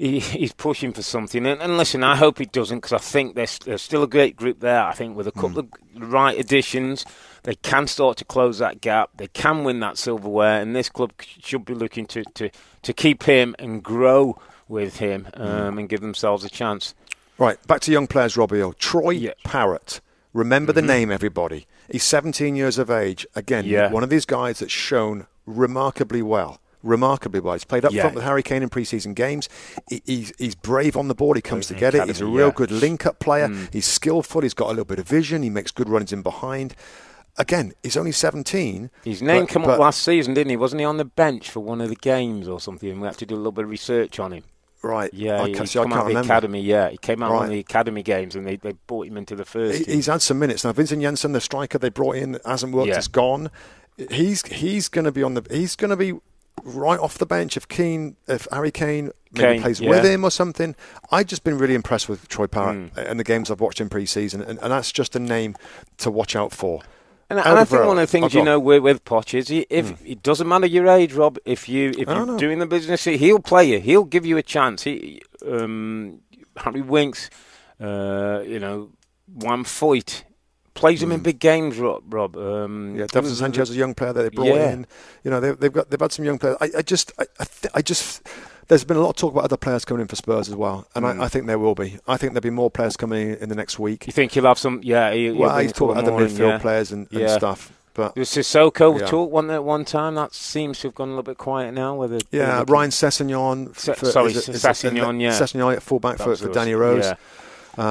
he, 0.00 0.18
he's 0.18 0.54
pushing 0.54 0.92
for 0.94 1.02
something. 1.02 1.46
And, 1.46 1.60
and 1.60 1.76
listen, 1.76 2.02
I 2.02 2.16
hope 2.16 2.38
he 2.38 2.46
doesn't 2.46 2.78
because 2.78 2.94
I 2.94 2.98
think 2.98 3.34
there's, 3.34 3.58
there's, 3.58 3.82
still 3.82 4.02
a 4.02 4.08
great 4.08 4.34
group 4.34 4.60
there. 4.60 4.82
I 4.82 4.94
think 4.94 5.14
with 5.14 5.26
a 5.26 5.32
couple 5.32 5.62
mm. 5.62 5.68
of 6.02 6.12
right 6.12 6.38
additions, 6.38 7.04
they 7.42 7.54
can 7.56 7.86
start 7.86 8.16
to 8.16 8.24
close 8.24 8.58
that 8.58 8.80
gap. 8.80 9.10
They 9.16 9.26
can 9.28 9.62
win 9.62 9.80
that 9.80 9.98
silverware, 9.98 10.62
and 10.62 10.74
this 10.74 10.88
club 10.88 11.12
should 11.20 11.66
be 11.66 11.74
looking 11.74 12.06
to, 12.06 12.24
to, 12.24 12.50
to 12.80 12.92
keep 12.94 13.24
him 13.24 13.54
and 13.58 13.82
grow 13.82 14.40
with 14.68 14.96
him 14.96 15.28
um, 15.34 15.74
mm. 15.74 15.78
and 15.80 15.88
give 15.90 16.00
themselves 16.00 16.44
a 16.44 16.48
chance. 16.48 16.94
Right, 17.36 17.64
back 17.66 17.82
to 17.82 17.92
young 17.92 18.06
players, 18.06 18.38
Robbie. 18.38 18.62
Troy 18.78 19.10
yeah. 19.10 19.32
Parrott. 19.44 20.00
Remember 20.32 20.72
mm-hmm. 20.72 20.86
the 20.86 20.92
name, 20.92 21.10
everybody. 21.10 21.66
He's 21.90 22.04
17 22.04 22.56
years 22.56 22.78
of 22.78 22.90
age. 22.90 23.26
Again, 23.34 23.66
yeah. 23.66 23.90
one 23.90 24.02
of 24.02 24.08
these 24.08 24.24
guys 24.24 24.60
that's 24.60 24.72
shown 24.72 25.26
remarkably 25.44 26.22
well 26.22 26.58
remarkably 26.82 27.40
well. 27.40 27.54
He's 27.54 27.64
played 27.64 27.84
up 27.84 27.92
Yeah. 27.92 28.02
front 28.02 28.14
with 28.16 28.24
Harry 28.24 28.42
Kane 28.42 28.62
in 28.62 28.68
pre-season 28.68 29.14
games. 29.14 29.48
He, 29.88 30.02
he's, 30.06 30.32
he's 30.38 30.54
brave 30.54 30.96
on 30.96 31.08
the 31.08 31.14
ball. 31.14 31.34
He 31.34 31.42
comes 31.42 31.66
to 31.68 31.74
get 31.74 31.94
it. 31.94 32.06
He's 32.06 32.20
a 32.20 32.26
real 32.26 32.46
yeah. 32.48 32.52
good 32.54 32.70
link-up 32.70 33.18
player. 33.18 33.48
Mm. 33.48 33.72
He's 33.72 33.86
skillful. 33.86 34.42
He's 34.42 34.54
got 34.54 34.66
a 34.66 34.70
little 34.70 34.84
bit 34.84 34.98
of 34.98 35.06
vision. 35.08 35.42
He 35.42 35.50
makes 35.50 35.70
good 35.70 35.88
runs 35.88 36.12
in 36.12 36.22
behind. 36.22 36.74
Again, 37.38 37.72
he's 37.82 37.96
only 37.96 38.12
17. 38.12 38.90
His 39.04 39.22
name 39.22 39.42
but- 39.42 39.48
came 39.50 39.62
but- 39.62 39.70
up 39.72 39.78
last 39.80 40.02
season, 40.02 40.34
didn't 40.34 40.50
he? 40.50 40.56
Wasn't 40.56 40.80
he 40.80 40.84
on 40.84 40.96
the 40.96 41.04
bench 41.04 41.50
for 41.50 41.60
one 41.60 41.80
of 41.80 41.88
the 41.88 41.96
games 41.96 42.48
or 42.48 42.60
something? 42.60 43.00
We 43.00 43.06
had 43.06 43.16
to 43.18 43.26
do 43.26 43.34
a 43.34 43.36
little 43.36 43.52
bit 43.52 43.64
of 43.64 43.70
research 43.70 44.18
on 44.18 44.32
him. 44.32 44.44
Right. 44.82 45.12
Yeah, 45.12 45.42
I, 45.42 45.48
he, 45.48 45.52
can't- 45.52 45.60
he 45.68 45.72
see, 45.72 45.78
I 45.78 45.82
come 45.82 45.92
out 45.92 45.98
of 45.98 46.04
the 46.04 46.08
remember. 46.08 46.26
academy. 46.32 46.60
Yeah, 46.62 46.88
he 46.88 46.96
came 46.96 47.22
out 47.22 47.32
on 47.32 47.50
the 47.50 47.58
academy 47.58 48.02
games, 48.02 48.34
and 48.34 48.46
they, 48.46 48.56
they 48.56 48.72
brought 48.86 49.06
him 49.06 49.18
into 49.18 49.36
the 49.36 49.44
first. 49.44 49.84
He- 49.86 49.92
He's 49.96 50.06
had 50.06 50.22
some 50.22 50.38
minutes 50.38 50.64
now. 50.64 50.72
Vincent 50.72 51.02
Janssen, 51.02 51.32
the 51.32 51.40
striker 51.40 51.76
they 51.78 51.90
brought 51.90 52.16
in, 52.16 52.38
hasn't 52.46 52.72
worked. 52.72 52.88
Yeah. 52.88 52.98
Is 52.98 53.06
gone. 53.08 53.50
He's 54.10 54.40
he's 54.46 54.88
going 54.88 55.04
to 55.04 55.12
be 55.12 55.22
on 55.22 55.34
the. 55.34 55.44
He's 55.50 55.76
going 55.76 55.90
to 55.90 55.96
be 55.96 56.14
right 56.64 56.98
off 56.98 57.18
the 57.18 57.26
bench 57.26 57.56
if 57.56 57.68
Keane, 57.68 58.16
if 58.26 58.46
Harry 58.52 58.70
Kane 58.70 59.10
maybe 59.32 59.54
Kane, 59.54 59.62
plays 59.62 59.80
yeah. 59.80 59.90
with 59.90 60.04
him 60.04 60.24
or 60.24 60.30
something. 60.30 60.74
I've 61.10 61.26
just 61.26 61.44
been 61.44 61.58
really 61.58 61.74
impressed 61.74 62.08
with 62.08 62.28
Troy 62.28 62.46
Parrott 62.46 62.94
Mm. 62.94 63.10
and 63.10 63.18
the 63.20 63.24
games 63.24 63.50
I've 63.50 63.60
watched 63.60 63.80
in 63.80 63.88
pre-season, 63.88 64.40
and, 64.42 64.58
and 64.60 64.72
that's 64.72 64.92
just 64.92 65.16
a 65.16 65.18
name 65.18 65.56
to 65.98 66.10
watch 66.10 66.34
out 66.36 66.52
for. 66.52 66.82
And, 67.28 67.38
and 67.38 67.58
I 67.60 67.64
think 67.64 67.86
one 67.86 67.96
of 67.96 68.02
the 68.02 68.06
things 68.08 68.34
you 68.34 68.42
know 68.42 68.58
with, 68.58 68.82
with 68.82 69.04
Poch 69.04 69.34
is 69.38 69.46
he, 69.46 69.64
if 69.70 70.04
it 70.04 70.20
doesn't 70.20 70.48
matter 70.48 70.66
your 70.66 70.88
age, 70.88 71.12
Rob. 71.12 71.38
If 71.44 71.68
you 71.68 71.90
if 71.90 72.08
you're 72.08 72.26
know. 72.26 72.36
doing 72.38 72.58
the 72.58 72.66
business, 72.66 73.04
he'll 73.04 73.38
play 73.38 73.66
you. 73.70 73.78
He'll 73.78 74.04
give 74.04 74.26
you 74.26 74.36
a 74.36 74.42
chance. 74.42 74.82
He, 74.82 75.22
um, 75.46 76.22
Harry 76.56 76.82
Winks, 76.82 77.30
uh, 77.80 78.42
you 78.44 78.58
know, 78.58 78.90
one 79.32 79.62
fight 79.62 80.24
plays 80.74 81.02
him 81.02 81.12
in 81.12 81.20
big 81.20 81.38
games. 81.40 81.78
Rob, 81.78 82.02
Rob. 82.12 82.36
Um, 82.36 82.94
Mm. 82.94 82.98
Yeah, 82.98 83.04
Davinson 83.06 83.22
was- 83.22 83.38
Sanchez, 83.38 83.70
a 83.70 83.74
young 83.74 83.94
player 83.94 84.12
that 84.12 84.22
they 84.22 84.28
brought 84.28 84.46
Yeah. 84.46 84.70
in. 84.72 84.86
You 85.24 85.30
know, 85.30 85.40
they, 85.40 85.52
they've 85.52 85.72
got 85.72 85.90
they've 85.90 86.00
had 86.00 86.12
some 86.12 86.24
young 86.24 86.38
players. 86.38 86.56
I, 86.60 86.70
I 86.78 86.82
just, 86.82 87.12
I, 87.18 87.24
I, 87.40 87.44
th- 87.44 87.72
I 87.74 87.82
just, 87.82 88.22
there's 88.68 88.84
been 88.84 88.96
a 88.96 89.00
lot 89.00 89.10
of 89.10 89.16
talk 89.16 89.32
about 89.32 89.44
other 89.44 89.56
players 89.56 89.84
coming 89.84 90.02
in 90.02 90.08
for 90.08 90.16
Spurs 90.16 90.48
as 90.48 90.54
well, 90.54 90.86
and 90.94 91.04
Mm. 91.04 91.20
I, 91.20 91.24
I 91.24 91.28
think 91.28 91.46
there 91.46 91.58
will 91.58 91.74
be. 91.74 91.98
I 92.06 92.16
think 92.16 92.32
there'll 92.34 92.42
be 92.42 92.50
more 92.50 92.70
players 92.70 92.96
coming 92.96 93.30
in 93.30 93.34
in 93.36 93.48
the 93.48 93.54
next 93.56 93.78
week. 93.78 94.06
You 94.06 94.12
think 94.12 94.32
he'll 94.32 94.44
have 94.46 94.58
some? 94.58 94.80
Yeah, 94.82 95.12
he, 95.12 95.30
Well, 95.32 95.58
he's 95.58 95.72
talking 95.72 95.98
about 95.98 96.12
other 96.12 96.24
midfield 96.26 96.60
players 96.60 96.92
and, 96.92 97.08
and 97.10 97.20
Yeah. 97.20 97.36
stuff, 97.36 97.72
but 97.94 98.14
There 98.14 98.20
was 98.22 98.30
Sissoko 98.30 98.98
Yeah. 99.00 99.06
talk 99.06 99.30
one 99.32 99.50
at 99.50 99.64
one 99.64 99.84
time. 99.84 100.14
That 100.14 100.32
seems 100.34 100.78
to 100.80 100.88
have 100.88 100.94
gone 100.94 101.08
a 101.08 101.10
little 101.10 101.24
bit 101.24 101.36
quiet 101.38 101.74
now. 101.74 101.96
Whether 101.96 102.20
yeah, 102.30 102.62
Ryan 102.68 102.90
Sessegnon. 102.90 103.76
Se- 103.76 103.94
for- 103.94 104.06
sorry, 104.06 104.30
is 104.30 104.36
it- 104.48 104.54
is 104.54 104.64
it- 104.64 104.68
Sessegnon, 104.68 105.20
yeah. 105.20 105.32
Sessegnon 105.32 105.74
at 105.74 105.82
fullback 105.82 106.18
for, 106.18 106.36
for. 106.36 106.48
Danny 106.52 106.74
Rose. 106.74 107.04
Yeah. 107.06 107.14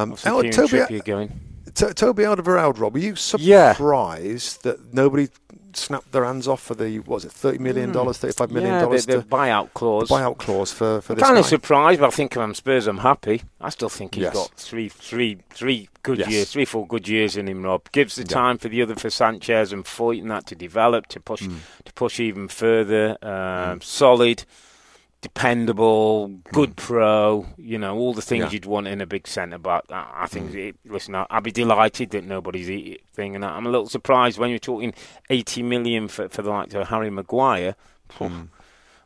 Um, 0.02 0.16
oh, 0.26 0.42
Toby, 0.44 1.02
going. 1.02 1.40
T- 1.74 1.94
Toby 1.94 2.24
Alderweireld, 2.24 2.80
Rob, 2.80 2.94
were 2.94 3.00
you 3.00 3.16
Yeah. 3.38 3.74
surprised 3.74 4.64
that 4.64 4.94
nobody 4.94 5.30
snapped 5.74 6.12
their 6.12 6.26
hands 6.26 6.48
off 6.48 6.62
for 6.64 6.74
the 6.74 6.98
what 7.00 7.16
was 7.16 7.26
it, 7.26 7.32
thirty 7.32 7.60
million 7.60 7.92
dollars, 7.92 8.18
thirty-five 8.18 8.50
million 8.52 8.72
Hmm. 8.72 8.76
yeah, 8.78 8.82
dollars 8.82 9.06
the, 9.06 9.18
the 9.18 9.24
buyout 9.24 9.72
clause. 9.76 10.10
buyout 10.10 10.38
clause 10.40 10.72
for 10.72 11.00
for 11.02 11.14
this 11.14 11.24
kind 11.24 11.38
of 11.38 11.46
surprised, 11.46 12.00
but 12.00 12.08
I 12.08 12.10
think 12.10 12.32
if 12.32 12.38
I'm 12.40 12.56
Spurs, 12.56 12.88
I'm 12.88 12.98
happy. 12.98 13.44
I 13.62 13.70
still 13.70 13.90
think 13.90 14.16
he's 14.16 14.24
Yes. 14.24 14.34
got 14.34 14.52
three, 14.58 14.90
three, 14.90 15.38
three 15.52 15.88
good 16.02 16.18
Yes. 16.20 16.30
years, 16.30 16.52
three, 16.52 16.66
four 16.66 16.88
good 16.88 17.08
years 17.08 17.38
in 17.38 17.48
him. 17.48 17.64
Rob 17.64 17.84
gives 17.92 18.16
the 18.16 18.24
Yeah. 18.24 18.28
time 18.28 18.58
for 18.58 18.68
the 18.68 18.82
other 18.82 18.96
for 18.96 19.10
Sanchez 19.12 19.72
and 19.72 19.86
Foyth 19.86 20.22
and 20.22 20.32
that 20.32 20.48
to 20.48 20.56
develop, 20.56 21.06
to 21.08 21.20
push, 21.20 21.44
Mm. 21.44 21.58
to 21.86 21.94
push 21.94 22.20
even 22.20 22.48
further. 22.48 23.18
Um, 23.24 23.80
Solid, 23.82 24.46
dependable, 25.22 26.28
good 26.54 26.76
pro. 26.76 27.46
You 27.58 27.78
know 27.78 27.98
all 27.98 28.14
the 28.14 28.22
things 28.22 28.46
Yeah. 28.46 28.52
you'd 28.52 28.66
want 28.66 28.88
in 28.88 29.02
a 29.02 29.06
big 29.06 29.28
centre 29.28 29.58
back. 29.58 29.84
I, 29.90 30.24
I 30.24 30.28
think. 30.28 30.52
Mm. 30.52 30.70
It, 30.70 30.76
listen, 30.86 31.16
I, 31.16 31.26
I'd 31.30 31.44
be 31.44 31.52
delighted 31.52 32.12
that 32.12 32.24
nobody's 32.26 32.70
eating 32.70 32.98
thing, 33.14 33.36
and 33.36 33.44
I'm 33.46 33.66
a 33.66 33.70
little 33.70 33.88
surprised 33.90 34.38
when 34.38 34.50
you're 34.50 34.60
talking 34.60 34.94
80 35.30 35.64
million 35.64 36.08
for 36.08 36.30
for 36.30 36.42
the 36.42 36.50
likes 36.50 36.74
of 36.74 36.88
Harry 36.90 37.10
Maguire. 37.10 37.76
Mm. 38.20 38.50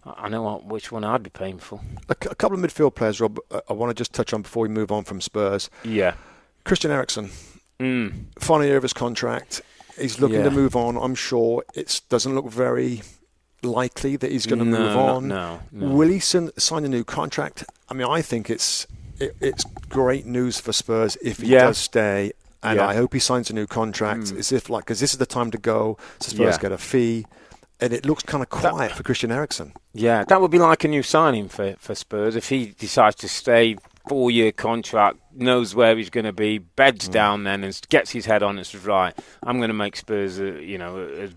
I 0.05 0.13
I 0.25 0.29
know 0.29 0.41
what, 0.43 0.65
which 0.65 0.91
one 0.91 1.03
I'd 1.05 1.23
be 1.23 1.29
paying 1.29 1.59
for. 1.59 1.79
A, 2.09 2.15
couple 2.15 2.57
of 2.57 2.63
midfield 2.63 2.93
players, 2.95 3.21
Rob. 3.21 3.39
uh, 3.51 3.61
I 3.69 3.73
want 3.73 3.89
to 3.89 3.93
just 3.93 4.11
touch 4.13 4.33
on 4.33 4.41
before 4.41 4.63
we 4.63 4.69
move 4.69 4.91
on 4.91 5.05
from 5.05 5.21
Spurs. 5.21 5.69
Yeah. 5.83 6.15
Christian 6.65 6.91
Eriksen, 6.91 7.29
Mm. 7.79 8.25
final 8.39 8.65
year 8.67 8.77
of 8.77 8.83
his 8.83 8.93
contract. 8.93 9.61
He's 9.97 10.19
looking 10.19 10.37
Yeah. 10.39 10.43
to 10.45 10.51
move 10.51 10.75
on. 10.75 10.97
I'm 10.97 11.15
sure 11.15 11.63
it 11.73 12.01
doesn't 12.09 12.33
look 12.35 12.49
very 12.49 13.01
likely 13.65 14.15
that 14.17 14.31
he's 14.31 14.45
going 14.45 14.59
to 14.59 14.65
no, 14.65 14.79
move 14.79 14.95
on. 14.97 15.27
No, 15.27 15.59
no. 15.71 15.87
Will 15.89 16.09
he 16.09 16.19
sign 16.19 16.85
a 16.85 16.89
new 16.89 17.03
contract? 17.03 17.63
I 17.89 17.93
mean, 17.93 18.07
I 18.07 18.21
think 18.21 18.49
it's 18.49 18.87
it, 19.19 19.35
it's 19.39 19.63
great 19.89 20.25
news 20.25 20.59
for 20.59 20.73
Spurs 20.73 21.17
if 21.21 21.37
he 21.37 21.47
Yeah. 21.49 21.65
does 21.65 21.77
stay, 21.77 22.33
and 22.61 22.77
Yeah. 22.77 22.87
I 22.87 22.95
hope 22.95 23.13
he 23.13 23.19
signs 23.19 23.49
a 23.49 23.53
new 23.53 23.67
contract. 23.67 24.21
Mm. 24.25 24.37
It's 24.39 24.51
if 24.51 24.69
like 24.69 24.85
because 24.85 24.99
this 24.99 25.11
is 25.13 25.19
the 25.19 25.25
time 25.25 25.51
to 25.51 25.57
go. 25.57 25.97
So 26.19 26.29
Spurs 26.29 26.55
Yeah. 26.55 26.61
get 26.61 26.71
a 26.71 26.77
fee, 26.77 27.25
and 27.79 27.93
it 27.93 28.05
looks 28.05 28.23
kind 28.23 28.43
of 28.43 28.49
That- 28.49 28.71
quiet 28.71 28.91
for 28.93 29.03
Christian 29.03 29.31
Eriksen. 29.31 29.73
Yeah, 29.93 30.23
that 30.25 30.41
would 30.41 30.51
be 30.51 30.59
like 30.59 30.83
a 30.83 30.87
new 30.87 31.03
signing 31.03 31.47
for, 31.49 31.75
for 31.79 31.93
Spurs 31.95 32.35
if 32.35 32.49
he 32.49 32.73
decides 32.77 33.15
to 33.17 33.27
stay. 33.27 33.77
Four 34.09 34.31
year 34.31 34.51
contract, 34.51 35.17
knows 35.35 35.73
where 35.75 35.95
he's 35.97 36.09
going 36.09 36.25
to 36.25 36.33
be, 36.33 36.57
beds 36.59 37.07
Mm. 37.09 37.11
down 37.11 37.43
then, 37.43 37.63
and 37.63 37.79
gets 37.89 38.11
his 38.11 38.25
head 38.25 38.43
on 38.43 38.57
and 38.57 38.65
says, 38.67 38.85
"Right, 38.85 39.13
I'm 39.43 39.57
going 39.57 39.69
to 39.69 39.73
make 39.73 39.95
Spurs, 39.95 40.39
a, 40.39 40.63
you 40.63 40.77
know, 40.77 40.97
as 40.99 41.31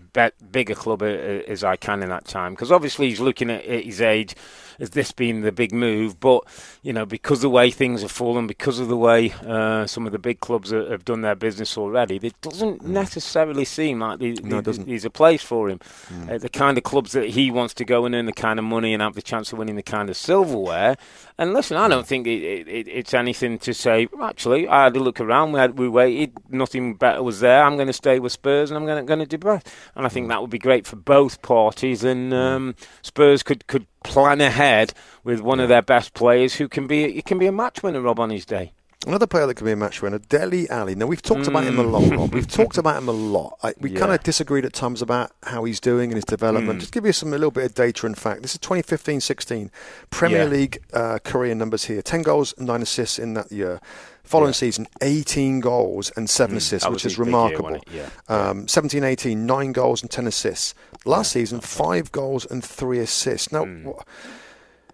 big 0.51 0.69
a 0.69 0.75
club 0.75 1.01
a, 1.01 1.43
as 1.49 1.63
I 1.63 1.75
can 1.75 2.03
in 2.03 2.09
that 2.09 2.25
time." 2.25 2.53
Because 2.53 2.71
obviously 2.71 3.09
he's 3.09 3.19
looking 3.19 3.49
at, 3.49 3.65
at 3.65 3.83
his 3.83 4.01
age 4.01 4.35
as 4.79 4.91
this 4.91 5.11
being 5.11 5.41
the 5.41 5.51
big 5.51 5.73
move, 5.73 6.19
but 6.19 6.43
you 6.83 6.93
know, 6.93 7.05
because 7.05 7.39
of 7.39 7.41
the 7.43 7.49
way 7.49 7.71
things 7.71 8.03
have 8.03 8.11
fallen, 8.11 8.45
because 8.45 8.79
of 8.79 8.87
the 8.87 8.97
way 8.97 9.33
uh, 9.45 9.87
some 9.87 10.05
of 10.05 10.11
the 10.11 10.19
big 10.19 10.39
clubs 10.39 10.69
have, 10.69 10.87
have 10.89 11.03
done 11.05 11.21
their 11.21 11.33
business 11.35 11.77
already, 11.79 12.17
it 12.21 12.39
doesn't 12.41 12.83
necessarily 12.85 13.65
seem 13.65 13.99
like 13.99 14.19
the, 14.19 14.33
Mm. 14.37 14.43
No, 14.43 14.61
the- 14.61 14.73
there's 14.73 15.05
a 15.05 15.09
place 15.09 15.41
for 15.41 15.69
him. 15.69 15.79
Mm. 16.09 16.29
Uh, 16.31 16.37
the 16.37 16.49
kind 16.49 16.77
of 16.77 16.83
clubs 16.83 17.13
that 17.13 17.29
he 17.29 17.49
wants 17.49 17.73
to 17.75 17.85
go 17.85 18.05
and 18.05 18.13
earn 18.13 18.25
the 18.27 18.33
kind 18.33 18.59
of 18.59 18.65
money 18.65 18.93
and 18.93 19.01
have 19.01 19.15
the 19.15 19.21
chance 19.21 19.51
of 19.51 19.57
winning 19.57 19.75
the 19.77 19.81
kind 19.83 20.09
of 20.09 20.17
silverware. 20.17 20.95
And 21.39 21.53
listen, 21.53 21.77
I 21.77 21.87
don't 21.87 22.05
think 22.05 22.27
it, 22.27 22.43
it, 22.43 22.67
it, 22.67 22.87
it's 22.87 23.13
anything 23.13 23.57
to 23.59 23.73
say. 23.87 24.07
Actually, 24.21 24.67
I 24.67 24.85
had 24.85 24.95
a 24.95 24.99
look 24.99 25.19
around. 25.19 25.53
We 25.53 25.59
had, 25.59 25.79
we 25.79 25.87
waited. 25.87 26.37
Nothing 26.49 26.95
better 26.95 27.23
was 27.23 27.39
there. 27.39 27.63
I'm 27.63 27.75
going 27.75 27.87
to 27.87 27.93
stay 27.93 28.19
with 28.19 28.31
Spurs, 28.31 28.69
and 28.69 28.77
I'm 28.77 28.85
going 28.85 28.97
to, 28.97 29.07
going 29.07 29.19
to 29.19 29.25
do 29.25 29.37
both. 29.37 29.63
And 29.95 30.05
I 30.05 30.09
think 30.09 30.27
that 30.27 30.41
would 30.41 30.49
be 30.49 30.59
great 30.59 30.85
for 30.85 30.95
both 30.95 31.41
parties. 31.41 32.03
And 32.03 32.33
um, 32.33 32.75
Spurs 33.01 33.43
could, 33.43 33.65
could 33.67 33.87
plan 34.03 34.41
ahead 34.41 34.93
with 35.23 35.41
one 35.41 35.59
of 35.59 35.69
their 35.69 35.81
best 35.81 36.13
players, 36.13 36.55
who 36.55 36.67
can 36.67 36.87
be 36.87 37.17
it 37.17 37.25
can 37.25 37.39
be 37.39 37.47
a 37.47 37.51
match 37.51 37.83
winner, 37.83 38.01
Rob, 38.01 38.19
on 38.19 38.29
his 38.29 38.45
day. 38.45 38.73
Another 39.07 39.25
player 39.25 39.47
that 39.47 39.55
could 39.55 39.63
be 39.63 39.71
a 39.71 39.75
match 39.77 40.01
winner, 40.01 40.19
Dele 40.19 40.69
Alli. 40.69 40.93
Now 40.93 41.05
we've 41.05 41.21
talked 41.21 41.47
about 41.47 41.63
him 41.63 41.79
a 41.79 41.83
Mm. 41.83 41.91
lot, 41.91 42.17
Rob. 42.17 42.33
We've 42.33 42.45
talked 42.47 42.77
about 42.77 42.97
him 42.97 43.07
a 43.07 43.13
lot. 43.13 43.57
I, 43.63 43.73
we 43.79 43.91
Yeah. 43.91 43.99
kind 43.99 44.11
of 44.11 44.21
disagreed 44.21 44.65
at 44.65 44.73
times 44.73 45.01
about 45.01 45.31
how 45.43 45.63
he's 45.63 45.79
doing 45.79 46.11
and 46.11 46.15
his 46.17 46.25
development. 46.25 46.77
Mm. 46.77 46.81
Just 46.81 46.91
give 46.91 47.05
you 47.05 47.13
some 47.13 47.29
a 47.29 47.37
little 47.37 47.51
bit 47.51 47.63
of 47.63 47.73
data 47.73 48.05
and 48.05 48.17
fact. 48.17 48.41
This 48.41 48.53
is 48.53 48.59
2015-16 48.59 49.71
Premier 50.09 50.39
Yeah. 50.43 50.49
League 50.49 50.79
uh, 50.93 51.19
career 51.23 51.55
numbers 51.55 51.85
here: 51.85 52.01
ten 52.01 52.21
goals, 52.21 52.53
and 52.57 52.67
nine 52.67 52.81
assists 52.81 53.17
in 53.17 53.33
that 53.35 53.49
year. 53.51 53.79
Following 54.25 54.49
Yeah. 54.49 54.55
season, 54.55 54.87
18 55.01 55.61
goals 55.61 56.11
and 56.17 56.29
seven 56.29 56.57
assists, 56.57 56.83
That 56.85 56.91
which 56.91 57.05
is 57.05 57.17
year, 57.17 57.23
remarkable. 57.23 57.79
Yeah. 57.89 58.09
Um, 58.27 58.67
17 58.67 59.05
18, 59.05 59.45
nine 59.45 59.71
goals 59.71 60.01
and 60.01 60.11
10 60.11 60.27
assists. 60.27 60.73
Last 61.05 61.31
season, 61.31 61.61
five 61.61 62.11
goals 62.11 62.45
and 62.45 62.61
three 62.61 62.99
assists. 62.99 63.53
Now, 63.53 63.63
Mm. 63.63 63.97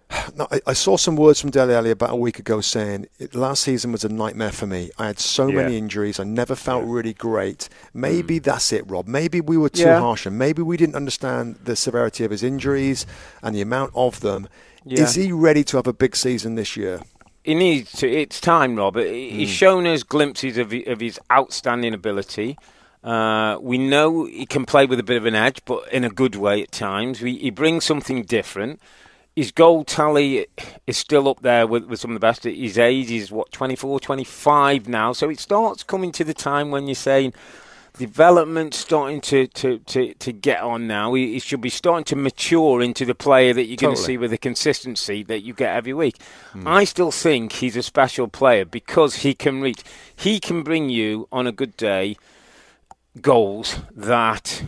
now 0.36 0.48
I, 0.52 0.62
I 0.68 0.74
saw 0.74 0.98
some 0.98 1.16
words 1.16 1.40
from 1.42 1.50
Dele 1.52 1.74
Alli 1.74 1.92
about 1.92 2.12
a 2.12 2.16
week 2.16 2.40
ago 2.40 2.62
saying 2.62 3.08
last 3.34 3.64
season 3.64 3.92
was 3.92 4.04
a 4.04 4.10
nightmare 4.10 4.52
for 4.52 4.68
me. 4.68 4.90
I 4.98 5.08
had 5.08 5.20
so 5.20 5.48
Yeah. 5.48 5.56
many 5.64 5.78
injuries. 5.78 6.20
I 6.20 6.24
never 6.24 6.56
felt 6.56 6.86
really 6.86 7.14
great. 7.14 7.70
Maybe 7.94 8.40
that's 8.40 8.72
it, 8.72 8.90
Rob. 8.90 9.08
Maybe 9.08 9.42
we 9.42 9.58
were 9.58 9.70
too 9.70 9.84
Yeah. 9.84 10.00
harsh 10.00 10.26
and 10.26 10.38
maybe 10.38 10.62
we 10.62 10.78
didn't 10.78 10.96
understand 10.96 11.58
the 11.64 11.76
severity 11.76 12.24
of 12.24 12.32
his 12.32 12.44
injuries 12.44 13.06
and 13.42 13.56
the 13.56 13.62
amount 13.62 13.92
of 13.96 14.20
them. 14.22 14.48
Yeah. 14.86 15.04
Is 15.04 15.16
he 15.16 15.32
ready 15.32 15.64
to 15.66 15.78
have 15.78 15.88
a 15.88 15.94
big 15.94 16.16
season 16.16 16.56
this 16.56 16.76
year? 16.78 17.02
he 17.46 17.54
needs 17.56 17.92
to. 17.92 18.10
It's 18.10 18.40
time, 18.40 18.78
Rob. 18.78 18.96
He's 18.96 19.50
Hmm. 19.50 19.54
shown 19.54 19.86
us 19.88 20.02
glimpses 20.04 20.58
of, 20.58 20.74
of 20.88 21.02
his 21.02 21.20
outstanding 21.30 21.94
ability. 21.94 22.58
Uh, 23.04 23.58
we 23.60 23.78
know 23.78 24.24
he 24.24 24.46
can 24.46 24.64
play 24.66 24.86
with 24.86 24.98
a 24.98 25.04
bit 25.04 25.18
of 25.18 25.26
an 25.26 25.36
edge, 25.36 25.60
but 25.66 25.86
in 25.92 26.06
a 26.06 26.10
good 26.10 26.36
way 26.38 26.62
at 26.64 26.72
times. 26.72 27.20
We, 27.22 27.38
he 27.38 27.50
brings 27.50 27.84
something 27.84 28.24
different. 28.24 28.80
His 29.36 29.52
goal 29.52 29.84
tally 29.84 30.46
is 30.86 30.98
still 30.98 31.28
up 31.28 31.42
there 31.42 31.66
with, 31.66 31.86
with 31.86 32.00
some 32.00 32.12
of 32.12 32.16
the 32.16 32.20
best. 32.20 32.44
His 32.44 32.78
age 32.78 33.10
is 33.10 33.32
what 33.32 33.52
24, 33.52 34.00
25 34.00 34.88
now. 34.88 35.12
So 35.14 35.30
it 35.30 35.40
starts 35.40 35.84
coming 35.84 36.12
to 36.14 36.24
the 36.24 36.34
time 36.36 36.70
when 36.70 36.88
you're 36.88 36.96
saying 36.96 37.34
development 37.98 38.74
starting 38.74 39.22
to, 39.22 39.48
to, 39.48 39.80
to, 39.80 40.14
to 40.16 40.32
get 40.32 40.62
on 40.62 40.88
now. 40.88 41.14
He, 41.14 41.34
he 41.34 41.40
should 41.40 41.62
be 41.62 41.70
starting 41.70 42.06
to 42.06 42.16
mature 42.16 42.82
into 42.82 43.06
the 43.06 43.16
player 43.16 43.54
that 43.54 43.66
you're 43.66 43.78
going 43.78 43.96
to 43.96 44.02
see 44.02 44.18
with 44.18 44.32
the 44.32 44.38
consistency 44.38 45.24
that 45.24 45.42
you 45.42 45.54
get 45.54 45.76
every 45.76 45.94
week. 45.94 46.22
Hmm. 46.52 46.68
I 46.68 46.84
still 46.84 47.12
think 47.12 47.54
he's 47.54 47.76
a 47.76 47.84
special 47.84 48.28
player 48.28 48.66
because 48.66 49.18
he 49.18 49.34
can 49.34 49.62
reach. 49.62 49.84
He 50.16 50.40
can 50.40 50.64
bring 50.64 50.90
you 50.90 51.28
on 51.32 51.48
a 51.48 51.52
good 51.52 51.78
day 51.78 52.18
goals 53.22 53.80
that 53.96 54.64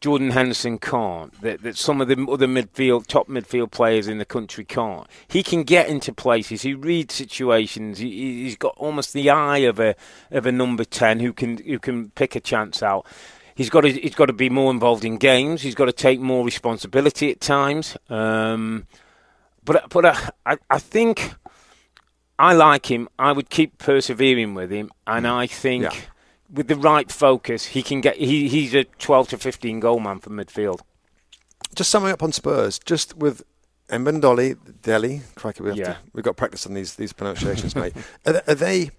Jordan 0.00 0.30
Henderson 0.30 0.78
can't, 0.78 1.40
that, 1.40 1.62
that 1.62 1.76
some 1.76 2.00
of 2.00 2.08
the 2.08 2.26
other 2.30 2.46
midfield, 2.46 3.06
top 3.06 3.28
midfield 3.28 3.70
players 3.70 4.08
in 4.08 4.18
the 4.18 4.24
country 4.24 4.64
can't. 4.64 5.06
He 5.28 5.42
can 5.42 5.64
get 5.64 5.88
into 5.88 6.12
places. 6.12 6.62
He 6.62 6.74
reads 6.74 7.14
situations. 7.14 7.98
He, 7.98 8.44
he's 8.44 8.56
got 8.56 8.74
almost 8.76 9.12
the 9.12 9.30
eye 9.30 9.58
of 9.58 9.80
a 9.80 9.94
of 10.30 10.46
a 10.46 10.52
number 10.52 10.84
ten 10.84 11.20
who 11.20 11.32
can 11.32 11.58
who 11.58 11.78
can 11.78 12.10
pick 12.10 12.36
a 12.36 12.40
chance 12.40 12.82
out. 12.82 13.06
He's 13.54 13.70
got 13.70 13.82
to 13.82 13.92
he's 13.92 14.14
got 14.14 14.26
to 14.26 14.32
be 14.32 14.50
more 14.50 14.70
involved 14.70 15.04
in 15.04 15.16
games. 15.16 15.62
He's 15.62 15.74
got 15.74 15.86
to 15.86 15.92
take 15.92 16.20
more 16.20 16.44
responsibility 16.44 17.30
at 17.30 17.40
times. 17.40 17.96
Um, 18.10 18.86
but 19.64 19.88
but 19.90 20.04
I, 20.44 20.56
I 20.70 20.78
think 20.78 21.34
I 22.38 22.52
like 22.52 22.90
him. 22.90 23.08
I 23.18 23.32
would 23.32 23.48
keep 23.50 23.78
persevering 23.78 24.54
with 24.54 24.70
him, 24.70 24.90
and. 25.06 25.26
I 25.26 25.46
think 25.46 25.84
yeah. 25.84 25.94
With 26.52 26.68
the 26.68 26.76
right 26.76 27.10
focus, 27.10 27.66
he 27.66 27.82
can 27.82 28.00
get. 28.00 28.16
He, 28.16 28.48
he's 28.48 28.74
a 28.74 28.84
12 28.84 29.28
to 29.28 29.38
15 29.38 29.80
goal 29.80 30.00
man 30.00 30.18
for 30.18 30.30
midfield. 30.30 30.80
Just 31.74 31.90
summing 31.90 32.12
up 32.12 32.22
on 32.22 32.32
Spurs, 32.32 32.78
just 32.78 33.16
with 33.16 33.42
Mbendoli, 33.88 34.56
Delhi, 34.82 35.22
crikey, 35.34 35.62
we 35.62 35.70
have 35.70 35.78
yeah. 35.78 35.84
to, 35.84 35.98
we've 36.12 36.24
got 36.24 36.36
practice 36.36 36.66
on 36.66 36.74
these 36.74 36.94
these 36.94 37.12
pronunciations, 37.12 37.74
mate. 37.76 37.94
Are, 38.26 38.42
are, 38.46 38.54
they? 38.54 38.90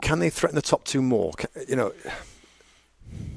Can 0.00 0.18
they 0.18 0.30
threaten 0.30 0.56
the 0.56 0.62
top 0.62 0.84
two 0.84 1.02
more? 1.02 1.32
Can, 1.32 1.48
you 1.68 1.76
know, 1.76 1.92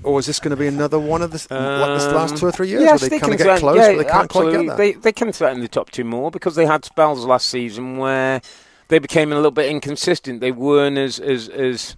or 0.04 0.20
is 0.20 0.26
this 0.26 0.40
going 0.40 0.52
to 0.52 0.58
be 0.58 0.68
another 0.68 1.00
one 1.00 1.22
of 1.22 1.32
the, 1.32 1.56
um, 1.56 1.82
like 1.82 2.00
this 2.00 2.12
last 2.14 2.38
two 2.38 2.46
or 2.46 2.52
three 2.52 2.70
years 2.70 2.82
yes, 2.82 3.02
where 3.02 3.10
they, 3.10 3.18
they 3.18 3.20
kind 3.20 3.34
of 3.34 3.40
get 3.40 3.60
close, 3.60 3.78
yeah, 3.78 3.92
but 3.92 3.98
they 3.98 4.04
can't 4.04 4.24
absolutely. 4.26 4.54
quite 4.54 4.66
get 4.66 4.78
there? 4.78 4.78
They, 4.78 4.94
they 4.94 5.12
can 5.12 5.32
threaten 5.32 5.62
the 5.62 5.68
top 5.68 5.92
two 5.92 6.04
more 6.04 6.32
because 6.32 6.56
they 6.56 6.66
had 6.66 6.86
spells 6.86 7.26
last 7.26 7.48
season 7.48 7.98
where 7.98 8.42
they 8.88 9.00
became 9.00 9.32
a 9.32 9.36
little 9.36 9.52
bit 9.52 9.70
inconsistent. 9.70 10.42
They 10.42 10.52
weren't 10.52 10.98
as 10.98 11.20
as 11.20 11.50
as 11.50 11.96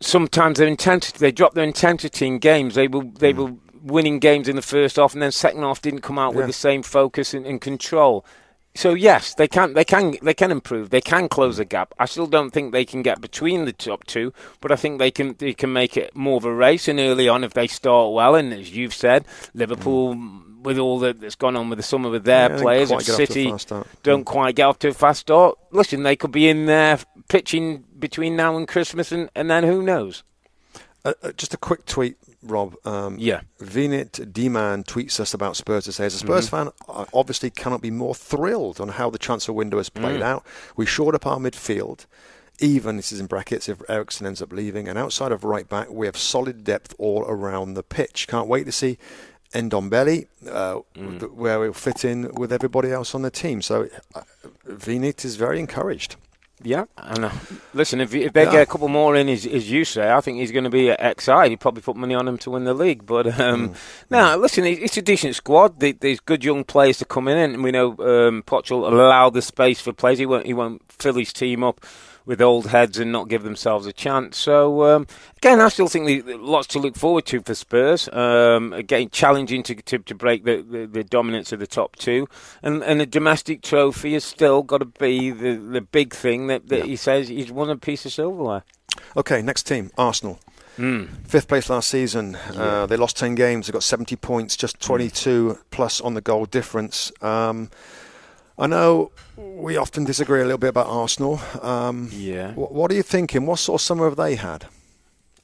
sometimes 0.00 0.58
their 0.58 0.68
intensity. 0.68 1.18
They 1.18 1.32
drop 1.32 1.54
their 1.54 1.64
intensity 1.64 2.26
in 2.26 2.38
games. 2.38 2.74
They 2.74 2.88
were 2.88 3.04
they 3.04 3.32
mm. 3.32 3.36
were 3.36 3.56
winning 3.82 4.18
games 4.18 4.48
in 4.48 4.56
the 4.56 4.62
first 4.62 4.96
half, 4.96 5.12
and 5.12 5.22
then 5.22 5.32
second 5.32 5.62
half 5.62 5.80
didn't 5.80 6.00
come 6.00 6.18
out 6.18 6.32
yeah. 6.32 6.38
with 6.38 6.46
the 6.46 6.52
same 6.52 6.82
focus 6.82 7.34
and, 7.34 7.46
and 7.46 7.60
control. 7.60 8.24
So 8.74 8.92
yes, 8.92 9.34
they 9.34 9.48
can 9.48 9.72
they 9.72 9.84
can 9.84 10.16
they 10.22 10.34
can 10.34 10.50
improve. 10.50 10.90
They 10.90 11.00
can 11.00 11.28
close 11.28 11.56
the 11.56 11.64
gap. 11.64 11.94
I 11.98 12.04
still 12.04 12.26
don't 12.26 12.50
think 12.50 12.72
they 12.72 12.84
can 12.84 13.02
get 13.02 13.20
between 13.20 13.64
the 13.64 13.72
top 13.72 14.04
two, 14.04 14.32
but 14.60 14.70
I 14.70 14.76
think 14.76 14.98
they 14.98 15.10
can 15.10 15.34
they 15.38 15.54
can 15.54 15.72
make 15.72 15.96
it 15.96 16.14
more 16.14 16.36
of 16.36 16.44
a 16.44 16.52
race. 16.52 16.86
And 16.86 17.00
early 17.00 17.28
on, 17.28 17.42
if 17.42 17.54
they 17.54 17.66
start 17.66 18.12
well, 18.12 18.34
and 18.34 18.52
as 18.52 18.76
you've 18.76 18.94
said, 18.94 19.26
Liverpool. 19.54 20.14
Mm. 20.14 20.42
With 20.62 20.78
all 20.78 20.98
that, 20.98 21.20
that's 21.20 21.36
gone 21.36 21.54
on 21.54 21.68
with 21.68 21.78
the, 21.78 21.84
summer 21.84 22.10
with 22.10 22.24
their 22.24 22.50
yeah, 22.50 22.60
players, 22.60 23.06
City 23.06 23.52
don't 24.02 24.22
mm. 24.22 24.24
quite 24.24 24.56
get 24.56 24.64
off 24.64 24.80
to 24.80 24.88
a 24.88 24.92
fast 24.92 25.20
start. 25.20 25.56
Listen, 25.70 26.02
they 26.02 26.16
could 26.16 26.32
be 26.32 26.48
in 26.48 26.66
there 26.66 26.98
pitching 27.28 27.84
between 27.98 28.36
now 28.36 28.56
and 28.56 28.66
Christmas, 28.68 29.12
and, 29.12 29.30
and 29.34 29.50
then 29.50 29.64
who 29.64 29.82
knows? 29.82 30.22
Uh, 31.04 31.14
uh, 31.22 31.32
just 31.32 31.54
a 31.54 31.56
quick 31.56 31.86
tweet 31.86 32.16
Rob. 32.42 32.74
Um, 32.84 33.16
yeah. 33.18 33.40
Vinit 33.60 34.32
Deman 34.32 34.84
tweets 34.84 35.20
us 35.20 35.34
about 35.34 35.56
Spurs 35.56 35.84
to 35.84 35.92
say, 35.92 36.06
as 36.06 36.14
a 36.14 36.18
Spurs 36.18 36.50
mm-hmm. 36.50 36.68
fan, 36.68 36.72
I 36.88 37.06
obviously 37.12 37.50
cannot 37.50 37.80
be 37.82 37.90
more 37.90 38.14
thrilled 38.14 38.80
on 38.80 38.90
how 38.90 39.10
the 39.10 39.18
transfer 39.18 39.52
window 39.52 39.76
has 39.78 39.88
played 39.88 40.20
mm. 40.20 40.24
out. 40.24 40.44
We 40.76 40.86
shored 40.86 41.14
up 41.14 41.26
our 41.26 41.38
midfield. 41.38 42.06
Even, 42.58 42.96
this 42.96 43.12
is 43.12 43.20
in 43.20 43.26
brackets, 43.26 43.68
if 43.68 43.82
Eriksen 43.88 44.26
ends 44.26 44.40
up 44.40 44.52
leaving. 44.52 44.88
And 44.88 44.98
outside 44.98 45.30
of 45.30 45.44
right 45.44 45.68
back, 45.68 45.90
we 45.90 46.06
have 46.06 46.16
solid 46.16 46.64
depth 46.64 46.94
all 46.98 47.22
around 47.22 47.74
the 47.74 47.82
pitch. 47.82 48.26
Can't 48.28 48.48
wait 48.48 48.64
to 48.64 48.72
see 48.72 48.98
Ndombele, 49.52 50.26
uh, 50.48 50.80
mm. 50.94 51.30
where 51.32 51.60
we'll 51.60 51.72
fit 51.72 52.04
in 52.04 52.32
with 52.34 52.52
everybody 52.52 52.90
else 52.90 53.14
on 53.14 53.22
the 53.22 53.30
team. 53.30 53.60
So 53.60 53.88
uh, 54.14 54.22
Vinit 54.66 55.24
is 55.24 55.36
very 55.36 55.60
encouraged. 55.60 56.16
Yeah, 56.62 56.86
and 56.96 57.26
uh, 57.26 57.30
listen, 57.74 58.00
if, 58.00 58.14
if 58.14 58.32
they 58.32 58.44
yeah. 58.44 58.50
get 58.50 58.62
a 58.62 58.66
couple 58.66 58.88
more 58.88 59.14
in, 59.14 59.28
as, 59.28 59.44
as 59.44 59.70
you 59.70 59.84
say, 59.84 60.10
I 60.10 60.22
think 60.22 60.38
he's 60.38 60.52
going 60.52 60.64
to 60.64 60.70
be 60.70 60.90
at 60.90 61.20
XI. 61.20 61.50
He'd 61.50 61.60
probably 61.60 61.82
put 61.82 61.96
money 61.96 62.14
on 62.14 62.26
him 62.26 62.38
to 62.38 62.50
win 62.50 62.64
the 62.64 62.72
league. 62.72 63.04
But 63.04 63.38
um, 63.38 63.70
mm. 63.70 63.76
now, 64.08 64.36
listen, 64.36 64.64
it's 64.64 64.96
a 64.96 65.02
decent 65.02 65.34
squad. 65.36 65.78
There's 65.80 66.20
good 66.20 66.44
young 66.44 66.64
players 66.64 66.96
to 66.98 67.04
come 67.04 67.28
in, 67.28 67.36
and 67.36 67.62
we 67.62 67.72
know 67.72 67.90
um, 67.90 68.42
Poch 68.42 68.70
will 68.70 68.88
allow 68.88 69.28
the 69.28 69.42
space 69.42 69.80
for 69.80 69.92
players. 69.92 70.18
He 70.18 70.24
won't, 70.24 70.46
he 70.46 70.54
won't 70.54 70.80
fill 70.90 71.14
his 71.14 71.32
team 71.32 71.62
up 71.62 71.84
with 72.26 72.42
old 72.42 72.66
heads 72.66 72.98
and 72.98 73.12
not 73.12 73.28
give 73.28 73.44
themselves 73.44 73.86
a 73.86 73.92
chance. 73.92 74.36
So 74.36 74.84
um, 74.84 75.06
again, 75.38 75.60
I 75.60 75.68
still 75.68 75.88
think 75.88 76.24
lots 76.26 76.66
to 76.68 76.78
look 76.78 76.96
forward 76.96 77.24
to 77.26 77.40
for 77.40 77.54
Spurs. 77.54 78.08
Um, 78.12 78.72
again, 78.72 79.08
challenging 79.10 79.62
to, 79.62 79.76
to, 79.76 79.98
to 79.98 80.14
break 80.14 80.44
the, 80.44 80.62
the, 80.62 80.86
the, 80.86 81.04
dominance 81.04 81.52
of 81.52 81.60
the 81.60 81.66
top 81.66 81.94
two, 81.96 82.28
and 82.62 82.82
and 82.82 83.00
the 83.00 83.06
domestic 83.06 83.62
trophy 83.62 84.14
has 84.14 84.24
still 84.24 84.62
got 84.62 84.78
to 84.78 84.84
be 84.84 85.30
the, 85.30 85.54
the 85.54 85.80
big 85.80 86.12
thing 86.12 86.48
that, 86.48 86.68
that 86.68 86.80
yeah. 86.80 86.84
he 86.84 86.96
says 86.96 87.28
he's 87.28 87.52
won 87.52 87.70
a 87.70 87.76
piece 87.76 88.04
of 88.04 88.12
silverware. 88.12 88.64
Okay, 89.16 89.40
next 89.40 89.62
team, 89.62 89.90
Arsenal. 89.96 90.40
Mm. 90.78 91.08
Fifth 91.26 91.48
place 91.48 91.70
last 91.70 91.88
season. 91.88 92.36
Yeah. 92.52 92.60
Uh, 92.60 92.86
they 92.86 92.96
lost 92.96 93.16
10 93.16 93.34
games. 93.34 93.66
They 93.66 93.72
got 93.72 93.82
70 93.82 94.16
points, 94.16 94.56
just 94.56 94.78
22 94.80 95.48
mm. 95.48 95.58
plus 95.70 96.00
on 96.00 96.14
the 96.14 96.20
goal 96.20 96.44
difference. 96.44 97.10
Um, 97.22 97.70
I 98.58 98.66
know 98.66 99.12
we 99.36 99.76
often 99.76 100.04
disagree 100.04 100.40
a 100.40 100.44
little 100.44 100.58
bit 100.58 100.68
about 100.68 100.86
Arsenal. 100.86 101.40
Um, 101.60 102.08
yeah. 102.12 102.52
What, 102.52 102.72
what, 102.72 102.90
are 102.90 102.94
you 102.94 103.02
thinking? 103.02 103.44
What 103.46 103.58
sort 103.58 103.80
of 103.80 103.84
summer 103.84 104.06
have 104.06 104.16
they 104.16 104.36
had? 104.36 104.66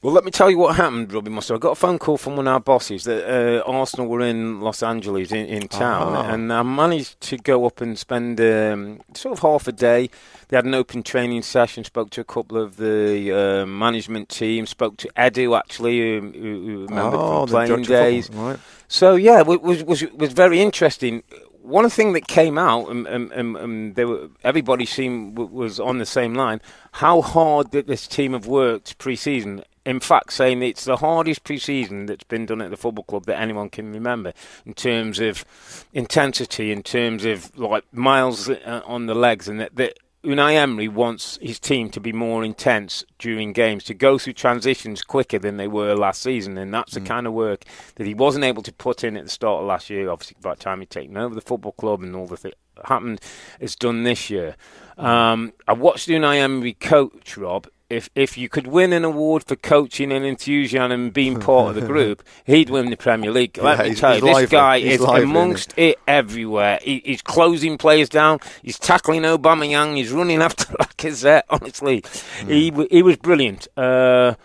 Well, 0.01 0.13
let 0.13 0.25
me 0.25 0.31
tell 0.31 0.51
you 0.51 0.57
what 0.57 0.75
happened, 0.75 1.13
Robbie 1.13 1.31
Mustoe. 1.31 1.55
I 1.55 1.59
got 1.59 1.71
a 1.71 1.75
phone 1.75 1.97
call 1.97 2.17
from 2.17 2.35
one 2.35 2.45
of 2.45 2.53
our 2.53 2.59
bosses 2.59 3.05
that 3.05 3.23
uh, 3.25 3.63
Arsenal 3.65 4.07
were 4.07 4.19
in 4.19 4.59
Los 4.59 4.83
Angeles 4.83 5.31
in, 5.31 5.45
in 5.45 5.69
town, 5.69 6.13
uh-huh. 6.13 6.33
and 6.33 6.51
I 6.51 6.61
managed 6.61 7.21
to 7.21 7.37
go 7.37 7.65
up 7.65 7.79
and 7.79 7.97
spend 7.97 8.41
um, 8.41 8.99
sort 9.13 9.37
of 9.37 9.41
half 9.41 9.65
a 9.65 9.71
day. 9.71 10.09
They 10.49 10.57
had 10.57 10.65
an 10.65 10.73
open 10.73 11.03
training 11.03 11.43
session, 11.43 11.85
spoke 11.85 12.09
to 12.11 12.21
a 12.21 12.25
couple 12.25 12.57
of 12.57 12.75
the 12.75 13.31
uh, 13.31 13.65
management 13.65 14.27
team, 14.27 14.65
spoke 14.65 14.97
to 14.97 15.09
Edu 15.15 15.57
actually, 15.57 15.99
who, 15.99 16.31
who 16.33 16.85
remembered 16.89 17.19
oh, 17.21 17.47
from 17.47 17.65
playing 17.65 17.83
days. 17.83 18.29
Right. 18.29 18.59
So 18.89 19.15
yeah, 19.15 19.39
it 19.39 19.61
was 19.61 19.85
was 19.85 20.03
was 20.11 20.33
very 20.33 20.59
interesting 20.59 21.23
one 21.63 21.89
thing 21.89 22.13
that 22.13 22.27
came 22.27 22.57
out, 22.57 22.89
and, 22.89 23.07
and, 23.07 23.31
and, 23.31 23.97
were, 23.97 24.29
everybody 24.43 24.85
seemed 24.85 25.37
was 25.37 25.79
on 25.79 25.97
the 25.97 26.05
same 26.05 26.33
line. 26.33 26.61
How 26.93 27.21
hard 27.21 27.71
that 27.71 27.87
this 27.87 28.05
team 28.07 28.33
have 28.33 28.45
worked 28.45 28.97
pre-season. 28.97 29.63
In 29.85 29.99
fact, 29.99 30.33
saying 30.33 30.61
it's 30.61 30.85
the 30.85 30.97
hardest 30.97 31.43
pre-season 31.43 32.05
that's 32.05 32.23
been 32.25 32.45
done 32.45 32.61
at 32.61 32.69
the 32.69 32.77
football 32.77 33.03
club 33.05 33.25
that 33.25 33.39
anyone 33.39 33.69
can 33.69 33.91
remember, 33.91 34.33
in 34.65 34.73
terms 34.73 35.19
of 35.19 35.45
intensity, 35.93 36.71
in 36.71 36.83
terms 36.83 37.25
of 37.25 37.57
like 37.57 37.85
miles 37.93 38.49
uh, 38.49 38.81
on 38.85 39.05
the 39.05 39.15
legs, 39.15 39.47
and 39.47 39.59
that, 39.59 39.75
that 39.75 39.97
Unai 40.23 40.53
Emery 40.53 40.87
wants 40.87 41.37
his 41.41 41.59
team 41.59 41.89
to 41.89 41.99
be 41.99 42.13
more 42.13 42.45
intense 42.45 43.03
during 43.19 43.51
games, 43.51 43.83
to 43.83 43.93
go 43.93 44.17
through 44.17 44.33
transitions 44.33 45.03
quicker 45.03 45.37
than 45.37 45.57
they 45.57 45.67
were 45.67 45.95
last 45.95 46.21
season, 46.21 46.57
and 46.57 46.73
that's 46.73 46.91
mm. 46.91 46.95
the 46.95 47.01
kind 47.01 47.27
of 47.27 47.33
work 47.33 47.65
that 47.95 48.07
he 48.07 48.13
wasn't 48.13 48.45
able 48.45 48.63
to 48.63 48.71
put 48.71 49.03
in 49.03 49.17
at 49.17 49.25
the 49.25 49.29
start 49.29 49.61
of 49.61 49.67
last 49.67 49.89
year. 49.89 50.09
Obviously, 50.09 50.37
by 50.41 50.55
the 50.55 50.61
time 50.61 50.79
he'd 50.79 50.89
taken 50.89 51.17
over 51.17 51.35
the 51.35 51.41
football 51.41 51.73
club 51.73 52.01
and 52.01 52.15
all 52.15 52.27
the 52.27 52.37
things 52.37 52.55
happened, 52.85 53.19
it's 53.59 53.75
done 53.75 54.03
this 54.03 54.29
year. 54.29 54.55
Mm. 54.97 55.03
Um, 55.03 55.53
I 55.67 55.73
watched 55.73 56.07
Unai 56.07 56.37
Emery 56.37 56.73
coach 56.73 57.35
Rob, 57.37 57.67
if 57.93 58.09
if 58.15 58.37
you 58.37 58.49
could 58.49 58.67
win 58.67 58.91
an 58.93 59.05
award 59.05 59.43
for 59.43 59.55
coaching 59.55 60.11
and 60.11 60.25
enthusiasm 60.25 60.91
and 60.91 61.13
being 61.13 61.39
part 61.39 61.69
of 61.69 61.75
the 61.75 61.87
group, 61.93 62.23
he'd 62.45 62.69
win 62.69 62.89
the 62.89 62.97
Premier 62.97 63.31
League. 63.31 63.57
Let 63.57 63.77
yeah, 63.77 63.89
me 63.89 63.95
tell 63.95 64.15
you, 64.15 64.21
this 64.21 64.33
lively. 64.33 64.47
guy 64.47 64.79
he's 64.79 64.93
is 64.95 65.01
lively, 65.01 65.23
amongst 65.23 65.73
it 65.77 65.99
everywhere. 66.07 66.79
He, 66.81 67.01
he's 67.05 67.21
closing 67.21 67.77
players 67.77 68.09
down. 68.09 68.39
He's 68.61 68.79
tackling 68.79 69.21
Aubameyang. 69.21 69.95
He's 69.95 70.11
running 70.11 70.41
after 70.47 70.65
Lacazette. 70.75 71.43
Honestly, 71.49 72.01
mm. 72.01 72.49
he 72.49 72.87
he 72.89 73.03
was 73.03 73.17
brilliant. 73.17 73.67
Uh, 73.77 74.35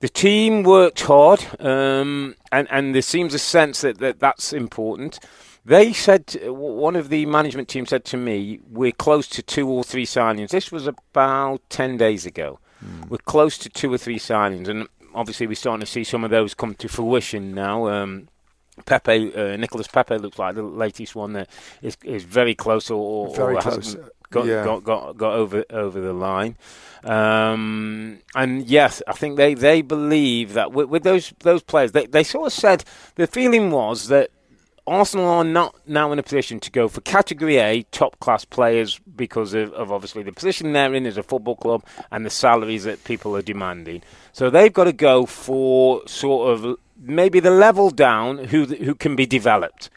the 0.00 0.08
team 0.08 0.62
worked 0.62 1.02
hard, 1.02 1.44
um, 1.60 2.36
and 2.52 2.68
and 2.70 2.94
there 2.94 3.02
seems 3.02 3.34
a 3.34 3.38
sense 3.38 3.80
that, 3.80 3.98
that 3.98 4.20
that's 4.20 4.52
important. 4.52 5.18
They 5.64 5.92
said 5.92 6.36
one 6.46 6.96
of 6.96 7.08
the 7.08 7.26
management 7.26 7.68
team 7.68 7.84
said 7.84 8.04
to 8.06 8.16
me, 8.16 8.60
"We're 8.70 8.92
close 8.92 9.28
to 9.28 9.42
two 9.42 9.68
or 9.68 9.84
three 9.84 10.06
signings." 10.06 10.50
This 10.50 10.72
was 10.72 10.86
about 10.86 11.60
ten 11.68 11.96
days 11.96 12.24
ago. 12.24 12.58
Mm. 12.84 13.08
We're 13.10 13.18
close 13.18 13.58
to 13.58 13.68
two 13.68 13.92
or 13.92 13.98
three 13.98 14.18
signings, 14.18 14.68
and 14.68 14.88
obviously 15.14 15.46
we're 15.46 15.54
starting 15.54 15.80
to 15.80 15.86
see 15.86 16.04
some 16.04 16.24
of 16.24 16.30
those 16.30 16.54
come 16.54 16.74
to 16.76 16.88
fruition 16.88 17.54
now. 17.54 17.88
Um, 17.88 18.28
Pepe, 18.86 19.34
uh, 19.34 19.56
Nicolas 19.56 19.88
Pepe 19.88 20.18
looks 20.18 20.38
like 20.38 20.54
the 20.54 20.62
latest 20.62 21.16
one 21.16 21.32
that 21.32 21.48
is 21.82 21.96
is 22.04 22.24
very 22.24 22.54
close 22.54 22.90
or, 22.90 23.34
very 23.34 23.56
or 23.56 23.60
close. 23.60 23.96
Got, 24.30 24.44
yeah. 24.44 24.62
got, 24.62 24.84
got 24.84 25.16
got 25.16 25.32
over 25.32 25.64
over 25.70 26.00
the 26.00 26.12
line, 26.12 26.56
um, 27.02 28.18
and 28.34 28.66
yes, 28.66 29.02
I 29.08 29.14
think 29.14 29.38
they, 29.38 29.54
they 29.54 29.80
believe 29.80 30.52
that 30.52 30.70
with, 30.70 30.90
with 30.90 31.02
those 31.02 31.32
those 31.40 31.62
players, 31.62 31.92
they 31.92 32.06
they 32.06 32.22
sort 32.22 32.46
of 32.48 32.52
said 32.52 32.84
the 33.14 33.26
feeling 33.26 33.70
was 33.70 34.08
that 34.08 34.30
Arsenal 34.88 35.26
are 35.26 35.44
not 35.44 35.74
now 35.86 36.12
in 36.12 36.18
a 36.18 36.22
position 36.22 36.60
to 36.60 36.70
go 36.70 36.88
for 36.88 37.00
Category 37.02 37.56
A 37.58 37.82
top 37.84 38.18
class 38.20 38.44
players 38.44 39.00
because 39.16 39.54
of, 39.54 39.72
of, 39.74 39.92
obviously 39.92 40.22
the 40.22 40.32
position 40.32 40.72
they're 40.72 40.94
in 40.94 41.06
as 41.06 41.16
a 41.16 41.22
football 41.22 41.56
club 41.56 41.84
and 42.10 42.24
the 42.26 42.30
salaries 42.30 42.84
that 42.84 43.04
people 43.04 43.36
are 43.36 43.42
demanding. 43.42 44.02
So 44.32 44.50
they've 44.50 44.72
got 44.72 44.84
to 44.84 44.92
go 44.92 45.26
for 45.26 46.02
sort 46.06 46.50
of 46.50 46.78
maybe 47.00 47.40
the 47.40 47.50
level 47.50 47.90
down 47.90 48.38
who 48.38 48.64
who 48.64 48.94
can 48.94 49.16
be 49.16 49.26
developed. 49.26 49.90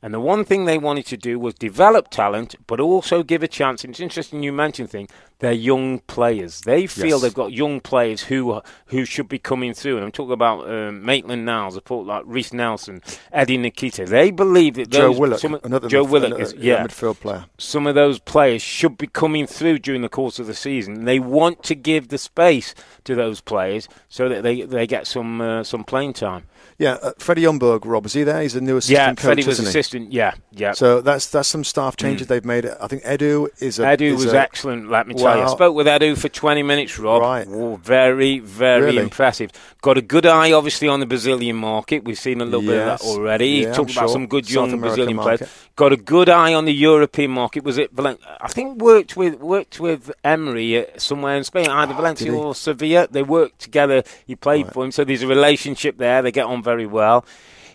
And 0.00 0.14
the 0.14 0.20
one 0.20 0.44
thing 0.44 0.64
they 0.64 0.78
wanted 0.78 1.06
to 1.06 1.16
do 1.16 1.40
was 1.40 1.54
develop 1.54 2.08
talent, 2.08 2.54
but 2.68 2.78
also 2.78 3.24
give 3.24 3.42
a 3.42 3.48
chance. 3.48 3.82
And 3.82 3.90
it's 3.90 4.00
interesting 4.00 4.42
you 4.44 4.52
mentioned 4.52 4.90
thing 4.90 5.08
they're 5.40 5.52
young 5.52 6.00
players. 6.00 6.62
They 6.62 6.86
feel 6.86 7.10
Yes. 7.10 7.22
they've 7.22 7.34
got 7.34 7.52
young 7.52 7.80
players 7.80 8.22
who 8.24 8.60
who 8.86 9.04
should 9.04 9.28
be 9.28 9.38
coming 9.38 9.72
through. 9.74 9.96
And 9.96 10.04
I'm 10.04 10.12
talking 10.12 10.32
about 10.32 10.68
um, 10.68 11.04
Maitland 11.04 11.44
Niles, 11.44 11.76
I 11.76 11.80
put 11.80 12.02
like 12.02 12.24
Reiss 12.26 12.52
Nelson, 12.52 13.02
Eddie 13.32 13.58
Nketiah. 13.58 14.08
They 14.08 14.30
believe 14.30 14.74
that 14.74 14.90
Joe 14.90 15.08
those, 15.08 15.18
Willock, 15.18 15.38
some 15.40 15.58
another 15.62 15.88
Joe 15.88 16.04
midf- 16.04 16.10
Willock 16.10 16.26
another- 16.28 16.42
is 16.42 16.54
yeah. 16.54 16.84
midfield 16.86 17.20
player. 17.20 17.44
Some 17.58 17.86
of 17.86 17.94
those 17.94 18.18
players 18.18 18.62
should 18.62 18.98
be 18.98 19.06
coming 19.06 19.46
through 19.46 19.78
during 19.80 20.02
the 20.02 20.08
course 20.08 20.38
of 20.38 20.46
the 20.46 20.54
season. 20.54 21.04
They 21.04 21.18
want 21.20 21.62
to 21.64 21.74
give 21.74 22.08
the 22.08 22.18
space 22.18 22.74
to 23.04 23.14
those 23.14 23.40
players 23.40 23.88
so 24.08 24.28
that 24.28 24.42
they 24.42 24.62
they 24.62 24.86
get 24.86 25.06
some 25.06 25.40
uh, 25.40 25.62
some 25.62 25.84
playing 25.84 26.14
time. 26.14 26.44
Yeah, 26.78 26.92
uh, 27.02 27.10
Freddie 27.18 27.42
Ljungberg, 27.42 27.80
Rob, 27.84 28.06
is 28.06 28.12
he 28.12 28.22
there? 28.22 28.40
He's 28.40 28.54
a 28.54 28.60
new 28.60 28.76
assistant 28.76 28.96
Yeah, 28.98 29.08
coach, 29.14 29.20
Freddie 29.20 29.44
was 29.44 29.58
he? 29.58 29.66
assistant. 29.66 30.12
Yeah, 30.12 30.34
yeah. 30.52 30.72
So 30.72 31.00
that's 31.00 31.26
that's 31.28 31.48
some 31.48 31.64
staff 31.64 31.96
changes 31.96 32.26
they've 32.28 32.44
made. 32.44 32.66
I 32.66 32.86
think 32.86 33.02
Edu 33.02 33.48
is 33.60 33.78
a 33.80 33.84
Edu 33.84 34.12
is 34.12 34.24
was 34.26 34.32
a, 34.32 34.38
excellent, 34.40 34.88
let 34.88 35.06
me 35.08 35.14
tell 35.14 35.27
I 35.36 35.46
spoke 35.48 35.74
with 35.74 35.86
Edu 35.86 36.16
for 36.18 36.28
20 36.28 36.62
minutes, 36.62 36.98
Rob. 36.98 37.22
Right. 37.22 37.46
Very, 37.82 38.38
very 38.40 38.82
Really? 38.86 39.02
impressive. 39.02 39.50
Got 39.82 39.98
a 39.98 40.02
good 40.02 40.26
eye, 40.26 40.52
obviously, 40.52 40.88
on 40.88 41.00
the 41.00 41.06
Brazilian 41.06 41.56
market. 41.56 42.04
We've 42.04 42.18
seen 42.18 42.40
a 42.40 42.44
little 42.44 42.62
bit 42.62 42.78
of 42.80 42.86
that 42.86 43.00
already. 43.06 43.60
He 43.60 43.64
talked 43.72 43.92
about 43.92 44.10
some 44.10 44.26
good 44.26 44.50
young 44.50 44.78
Brazilian 44.80 45.16
market. 45.16 45.38
players. 45.38 45.52
Got 45.76 45.92
a 45.92 45.96
good 45.96 46.28
eye 46.28 46.54
on 46.54 46.64
the 46.64 46.72
European 46.74 47.30
market. 47.30 47.64
Was 47.64 47.78
it 47.78 47.94
Valen- 47.94 48.18
I 48.40 48.48
think 48.48 48.80
worked 48.82 49.16
with 49.16 49.36
worked 49.40 49.78
with 49.80 50.10
Emery 50.24 50.78
uh, 50.78 50.84
somewhere 50.96 51.36
in 51.36 51.44
Spain, 51.44 51.68
either 51.68 51.94
Valencia 51.94 52.30
Ah, 52.30 52.34
he? 52.34 52.40
or 52.40 52.54
Sevilla. 52.54 53.08
They 53.10 53.22
worked 53.22 53.60
together. 53.60 54.02
He 54.26 54.34
played 54.34 54.64
Right. 54.66 54.74
for 54.74 54.84
him, 54.84 54.90
so 54.92 55.04
there's 55.04 55.22
a 55.22 55.26
relationship 55.28 55.98
there. 55.98 56.22
They 56.22 56.32
get 56.32 56.46
on 56.46 56.62
very 56.62 56.86
well. 56.86 57.24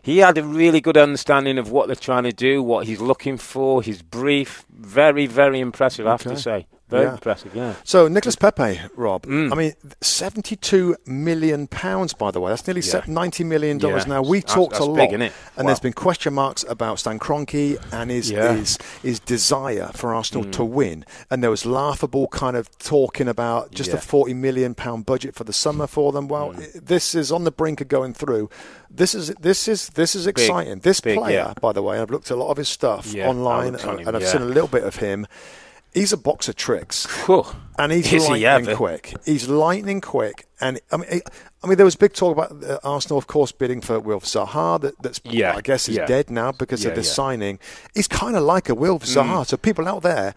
He 0.01 0.17
had 0.17 0.37
a 0.37 0.43
really 0.43 0.81
good 0.81 0.97
understanding 0.97 1.57
of 1.57 1.71
what 1.71 1.87
they're 1.87 1.95
trying 1.95 2.23
to 2.23 2.33
do, 2.33 2.61
what 2.61 2.87
he's 2.87 2.99
looking 2.99 3.37
for, 3.37 3.81
his 3.81 4.01
brief. 4.01 4.65
Very, 4.69 5.27
very 5.27 5.61
impressive, 5.61 6.05
I 6.05 6.11
have 6.11 6.23
to 6.23 6.35
say. 6.35 6.67
Very 6.93 7.05
Yeah. 7.05 7.13
impressive, 7.13 7.55
yeah. 7.55 7.73
So 7.83 8.07
Nicholas 8.07 8.35
Pepe, 8.35 8.79
Rob. 8.95 9.25
Mm. 9.25 9.51
I 9.51 9.55
mean, 9.55 9.73
seventy-two 10.01 10.95
million 11.05 11.67
pounds. 11.67 12.13
By 12.13 12.31
the 12.31 12.39
way, 12.39 12.51
that's 12.51 12.65
nearly 12.67 12.81
Yeah. 12.81 13.01
ninety 13.07 13.43
million 13.43 13.77
dollars. 13.79 14.03
Yeah. 14.05 14.13
Now 14.15 14.21
we 14.21 14.39
That's- 14.39 14.53
talked 14.55 14.73
that's 14.73 14.83
a 14.85 14.89
lot, 14.89 14.95
big, 14.97 15.09
isn't 15.09 15.21
it? 15.23 15.33
and 15.57 15.65
Wow. 15.65 15.69
there's 15.69 15.79
been 15.79 15.93
question 15.93 16.33
marks 16.33 16.63
about 16.69 16.99
Stan 16.99 17.19
Kroenke 17.19 17.77
and 17.91 18.11
his 18.11 18.29
his, 18.29 18.77
his 19.01 19.19
desire 19.19 19.89
for 19.93 20.13
Arsenal 20.13 20.45
Mm. 20.45 20.51
to 20.53 20.63
win. 20.63 21.05
And 21.31 21.41
there 21.43 21.49
was 21.49 21.65
laughable 21.65 22.27
kind 22.27 22.55
of 22.55 22.69
talking 22.79 23.27
about 23.27 23.71
just 23.71 23.91
a 23.91 23.97
forty 23.97 24.33
million 24.33 24.75
pound 24.75 25.05
budget 25.05 25.33
for 25.35 25.43
the 25.43 25.53
summer 25.53 25.87
for 25.87 26.11
them. 26.11 26.27
Well, 26.27 26.53
Mm. 26.53 26.85
this 26.85 27.15
is 27.15 27.31
on 27.31 27.43
the 27.43 27.51
brink 27.51 27.81
of 27.81 27.87
going 27.87 28.13
through. 28.13 28.49
This 28.89 29.15
is 29.15 29.33
this 29.39 29.67
is 29.67 29.89
this 29.95 30.13
is 30.15 30.27
exciting. 30.27 30.79
This 30.79 30.99
Big, 31.01 31.17
player, 31.17 31.53
by 31.59 31.71
the 31.73 31.81
way, 31.81 31.99
I've 31.99 32.11
looked 32.11 32.29
at 32.29 32.35
a 32.35 32.39
lot 32.39 32.49
of 32.51 32.57
his 32.57 32.69
stuff 32.69 33.13
online, 33.15 33.75
and, 33.75 34.07
and 34.07 34.15
I've 34.15 34.27
seen 34.27 34.41
a 34.43 34.45
little 34.45 34.67
bit 34.67 34.83
of 34.83 34.97
him. 34.97 35.25
He's 35.93 36.11
a 36.13 36.17
box 36.17 36.47
of 36.49 36.55
tricks. 36.55 37.05
Whew. 37.25 37.45
And 37.77 37.91
he's 37.91 38.11
Is 38.11 38.27
lightning 38.27 38.45
ever? 38.45 38.75
quick. 38.75 39.13
He's 39.25 39.47
lightning 39.47 40.01
quick. 40.01 40.45
And 40.59 40.79
I 40.91 40.97
mean, 40.97 41.21
I 41.63 41.67
mean, 41.67 41.77
there 41.77 41.85
was 41.85 41.95
big 41.95 42.13
talk 42.13 42.35
about 42.37 42.63
uh, 42.63 42.79
Arsenal, 42.83 43.17
of 43.17 43.27
course, 43.27 43.51
bidding 43.51 43.81
for 43.81 43.99
Wilf 43.99 44.25
Zaha. 44.25 44.81
That, 44.81 45.01
that's 45.01 45.21
Yeah, 45.23 45.55
I 45.55 45.61
guess 45.61 45.87
is 45.89 45.97
yeah. 45.97 46.05
dead 46.05 46.29
now 46.29 46.51
because 46.51 46.83
Yeah, 46.83 46.91
of. 46.91 46.97
Mm. 46.97 47.05
signing. 47.05 47.59
He's 47.93 48.07
kind 48.07 48.35
of 48.35 48.43
like 48.43 48.69
a 48.69 48.75
Wilf 48.75 49.03
Zaha. 49.05 49.45
So 49.45 49.57
people 49.57 49.87
out 49.87 50.03
there, 50.03 50.33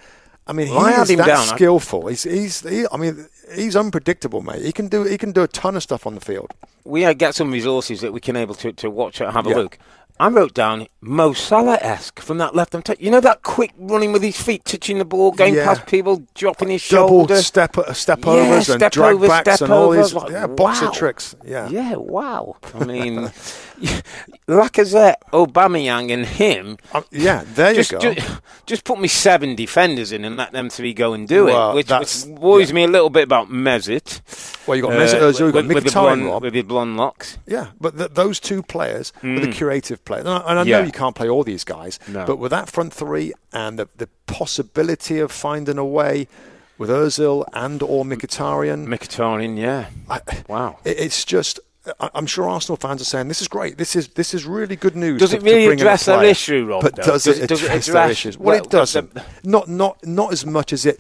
I 0.47 0.53
mean, 0.53 0.69
Well, 0.71 0.87
he 0.87 0.93
had 0.93 1.03
is 1.03 1.11
him 1.11 1.19
that 1.19 1.27
down. 1.27 1.47
Skillful. 1.47 2.07
He's, 2.09 2.23
he's, 2.25 2.61
he, 2.69 2.87
I 2.93 2.97
mean, 2.97 3.27
he's 3.55 3.77
unpredictable, 3.77 4.43
mate. 4.43 4.63
He 4.63 4.73
can 4.73 4.89
do, 4.89 5.05
he 5.05 5.17
can 5.19 5.33
do 5.33 5.43
a 5.43 5.49
ton 5.49 5.77
of 5.77 5.83
stuff 5.83 6.07
on 6.07 6.15
the 6.15 6.21
field. 6.21 6.53
We 6.85 7.05
uh, 7.05 7.15
get 7.15 7.35
some 7.35 7.51
resources 7.51 8.01
that 8.03 8.13
we 8.13 8.21
can 8.21 8.37
able 8.37 8.55
to, 8.57 8.73
to 8.73 8.91
watch 8.91 9.21
and 9.21 9.33
have 9.33 9.47
a 9.47 9.51
look. 9.51 9.79
I 10.19 10.29
wrote 10.29 10.55
down 10.55 10.87
Mo 11.03 11.35
Salah-esque 11.35 12.21
from 12.21 12.39
that 12.39 12.55
left 12.55 12.73
hand 12.73 12.87
touch. 12.87 12.99
You 12.99 13.11
know 13.11 13.21
that 13.21 13.43
quick 13.43 13.73
running 13.79 14.13
with 14.13 14.23
his 14.23 14.41
feet, 14.41 14.65
touching 14.65 14.97
the 14.99 15.05
ball, 15.05 15.31
going 15.31 15.55
Yeah. 15.55 15.65
past 15.67 15.87
people, 15.87 16.23
dropping 16.35 16.71
his 16.71 16.89
Double 16.89 17.09
shoulder. 17.09 17.37
step, 17.43 17.77
uh, 17.77 17.93
step 17.93 18.25
Yeah, 18.25 18.31
overs 18.33 18.69
and 18.71 18.81
step 18.81 18.93
drag 18.93 19.15
overs, 19.17 19.29
backs 19.29 19.61
and 19.61 19.73
all 19.73 19.85
overs, 19.93 20.07
these, 20.07 20.15
like, 20.15 20.31
yeah, 20.31 20.47
box 20.47 20.81
wow. 20.81 20.91
tricks. 20.91 21.35
Yeah. 21.45 21.69
Yeah, 21.69 21.95
wow. 21.97 22.57
I 22.81 22.85
mean, 22.85 23.31
Lacazette, 24.49 25.17
Aubameyang, 25.33 26.13
and 26.13 26.25
him. 26.27 26.79
Um, 26.93 27.05
yeah, 27.11 27.45
there 27.47 27.75
just, 27.75 27.93
you 27.93 27.99
go. 27.99 28.15
Just, 28.15 28.41
just 28.67 28.85
put 28.85 28.99
me 29.01 29.09
seven 29.09 29.55
defenders 29.55 30.13
in 30.13 30.25
and 30.25 30.37
let 30.37 30.53
them 30.53 30.71
three 30.71 30.95
go 30.95 31.13
and 31.13 31.27
do 31.27 31.47
Well, 31.47 31.73
it, 31.73 31.75
which, 31.75 31.91
which 31.91 32.25
worries 32.39 32.71
yeah. 32.71 32.75
me 32.75 32.85
a 32.85 32.89
little 32.89 33.11
bit 33.11 33.25
about 33.25 33.49
Mesut. 33.49 34.21
well, 34.67 34.77
you 34.77 34.83
got 34.83 34.93
Uh, 34.93 34.97
Mesut 35.01 35.21
Ozil, 35.21 35.47
you 35.47 35.53
got 35.53 35.67
with, 35.67 35.75
with 35.75 35.85
the 35.85 35.91
blonde, 35.93 36.27
Rob. 36.27 36.43
with 36.43 36.53
the 36.55 36.63
blonde 36.63 36.97
locks. 36.97 37.39
Yeah, 37.47 37.69
but 37.81 37.97
th- 37.97 38.11
those 38.13 38.41
two 38.41 38.63
players 38.63 39.13
are 39.23 39.41
the 39.41 39.51
curative 39.53 40.05
players. 40.05 40.25
And 40.27 40.31
I, 40.35 40.51
and 40.51 40.59
I. 40.61 40.63
Yeah. 40.63 40.79
know 40.81 40.87
you 40.87 40.93
can't 40.93 41.15
play 41.15 41.29
all 41.29 41.45
these 41.45 41.65
guys, 41.65 41.99
No. 42.09 42.25
but 42.27 42.37
with 42.39 42.51
that 42.51 42.69
front 42.69 42.93
three 42.93 43.33
and 43.53 43.79
the, 43.79 43.89
the 43.97 44.09
possibility 44.27 45.19
of 45.19 45.31
finding 45.33 45.79
a 45.79 45.85
way 45.85 46.29
with 46.79 46.91
Ozil 46.91 47.45
and 47.53 47.83
or 47.83 48.05
Mkhitaryan, 48.05 48.87
Mkhitaryan, 48.87 49.59
yeah. 49.59 49.87
I, 50.09 50.21
Wow. 50.49 50.79
it, 50.85 50.99
it's 51.01 51.25
just. 51.25 51.59
I- 52.01 52.11
I'm 52.15 52.27
sure 52.27 52.49
Arsenal 52.49 52.77
fans 52.77 53.01
are 53.01 53.05
saying 53.07 53.29
this 53.29 53.41
is 53.43 53.49
great. 53.49 53.79
This 53.79 53.95
is 53.97 54.09
this 54.09 54.35
is 54.35 54.45
really 54.45 54.77
good 54.77 54.97
news. 54.97 55.21
Does 55.21 55.31
to, 55.31 55.37
it 55.37 55.43
really 55.43 55.63
to 55.65 55.69
bring 55.69 55.81
a 55.81 55.83
address 55.83 56.05
their 56.07 56.25
issue, 56.25 56.67
Rob, 56.67 56.83
But 56.83 56.97
does, 56.97 57.25
Does 57.25 57.39
it 57.39 57.49
does 57.49 57.63
it 57.63 57.67
address 57.67 57.87
their 57.87 58.11
issues? 58.11 58.39
Well, 58.39 58.55
well, 58.57 58.65
it 58.65 58.71
doesn't. 58.71 59.15
the- 59.15 59.25
Not 59.45 59.69
not 59.69 60.05
not 60.07 60.33
as 60.33 60.45
much 60.47 60.73
as 60.73 60.85
it 60.87 60.99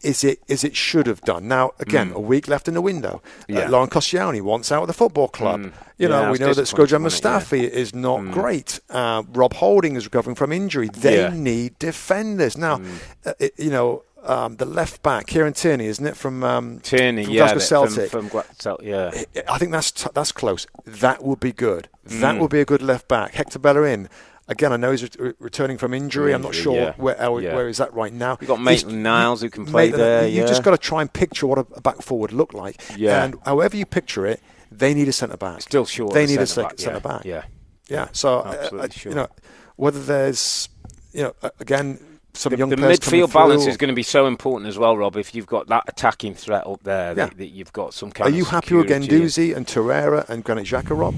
is 0.00 0.22
it 0.22 0.38
as 0.48 0.62
it 0.62 0.76
should 0.76 1.08
have 1.08 1.20
done. 1.22 1.48
Now 1.48 1.72
again, 1.80 2.12
a 2.14 2.20
week 2.20 2.46
left 2.46 2.68
in 2.68 2.74
the 2.74 2.80
window. 2.80 3.20
Hmm. 3.48 3.52
Yeah. 3.56 3.60
Uh, 3.66 3.70
Laurent 3.70 3.90
Koscielny 3.90 4.40
wants 4.40 4.70
out 4.70 4.82
of 4.82 4.86
the 4.86 4.92
football 4.92 5.26
club. 5.26 5.60
Mm. 5.60 5.72
You 5.98 6.08
know, 6.08 6.20
Yeah, 6.20 6.30
we 6.30 6.38
know 6.38 6.46
that 6.54 6.72
wasn't 7.00 7.14
it? 7.14 7.24
Yeah. 7.24 7.40
Mustafi 7.40 7.68
is 7.68 7.92
not 7.96 8.30
great. 8.30 8.78
Uh, 8.88 9.24
Rob 9.32 9.54
Holding 9.54 9.96
is 9.96 10.04
recovering 10.04 10.36
from 10.36 10.52
injury. 10.52 10.88
They 10.92 11.28
need 11.34 11.76
defenders 11.80 12.56
now. 12.56 12.80
Uh, 13.26 13.32
it, 13.40 13.54
you 13.58 13.70
know. 13.70 14.04
Um, 14.28 14.56
the 14.56 14.66
left 14.66 15.02
back, 15.02 15.26
Kieran 15.26 15.54
Tierney, 15.54 15.86
isn't 15.86 16.06
it 16.06 16.16
from 16.16 16.44
um, 16.44 16.80
Tierney, 16.80 17.24
from 17.24 17.32
yeah, 17.32 17.52
Glasgow 17.54 17.86
Celtic? 17.86 18.10
From, 18.10 18.28
from 18.28 18.76
yeah. 18.82 19.10
I 19.48 19.56
think 19.58 19.72
that's 19.72 19.90
t- 19.90 20.10
that's 20.12 20.32
close. 20.32 20.66
That 20.84 21.24
would 21.24 21.40
be 21.40 21.52
good. 21.52 21.88
That 22.04 22.36
Mm. 22.36 22.40
would 22.40 22.50
be 22.50 22.60
a 22.60 22.64
good 22.66 22.82
left 22.82 23.08
back. 23.08 23.32
Hector 23.34 23.58
Bellerin. 23.58 24.08
Again, 24.46 24.72
I 24.72 24.76
know 24.76 24.90
he's 24.90 25.02
re- 25.18 25.32
returning 25.38 25.76
from 25.78 25.92
injury. 25.94 26.32
I'm 26.34 26.42
not 26.42 26.54
sure 26.54 26.74
yeah. 26.74 26.92
where 26.96 27.16
Yeah. 27.40 27.54
where 27.54 27.68
is 27.68 27.78
that 27.78 27.92
right 27.94 28.12
now. 28.12 28.36
You've 28.40 28.48
got 28.48 28.60
Maitland 28.60 29.02
Niles 29.02 29.40
who 29.40 29.50
can 29.50 29.64
play 29.66 29.86
Maitland- 29.90 30.02
there. 30.02 30.28
You 30.28 30.42
yeah. 30.42 30.46
just 30.46 30.62
got 30.62 30.70
to 30.72 30.78
try 30.78 31.00
and 31.02 31.12
picture 31.12 31.46
what 31.46 31.58
a, 31.58 31.66
a 31.74 31.80
back 31.80 32.02
four 32.02 32.18
would 32.20 32.32
look 32.32 32.52
like. 32.54 32.80
Yeah. 32.96 33.24
And 33.24 33.36
however 33.44 33.76
you 33.76 33.84
picture 33.86 34.26
it, 34.26 34.40
they 34.70 34.92
need 34.94 35.08
a 35.08 35.12
centre 35.12 35.36
back. 35.36 35.62
Still 35.62 35.86
short. 35.86 36.12
They 36.14 36.26
need 36.26 36.38
a 36.40 36.46
centre 36.46 36.68
back, 36.68 36.78
centre 36.78 37.00
yeah. 37.02 37.12
back. 37.16 37.24
Yeah. 37.24 37.42
Yeah. 37.88 38.08
So 38.12 38.40
uh, 38.40 38.68
uh, 38.72 38.88
sure. 38.90 39.12
you 39.12 39.16
know 39.16 39.28
whether 39.76 40.02
there's 40.02 40.68
you 41.12 41.22
know 41.24 41.34
uh, 41.42 41.50
again 41.60 41.98
some 42.38 42.50
The, 42.52 42.58
young 42.58 42.68
the 42.70 42.76
midfield 42.76 43.32
balance 43.32 43.66
is 43.66 43.76
going 43.76 43.88
to 43.88 43.94
be 43.94 44.02
so 44.02 44.26
important 44.26 44.68
as 44.68 44.78
well, 44.78 44.96
Rob. 44.96 45.16
If 45.16 45.34
you've 45.34 45.46
got 45.46 45.66
that 45.68 45.84
attacking 45.88 46.34
threat 46.34 46.66
up 46.66 46.82
there, 46.84 47.08
Yeah. 47.08 47.14
that, 47.14 47.36
that 47.38 47.48
you've 47.48 47.72
got 47.72 47.94
some 47.94 48.10
kind. 48.10 48.32
Are 48.32 48.36
you 48.36 48.44
happy 48.44 48.74
with. 48.74 48.88
Guendouzi 48.88 49.54
and 49.56 49.66
Torreira 49.66 50.28
and 50.28 50.44
Granit 50.44 50.66
Xhaka, 50.66 50.96
Rob? 50.98 51.14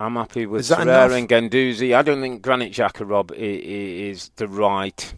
I'm 0.00 0.16
happy 0.16 0.46
with 0.46 0.60
Is 0.62 0.68
that 0.68 0.80
Torreira 0.80 1.06
enough? 1.06 1.12
and 1.12 1.28
Guendouzi. 1.28 1.94
I 1.96 2.02
don't 2.02 2.20
think 2.20 2.42
Granit 2.42 2.72
Xhaka, 2.72 3.08
Rob, 3.08 3.30
is 3.32 4.30
the 4.36 4.48
right 4.48 5.14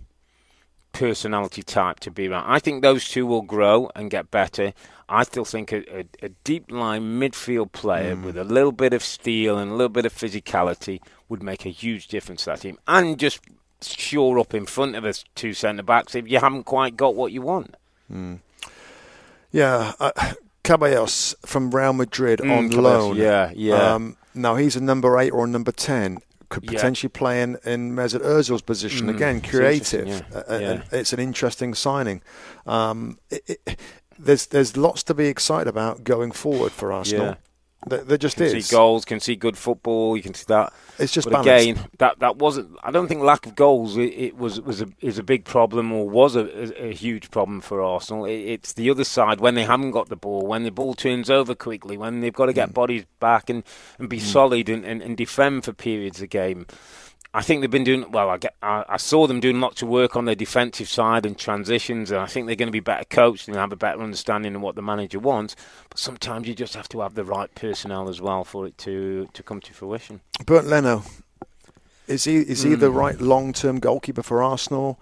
personality 0.92 1.62
type 1.62 2.00
to 2.00 2.10
be 2.10 2.26
around. 2.28 2.44
I 2.50 2.58
think 2.58 2.82
those 2.82 3.06
two 3.08 3.26
will 3.26 3.42
grow 3.42 3.90
and 3.94 4.10
get 4.10 4.30
better. 4.30 4.72
I 5.08 5.22
still 5.24 5.44
think 5.44 5.70
a, 5.72 6.00
a, 6.00 6.04
a 6.22 6.28
deep 6.42 6.70
line 6.70 7.20
midfield 7.20 7.72
player 7.72 8.14
Hmm. 8.16 8.24
with 8.24 8.36
a 8.38 8.44
little 8.44 8.72
bit 8.72 8.92
of 8.92 9.02
steel 9.04 9.58
and 9.58 9.70
a 9.70 9.74
little 9.74 9.90
bit 9.90 10.06
of 10.06 10.12
physicality 10.14 11.00
would 11.28 11.42
make 11.42 11.66
a 11.66 11.70
huge 11.70 12.08
difference 12.08 12.44
to 12.44 12.50
that 12.50 12.60
team. 12.62 12.78
And 12.88 13.18
just 13.18 13.40
shore 13.82 14.38
up 14.38 14.54
in 14.54 14.66
front 14.66 14.96
of 14.96 15.04
us 15.04 15.24
two 15.34 15.52
centre 15.54 15.82
backs 15.82 16.14
if 16.14 16.28
you 16.28 16.38
haven't 16.38 16.64
quite 16.64 16.96
got 16.96 17.14
what 17.14 17.32
you 17.32 17.42
want. 17.42 17.74
Yeah, 19.52 19.92
uh, 20.00 20.12
Ceballos 20.64 21.34
from 21.46 21.70
Real 21.70 21.92
Madrid 21.92 22.40
Mm, 22.40 22.58
on 22.58 22.70
Ceballos, 22.70 22.82
loan. 22.82 23.16
yeah, 23.16 23.50
yeah. 23.54 23.94
Um, 23.94 24.16
now 24.34 24.56
he's 24.56 24.76
a 24.76 24.80
number 24.82 25.18
eight 25.18 25.30
or 25.30 25.44
a 25.44 25.48
number 25.48 25.72
ten. 25.72 26.18
Could 26.48 26.64
Yeah. 26.64 26.72
potentially 26.74 27.08
play 27.10 27.42
in, 27.42 27.56
in 27.64 27.92
Mesut 27.96 28.20
Ozil's 28.22 28.62
position 28.62 29.08
Mm, 29.08 29.14
again. 29.16 29.40
Creative. 29.40 30.06
Uh, 30.08 30.42
yeah. 30.48 30.54
uh, 30.54 30.58
Yeah. 30.58 30.82
it's 30.92 31.12
an 31.12 31.18
interesting 31.20 31.74
signing. 31.74 32.22
Um, 32.66 33.18
it, 33.30 33.60
it, 33.66 33.80
there's 34.18 34.46
there's 34.46 34.76
lots 34.76 35.02
to 35.04 35.14
be 35.14 35.26
excited 35.26 35.68
about 35.68 36.04
going 36.04 36.30
forward 36.32 36.72
for 36.72 36.92
Arsenal. 36.92 37.36
There, 37.88 38.18
just 38.18 38.36
Can 38.36 38.46
is. 38.46 38.66
see 38.66 38.74
goals, 38.74 39.04
can 39.04 39.20
see 39.20 39.36
good 39.36 39.56
football. 39.56 40.16
You 40.16 40.22
can 40.22 40.34
see 40.34 40.44
that. 40.48 40.72
It's 40.98 41.12
just 41.12 41.30
but 41.30 41.44
balanced. 41.44 41.70
again, 41.78 41.88
that 41.98 42.18
that 42.18 42.36
wasn't. 42.36 42.76
I 42.82 42.90
don't 42.90 43.06
think 43.06 43.20
lack 43.22 43.46
of 43.46 43.54
goals 43.54 43.96
it, 43.96 44.12
it 44.12 44.36
was 44.36 44.60
was 44.60 44.82
a 44.82 44.88
is 45.00 45.18
a 45.18 45.22
big 45.22 45.44
problem 45.44 45.92
or 45.92 46.08
was 46.08 46.34
a, 46.34 46.46
a, 46.82 46.92
huge 46.92 47.30
problem 47.30 47.60
for 47.60 47.80
Arsenal. 47.80 48.24
It, 48.24 48.38
it's 48.38 48.72
the 48.72 48.90
other 48.90 49.04
side 49.04 49.40
when 49.40 49.54
they 49.54 49.62
haven't 49.64 49.92
got 49.92 50.08
the 50.08 50.16
ball, 50.16 50.46
when 50.46 50.64
the 50.64 50.72
ball 50.72 50.94
turns 50.94 51.30
over 51.30 51.54
quickly, 51.54 51.96
when 51.96 52.22
they've 52.22 52.32
got 52.32 52.46
to 52.46 52.52
Mm. 52.52 52.56
get 52.56 52.74
bodies 52.74 53.04
back 53.20 53.50
and, 53.50 53.62
and 53.98 54.08
be 54.08 54.18
solid 54.18 54.68
and, 54.68 54.84
and, 54.84 55.02
and 55.02 55.16
defend 55.16 55.64
for 55.64 55.72
periods 55.72 56.20
of 56.22 56.30
game. 56.30 56.66
I 57.36 57.42
think 57.42 57.60
they've 57.60 57.70
been 57.70 57.84
doing 57.84 58.10
well. 58.10 58.30
I, 58.30 58.38
get, 58.38 58.54
I, 58.62 58.84
I 58.88 58.96
saw 58.96 59.26
them 59.26 59.40
doing 59.40 59.60
lots 59.60 59.82
of 59.82 59.88
work 59.88 60.16
on 60.16 60.24
their 60.24 60.34
defensive 60.34 60.88
side 60.88 61.26
and 61.26 61.36
transitions, 61.36 62.10
and 62.10 62.18
I 62.18 62.24
think 62.24 62.46
they're 62.46 62.56
going 62.56 62.68
to 62.68 62.72
be 62.72 62.80
better 62.80 63.04
coached 63.04 63.46
and 63.46 63.56
have 63.58 63.72
a 63.72 63.76
better 63.76 64.00
understanding 64.02 64.54
of 64.54 64.62
what 64.62 64.74
the 64.74 64.80
manager 64.80 65.18
wants. 65.18 65.54
But 65.90 65.98
sometimes 65.98 66.48
you 66.48 66.54
just 66.54 66.74
have 66.74 66.88
to 66.88 67.00
have 67.00 67.14
the 67.14 67.24
right 67.24 67.54
personnel 67.54 68.08
as 68.08 68.22
well 68.22 68.42
for 68.42 68.66
it 68.66 68.78
to 68.78 69.28
to 69.34 69.42
come 69.42 69.60
to 69.60 69.74
fruition. 69.74 70.20
Bernd 70.46 70.68
Leno, 70.70 71.02
is 72.06 72.24
he 72.24 72.36
is 72.36 72.62
he 72.62 72.72
Hmm. 72.72 72.80
the 72.80 72.90
right 72.90 73.20
long 73.20 73.52
term 73.52 73.80
goalkeeper 73.80 74.22
for 74.22 74.42
Arsenal? 74.42 74.98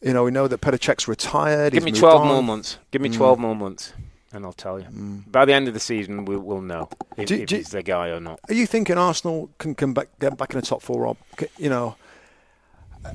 You 0.00 0.14
know, 0.14 0.24
we 0.24 0.30
know 0.30 0.48
that 0.48 0.62
Petr 0.62 1.06
retired. 1.06 1.74
Give 1.74 1.84
me 1.84 1.92
12 1.92 2.20
on. 2.22 2.28
more 2.28 2.42
months. 2.42 2.78
Give 2.92 3.02
me 3.02 3.10
12 3.10 3.38
more 3.38 3.54
months, 3.54 3.92
and 4.32 4.44
I'll 4.44 4.52
tell 4.52 4.78
you. 4.78 4.86
By 5.26 5.44
the 5.44 5.52
end 5.54 5.68
of 5.68 5.74
the 5.74 5.80
season, 5.80 6.24
we'll, 6.24 6.40
we'll 6.40 6.60
know 6.60 6.88
if, 7.16 7.28
Do- 7.28 7.34
if 7.36 7.48
do- 7.48 7.56
he's 7.56 7.70
the 7.70 7.82
guy 7.82 8.08
or 8.08 8.20
not. 8.20 8.40
Are 8.48 8.54
you 8.54 8.66
thinking 8.66 8.98
Arsenal 8.98 9.50
can 9.58 9.74
come 9.74 9.94
back, 9.94 10.08
get 10.20 10.36
back 10.36 10.52
in 10.54 10.60
the 10.60 10.66
top 10.66 10.82
four, 10.82 11.02
Rob? 11.02 11.16
You 11.58 11.70
know, 11.70 11.96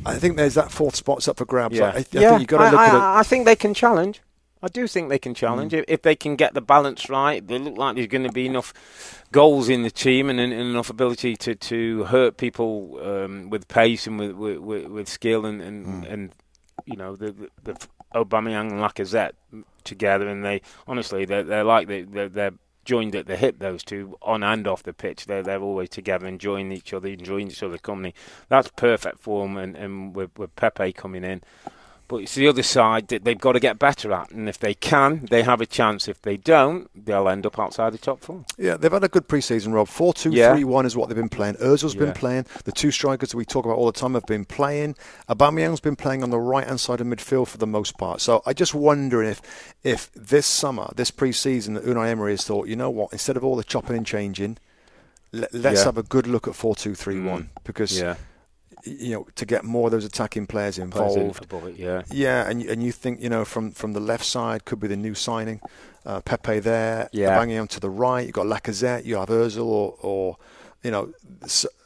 I 0.05 0.15
think 0.15 0.37
there's 0.37 0.55
that 0.55 0.71
fourth 0.71 0.95
spot's 0.95 1.27
up 1.27 1.37
for 1.37 1.45
grabs. 1.45 1.79
I, 1.79 1.89
I 1.89 2.01
think 2.03 2.39
you've 2.39 2.47
got 2.47 2.57
to 2.59 2.63
I, 2.63 2.69
look 2.71 2.79
I, 2.79 2.87
at 2.87 2.93
it. 2.95 2.99
I 3.19 3.23
think 3.23 3.45
they 3.45 3.55
can 3.55 3.73
challenge. 3.73 4.21
I 4.61 4.67
do 4.69 4.87
think 4.87 5.09
they 5.09 5.19
can 5.19 5.33
challenge 5.33 5.73
Mm. 5.73 5.79
if, 5.79 5.85
if 5.89 6.01
they 6.03 6.15
can 6.15 6.37
get 6.37 6.53
the 6.53 6.61
balance 6.61 7.09
right. 7.09 7.45
They 7.45 7.59
look 7.59 7.77
like 7.77 7.95
there's 7.95 8.07
going 8.07 8.23
to 8.23 8.31
be 8.31 8.45
enough 8.45 8.73
goals 9.33 9.67
in 9.67 9.83
the 9.83 9.91
team 9.91 10.29
and, 10.29 10.39
and 10.39 10.53
enough 10.53 10.89
ability 10.89 11.35
to, 11.35 11.53
to 11.53 12.05
hurt 12.05 12.37
people 12.37 12.97
um, 13.03 13.49
with 13.49 13.67
pace 13.67 14.07
and 14.07 14.17
with 14.17 14.31
with, 14.31 14.57
with, 14.59 14.85
with 14.87 15.09
skill 15.09 15.45
and 15.45 15.61
and, 15.61 15.85
Mm. 16.05 16.11
and 16.13 16.31
you 16.85 16.95
know 16.95 17.17
the, 17.17 17.31
the, 17.33 17.49
the 17.73 17.87
Aubameyang 18.15 18.71
and 18.71 18.79
Lacazette 18.79 19.33
together. 19.83 20.27
And 20.27 20.43
they 20.43 20.61
honestly 20.87 21.25
they're, 21.25 21.43
they're 21.43 21.63
like 21.63 21.87
they, 21.87 22.03
they're, 22.03 22.29
they're 22.29 22.53
joined 22.85 23.15
at 23.15 23.27
the 23.27 23.37
hip. 23.37 23.59
Those 23.59 23.83
two 23.83 24.17
on 24.21 24.43
and 24.43 24.67
off 24.67 24.83
the 24.83 24.93
pitch, 24.93 25.25
they're 25.25 25.43
they're 25.43 25.61
always 25.61 25.89
together, 25.89 26.27
enjoying 26.27 26.71
each 26.71 26.93
other, 26.93 27.07
enjoying 27.09 27.47
each 27.47 27.63
other's 27.63 27.81
company. 27.81 28.13
That's 28.49 28.69
perfect 28.69 29.19
for 29.19 29.45
them. 29.45 29.57
And, 29.57 29.75
and 29.75 30.15
with, 30.15 30.37
with 30.37 30.55
Pepe 30.55 30.93
coming 30.93 31.23
in. 31.23 31.41
But 32.09 32.17
it's 32.17 32.35
the 32.35 32.47
other 32.47 32.63
side 32.63 33.07
that 33.07 33.23
they've 33.23 33.39
got 33.39 33.53
to 33.53 33.59
get 33.59 33.79
better 33.79 34.11
at, 34.11 34.29
and 34.31 34.47
if 34.49 34.59
they 34.59 34.73
can, 34.73 35.25
they 35.31 35.41
have 35.41 35.61
a 35.61 35.65
chance. 35.65 36.07
If 36.07 36.21
they 36.21 36.35
don't, 36.37 36.89
they'll 37.05 37.29
end 37.29 37.45
up 37.45 37.57
outside 37.57 37.93
the 37.93 37.97
top 37.97 38.21
four. 38.21 38.43
Yeah, 38.57 38.75
they've 38.75 38.91
had 38.91 39.05
a 39.05 39.07
good 39.07 39.27
preseason, 39.27 39.73
Rob. 39.73 39.87
4 39.87 40.13
2 40.13 40.31
Yeah. 40.31 40.53
3 40.53 40.63
1 40.65 40.85
is 40.85 40.95
what 40.97 41.07
they've 41.09 41.15
been 41.15 41.29
playing. 41.29 41.55
Ozil's 41.55 41.95
been 41.95 42.11
playing. 42.11 42.45
The 42.65 42.71
two 42.73 42.91
strikers 42.91 43.29
that 43.31 43.37
we 43.37 43.45
talk 43.45 43.65
about 43.65 43.77
all 43.77 43.85
the 43.85 43.97
time 43.97 44.13
have 44.15 44.25
been 44.25 44.45
playing. 44.45 44.95
Aubameyang's 45.29 45.79
been 45.79 45.95
playing 45.95 46.23
on 46.23 46.29
the 46.29 46.39
right 46.39 46.67
hand 46.67 46.81
side 46.81 46.99
of 47.01 47.07
midfield 47.07 47.47
for 47.47 47.57
the 47.57 47.65
most 47.67 47.97
part. 47.97 48.19
So 48.21 48.43
I 48.45 48.53
just 48.53 48.73
wonder 48.75 49.23
if 49.23 49.41
if 49.83 50.11
this 50.13 50.45
summer, 50.45 50.91
this 50.95 51.09
preseason, 51.09 51.73
that 51.75 51.85
Unai 51.85 52.09
Emery 52.09 52.31
has 52.33 52.43
thought, 52.45 52.67
you 52.67 52.75
know 52.75 52.89
what, 52.89 53.13
instead 53.13 53.37
of 53.37 53.43
all 53.45 53.55
the 53.55 53.63
chopping 53.63 53.95
and 53.97 54.05
changing, 54.05 54.57
let, 55.31 55.53
let's 55.53 55.79
Yeah. 55.79 55.85
have 55.85 55.97
a 55.97 56.03
good 56.03 56.27
look 56.27 56.47
at 56.47 56.55
4 56.55 56.75
2 56.75 56.95
3 56.95 57.21
1 57.21 57.43
Mm. 57.43 57.47
because, 57.63 57.97
Yeah, 57.99 58.15
you 58.83 59.13
know, 59.13 59.27
to 59.35 59.45
get 59.45 59.63
more 59.63 59.87
of 59.87 59.91
those 59.91 60.05
attacking 60.05 60.45
players 60.47 60.75
Players 60.77 61.15
in 61.15 61.21
involved. 61.27 61.45
it. 61.69 61.75
Yeah, 61.77 62.01
Yeah, 62.11 62.49
and 62.49 62.61
you- 62.61 62.69
and 62.69 62.83
you 62.83 62.91
think 62.91 63.21
you 63.21 63.29
know 63.29 63.45
from 63.45 63.71
from 63.71 63.93
the 63.93 63.99
left 64.01 64.25
side 64.25 64.65
could 64.65 64.79
be 64.79 64.87
the 64.87 64.97
new 64.97 65.13
signing, 65.15 65.61
uh, 66.05 66.19
Pepe 66.21 66.59
there, 66.59 67.09
Yeah. 67.11 67.39
on 67.39 67.67
to 67.69 67.79
the 67.79 67.89
right. 67.89 68.21
You 68.21 68.27
have 68.27 68.33
got 68.33 68.45
Lacazette, 68.47 69.05
you 69.05 69.15
have 69.17 69.29
Özil, 69.29 69.65
or, 69.65 69.95
or 70.01 70.37
you 70.83 70.91
know 70.91 71.13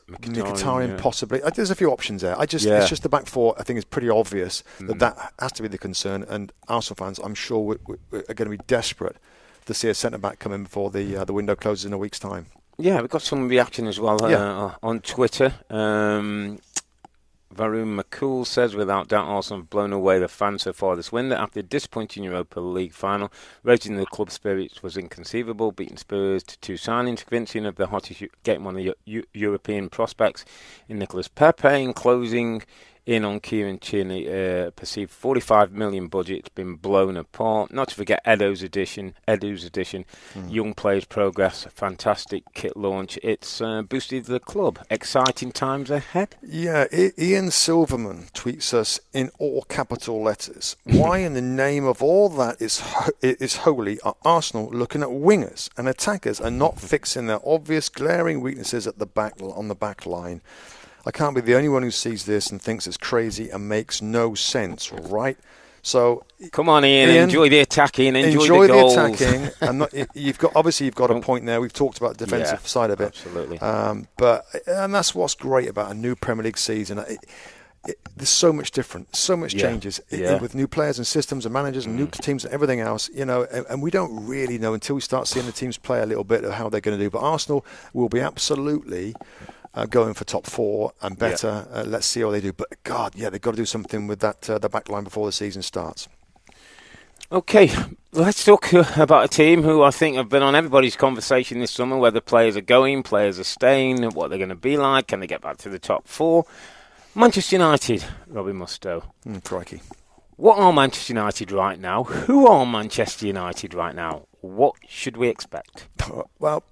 Mkhitaryan, 0.10 0.90
yeah. 0.90 0.98
possibly. 1.02 1.42
Uh, 1.44 1.50
There's 1.50 1.70
a 1.70 1.76
few 1.76 1.92
options 1.92 2.22
there. 2.22 2.40
I 2.40 2.46
just 2.46 2.66
Yeah. 2.66 2.80
it's 2.80 2.90
just 2.90 3.04
the 3.04 3.10
back 3.10 3.28
four. 3.28 3.56
I 3.60 3.64
think 3.64 3.78
is 3.78 3.86
pretty 3.86 4.10
obvious 4.10 4.64
Mm. 4.80 4.88
that 4.88 5.00
that 5.00 5.34
has 5.40 5.52
to 5.54 5.62
be 5.62 5.68
the 5.68 5.78
concern. 5.78 6.24
And 6.28 6.52
Arsenal 6.68 6.96
fans, 6.96 7.20
I'm 7.20 7.36
sure, 7.36 7.60
we, 7.60 7.76
we, 7.86 8.20
are 8.20 8.34
going 8.34 8.50
to 8.50 8.58
be 8.58 8.64
desperate 8.68 9.18
to 9.66 9.74
see 9.74 9.90
a 9.90 9.94
centre 9.94 10.18
back 10.18 10.40
come 10.40 10.54
in 10.54 10.64
before 10.64 10.90
the 10.92 11.18
uh, 11.18 11.26
the 11.26 11.34
window 11.34 11.56
closes 11.56 11.86
in 11.86 11.94
a 11.94 11.98
week's 11.98 12.20
time. 12.20 12.46
yeah. 12.78 13.02
we've 13.02 13.10
got 13.10 13.22
some 13.22 13.50
reaction 13.50 13.86
as 13.88 14.00
well 14.00 14.24
uh, 14.24 14.30
Yeah. 14.30 14.72
on 14.82 15.02
Twitter. 15.02 15.54
Um, 15.70 16.60
Varun 17.58 18.00
McCool 18.00 18.46
says, 18.46 18.76
without 18.76 19.08
doubt, 19.08 19.26
Arsenal 19.28 19.62
have 19.62 19.70
blown 19.72 19.92
away 19.92 20.20
the 20.20 20.28
fans 20.28 20.62
so 20.62 20.74
far 20.74 20.96
this 20.96 21.12
winter. 21.12 21.36
After 21.36 21.62
a 21.62 21.64
disappointing 21.64 22.24
Europa 22.24 22.60
League 22.60 22.94
final, 22.94 23.32
raising 23.64 23.96
the 23.96 24.06
club 24.06 24.30
spirits 24.30 24.84
was 24.84 24.96
inconceivable. 24.96 25.72
Beating 25.72 25.98
Spurs 25.98 26.44
to 26.44 26.60
two 26.60 26.76
signings, 26.76 27.26
convincing 27.26 27.66
of 27.66 27.76
the 27.76 27.88
hottest 27.88 28.24
one 28.46 28.78
of 28.78 28.84
the 28.84 28.96
Eu- 29.06 29.24
European 29.34 29.90
prospects 29.90 30.46
in 30.88 31.00
Nicolas 31.00 31.28
Pepe, 31.28 31.68
and 31.68 31.96
closing 31.96 32.62
in 33.08 33.24
on 33.26 33.40
Kieran 33.40 33.80
Tierney. 33.80 34.28
Uh, 34.28 34.70
perceived 34.72 35.10
45 35.12 35.72
million 35.72 36.08
budget, 36.08 36.40
it's 36.40 36.50
been 36.50 36.76
blown 36.76 37.18
apart. 37.18 37.72
Not 37.74 37.88
to 37.90 37.96
forget 37.96 38.22
Edo's 38.26 38.62
edition, 38.62 39.16
Edu's 39.28 39.64
edition, 39.64 40.06
young 40.50 40.74
players 40.74 41.06
progress, 41.06 41.66
fantastic 41.74 42.44
kit 42.54 42.76
launch. 42.76 43.18
It's 43.24 43.62
uh, 43.62 43.82
boosted 43.82 44.26
the 44.26 44.40
club. 44.42 44.80
Exciting 44.92 45.52
times 45.54 45.90
ahead. 45.90 46.36
Yeah, 46.44 46.86
I- 46.92 47.14
Ian 47.18 47.50
Silverman 47.52 48.26
tweets 48.34 48.74
us 48.74 49.00
in 49.14 49.32
all 49.40 49.64
capital 49.64 50.22
letters. 50.22 50.76
Why, 50.84 51.20
in 51.20 51.34
the 51.34 51.42
name 51.42 51.86
of 51.86 52.04
all 52.04 52.28
that 52.30 52.62
is 52.62 52.82
ho- 52.82 53.12
is 53.22 53.58
holy, 53.58 54.00
are 54.02 54.16
Arsenal 54.26 54.70
looking 54.70 55.02
at 55.02 55.08
wingers 55.10 55.70
and 55.78 55.88
attackers 55.88 56.40
and 56.42 56.60
not 56.60 56.78
fixing 56.94 57.28
their 57.28 57.40
obvious 57.48 57.88
glaring 57.88 58.42
weaknesses 58.42 58.86
at 58.86 59.00
the 59.00 59.06
back 59.06 59.36
on 59.42 59.70
the 59.70 59.76
back 59.76 60.06
line? 60.06 60.42
I 61.08 61.12
can't 61.12 61.34
be 61.34 61.40
the 61.42 61.56
only 61.56 61.70
one 61.70 61.84
who 61.84 61.92
sees 61.92 62.26
this 62.26 62.52
and 62.52 62.62
thinks 62.62 62.86
it's 62.86 62.98
crazy 62.98 63.50
and 63.50 63.70
makes 63.70 64.02
no 64.02 64.36
sense, 64.36 64.92
right? 64.92 65.38
So 65.82 66.26
Come 66.52 66.68
on, 66.68 66.84
Ian, 66.84 67.10
Ian, 67.10 67.24
enjoy 67.24 67.48
the 67.48 67.60
attacking, 67.60 68.18
enjoy, 68.18 68.42
enjoy 68.42 68.68
the 68.68 68.74
the, 68.74 68.86
attacking. 68.88 69.50
and 69.62 69.80
not, 69.80 69.94
you've 70.14 70.38
got 70.38 70.52
obviously 70.54 70.86
you've 70.86 70.96
got 70.96 71.10
a 71.10 71.22
point 71.22 71.46
there. 71.46 71.62
We've 71.62 71.72
talked 71.72 71.98
about 71.98 72.18
the 72.18 72.26
defensive 72.26 72.60
Yeah, 72.62 72.68
side 72.68 72.90
of 72.90 73.00
it. 73.00 73.06
absolutely. 73.06 73.58
Um, 73.60 74.10
but 74.18 74.44
and 74.68 74.94
that's 74.94 75.16
what's 75.16 75.34
great 75.34 75.70
about 75.70 75.90
a 75.90 75.94
new 75.94 76.14
Premier 76.14 76.44
League 76.44 76.58
season. 76.58 76.98
It, 76.98 77.20
it, 77.88 77.98
there's 78.18 78.28
so 78.28 78.52
much 78.52 78.72
different, 78.72 79.16
so 79.16 79.38
much 79.38 79.54
Yeah, 79.54 79.62
changes 79.62 80.02
yeah. 80.10 80.38
Mm. 80.38 80.42
with 80.42 80.56
new 80.56 80.68
players 80.68 80.98
and 80.98 81.08
systems 81.08 81.46
and 81.46 81.54
managers 81.54 81.86
and 81.86 81.96
new 81.96 82.08
teams 82.08 82.44
and 82.44 82.54
everything 82.54 82.82
else. 82.82 83.10
You 83.14 83.24
know, 83.24 83.48
and, 83.50 83.66
and 83.70 83.82
we 83.82 83.92
don't 83.92 84.28
really 84.28 84.58
know 84.58 84.74
until 84.74 84.96
we 84.96 85.02
start 85.02 85.26
seeing 85.28 85.46
the 85.46 85.54
teams 85.54 85.78
play 85.78 86.02
a 86.02 86.06
little 86.06 86.26
bit 86.26 86.44
of 86.44 86.52
how 86.52 86.68
they're 86.68 86.82
going 86.82 86.98
to 86.98 87.04
do. 87.04 87.10
But 87.10 87.20
Arsenal 87.20 87.66
will 87.94 88.10
be 88.10 88.20
absolutely. 88.20 89.16
Uh, 89.74 89.86
going 89.86 90.14
for 90.14 90.24
top 90.24 90.46
four 90.48 90.92
and 91.02 91.20
better. 91.20 91.68
Uh, 91.72 91.84
let's 91.86 92.08
see 92.08 92.22
how 92.22 92.32
they 92.32 92.42
do. 92.42 92.52
But 92.52 92.84
God, 92.84 93.14
yeah, 93.16 93.30
they've 93.30 93.42
got 93.42 93.52
to 93.52 93.58
do 93.58 93.66
something 93.66 94.08
with 94.08 94.20
that 94.22 94.50
uh, 94.50 94.58
the 94.58 94.70
back 94.70 94.90
line 94.90 95.04
before 95.04 95.28
the 95.28 95.32
season 95.32 95.62
starts. 95.62 96.08
Okay, 97.30 97.70
let's 98.14 98.46
talk 98.46 98.72
about 98.98 99.26
a 99.26 99.28
team 99.28 99.62
who 99.62 99.84
I 99.84 99.92
think 99.92 100.16
have 100.16 100.30
been 100.30 100.44
on 100.44 100.56
everybody's 100.56 100.96
conversation 100.96 101.60
this 101.60 101.72
summer. 101.72 101.98
Whether 101.98 102.22
players 102.22 102.56
are 102.56 102.62
going, 102.62 103.04
players 103.04 103.38
are 103.38 103.44
staying, 103.44 104.02
what 104.12 104.30
they're 104.30 104.40
going 104.40 104.50
to 104.50 104.56
be 104.56 104.78
like, 104.78 105.08
can 105.08 105.20
they 105.20 105.28
get 105.28 105.42
back 105.42 105.58
to 105.58 105.70
the 105.70 105.78
top 105.78 106.08
four? 106.08 106.46
Manchester 107.14 107.58
United, 107.58 108.06
Robbie 108.28 108.54
Mustoe. 108.54 109.04
Mm, 109.26 109.44
crikey. 109.44 109.82
What 110.38 110.58
are 110.58 110.72
Manchester 110.72 111.14
United 111.14 111.52
right 111.52 111.80
now? 111.80 112.04
Who 112.04 112.48
are 112.48 112.66
Manchester 112.66 113.26
United 113.26 113.74
right 113.74 113.96
now? 113.96 114.28
What 114.40 114.76
should 114.88 115.18
we 115.18 115.28
expect? 115.28 115.90
Well, 116.40 116.64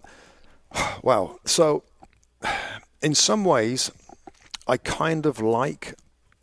well. 1.02 1.40
So, 1.46 1.84
in 3.06 3.14
some 3.16 3.44
ways, 3.46 3.92
I 4.68 4.78
kind 4.78 5.26
of 5.26 5.40
like 5.40 5.94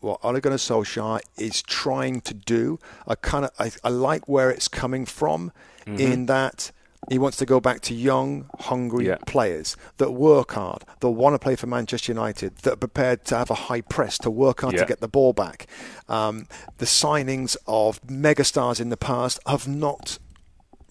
what 0.00 0.18
Ole 0.22 0.40
Gunnar 0.40 0.56
Solskjaer 0.56 1.20
is 1.38 1.62
trying 1.62 2.20
to 2.22 2.34
do. 2.34 2.78
I 3.06 3.14
kind 3.14 3.44
of 3.46 3.50
I, 3.58 3.70
I 3.84 3.90
like 3.90 4.28
where 4.28 4.50
it's 4.50 4.68
coming 4.68 5.04
from, 5.06 5.52
in 5.86 6.26
that 6.26 6.70
he 7.10 7.18
wants 7.18 7.36
to 7.38 7.46
go 7.46 7.58
back 7.60 7.80
to 7.88 7.94
young, 7.94 8.48
hungry 8.60 9.06
Yeah. 9.08 9.16
players 9.26 9.76
that 9.96 10.12
work 10.12 10.52
hard, 10.52 10.84
that 11.00 11.10
want 11.10 11.34
to 11.34 11.38
play 11.40 11.56
for 11.56 11.66
Manchester 11.66 12.12
United, 12.12 12.58
that 12.58 12.72
are 12.74 12.76
prepared 12.76 13.24
to 13.26 13.36
have 13.36 13.50
a 13.50 13.54
high 13.68 13.80
press, 13.80 14.16
to 14.18 14.30
work 14.30 14.60
hard 14.60 14.74
Yeah. 14.74 14.82
to 14.82 14.86
get 14.86 15.00
the 15.00 15.08
ball 15.08 15.32
back. 15.32 15.66
Um, 16.08 16.46
the 16.78 16.86
signings 16.86 17.56
of 17.66 18.00
megastars 18.06 18.80
in 18.80 18.88
the 18.90 18.96
past 18.96 19.40
have 19.46 19.66
not 19.66 20.18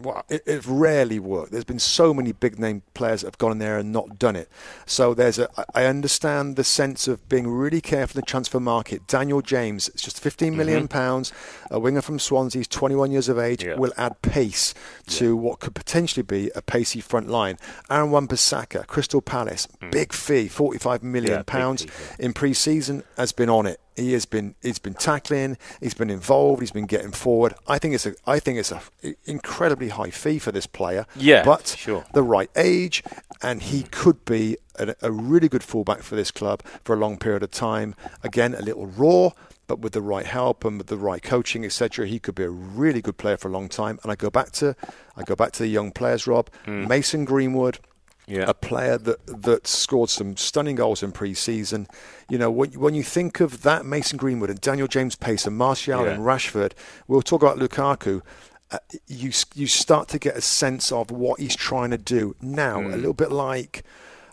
well, 0.03 0.26
it, 0.30 0.44
it 0.45 0.65
rarely 0.65 1.19
worked. 1.19 1.52
There's 1.52 1.64
been 1.64 1.80
so 1.80 2.14
many 2.14 2.32
big 2.32 2.60
name 2.60 2.82
players 2.94 3.22
that 3.22 3.28
have 3.28 3.38
gone 3.38 3.52
in 3.53 3.57
there 3.60 3.78
and 3.78 3.91
not 3.91 4.18
done 4.19 4.36
it. 4.36 4.49
So 4.86 5.14
there's 5.14 5.38
a. 5.40 5.48
I- 5.76 5.86
understand 5.91 6.56
the 6.56 6.64
sense 6.64 7.07
of 7.07 7.28
being 7.30 7.48
really 7.48 7.82
careful 7.82 8.18
in 8.18 8.22
the 8.22 8.26
transfer 8.26 8.60
market. 8.60 9.06
Daniel 9.07 9.41
James, 9.41 9.90
it's 9.90 10.02
just 10.02 10.19
15 10.19 10.56
million 10.56 10.88
pounds. 10.88 11.34
A 11.69 11.80
winger 11.80 12.02
from 12.02 12.18
Swansea, 12.19 12.60
he's 12.61 12.68
21 12.68 13.11
years 13.11 13.28
of 13.30 13.38
age, 13.38 13.60
Mm-hmm. 13.61 13.69
Yeah. 13.72 13.76
will 13.78 13.94
add 13.98 14.22
pace 14.22 14.73
to 15.07 15.36
what 15.36 15.60
could 15.60 15.76
potentially 15.76 16.23
be 16.23 16.49
a 16.56 16.61
pacey 16.61 17.02
front 17.02 17.28
line. 17.30 17.57
Aaron 17.90 18.10
Wan-Bissaka, 18.11 18.88
Crystal 18.88 19.22
Palace, 19.22 19.68
big 19.91 20.14
fee, 20.14 20.48
45 20.48 21.03
million 21.03 21.32
Mm. 21.34 21.38
Yeah, 21.38 21.44
pounds 21.44 21.84
fee, 21.84 21.91
yeah. 22.19 22.26
in 22.26 22.34
pre-season 22.34 23.03
has 23.18 23.32
been 23.32 23.49
on 23.49 23.65
it. 23.65 23.80
He 23.96 24.14
has 24.14 24.26
been 24.26 24.56
he's 24.62 24.80
been 24.80 24.94
tackling, 24.94 25.58
he's 25.80 25.94
been 25.94 26.10
involved, 26.10 26.62
he's 26.62 26.72
been 26.72 26.86
getting 26.86 27.12
forward. 27.12 27.54
I 27.68 27.78
think 27.78 27.94
it's 27.94 28.06
a 28.06 28.14
I 28.26 28.40
think 28.40 28.58
it's 28.60 28.72
a 28.72 28.82
incredibly 29.26 29.90
high 29.90 30.12
fee 30.12 30.40
for 30.40 30.52
this 30.52 30.66
player. 30.66 31.06
Yeah, 31.16 31.44
but 31.44 31.68
sure. 31.68 32.06
the 32.14 32.24
right 32.24 32.50
age, 32.56 33.04
and 33.42 33.62
he 33.62 33.84
could 33.84 34.24
be 34.26 34.58
a, 34.78 34.96
a 35.02 35.12
really 35.12 35.50
good 35.50 35.64
fullback 35.64 36.04
for 36.04 36.16
this 36.16 36.32
club 36.32 36.64
for 36.84 36.94
a 36.96 36.98
long 36.98 37.18
period 37.18 37.44
of 37.44 37.52
time. 37.52 37.96
Again, 38.24 38.54
a 38.54 38.62
little 38.62 38.88
raw. 38.88 39.32
But 39.68 39.80
with 39.80 39.94
the 39.94 40.02
right 40.02 40.26
help 40.26 40.66
and 40.66 40.78
with 40.78 40.88
the 40.88 40.98
right 40.98 41.24
coaching, 41.24 41.64
etc., 41.64 42.06
he 42.06 42.20
could 42.20 42.36
be 42.36 42.44
a 42.44 42.50
really 42.50 43.02
good 43.02 43.16
player 43.16 43.38
for 43.38 43.48
a 43.48 43.52
long 43.52 43.70
time. 43.70 44.00
And 44.04 44.12
I 44.12 44.16
go 44.16 44.30
back 44.30 44.52
to, 44.54 44.76
I 45.16 45.24
go 45.24 45.34
back 45.34 45.54
to 45.54 45.64
the 45.64 45.70
young 45.70 45.92
players, 45.92 46.28
Rob. 46.28 46.50
Hmm. 46.66 46.88
Mason 46.90 47.24
Greenwood, 47.24 47.80
Yeah. 48.27 48.45
a 48.48 48.53
player 48.53 48.98
that 48.98 49.26
that 49.43 49.68
scored 49.68 50.10
some 50.10 50.38
stunning 50.38 50.76
goals 50.76 51.03
in 51.03 51.11
pre-season. 51.11 51.88
You 52.30 52.38
know, 52.38 52.49
when, 52.49 52.72
when 52.73 52.93
you 52.93 53.03
think 53.03 53.39
of 53.39 53.64
that 53.64 53.85
Mason 53.85 54.18
Greenwood 54.18 54.49
and 54.49 54.61
Daniel 54.61 54.88
James 54.88 55.15
Pace 55.15 55.45
and 55.45 55.57
Martial 55.57 56.06
Yeah. 56.06 56.11
and 56.11 56.23
Rashford, 56.23 56.73
we'll 57.07 57.22
talk 57.22 57.41
about 57.41 57.57
Lukaku. 57.57 58.22
Uh, 58.72 58.77
you 59.07 59.31
you 59.53 59.68
start 59.68 60.07
to 60.10 60.19
get 60.19 60.38
a 60.38 60.41
sense 60.41 60.91
of 60.93 61.11
what 61.11 61.39
he's 61.41 61.56
trying 61.56 61.91
to 61.91 61.98
do 61.98 62.35
now. 62.41 62.80
A 62.80 62.95
little 62.95 63.14
bit 63.14 63.31
like 63.31 63.84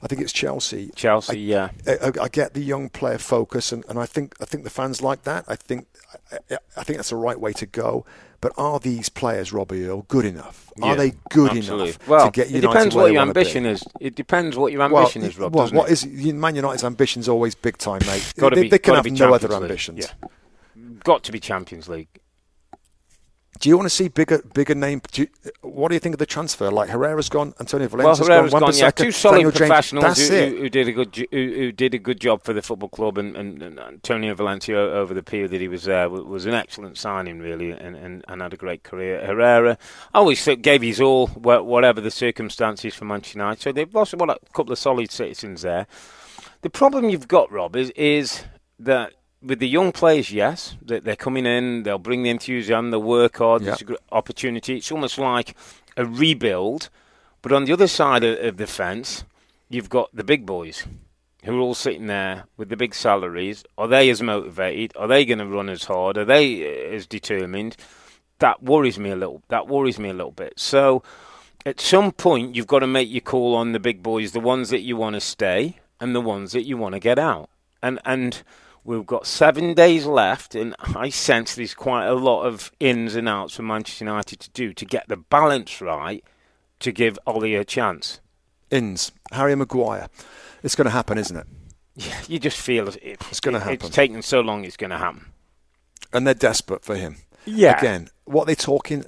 I 0.03 0.07
think 0.07 0.21
it's 0.21 0.33
Chelsea. 0.33 0.91
Chelsea, 0.95 1.33
I, 1.33 1.37
yeah. 1.37 1.69
I, 2.01 2.13
I, 2.23 2.29
get 2.29 2.55
the 2.55 2.61
young 2.61 2.89
player 2.89 3.19
focus, 3.19 3.73
and, 3.73 3.85
and 3.89 3.99
I 3.99 4.07
think 4.07 4.37
I 4.41 4.45
think 4.45 4.63
the 4.63 4.71
fans 4.71 5.03
like 5.03 5.25
that. 5.25 5.45
I 5.49 5.57
think 5.57 5.89
I, 6.31 6.59
I 6.77 6.85
think 6.85 6.99
that's 6.99 7.11
the 7.11 7.17
right 7.17 7.41
way 7.41 7.53
to 7.55 7.67
go. 7.67 8.07
But 8.41 8.53
are 8.57 8.79
these 8.79 9.09
players, 9.09 9.53
Robbie 9.53 9.85
Earle, 9.85 10.03
good 10.07 10.25
enough? 10.25 10.73
Yeah, 10.77 10.87
are 10.87 10.97
they 10.97 11.13
good 11.31 11.57
absolutely. 11.57 11.89
enough 11.89 12.09
well, 12.09 12.27
to 12.27 12.31
get 12.31 12.49
United 12.51 12.65
It 12.65 12.71
depends 12.71 12.95
what 12.95 13.13
your 13.13 13.23
ambition 13.23 13.67
is. 13.67 13.83
It 13.99 14.15
depends 14.15 14.57
what 14.57 14.73
your 14.73 14.83
ambition 14.83 15.23
well, 15.23 15.31
is, 15.31 15.39
Rob. 15.39 15.57
Well, 15.57 15.69
what 15.71 15.91
it? 15.91 16.05
is 16.05 16.33
Man 16.35 16.55
United's 16.55 16.85
ambition 16.85 17.21
is 17.21 17.29
always 17.29 17.57
big 17.57 17.79
time, 17.79 18.01
mate. 18.07 18.33
They, 18.37 18.51
be- 18.51 18.69
they 18.69 18.79
can 18.79 18.95
have 18.95 19.11
no 19.11 19.35
other 19.35 19.49
League, 19.49 19.63
ambitions. 19.63 20.07
yeah. 20.23 20.29
Got 21.03 21.25
to 21.25 21.33
be 21.33 21.41
Champions 21.41 21.89
League. 21.89 22.09
Do 23.59 23.69
you 23.69 23.77
want 23.77 23.87
to 23.87 23.95
see 23.95 24.09
bigger, 24.09 24.43
bigger 24.55 24.75
name? 24.75 25.01
Do 25.11 25.23
you, 25.23 25.29
what 25.63 25.89
do 25.89 25.95
you 25.95 25.99
think 25.99 26.15
of 26.15 26.19
the 26.19 26.27
transfer? 26.27 26.71
Like 26.71 26.91
Herrera's 26.91 27.29
gone, 27.29 27.55
Antonio 27.59 27.89
well, 27.89 28.15
Herrera's 28.15 28.53
gone, 28.53 28.61
gone. 28.61 28.77
Yeah, 28.77 28.91
two 28.91 29.11
solid 29.11 29.37
Daniel 29.37 29.53
professionals 29.53 30.29
who, 30.29 30.35
who, 30.35 30.57
who 30.57 30.69
did 30.69 30.89
a 30.89 30.93
good 30.93 31.17
who, 31.17 31.27
who 31.31 31.73
did 31.73 31.95
a 31.95 31.99
good 31.99 32.21
job 32.21 32.43
for 32.45 32.53
the 32.53 32.63
football 32.63 32.89
club, 32.89 33.19
and, 33.19 33.37
and, 33.37 33.63
and 33.63 33.81
Antonio 33.81 34.35
Valencia 34.35 34.79
over 34.79 35.13
the 35.13 35.23
period 35.23 35.51
that 35.51 35.61
he 35.61 35.69
was 35.69 35.85
there 35.85 36.09
was 36.09 36.47
an 36.47 36.55
excellent 36.55 36.99
signing, 36.99 37.41
really, 37.41 37.71
and, 37.71 37.97
and, 37.97 38.25
and 38.29 38.43
had 38.43 38.53
a 38.53 38.57
great 38.57 38.85
career. 38.85 39.25
Herrera 39.25 39.77
always 40.15 40.47
gave 40.63 40.83
his 40.83 41.01
all, 41.01 41.27
whatever 41.29 42.01
the 42.01 42.11
circumstances 42.11 42.95
for 42.95 43.07
Manchester 43.07 43.39
United. 43.39 43.63
So 43.63 43.73
they've 43.73 43.93
lost 43.93 44.15
what, 44.15 44.31
a 44.31 44.39
couple 44.53 44.73
of 44.73 44.79
solid 44.79 45.11
citizens 45.11 45.63
there. 45.63 45.87
The 46.63 46.71
problem 46.71 47.09
you've 47.09 47.29
got, 47.29 47.51
Rob, 47.51 47.77
is 47.77 47.91
is 47.91 48.45
that 48.79 49.15
with 49.43 49.61
the 49.61 49.69
young 49.69 49.93
players, 49.93 50.33
yes, 50.33 50.77
they're 50.83 51.17
coming 51.17 51.47
in, 51.47 51.85
they'll 51.85 51.99
bring 51.99 52.23
the 52.23 52.31
enthusiasm, 52.31 52.91
they'll 52.91 53.03
work 53.03 53.39
hard. 53.39 53.63
Yeah. 53.63 53.73
It's 53.73 53.83
opportunity. 54.11 54.77
It's 54.77 54.91
almost 54.91 55.19
like 55.19 55.55
a 55.97 56.05
rebuild. 56.05 56.91
But 57.43 57.53
on 57.53 57.65
the 57.65 57.73
other 57.73 57.87
side 57.87 58.25
of, 58.25 58.39
of 58.45 58.57
the 58.57 58.67
fence, 58.67 59.25
you've 59.69 59.89
got 59.89 60.11
the 60.13 60.25
big 60.25 60.45
boys 60.45 60.87
who 61.45 61.57
are 61.57 61.61
all 61.61 61.75
sitting 61.75 62.09
there 62.09 62.45
with 62.57 62.69
the 62.69 62.77
big 62.77 62.95
salaries. 62.95 63.65
Are 63.77 63.87
they 63.87 64.11
as 64.11 64.23
motivated? 64.23 64.93
Are 64.97 65.07
they 65.07 65.25
going 65.25 65.39
to 65.39 65.47
run 65.47 65.69
as 65.69 65.85
hard? 65.85 66.19
Are 66.19 66.25
they 66.25 66.65
uh, 66.65 66.95
as 66.95 67.07
determined? 67.07 67.77
That 68.41 68.63
worries 68.63 68.99
me 68.99 69.11
a 69.11 69.17
little. 69.17 69.43
That 69.49 69.69
worries 69.69 69.99
me 69.99 70.09
a 70.09 70.15
little 70.15 70.33
bit. 70.33 70.55
So, 70.57 71.03
at 71.65 71.81
some 71.81 72.13
point, 72.13 72.55
you've 72.55 72.67
got 72.67 72.81
to 72.81 72.87
make 72.87 73.11
your 73.11 73.21
call 73.21 73.55
on 73.55 73.73
the 73.73 73.81
big 73.81 74.03
boys, 74.03 74.33
the 74.33 74.41
ones 74.41 74.71
that 74.71 74.81
you 74.81 74.97
want 74.97 75.15
to 75.15 75.21
stay 75.21 75.79
and 76.01 76.15
the 76.15 76.21
ones 76.21 76.53
that 76.53 76.65
you 76.65 76.77
want 76.77 76.95
to 76.95 77.01
get 77.01 77.19
out. 77.19 77.51
And 77.83 78.01
and 78.05 78.43
we've 78.89 79.07
got 79.07 79.27
seven 79.27 79.75
days 79.75 80.07
left, 80.07 80.55
and 80.55 80.75
I 80.95 81.11
sense 81.11 81.55
there's 81.55 81.75
quite 81.75 82.07
a 82.07 82.15
lot 82.15 82.45
of 82.45 82.73
ins 82.81 83.15
and 83.15 83.29
outs 83.29 83.55
for 83.57 83.63
Manchester 83.63 84.07
United 84.07 84.41
to 84.41 84.51
do 84.51 84.73
to 84.73 84.85
get 84.87 85.07
the 85.09 85.19
balance 85.19 85.81
right 85.83 86.25
to 86.81 86.91
give 86.91 87.19
Ollie 87.27 87.55
a 87.55 87.65
chance. 87.65 88.21
Ins. 88.71 89.13
Harry 89.33 89.55
Maguire. 89.55 90.09
It's 90.63 90.75
going 90.75 90.87
to 90.87 90.91
happen, 90.91 91.19
isn't 91.19 91.37
it? 91.37 91.47
Yeah, 91.97 92.21
you 92.29 92.39
just 92.39 92.59
feel 92.59 92.89
it, 92.89 92.99
It's 93.03 93.41
gonna 93.41 93.59
it- 93.59 93.63
happen. 93.63 93.75
It's 93.87 93.91
taken 93.91 94.23
so 94.23 94.41
long, 94.41 94.65
it's 94.65 94.77
going 94.77 94.91
to 94.91 94.99
happen. 94.99 95.27
And 96.13 96.27
they're 96.27 96.35
desperate 96.35 96.83
for 96.85 96.97
him. 96.97 97.17
Yeah. 97.45 97.79
Again, 97.79 98.09
what 98.25 98.47
they're 98.47 98.55
talking? 98.57 99.05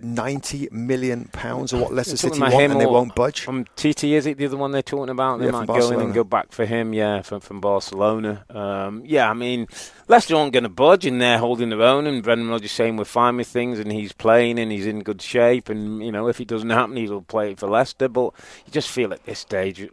Ninety 0.00 0.68
million 0.70 1.24
pounds, 1.32 1.72
or 1.72 1.80
what 1.82 1.92
Leicester 1.92 2.16
City 2.16 2.38
want, 2.38 2.54
and 2.54 2.80
they 2.80 2.86
won't 2.86 3.16
budge. 3.16 3.40
From 3.40 3.64
TT, 3.74 4.04
is 4.04 4.26
it 4.26 4.38
the 4.38 4.46
other 4.46 4.56
one 4.56 4.70
they're 4.70 4.80
talking 4.80 5.10
about? 5.10 5.40
They 5.40 5.46
Yeah, 5.46 5.50
might 5.50 5.66
go 5.66 5.90
in 5.90 6.00
and 6.00 6.14
go 6.14 6.22
back 6.22 6.52
for 6.52 6.64
him. 6.64 6.92
Yeah, 6.92 7.22
from 7.22 7.40
from 7.40 7.60
Barcelona. 7.60 8.44
Um, 8.48 9.02
yeah, 9.04 9.28
I 9.28 9.34
mean, 9.34 9.66
Leicester 10.06 10.36
aren't 10.36 10.52
going 10.52 10.62
to 10.62 10.68
budge, 10.68 11.04
and 11.04 11.20
they're 11.20 11.38
holding 11.38 11.70
their 11.70 11.82
own. 11.82 12.06
And 12.06 12.22
Brendan 12.22 12.48
Rodgers 12.48 12.70
saying 12.70 12.96
we're 12.96 13.04
fine 13.06 13.36
with 13.36 13.48
things, 13.48 13.80
and 13.80 13.90
he's 13.90 14.12
playing, 14.12 14.60
and 14.60 14.70
he's 14.70 14.86
in 14.86 15.02
good 15.02 15.20
shape. 15.20 15.68
And 15.68 16.00
you 16.04 16.12
know, 16.12 16.28
if 16.28 16.40
it 16.40 16.46
doesn't 16.46 16.70
happen, 16.70 16.94
he'll 16.94 17.22
play 17.22 17.56
for 17.56 17.68
Leicester. 17.68 18.08
But 18.08 18.34
you 18.66 18.72
just 18.72 18.88
feel 18.88 19.12
at 19.12 19.24
this 19.24 19.40
stage, 19.40 19.80
it 19.80 19.92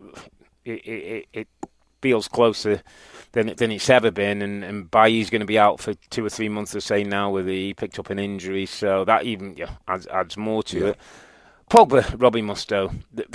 it, 0.64 0.88
it, 0.88 1.26
it 1.34 1.48
feels 2.02 2.28
closer 2.28 2.84
than 3.36 3.54
than 3.56 3.72
it's 3.72 3.90
ever 3.90 4.10
been. 4.10 4.42
And, 4.42 4.64
and 4.64 4.90
Bailly's 4.90 5.30
going 5.30 5.42
to 5.42 5.46
be 5.46 5.60
out 5.60 5.80
for 5.80 5.94
two 6.10 6.26
or 6.26 6.30
three 6.30 6.50
months. 6.50 6.72
They're 6.72 6.82
saying 6.82 7.08
now 7.10 7.30
with 7.30 7.48
he 7.48 7.76
picked 7.76 8.00
up 8.00 8.10
an 8.10 8.18
injury, 8.18 8.66
so 8.66 9.06
that 9.06 9.24
even 9.26 9.56
yeah, 9.56 9.70
adds, 9.88 10.08
adds 10.08 10.36
more 10.38 10.64
to 10.64 10.80
Yeah. 10.80 10.88
it. 10.88 10.98
Pogba, 11.70 12.20
Robbie 12.22 12.42
Mustoe, 12.44 12.94
the, 13.14 13.26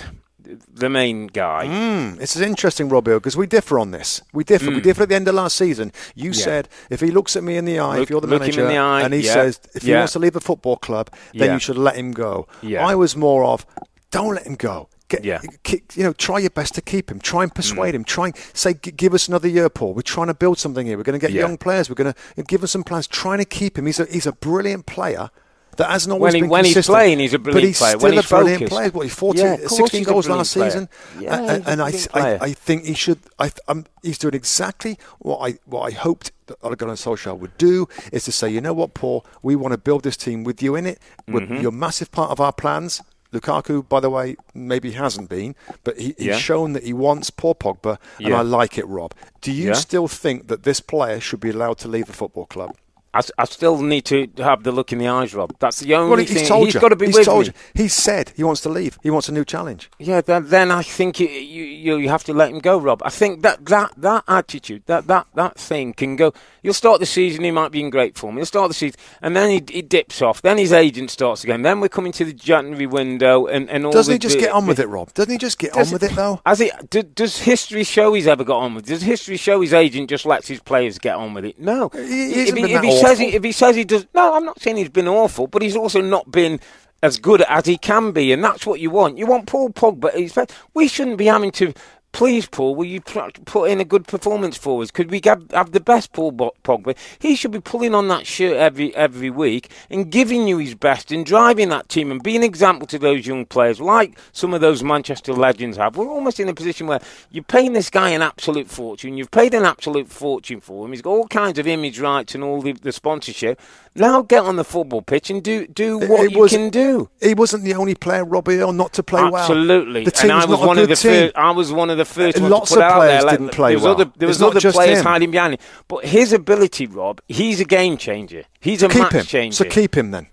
the 0.72 0.88
main 0.88 1.26
guy. 1.26 1.66
Mm, 1.66 2.18
this 2.18 2.34
is 2.36 2.42
interesting, 2.42 2.88
Robbie, 2.88 3.12
because 3.14 3.36
we 3.36 3.46
differ 3.46 3.78
on 3.78 3.90
this. 3.90 4.20
We 4.32 4.42
differ. 4.44 4.70
We 4.70 4.80
differ 4.80 5.02
at 5.02 5.08
the 5.10 5.14
end 5.16 5.28
of 5.28 5.34
last 5.34 5.56
season. 5.56 5.92
You 6.14 6.30
Mm. 6.30 6.38
Yeah. 6.38 6.44
said 6.44 6.68
if 6.90 7.00
he 7.00 7.10
looks 7.10 7.36
at 7.36 7.42
me 7.44 7.56
in 7.56 7.64
the 7.64 7.78
eye, 7.78 7.94
Look- 7.94 8.02
if 8.04 8.10
you're 8.10 8.20
the 8.20 8.26
manager, 8.28 8.62
in 8.62 8.68
the 8.68 8.76
eye, 8.78 9.02
and 9.02 9.12
he 9.14 9.20
yeah, 9.20 9.32
says 9.34 9.60
if 9.74 9.82
he 9.82 9.92
wants 9.94 10.12
to 10.14 10.18
leave 10.18 10.32
the 10.32 10.40
football 10.40 10.76
club, 10.76 11.10
then 11.34 11.52
you 11.54 11.58
should 11.58 11.76
let 11.78 11.96
him 11.96 12.12
go. 12.12 12.46
Yeah. 12.62 12.86
I 12.86 12.94
was 12.94 13.16
more 13.16 13.44
of 13.44 13.66
don't 14.10 14.34
let 14.34 14.46
him 14.46 14.54
go. 14.56 14.88
Get, 15.10 15.24
Yeah. 15.24 15.40
ki- 15.64 15.82
you 15.94 16.04
know, 16.04 16.12
try 16.14 16.38
your 16.38 16.50
best 16.50 16.74
to 16.76 16.80
keep 16.80 17.10
him. 17.10 17.18
Try 17.20 17.42
and 17.42 17.54
persuade 17.54 17.94
him. 17.94 18.04
Try 18.04 18.26
and 18.28 18.36
say, 18.54 18.72
give 18.74 19.12
us 19.12 19.28
another 19.28 19.48
year, 19.48 19.68
Paul. 19.68 19.92
We're 19.92 20.00
trying 20.02 20.28
to 20.28 20.34
build 20.34 20.58
something 20.58 20.86
here. 20.86 20.96
We're 20.96 21.02
going 21.02 21.18
to 21.20 21.26
get 21.26 21.32
Yeah. 21.34 21.42
young 21.42 21.58
players. 21.58 21.90
We're 21.90 21.96
going 21.96 22.14
to 22.14 22.42
give 22.44 22.62
us 22.64 22.70
some 22.70 22.84
plans. 22.84 23.06
Trying 23.06 23.38
to 23.38 23.44
keep 23.44 23.76
him. 23.76 23.86
He's 23.86 24.00
a 24.00 24.06
he's 24.06 24.26
a 24.26 24.32
brilliant 24.32 24.86
player. 24.86 25.28
That 25.76 25.88
hasn't 25.90 26.12
always 26.12 26.32
When 26.32 26.34
he- 26.34 26.40
been 26.42 26.50
when 26.50 26.64
he's 26.64 26.86
playing, 26.86 27.20
he's 27.20 27.32
a 27.32 27.38
brilliant 27.38 27.62
but 27.62 27.66
he's 27.68 27.78
player. 27.78 27.90
still 27.92 28.00
When 28.02 28.12
a 28.12 28.16
he's 28.20 28.28
brilliant 28.28 28.58
focused. 28.60 28.72
player. 28.76 28.90
What, 28.90 29.02
he 29.04 29.08
14, 29.08 29.44
Yeah, 29.44 29.52
of 29.54 29.70
16 29.70 30.02
a 30.02 30.04
goals 30.04 30.28
last 30.28 30.52
player. 30.54 30.70
season. 30.70 30.88
Yeah, 31.18 31.40
and, 31.40 31.66
and 31.66 31.80
I, 31.82 31.92
I. 32.12 32.38
I 32.40 32.52
think 32.52 32.84
he 32.84 32.94
should. 32.94 33.18
I, 33.38 33.50
um, 33.68 33.86
he's 34.02 34.18
doing 34.18 34.34
exactly 34.34 34.98
what 35.20 35.38
I 35.38 35.58
what 35.64 35.82
I 35.82 35.90
hoped 35.92 36.32
that 36.48 36.56
Ole 36.62 36.74
Gunnar 36.74 36.94
Solskjaer 36.94 37.38
would 37.38 37.56
do 37.56 37.88
is 38.12 38.24
to 38.24 38.32
say, 38.32 38.48
you 38.50 38.60
know 38.60 38.72
what, 38.74 38.94
Paul, 38.94 39.24
we 39.42 39.56
want 39.56 39.72
to 39.72 39.78
build 39.78 40.02
this 40.02 40.16
team 40.16 40.44
with 40.44 40.62
you 40.62 40.74
in 40.76 40.86
it. 40.86 40.98
Mm-hmm. 41.28 41.56
You're 41.56 41.68
a 41.70 41.72
massive 41.72 42.10
part 42.12 42.30
of 42.30 42.40
our 42.40 42.52
plans. 42.52 43.00
Lukaku, 43.32 43.88
by 43.88 44.00
the 44.00 44.10
way, 44.10 44.36
maybe 44.54 44.92
hasn't 44.92 45.28
been, 45.28 45.54
but 45.84 45.98
he, 45.98 46.14
he's 46.18 46.26
Yeah. 46.26 46.36
shown 46.38 46.72
that 46.72 46.82
he 46.84 46.92
wants 46.92 47.30
poor 47.30 47.54
Pogba, 47.54 47.98
and 48.18 48.28
Yeah. 48.28 48.38
I 48.38 48.42
like 48.42 48.76
it, 48.78 48.86
Rob. 48.86 49.14
Do 49.40 49.52
you 49.52 49.68
Yeah. 49.68 49.74
still 49.74 50.08
think 50.08 50.48
that 50.48 50.64
this 50.64 50.80
player 50.80 51.20
should 51.20 51.40
be 51.40 51.50
allowed 51.50 51.78
to 51.78 51.88
leave 51.88 52.06
the 52.06 52.12
football 52.12 52.46
club? 52.46 52.76
I, 53.12 53.22
I 53.38 53.44
still 53.44 53.82
need 53.82 54.04
to 54.06 54.28
have 54.38 54.62
the 54.62 54.70
look 54.72 54.92
in 54.92 54.98
the 54.98 55.08
eyes, 55.08 55.34
Rob. 55.34 55.52
That's 55.58 55.80
the 55.80 55.94
only 55.94 56.16
Well, 56.16 56.24
thing. 56.24 56.36
he's 56.36 56.48
told 56.48 56.66
he's 56.66 56.74
you. 56.74 56.80
got 56.80 56.90
to 56.90 56.96
be 56.96 57.06
he's 57.06 57.16
with 57.16 57.24
told 57.24 57.46
me. 57.48 57.52
you. 57.74 57.82
He's 57.82 57.92
said 57.92 58.32
he 58.36 58.44
wants 58.44 58.60
to 58.62 58.68
leave. 58.68 58.98
He 59.02 59.10
wants 59.10 59.28
a 59.28 59.32
new 59.32 59.44
challenge. 59.44 59.90
Yeah, 59.98 60.20
then, 60.20 60.48
then 60.48 60.70
I 60.70 60.82
think 60.82 61.18
you, 61.18 61.26
you 61.28 61.96
you 61.96 62.08
have 62.08 62.22
to 62.24 62.32
let 62.32 62.50
him 62.50 62.60
go, 62.60 62.78
Rob. 62.78 63.02
I 63.04 63.10
think 63.10 63.42
that, 63.42 63.66
that, 63.66 63.92
that 63.96 64.24
attitude, 64.28 64.84
that, 64.86 65.08
that, 65.08 65.26
that 65.34 65.58
thing 65.58 65.92
can 65.92 66.14
go. 66.14 66.32
You'll 66.62 66.74
start 66.74 67.00
the 67.00 67.06
season, 67.06 67.42
he 67.42 67.50
might 67.50 67.72
be 67.72 67.80
in 67.80 67.90
great 67.90 68.16
form. 68.16 68.36
He'll 68.36 68.46
start 68.46 68.68
the 68.68 68.74
season, 68.74 69.00
and 69.22 69.34
then 69.34 69.50
he, 69.50 69.62
he 69.74 69.82
dips 69.82 70.22
off. 70.22 70.40
Then 70.42 70.58
his 70.58 70.72
agent 70.72 71.10
starts 71.10 71.42
again. 71.42 71.62
Then 71.62 71.80
we're 71.80 71.88
coming 71.88 72.12
to 72.12 72.24
the 72.24 72.32
January 72.32 72.86
window, 72.86 73.46
and, 73.46 73.68
and 73.70 73.86
all 73.86 73.92
Doesn't 73.92 74.10
the, 74.10 74.14
he 74.14 74.18
just 74.20 74.36
the- 74.36 74.42
get 74.42 74.52
on 74.52 74.66
with 74.66 74.78
it, 74.78 74.86
Rob? 74.86 75.12
Doesn't 75.14 75.32
he 75.32 75.38
just 75.38 75.58
get 75.58 75.76
on 75.76 75.90
with 75.90 76.02
it 76.04 76.12
though? 76.14 76.40
Has 76.46 76.60
he, 76.60 76.70
do, 76.90 77.02
does 77.02 77.38
history 77.40 77.82
show 77.82 78.12
he's 78.14 78.26
ever 78.28 78.44
got 78.44 78.58
on 78.58 78.74
with? 78.74 78.84
it? 78.86 78.90
Does 78.90 79.02
history 79.02 79.36
show 79.36 79.60
his 79.62 79.72
agent 79.72 80.10
just 80.10 80.24
lets 80.26 80.46
his 80.46 80.60
players 80.60 80.98
get 80.98 81.16
on 81.16 81.34
with 81.34 81.44
it? 81.44 81.58
No. 81.58 81.88
He- 81.88 82.44
he 82.44 82.99
if 83.08 83.18
he, 83.18 83.26
been 83.26 83.34
if 83.34 83.42
that 83.42 83.44
he 83.44 83.52
says 83.52 83.76
he, 83.76 83.76
if 83.76 83.76
he 83.76 83.76
says 83.76 83.76
he 83.76 83.84
does, 83.84 84.06
no, 84.14 84.34
I'm 84.34 84.44
not 84.44 84.60
saying 84.60 84.76
he's 84.78 84.88
been 84.90 85.08
awful, 85.08 85.46
but 85.46 85.62
he's 85.62 85.76
also 85.76 86.00
not 86.00 86.30
been 86.30 86.60
as 87.02 87.18
good 87.18 87.42
as 87.42 87.66
he 87.66 87.78
can 87.78 88.12
be, 88.12 88.32
and 88.32 88.44
that's 88.44 88.66
what 88.66 88.80
you 88.80 88.90
want. 88.90 89.18
You 89.18 89.26
want 89.26 89.46
Paul 89.46 89.70
Pogba. 89.70 90.14
He's, 90.14 90.36
we 90.74 90.88
shouldn't 90.88 91.18
be 91.18 91.26
having 91.26 91.52
to. 91.52 91.74
Please, 92.12 92.46
Paul, 92.46 92.74
will 92.74 92.86
you 92.86 93.00
put 93.00 93.70
in 93.70 93.80
a 93.80 93.84
good 93.84 94.06
performance 94.06 94.56
for 94.56 94.82
us? 94.82 94.90
Could 94.90 95.10
we 95.10 95.20
have, 95.24 95.70
the 95.72 95.80
best 95.80 96.12
Paul 96.12 96.32
Pogba? 96.32 96.96
He 97.20 97.36
should 97.36 97.52
be 97.52 97.60
pulling 97.60 97.94
on 97.94 98.08
that 98.08 98.26
shirt 98.26 98.56
every 98.56 98.94
every 98.96 99.30
week 99.30 99.70
and 99.90 100.10
giving 100.10 100.48
you 100.48 100.58
his 100.58 100.74
best 100.74 101.12
and 101.12 101.24
driving 101.24 101.68
that 101.68 101.88
team 101.88 102.10
and 102.10 102.22
being 102.22 102.38
an 102.38 102.42
example 102.42 102.86
to 102.88 102.98
those 102.98 103.26
young 103.26 103.46
players, 103.46 103.80
like 103.80 104.18
some 104.32 104.52
of 104.52 104.60
those 104.60 104.82
Manchester 104.82 105.32
legends 105.32 105.76
have. 105.76 105.96
We're 105.96 106.08
almost 106.08 106.40
in 106.40 106.48
a 106.48 106.54
position 106.54 106.88
where 106.88 107.00
you're 107.30 107.44
paying 107.44 107.74
this 107.74 107.90
guy 107.90 108.10
an 108.10 108.22
absolute 108.22 108.68
fortune. 108.68 109.16
You've 109.16 109.30
paid 109.30 109.54
an 109.54 109.64
absolute 109.64 110.08
fortune 110.08 110.60
for 110.60 110.84
him. 110.84 110.92
He's 110.92 111.02
got 111.02 111.10
all 111.10 111.28
kinds 111.28 111.58
of 111.60 111.66
image 111.66 112.00
rights 112.00 112.34
and 112.34 112.42
all 112.42 112.60
the, 112.60 112.72
the 112.72 112.92
sponsorship. 112.92 113.60
Now 114.00 114.22
get 114.22 114.42
on 114.42 114.56
the 114.56 114.64
football 114.64 115.02
pitch 115.02 115.30
and 115.30 115.42
do 115.42 115.66
do 115.66 115.98
what 115.98 116.24
It 116.24 116.32
you 116.32 116.38
was- 116.40 116.52
can 116.52 116.70
do. 116.70 117.10
He 117.22 117.34
wasn't 117.34 117.64
the 117.64 117.74
only 117.74 117.94
player, 117.94 118.24
Robbie 118.24 118.56
Earle, 118.56 118.72
not 118.72 118.92
to 118.94 119.02
play 119.02 119.22
well. 119.22 119.36
Absolutely, 119.36 120.04
The 120.04 120.10
team's 120.10 120.22
and 120.22 120.32
I 120.32 120.44
was 120.46 120.58
one 120.60 120.78
of 120.78 120.88
the 120.88 120.96
first. 120.96 121.36
I 121.36 121.50
was 121.50 121.70
one 121.72 121.90
of 121.90 121.98
the 121.98 122.04
first 122.04 122.38
Uh, 122.38 122.40
ones 122.42 122.50
lots 122.50 122.70
to 122.70 122.76
put 122.76 122.84
of 122.84 122.90
out 122.90 122.96
players. 122.96 123.24
Like, 123.24 123.38
didn't 123.38 123.52
play 123.52 123.70
there 123.70 123.76
was 123.76 123.84
well. 123.84 123.92
Other, 123.94 124.10
there 124.16 124.28
was 124.28 124.40
not 124.40 124.56
other 124.56 124.72
players 124.72 124.98
him. 125.00 125.04
hiding 125.04 125.30
behind 125.30 125.52
him, 125.54 125.60
but 125.86 126.04
his 126.06 126.32
ability, 126.32 126.86
Rob, 126.86 127.20
he's 127.28 127.60
a 127.60 127.64
game 127.64 127.96
changer. 127.98 128.44
He's 128.58 128.82
a 128.82 128.88
Keep 128.88 128.98
match 129.02 129.12
him. 129.12 129.24
changer. 129.26 129.54
So 129.56 129.64
keep 129.64 129.96
him 129.96 130.10
then. 130.10 130.28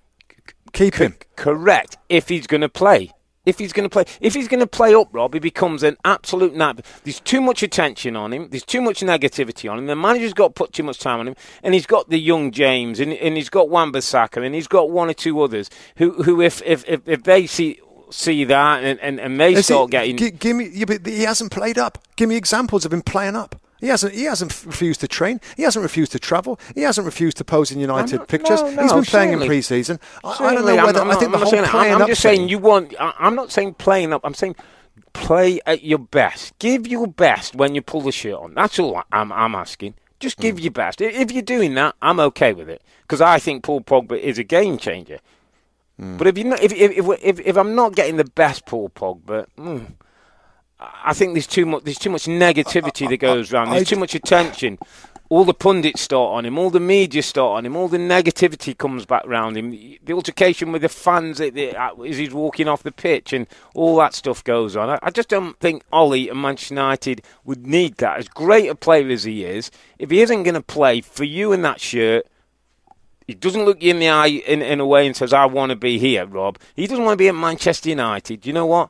Keep 0.73 0.95
him. 0.95 1.15
Correct. 1.35 1.97
If 2.09 2.29
he's 2.29 2.47
going 2.47 2.61
to 2.61 2.69
play. 2.69 3.11
If 3.47 3.59
he's 3.59 3.71
going 3.71 3.89
to 3.89 3.89
play, 3.89 4.03
if 4.19 4.33
he's 4.33 4.47
going 4.49 4.59
to 4.59 4.67
play 4.67 4.93
up, 4.93 5.07
Rob, 5.13 5.33
he 5.33 5.39
becomes 5.39 5.81
an 5.81 5.95
absolute 6.03 6.53
nab. 6.53 6.83
There's 7.05 7.21
too 7.21 7.39
much 7.39 7.63
attention 7.63 8.15
on 8.17 8.33
him. 8.33 8.49
There's 8.49 8.65
too 8.65 8.81
much 8.81 8.99
negativity 8.99 9.71
on 9.71 9.79
him. 9.79 9.85
The 9.85 9.95
manager's 9.95 10.33
got 10.33 10.49
to 10.49 10.53
put 10.53 10.73
too 10.73 10.83
much 10.83 10.99
time 10.99 11.21
on 11.21 11.29
him, 11.29 11.35
and 11.63 11.73
he's 11.73 11.85
got 11.85 12.09
the 12.09 12.19
young 12.19 12.51
James, 12.51 12.99
and, 12.99 13.13
and 13.13 13.37
he's 13.37 13.49
got 13.49 13.69
Wan-Bissaka, 13.69 14.45
and 14.45 14.53
he's 14.53 14.67
got 14.67 14.89
one 14.89 15.09
or 15.09 15.13
two 15.13 15.41
others 15.41 15.69
who, 15.95 16.23
who 16.23 16.41
if, 16.41 16.61
if, 16.65 16.83
if, 16.89 17.07
if 17.07 17.23
they 17.23 17.47
see 17.47 17.79
see 18.09 18.45
that 18.45 18.83
and, 18.85 18.97
and, 19.01 19.19
and 19.19 19.37
they 19.39 19.51
Is 19.53 19.65
start 19.65 19.87
he- 19.87 19.91
getting 19.91 20.17
gi- 20.17 20.31
give 20.31 20.55
me. 20.55 20.69
yeah, 20.73 20.85
but 20.85 21.05
he 21.05 21.23
hasn't 21.23 21.51
played 21.51 21.77
up. 21.77 21.97
Give 22.15 22.29
me 22.29 22.35
examples 22.37 22.85
of 22.85 22.93
him 22.93 23.01
playing 23.01 23.35
up. 23.35 23.55
He 23.79 23.87
hasn't. 23.87 24.13
He 24.13 24.23
hasn't 24.23 24.65
refused 24.65 24.99
to 25.01 25.07
train. 25.07 25.39
He 25.55 25.63
hasn't 25.63 25.83
refused 25.83 26.11
to 26.13 26.19
travel. 26.19 26.59
He 26.75 26.81
hasn't 26.81 27.05
refused 27.05 27.37
to 27.37 27.43
pose 27.45 27.71
in 27.71 27.79
United 27.79 28.17
not- 28.17 28.27
pictures. 28.27 28.61
no, 28.61 28.67
He's 28.69 28.77
no, 28.77 28.95
been 28.95 29.03
playing 29.05 29.29
certainly. 29.29 29.45
in 29.45 29.49
pre-season. 29.49 29.99
I, 30.23 30.29
I 30.39 30.53
don't 30.55 30.65
know 30.65 30.85
whether. 30.85 31.01
I'm 31.01 31.11
I 31.11 31.15
think 31.15 31.31
the 31.31 31.37
I'm 31.37 31.41
not 31.41 31.41
whole 31.41 31.51
saying- 31.51 31.93
I'm- 31.93 32.07
just 32.07 32.21
thing- 32.21 32.37
saying 32.37 32.49
you 32.49 32.59
want. 32.59 32.95
I- 32.99 33.13
I'm 33.19 33.35
not 33.35 33.51
saying 33.51 33.75
playing 33.75 34.13
up. 34.13 34.21
I'm 34.23 34.33
saying 34.33 34.55
play 35.13 35.59
at 35.65 35.83
your 35.83 35.99
best. 35.99 36.57
Give 36.59 36.87
your 36.87 37.07
best 37.07 37.55
when 37.55 37.75
you 37.75 37.81
pull 37.81 38.01
the 38.01 38.11
shirt 38.11 38.35
on. 38.35 38.53
That's 38.53 38.79
all 38.79 39.01
I'm, 39.11 39.31
I'm 39.31 39.55
asking. 39.55 39.95
Just 40.19 40.37
give 40.37 40.55
mm. 40.55 40.63
your 40.63 40.71
best. 40.71 40.99
If 41.01 41.31
you're 41.31 41.43
doing 41.43 41.75
that, 41.75 41.95
I'm 42.01 42.19
okay 42.19 42.53
with 42.53 42.69
it 42.69 42.81
because 43.03 43.21
I 43.21 43.37
think 43.39 43.63
Paul 43.63 43.81
Pogba 43.81 44.19
is 44.19 44.39
a 44.39 44.43
game 44.43 44.77
changer. 44.77 45.19
Mm. 46.01 46.17
But 46.17 46.27
if 46.27 46.37
you 46.37 46.43
not, 46.43 46.61
if, 46.61 46.73
if, 46.73 47.07
if 47.23 47.39
if 47.39 47.57
I'm 47.57 47.75
not 47.75 47.95
getting 47.95 48.17
the 48.17 48.25
best 48.25 48.65
Paul 48.65 48.89
Pogba, 48.89 49.45
mm, 49.57 49.91
I 50.79 51.13
think 51.13 51.33
there's 51.33 51.47
too 51.47 51.65
much 51.65 51.83
there's 51.83 51.97
too 51.97 52.09
much 52.09 52.25
negativity 52.25 53.09
that 53.09 53.17
goes 53.17 53.51
around. 53.53 53.71
There's 53.71 53.89
too 53.89 53.95
much 53.95 54.15
attention 54.15 54.77
all 55.29 55.43
the 55.43 55.53
pundits 55.53 56.01
start 56.01 56.37
on 56.37 56.45
him, 56.45 56.57
all 56.57 56.69
the 56.69 56.79
media 56.79 57.21
start 57.21 57.57
on 57.57 57.65
him, 57.65 57.75
all 57.75 57.87
the 57.87 57.97
negativity 57.97 58.77
comes 58.77 59.05
back 59.05 59.25
round 59.25 59.57
him. 59.57 59.71
The 59.71 60.13
altercation 60.13 60.71
with 60.71 60.81
the 60.81 60.89
fans 60.89 61.41
as 61.41 62.17
he's 62.17 62.33
walking 62.33 62.67
off 62.67 62.83
the 62.83 62.91
pitch 62.91 63.33
and 63.33 63.47
all 63.75 63.97
that 63.97 64.13
stuff 64.13 64.43
goes 64.43 64.75
on. 64.75 64.99
I, 65.01 65.09
just 65.09 65.29
don't 65.29 65.59
think 65.59 65.83
Ollie 65.91 66.29
and 66.29 66.41
Manchester 66.41 66.75
United 66.75 67.21
would 67.43 67.67
need 67.67 67.97
that. 67.97 68.19
As 68.19 68.27
great 68.29 68.69
a 68.69 68.75
player 68.75 69.09
as 69.09 69.25
he 69.25 69.43
is, 69.43 69.69
if 69.99 70.09
he 70.11 70.21
isn't 70.21 70.43
going 70.43 70.53
to 70.53 70.61
play 70.61 71.01
for 71.01 71.25
you 71.25 71.51
in 71.51 71.61
that 71.63 71.81
shirt, 71.81 72.25
he 73.27 73.33
doesn't 73.33 73.65
look 73.65 73.83
you 73.83 73.91
in 73.91 73.99
the 73.99 74.07
eye 74.07 74.27
in, 74.27 74.61
in 74.61 74.79
a 74.79 74.85
way 74.85 75.05
and 75.05 75.15
says, 75.15 75.33
I 75.33 75.45
want 75.45 75.71
to 75.71 75.75
be 75.75 75.99
here, 75.99 76.25
Rob. 76.25 76.57
He 76.75 76.87
doesn't 76.87 77.03
want 77.03 77.15
to 77.15 77.21
be 77.21 77.27
at 77.27 77.35
Manchester 77.35 77.89
United. 77.89 78.45
You 78.45 78.53
know 78.53 78.65
what? 78.65 78.89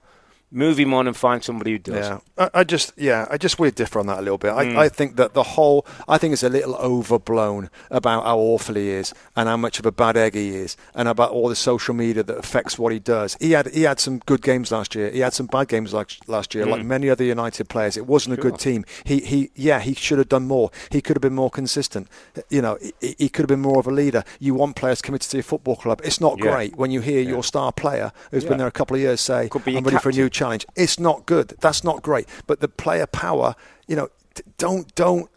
Move 0.52 0.80
him 0.80 0.94
on 0.94 1.07
and 1.07 1.15
find 1.15 1.44
somebody 1.44 1.74
who 1.74 1.80
does. 1.80 2.07
Yeah, 2.07 2.19
I, 2.38 2.60
I 2.60 2.64
just 2.64 2.94
yeah, 2.98 3.28
I 3.30 3.38
just 3.38 3.60
would 3.60 3.76
differ 3.76 3.99
on 3.99 4.07
that 4.07 4.19
a 4.19 4.22
little 4.22 4.38
bit. 4.38 4.53
I, 4.53 4.65
mm. 4.65 4.78
I, 4.78 4.90
think 4.90 5.18
that 5.18 5.34
the 5.34 5.44
whole 5.44 5.86
I 6.07 6.18
think 6.18 6.34
it's 6.34 6.44
a 6.44 6.49
little 6.49 6.76
overblown 6.76 7.69
about 7.91 8.24
how 8.24 8.38
awful 8.38 8.76
he 8.76 8.90
is 8.90 9.14
and 9.36 9.49
how 9.49 9.57
much 9.57 9.80
of 9.80 9.86
a 9.86 9.91
bad 9.91 10.15
egg 10.15 10.36
he 10.36 10.56
is, 10.56 10.78
and 10.95 11.07
about 11.07 11.32
all 11.32 11.49
the 11.49 11.56
social 11.56 11.94
media 11.94 12.24
that 12.24 12.38
affects 12.38 12.80
what 12.80 12.94
he 12.94 12.99
does. 12.99 13.36
He 13.40 13.52
had 13.52 13.68
he 13.68 13.84
had 13.84 13.99
some 13.99 14.19
good 14.19 14.41
games 14.41 14.72
last 14.72 14.95
year. 14.95 15.10
He 15.10 15.19
had 15.19 15.34
some 15.34 15.48
bad 15.48 15.68
games 15.68 15.94
last 15.94 16.28
last 16.30 16.56
year, 16.56 16.65
mm. 16.65 16.72
like 16.72 16.86
many 16.86 17.10
other 17.10 17.24
United 17.24 17.68
players. 17.68 17.98
It 17.98 18.07
wasn't 18.07 18.36
sure. 18.36 18.48
a 18.48 18.52
good 18.52 18.60
team. 18.60 18.86
He 19.03 19.19
he 19.19 19.52
yeah, 19.56 19.80
he 19.80 19.94
should 19.94 20.18
have 20.18 20.30
done 20.30 20.48
more. 20.48 20.72
He 20.91 21.02
could 21.02 21.18
have 21.18 21.22
been 21.22 21.36
more 21.36 21.49
consistent. 21.49 22.07
You 22.49 22.61
know, 22.61 22.78
he, 23.02 23.15
he 23.18 23.30
could 23.30 23.44
have 23.44 23.49
been 23.49 23.61
more 23.61 23.80
of 23.80 23.88
a 23.88 23.91
leader. 23.91 24.24
You 24.40 24.53
want 24.53 24.78
players 24.78 25.02
committed 25.02 25.30
to 25.32 25.38
your 25.38 25.44
football 25.44 25.76
club. 25.76 26.02
It's 26.03 26.22
not 26.22 26.38
yeah. 26.38 26.52
great 26.52 26.78
when 26.78 26.91
you 26.91 27.02
hear 27.02 27.22
yeah. 27.22 27.30
your 27.30 27.44
star 27.44 27.74
player 27.74 28.14
who's 28.32 28.44
yeah. 28.44 28.49
been 28.49 28.57
there 28.60 28.68
a 28.68 28.72
couple 28.72 28.95
of 28.95 29.02
years 29.02 29.19
say, 29.19 29.49
"I'm 29.53 29.61
ready 29.64 29.82
captain. 29.82 29.99
for 29.99 30.10
a 30.10 30.14
new 30.14 30.30
challenge. 30.38 30.65
It's 30.76 30.99
not 30.99 31.26
good. 31.26 31.53
That's 31.59 31.84
not 31.84 32.01
great. 32.01 32.27
But 32.45 32.59
the 32.59 32.68
player 32.68 33.07
power, 33.07 33.55
you 33.88 33.95
know, 33.95 34.09
don't 34.57 34.93
don't. 34.95 35.30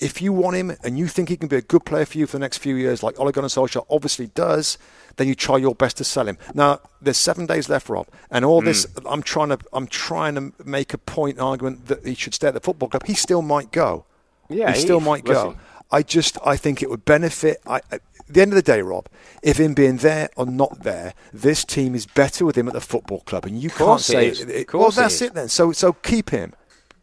If 0.00 0.20
you 0.20 0.34
want 0.34 0.56
him 0.56 0.76
and 0.82 0.98
you 0.98 1.06
think 1.06 1.30
he 1.30 1.36
can 1.36 1.48
be 1.48 1.56
a 1.56 1.62
good 1.62 1.86
player 1.86 2.04
for 2.04 2.18
you 2.18 2.26
for 2.26 2.32
the 2.32 2.40
next 2.40 2.58
few 2.58 2.74
years, 2.74 3.02
like 3.02 3.18
Ole 3.18 3.32
Gunnar 3.32 3.48
Solskjaer 3.48 3.86
obviously 3.88 4.26
does, 4.28 4.76
then 5.16 5.28
you 5.28 5.34
try 5.34 5.56
your 5.56 5.74
best 5.74 5.96
to 5.96 6.04
sell 6.04 6.28
him. 6.28 6.36
Now 6.52 6.80
there's 7.00 7.16
seven 7.16 7.46
days 7.46 7.68
left, 7.68 7.88
Rob, 7.88 8.06
and 8.30 8.44
all 8.44 8.60
mm. 8.60 8.66
this. 8.66 8.86
I'm 9.06 9.22
trying 9.22 9.50
to 9.50 9.58
I'm 9.72 9.86
trying 9.86 10.34
to 10.34 10.52
make 10.64 10.92
a 10.92 10.98
point 10.98 11.38
argument 11.38 11.86
that 11.86 12.06
he 12.06 12.14
should 12.14 12.34
stay 12.34 12.48
at 12.48 12.54
the 12.54 12.60
football 12.60 12.88
club. 12.88 13.06
He 13.06 13.14
still 13.14 13.42
might 13.42 13.72
go. 13.72 14.04
Yeah, 14.50 14.72
he 14.72 14.80
still 14.80 15.00
might 15.00 15.26
listen. 15.26 15.52
go. 15.52 15.58
I 15.90 16.02
just 16.02 16.36
I 16.44 16.56
think 16.56 16.82
it 16.82 16.90
would 16.90 17.04
benefit. 17.04 17.58
I, 17.66 17.80
the 18.28 18.42
end 18.42 18.52
of 18.52 18.56
the 18.56 18.62
day, 18.62 18.82
Rob, 18.82 19.08
if 19.42 19.58
him 19.58 19.74
being 19.74 19.98
there 19.98 20.28
or 20.36 20.46
not 20.46 20.82
there, 20.82 21.14
this 21.32 21.64
team 21.64 21.94
is 21.94 22.06
better 22.06 22.44
with 22.44 22.56
him 22.56 22.68
at 22.68 22.74
the 22.74 22.80
football 22.80 23.20
club, 23.20 23.44
and 23.44 23.62
you 23.62 23.70
can't 23.70 24.00
say. 24.00 24.28
It, 24.28 24.72
well, 24.72 24.90
that's 24.90 25.20
it 25.20 25.34
then. 25.34 25.48
So 25.48 25.72
so 25.72 25.92
keep 25.92 26.30
him. 26.30 26.54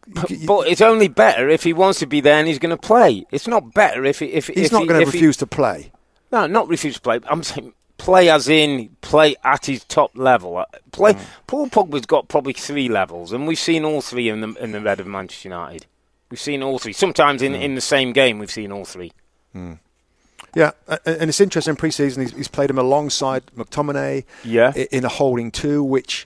But, 0.07 0.31
but, 0.45 0.67
it's 0.67 0.81
only 0.81 1.07
better 1.07 1.49
if 1.49 1.63
he 1.63 1.73
wants 1.73 1.97
to 1.99 2.05
be 2.05 2.21
there 2.21 2.37
and 2.37 2.47
he's 2.47 2.59
going 2.59 2.75
to 2.75 2.81
play. 2.81 3.25
It's 3.31 3.47
not 3.47 3.73
better 3.73 4.05
if 4.05 4.19
he, 4.19 4.27
if 4.27 4.45
he's 4.47 4.67
if 4.67 4.71
not 4.71 4.87
going 4.87 4.99
to 4.99 5.05
refuse 5.07 5.37
he, 5.37 5.39
to 5.39 5.47
play. 5.47 5.91
No, 6.31 6.45
not 6.45 6.67
refuse 6.67 6.95
to 6.95 7.01
play. 7.01 7.19
I'm 7.25 7.41
saying 7.41 7.73
play 7.97 8.29
as 8.29 8.47
in 8.47 8.95
play 9.01 9.35
at 9.43 9.65
his 9.65 9.83
top 9.85 10.11
level. 10.15 10.57
Uh, 10.57 10.65
play. 10.91 11.13
Mm. 11.13 11.25
Paul 11.47 11.67
Pogba's 11.67 12.05
got 12.05 12.27
probably 12.27 12.53
three 12.53 12.89
levels, 12.89 13.31
and 13.31 13.47
we've 13.47 13.59
seen 13.59 13.83
all 13.83 14.01
three 14.01 14.29
in 14.29 14.41
the 14.41 14.53
in 14.63 14.71
the 14.71 14.81
red 14.81 14.99
of 14.99 15.07
Manchester 15.07 15.49
United. 15.49 15.85
We've 16.29 16.39
seen 16.39 16.63
all 16.63 16.79
three. 16.79 16.93
Sometimes 16.93 17.41
in, 17.41 17.53
mm. 17.53 17.61
in 17.61 17.75
the 17.75 17.81
same 17.81 18.11
game, 18.11 18.39
we've 18.39 18.51
seen 18.51 18.71
all 18.71 18.85
three. 18.85 19.11
Mm. 19.55 19.79
Yeah, 20.55 20.71
and 21.05 21.29
it's 21.29 21.41
interesting. 21.41 21.75
Pre-season, 21.75 22.23
he's, 22.23 22.33
he's 22.33 22.47
played 22.47 22.69
him 22.69 22.77
alongside 22.77 23.43
McTominay. 23.57 24.23
Yeah. 24.43 24.73
in 24.73 25.03
a 25.05 25.09
holding 25.09 25.51
two, 25.51 25.83
which 25.83 26.25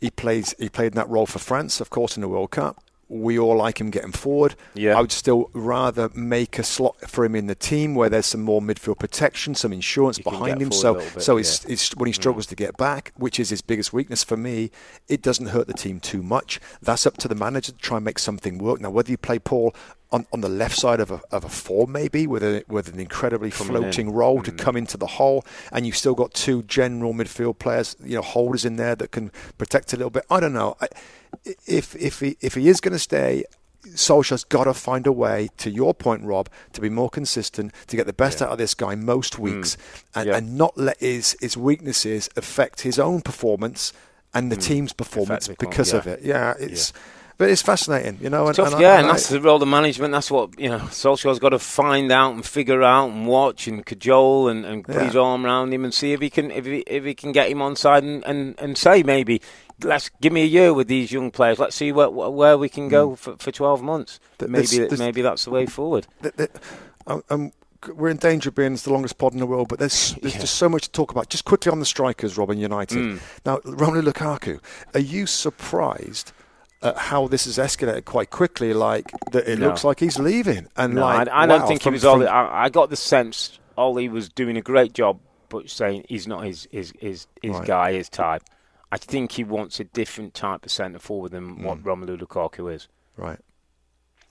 he 0.00 0.10
plays. 0.10 0.54
He 0.58 0.68
played 0.68 0.92
in 0.92 0.96
that 0.96 1.08
role 1.08 1.26
for 1.26 1.38
France, 1.38 1.80
of 1.80 1.88
course, 1.88 2.16
in 2.16 2.20
the 2.20 2.28
World 2.28 2.50
Cup. 2.50 2.82
We 3.08 3.38
all 3.38 3.56
like 3.56 3.80
him 3.80 3.90
getting 3.90 4.12
forward. 4.12 4.54
Yeah. 4.74 4.96
I 4.96 5.00
would 5.00 5.12
still 5.12 5.50
rather 5.54 6.10
make 6.14 6.58
a 6.58 6.62
slot 6.62 7.08
for 7.08 7.24
him 7.24 7.34
in 7.34 7.46
the 7.46 7.54
team 7.54 7.94
where 7.94 8.10
there's 8.10 8.26
some 8.26 8.42
more 8.42 8.60
midfield 8.60 8.98
protection, 8.98 9.54
some 9.54 9.72
insurance 9.72 10.18
behind 10.18 10.60
him. 10.60 10.70
So, 10.70 10.94
bit, 10.94 11.22
so 11.22 11.36
yeah. 11.36 11.40
it's, 11.68 11.96
when 11.96 12.06
he 12.06 12.12
struggles 12.12 12.46
mm. 12.46 12.50
to 12.50 12.56
get 12.56 12.76
back, 12.76 13.12
which 13.16 13.40
is 13.40 13.48
his 13.48 13.62
biggest 13.62 13.92
weakness 13.92 14.22
for 14.22 14.36
me, 14.36 14.70
it 15.08 15.22
doesn't 15.22 15.46
hurt 15.46 15.66
the 15.66 15.74
team 15.74 16.00
too 16.00 16.22
much. 16.22 16.60
That's 16.82 17.06
up 17.06 17.16
to 17.18 17.28
the 17.28 17.34
manager 17.34 17.72
to 17.72 17.78
try 17.78 17.96
and 17.96 18.04
make 18.04 18.18
something 18.18 18.58
work. 18.58 18.80
Now, 18.80 18.90
whether 18.90 19.10
you 19.10 19.16
play 19.16 19.38
Paul 19.38 19.74
on, 20.10 20.26
on 20.32 20.40
the 20.40 20.48
left 20.48 20.76
side 20.76 21.00
of 21.00 21.10
a, 21.10 21.20
of 21.30 21.44
a 21.44 21.48
four, 21.48 21.86
maybe 21.86 22.26
with 22.26 22.42
a, 22.42 22.64
with 22.68 22.88
an 22.88 22.98
incredibly 22.98 23.50
Coming 23.50 23.76
floating 23.76 24.08
in. 24.08 24.14
role 24.14 24.40
mm. 24.40 24.44
to 24.44 24.52
come 24.52 24.76
into 24.76 24.96
the 24.96 25.06
hole, 25.06 25.44
and 25.72 25.86
you've 25.86 25.96
still 25.96 26.14
got 26.14 26.34
two 26.34 26.62
general 26.62 27.12
midfield 27.12 27.58
players, 27.58 27.96
you 28.02 28.16
know, 28.16 28.22
holders 28.22 28.64
in 28.64 28.76
there 28.76 28.96
that 28.96 29.10
can 29.10 29.30
protect 29.56 29.92
a 29.92 29.96
little 29.96 30.10
bit. 30.10 30.24
I 30.30 30.40
don't 30.40 30.52
know. 30.52 30.76
I, 30.80 30.88
if 31.66 31.94
if 31.96 32.20
he 32.20 32.36
if 32.40 32.54
he 32.54 32.68
is 32.68 32.80
going 32.80 32.92
to 32.92 32.98
stay, 32.98 33.44
Solskjaer's 33.86 34.44
got 34.44 34.64
to 34.64 34.74
find 34.74 35.06
a 35.06 35.12
way, 35.12 35.48
to 35.58 35.70
your 35.70 35.94
point, 35.94 36.24
Rob, 36.24 36.48
to 36.72 36.80
be 36.80 36.88
more 36.88 37.10
consistent, 37.10 37.72
to 37.86 37.96
get 37.96 38.06
the 38.06 38.12
best 38.12 38.40
yeah. 38.40 38.46
out 38.46 38.52
of 38.52 38.58
this 38.58 38.74
guy 38.74 38.94
most 38.94 39.34
mm. 39.34 39.38
weeks, 39.38 39.76
mm. 39.76 40.02
and, 40.14 40.28
yeah. 40.28 40.36
and, 40.36 40.58
not 40.58 40.76
let 40.76 40.98
his, 41.00 41.36
his 41.40 41.56
weaknesses 41.56 42.28
affect 42.36 42.82
his 42.82 42.98
own 42.98 43.20
performance 43.20 43.92
and 44.34 44.52
the 44.52 44.56
mm. 44.56 44.62
team's 44.62 44.92
performance 44.92 45.48
because 45.48 45.92
yeah. 45.92 45.98
of 45.98 46.06
it. 46.06 46.22
Yeah, 46.22 46.54
it's 46.58 46.92
but 47.38 47.50
it's 47.50 47.62
fascinating, 47.62 48.18
you 48.20 48.30
know. 48.30 48.48
And, 48.48 48.56
tough, 48.56 48.72
and 48.72 48.80
yeah, 48.80 48.94
I, 48.94 49.00
and, 49.00 49.08
that's 49.08 49.30
I, 49.30 49.36
the 49.36 49.40
role 49.40 49.62
of 49.62 49.68
management. 49.68 50.12
That's 50.12 50.28
what 50.28 50.58
you 50.58 50.68
know. 50.68 50.80
Solskjaer's 50.80 51.38
got 51.38 51.50
to 51.50 51.60
find 51.60 52.10
out 52.10 52.34
and 52.34 52.44
figure 52.44 52.82
out 52.82 53.10
and 53.10 53.28
watch 53.28 53.68
and 53.68 53.86
cajole 53.86 54.48
and, 54.48 54.64
and 54.64 54.84
put 54.84 55.00
his 55.02 55.14
arm 55.14 55.46
around 55.46 55.72
him 55.72 55.84
and 55.84 55.94
see 55.94 56.12
if 56.12 56.20
he 56.20 56.30
can 56.30 56.50
if 56.50 56.66
he, 56.66 56.78
if 56.80 57.04
he 57.04 57.14
can 57.14 57.30
get 57.30 57.48
him 57.48 57.62
on 57.62 57.76
side 57.76 58.02
and, 58.02 58.24
and, 58.24 58.58
and 58.58 58.76
say 58.76 59.04
maybe 59.04 59.40
let's 59.82 60.10
give 60.20 60.32
me 60.32 60.42
a 60.42 60.46
year 60.46 60.74
with 60.74 60.88
these 60.88 61.12
young 61.12 61.30
players. 61.30 61.58
Let's 61.58 61.76
see 61.76 61.92
where 61.92 62.10
where 62.10 62.58
we 62.58 62.68
can 62.68 62.88
go 62.88 63.10
mm. 63.10 63.18
for, 63.18 63.36
for 63.36 63.52
twelve 63.52 63.82
months. 63.82 64.20
Maybe 64.40 64.88
maybe 64.96 65.22
that's 65.22 65.44
the 65.44 65.50
way 65.50 65.66
forward. 65.66 66.06
Um, 67.06 67.22
um, 67.30 67.52
we're 67.94 68.10
in 68.10 68.16
danger 68.16 68.48
of 68.50 68.54
being 68.54 68.74
the 68.74 68.92
longest 68.92 69.18
pod 69.18 69.32
in 69.32 69.38
the 69.38 69.46
world, 69.46 69.68
but 69.68 69.78
there's 69.78 70.14
there's 70.16 70.34
yeah. 70.36 70.40
just 70.40 70.56
so 70.56 70.68
much 70.68 70.82
to 70.82 70.90
talk 70.90 71.10
about. 71.10 71.28
Just 71.28 71.44
quickly 71.44 71.72
on 71.72 71.80
the 71.80 71.86
strikers, 71.86 72.36
Robin 72.36 72.58
United. 72.58 72.98
Mm. 72.98 73.20
Now, 73.46 73.58
Romelu 73.58 74.12
Lukaku, 74.12 74.60
are 74.94 75.00
you 75.00 75.26
surprised 75.26 76.32
at 76.82 76.96
how 76.96 77.26
this 77.26 77.44
has 77.46 77.58
escalated 77.58 78.04
quite 78.04 78.30
quickly. 78.30 78.72
Like 78.72 79.10
that, 79.32 79.48
it 79.48 79.58
no. 79.58 79.68
looks 79.68 79.84
like 79.84 80.00
he's 80.00 80.18
leaving. 80.18 80.68
And 80.76 80.94
no, 80.94 81.02
like, 81.02 81.28
I, 81.28 81.42
I 81.42 81.46
don't 81.46 81.66
think 81.66 81.82
from, 81.82 81.94
he 81.94 81.96
was. 81.96 82.04
Ollie, 82.04 82.26
I, 82.26 82.64
I, 82.64 82.68
got 82.68 82.90
the 82.90 82.96
sense 82.96 83.58
Ollie 83.76 84.08
was 84.08 84.28
doing 84.28 84.56
a 84.56 84.62
great 84.62 84.92
job, 84.92 85.20
but 85.48 85.68
saying 85.68 86.04
he's 86.08 86.26
not 86.26 86.44
his 86.44 86.68
his 86.70 86.92
his, 86.98 87.26
his 87.42 87.52
right. 87.52 87.66
guy, 87.66 87.92
his 87.92 88.08
type. 88.08 88.42
I 88.90 88.96
think 88.96 89.32
he 89.32 89.44
wants 89.44 89.80
a 89.80 89.84
different 89.84 90.34
type 90.34 90.64
of 90.64 90.72
centre 90.72 90.98
forward 90.98 91.32
than 91.32 91.56
mm. 91.56 91.62
what 91.62 91.82
Romelu 91.82 92.18
Lukaku 92.18 92.74
is. 92.74 92.88
Right. 93.16 93.38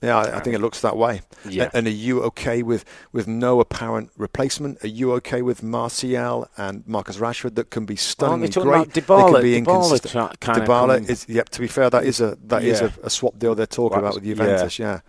Yeah, 0.02 0.18
I, 0.18 0.38
I, 0.38 0.40
think 0.42 0.56
it 0.56 0.60
looks 0.60 0.82
that 0.82 0.96
way. 0.96 1.22
Yeah. 1.50 1.72
And 1.74 1.88
are 1.88 1.92
you 1.92 2.22
okay 2.24 2.62
with, 2.62 2.86
with 3.12 3.28
no 3.28 3.60
apparent 3.60 4.12
replacement? 4.16 4.84
Are 4.84 4.88
you 4.88 5.12
okay 5.14 5.42
with 5.42 5.64
Martial 5.64 6.48
and 6.56 6.88
Marcus 6.88 7.18
Rashford 7.18 7.56
that 7.56 7.72
can 7.72 7.86
be 7.86 7.96
stunningly 7.96 8.52
well, 8.56 8.66
great? 8.66 8.90
Dybala, 8.90 9.26
they 9.26 9.34
can 9.34 9.42
be 9.42 9.58
inconsistent. 9.58 10.40
Dybala 10.40 11.10
is 11.10 11.28
yep. 11.28 11.50
To 11.50 11.62
be 11.62 11.68
fair, 11.68 11.90
that 11.90 12.06
is 12.06 12.22
a 12.22 12.38
that 12.46 12.62
yeah. 12.62 12.74
is 12.74 12.82
a, 12.82 12.94
a, 13.04 13.10
swap 13.10 13.40
deal 13.40 13.56
they're 13.56 13.66
talking 13.66 13.98
about 13.98 14.14
with 14.14 14.24
Juventus. 14.24 14.78
Yeah. 14.78 14.86
yeah. 14.86 15.00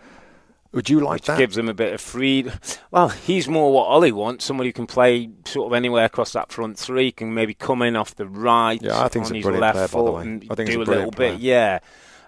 Would 0.73 0.91
you 0.91 1.01
like 1.01 1.25
that? 1.25 1.39
gives 1.39 1.57
him 1.57 1.69
a 1.69 1.75
bit 1.75 1.95
of 1.95 2.01
freedom. 2.01 2.53
Well, 2.91 3.09
he's 3.09 3.49
more 3.49 3.73
what 3.73 3.85
Ollie 3.85 4.13
wants. 4.13 4.45
Somebody 4.45 4.69
who 4.69 4.75
can 4.75 4.87
play 4.87 5.31
sort 5.47 5.67
of 5.67 5.73
anywhere 5.75 6.05
across 6.05 6.33
that 6.35 6.53
front 6.53 6.79
three, 6.79 7.11
can 7.11 7.33
maybe 7.33 7.55
come 7.55 7.83
in 7.83 7.97
off 7.97 8.15
the 8.15 8.27
right. 8.27 8.81
Yeah, 8.81 9.03
I 9.03 9.09
think 9.09 9.27
on 9.27 9.35
he's 9.35 9.47
his 9.47 9.57
left 9.57 9.77
player, 9.77 9.89
foot 9.89 10.17
and 10.19 10.47
I 10.51 10.55
think 10.55 10.71
do 10.71 10.81
a, 10.81 10.85
a 10.85 10.85
little 10.85 11.11
player. 11.11 11.33
bit. 11.33 11.41
Yeah. 11.41 11.79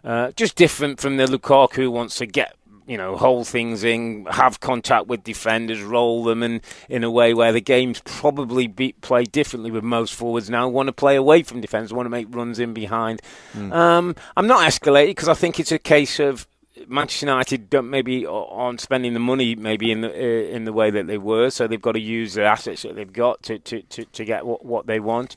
Uh, 0.03 0.31
just 0.33 0.57
different 0.57 0.99
from 1.01 1.19
the 1.19 1.27
Lukaku 1.27 1.75
who 1.75 1.91
wants 1.91 2.17
to 2.17 2.27
get 2.27 2.57
you 2.91 2.97
know, 2.97 3.17
hold 3.17 3.47
things 3.47 3.85
in, 3.85 4.27
have 4.29 4.59
contact 4.59 5.07
with 5.07 5.23
defenders, 5.23 5.81
roll 5.81 6.25
them, 6.25 6.43
and 6.43 6.61
in 6.89 7.05
a 7.05 7.11
way 7.11 7.33
where 7.33 7.53
the 7.53 7.61
game's 7.61 8.03
probably 8.05 8.67
be 8.67 8.95
played 9.01 9.31
differently 9.31 9.71
with 9.71 9.85
most 9.85 10.13
forwards 10.13 10.51
now. 10.51 10.67
Want 10.69 10.89
to 10.89 10.93
play 10.93 11.15
away 11.15 11.45
from 11.45 11.61
defence, 11.61 11.93
want 11.93 12.07
to 12.07 12.11
make 12.11 12.27
runs 12.31 12.59
in 12.59 12.75
behind. 12.75 13.23
Mm. 13.55 13.73
Um, 13.73 14.17
I'm 14.37 14.49
not 14.49 14.67
escalating 14.69 15.11
because 15.11 15.29
I 15.29 15.35
think 15.35 15.61
it's 15.61 15.71
a 15.71 15.79
case 15.79 16.19
of 16.19 16.49
Manchester 16.89 17.27
United 17.27 17.71
don't 17.71 17.91
maybe 17.91 18.27
aren't 18.27 18.81
spending 18.81 19.15
the 19.15 19.21
money 19.21 19.55
maybe 19.55 19.91
in 19.91 20.01
the 20.01 20.11
uh, 20.11 20.55
in 20.55 20.65
the 20.65 20.73
way 20.73 20.91
that 20.91 21.07
they 21.07 21.19
were, 21.19 21.51
so 21.51 21.67
they've 21.67 21.81
got 21.81 21.93
to 21.93 22.01
use 22.01 22.35
the 22.35 22.45
assets 22.45 22.83
that 22.83 22.97
they've 22.97 23.13
got 23.13 23.43
to 23.45 23.59
to, 23.59 23.83
to, 23.83 24.05
to 24.05 24.25
get 24.25 24.47
what, 24.47 24.65
what 24.65 24.87
they 24.87 25.01
want. 25.01 25.37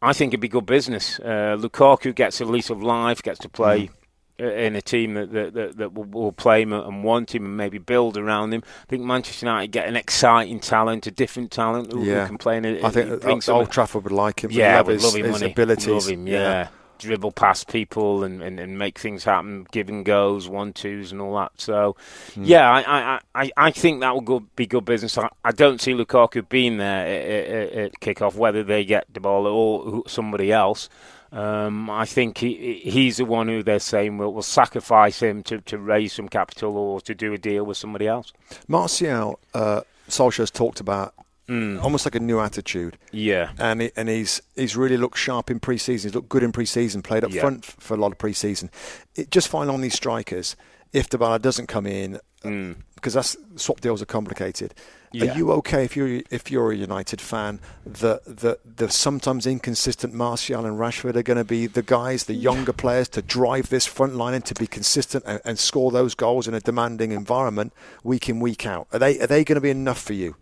I 0.00 0.12
think 0.12 0.30
it'd 0.30 0.40
be 0.40 0.48
good 0.48 0.66
business. 0.66 1.18
Uh, 1.18 1.56
Lukaku 1.58 2.14
gets 2.14 2.40
a 2.40 2.44
lease 2.44 2.70
of 2.70 2.82
life, 2.82 3.22
gets 3.22 3.40
to 3.40 3.48
play. 3.48 3.86
Mm 3.86 3.92
in 4.38 4.76
a 4.76 4.80
team 4.80 5.14
that 5.14 5.32
that, 5.32 5.54
that, 5.54 5.76
that 5.78 5.94
will, 5.94 6.04
will, 6.04 6.32
play 6.32 6.62
him 6.62 6.72
and 6.72 7.02
want 7.02 7.34
him 7.34 7.44
and 7.44 7.56
maybe 7.56 7.78
build 7.78 8.16
around 8.16 8.54
him. 8.54 8.62
I 8.64 8.86
think 8.86 9.02
Manchester 9.02 9.46
United 9.46 9.72
get 9.72 9.88
an 9.88 9.96
exciting 9.96 10.60
talent, 10.60 11.06
a 11.06 11.10
different 11.10 11.50
talent 11.50 11.92
who, 11.92 12.04
yeah. 12.04 12.22
who 12.22 12.28
can 12.28 12.38
play. 12.38 12.56
In 12.56 12.84
I 12.84 12.90
think 12.90 13.48
Old 13.48 13.70
Trafford 13.70 14.04
would 14.04 14.12
like 14.12 14.44
him. 14.44 14.52
Yeah, 14.52 14.76
love 14.76 14.86
his, 14.86 15.02
love 15.02 15.16
him, 15.16 15.26
his 15.26 15.42
abilities. 15.42 15.88
Love 15.88 16.08
him, 16.08 16.26
yeah. 16.28 16.38
yeah. 16.38 16.68
Dribble 16.98 17.32
past 17.32 17.68
people 17.68 18.24
and, 18.24 18.42
and, 18.42 18.58
and 18.60 18.78
make 18.78 18.98
things 18.98 19.24
happen, 19.24 19.66
giving 19.70 20.04
goes, 20.04 20.48
one 20.48 20.72
twos, 20.72 21.12
and 21.12 21.20
all 21.20 21.36
that. 21.36 21.52
So, 21.56 21.96
mm. 22.34 22.46
yeah, 22.46 22.70
I, 22.70 22.80
I, 22.80 23.20
I, 23.34 23.50
I 23.56 23.70
think 23.70 24.00
that 24.00 24.14
will 24.14 24.20
go, 24.20 24.40
be 24.56 24.66
good 24.66 24.84
business. 24.84 25.16
I, 25.16 25.28
I 25.44 25.52
don't 25.52 25.80
see 25.80 25.92
Lukaku 25.92 26.48
being 26.48 26.78
there 26.78 27.06
at, 27.06 27.48
at, 27.48 27.72
at 27.72 28.00
kickoff, 28.00 28.34
whether 28.34 28.62
they 28.62 28.84
get 28.84 29.06
the 29.12 29.20
ball 29.20 29.46
or 29.46 30.02
somebody 30.06 30.52
else. 30.52 30.88
Um, 31.30 31.90
I 31.90 32.06
think 32.06 32.38
he, 32.38 32.80
he's 32.82 33.18
the 33.18 33.26
one 33.26 33.48
who 33.48 33.62
they're 33.62 33.80
saying 33.80 34.16
will, 34.16 34.32
will 34.32 34.42
sacrifice 34.42 35.20
him 35.20 35.42
to, 35.44 35.60
to 35.62 35.76
raise 35.76 36.14
some 36.14 36.28
capital 36.28 36.76
or 36.76 37.00
to 37.02 37.14
do 37.14 37.34
a 37.34 37.38
deal 37.38 37.64
with 37.64 37.76
somebody 37.76 38.06
else. 38.06 38.32
Martial, 38.66 39.38
uh, 39.52 39.82
Solskjaer's 40.08 40.50
talked 40.50 40.80
about 40.80 41.12
Mm. 41.48 41.82
Almost 41.82 42.04
like 42.04 42.14
a 42.14 42.20
new 42.20 42.40
attitude. 42.40 42.98
Yeah. 43.10 43.50
And 43.58 43.80
he, 43.80 43.90
and 43.96 44.08
he's 44.08 44.42
he's 44.54 44.76
really 44.76 44.98
looked 44.98 45.16
sharp 45.16 45.50
in 45.50 45.60
pre-season. 45.60 46.10
He's 46.10 46.14
looked 46.14 46.28
good 46.28 46.42
in 46.42 46.52
pre-season. 46.52 47.00
Played 47.02 47.24
up 47.24 47.32
yeah. 47.32 47.40
front 47.40 47.64
for 47.64 47.94
a 47.94 47.96
lot 47.96 48.12
of 48.12 48.18
pre-season. 48.18 48.70
It, 49.14 49.30
just 49.30 49.48
find 49.48 49.70
on 49.70 49.80
these 49.80 49.94
strikers. 49.94 50.56
If 50.92 51.10
Dybala 51.10 51.40
doesn't 51.40 51.66
come 51.66 51.86
in, 51.86 52.18
mm. 52.42 52.76
because 52.94 53.14
that's 53.14 53.36
swap 53.56 53.80
deals 53.80 54.00
are 54.02 54.06
complicated. 54.06 54.74
Yeah. 55.12 55.32
Are 55.32 55.38
you 55.38 55.52
okay 55.52 55.84
if 55.84 55.96
you're 55.96 56.20
if 56.30 56.50
you're 56.50 56.70
a 56.70 56.76
United 56.76 57.20
fan 57.20 57.60
that 57.86 58.24
the 58.24 58.58
the 58.64 58.90
sometimes 58.90 59.46
inconsistent 59.46 60.12
Martial 60.12 60.66
and 60.66 60.78
Rashford 60.78 61.16
are 61.16 61.22
going 61.22 61.38
to 61.38 61.44
be 61.44 61.66
the 61.66 61.82
guys, 61.82 62.24
the 62.24 62.34
younger 62.34 62.74
players, 62.74 63.08
to 63.10 63.22
drive 63.22 63.70
this 63.70 63.86
front 63.86 64.16
line 64.16 64.34
and 64.34 64.44
to 64.44 64.54
be 64.54 64.66
consistent 64.66 65.24
and, 65.26 65.40
and 65.46 65.58
score 65.58 65.90
those 65.90 66.14
goals 66.14 66.46
in 66.46 66.52
a 66.52 66.60
demanding 66.60 67.12
environment 67.12 67.72
week 68.04 68.28
in 68.28 68.38
week 68.40 68.66
out? 68.66 68.86
Are 68.92 68.98
they 68.98 69.18
are 69.18 69.26
they 69.26 69.44
going 69.44 69.56
to 69.56 69.62
be 69.62 69.70
enough 69.70 70.00
for 70.02 70.12
you? 70.12 70.36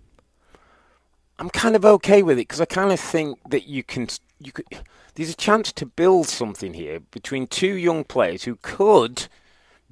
I'm 1.38 1.50
kind 1.50 1.76
of 1.76 1.84
okay 1.84 2.22
with 2.22 2.38
it 2.38 2.48
because 2.48 2.60
I 2.60 2.64
kind 2.64 2.92
of 2.92 3.00
think 3.00 3.38
that 3.50 3.66
you 3.68 3.82
can 3.82 4.08
you 4.40 4.52
could 4.52 4.66
there's 5.14 5.30
a 5.30 5.34
chance 5.34 5.72
to 5.72 5.86
build 5.86 6.28
something 6.28 6.74
here 6.74 7.00
between 7.00 7.46
two 7.46 7.74
young 7.74 8.04
players 8.04 8.44
who 8.44 8.56
could 8.62 9.28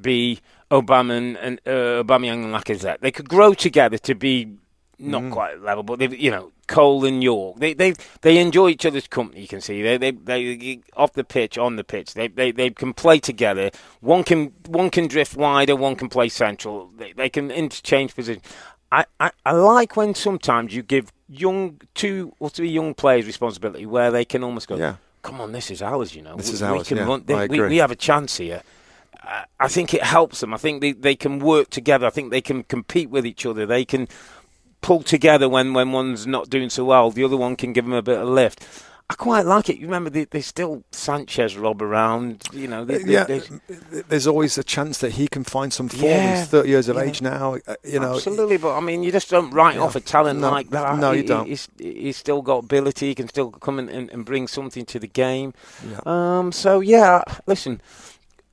be 0.01 0.41
Obama 0.71 1.37
and 1.41 1.61
uh, 1.67 2.03
Aubameyang 2.03 2.45
and 2.45 2.55
Lacazette. 2.55 3.01
They 3.01 3.11
could 3.11 3.29
grow 3.29 3.55
together 3.55 3.99
to 3.99 4.15
be 4.15 4.57
not 4.99 5.23
mm. 5.23 5.33
quite 5.33 5.61
level, 5.61 5.83
but 5.83 5.99
they 5.99 6.09
you 6.09 6.31
know 6.31 6.53
Cole 6.67 7.05
and 7.05 7.23
Yorke. 7.23 7.59
They 7.59 7.75
they 7.75 7.95
they 8.23 8.39
enjoy 8.39 8.71
each 8.71 8.87
other's 8.87 9.07
company. 9.07 9.43
You 9.43 9.49
can 9.49 9.61
see 9.61 9.83
they 9.83 9.99
they 9.99 10.13
they 10.13 10.81
off 10.97 11.13
the 11.13 11.25
pitch, 11.25 11.59
on 11.59 11.77
the 11.77 11.85
pitch. 11.85 12.15
They 12.15 12.29
they 12.29 12.53
they 12.53 12.71
can 12.71 12.95
play 12.95 13.19
together. 13.19 13.71
One 14.01 14.25
can 14.25 14.53
one 14.67 14.91
can 14.91 15.09
drift 15.09 15.37
wider, 15.37 15.77
one 15.77 15.97
can 15.97 16.09
play 16.09 16.29
central. 16.29 16.91
They 16.97 17.13
they 17.13 17.29
can 17.29 17.51
interchange 17.51 18.15
positions. 18.15 18.45
I, 18.93 19.07
I, 19.19 19.33
I 19.45 19.53
like 19.53 19.97
when 19.97 20.15
sometimes 20.15 20.73
you 20.73 20.83
give 20.83 21.13
young 21.39 21.81
two 21.95 22.33
or 22.39 22.51
three 22.51 22.69
young 22.69 22.95
players 22.95 23.27
responsibility 23.27 23.87
where 23.87 24.11
they 24.11 24.25
can 24.25 24.43
almost 24.45 24.69
go, 24.69 24.77
yeah. 24.77 24.97
"Come 25.23 25.41
on, 25.41 25.53
this 25.53 25.71
is 25.71 25.83
ours." 25.83 26.15
You 26.15 26.23
know, 26.23 26.37
this 26.37 26.49
we, 26.49 26.55
is 26.55 26.63
ours. 26.63 26.91
We, 26.91 26.97
yeah, 26.97 27.05
run, 27.05 27.23
they, 27.27 27.49
we, 27.49 27.61
we 27.61 27.77
have 27.79 27.91
a 27.91 27.97
chance 27.97 28.37
here. 28.37 28.63
I 29.59 29.69
think 29.69 29.95
it 29.95 30.03
helps 30.03 30.41
them. 30.41 30.53
I 30.53 30.59
think 30.59 30.83
they, 30.83 30.93
they 30.93 31.17
can 31.17 31.39
work 31.39 31.71
together. 31.71 32.07
I 32.07 32.11
think 32.11 32.31
they 32.31 32.43
can 32.43 32.63
compete 32.65 33.09
with 33.09 33.25
each 33.25 33.47
other. 33.47 33.65
They 33.65 33.87
can 33.87 34.07
pull 34.83 35.03
together 35.03 35.49
when, 35.49 35.73
when 35.73 35.93
one's 35.93 36.27
not 36.27 36.51
doing 36.51 36.69
so 36.69 36.85
well. 36.85 37.11
The 37.11 37.25
other 37.25 37.37
one 37.39 37.57
can 37.57 37.73
give 37.73 37.87
them 37.87 37.95
a 37.95 38.03
bit 38.03 38.19
of 38.19 38.29
lift. 38.29 38.67
I 39.11 39.15
quite 39.15 39.45
like 39.45 39.69
it. 39.69 39.77
You 39.77 39.87
remember, 39.87 40.09
they, 40.09 40.25
there's 40.25 40.47
still 40.47 40.83
Sanchez 40.91 41.59
rob 41.59 41.83
around. 41.83 42.45
You 42.55 42.67
know, 42.69 42.87
they, 42.87 43.01
yeah. 43.05 43.27
there's 44.09 44.27
always 44.27 44.57
a 44.57 44.65
chance 44.65 44.99
that 44.99 45.13
he 45.13 45.29
can 45.29 45.45
find 45.45 45.75
some 45.75 45.89
form. 45.89 46.05
Yeah, 46.05 46.39
he's 46.39 46.49
30 46.49 46.69
years 46.71 46.89
of 46.89 46.97
age 46.97 47.21
now. 47.21 47.59
Uh, 47.67 47.75
you 47.85 48.01
know, 48.01 48.15
absolutely. 48.15 48.57
But 48.57 48.77
I 48.77 48.81
mean, 48.81 49.03
you 49.03 49.13
just 49.13 49.29
don't 49.29 49.51
write 49.51 49.75
yeah. 49.75 49.83
off 49.83 49.95
a 49.95 50.01
talent 50.01 50.41
no, 50.41 50.51
like 50.51 50.71
that. 50.71 50.99
No, 50.99 51.13
you 51.13 51.21
he, 51.21 51.29
don't. 51.29 51.47
He's, 51.47 51.69
he's, 51.79 52.17
still 52.17 52.41
got 52.41 52.65
ability. 52.65 53.09
He 53.09 53.15
can 53.15 53.29
still 53.29 53.51
come 53.51 53.79
and, 53.79 53.91
and 53.91 54.25
bring 54.25 54.49
something 54.49 54.87
to 54.87 54.99
the 54.99 55.07
game. 55.07 55.53
Yeah. 55.87 56.01
Um. 56.07 56.51
So 56.51 56.81
yeah, 56.81 57.23
listen. 57.47 57.83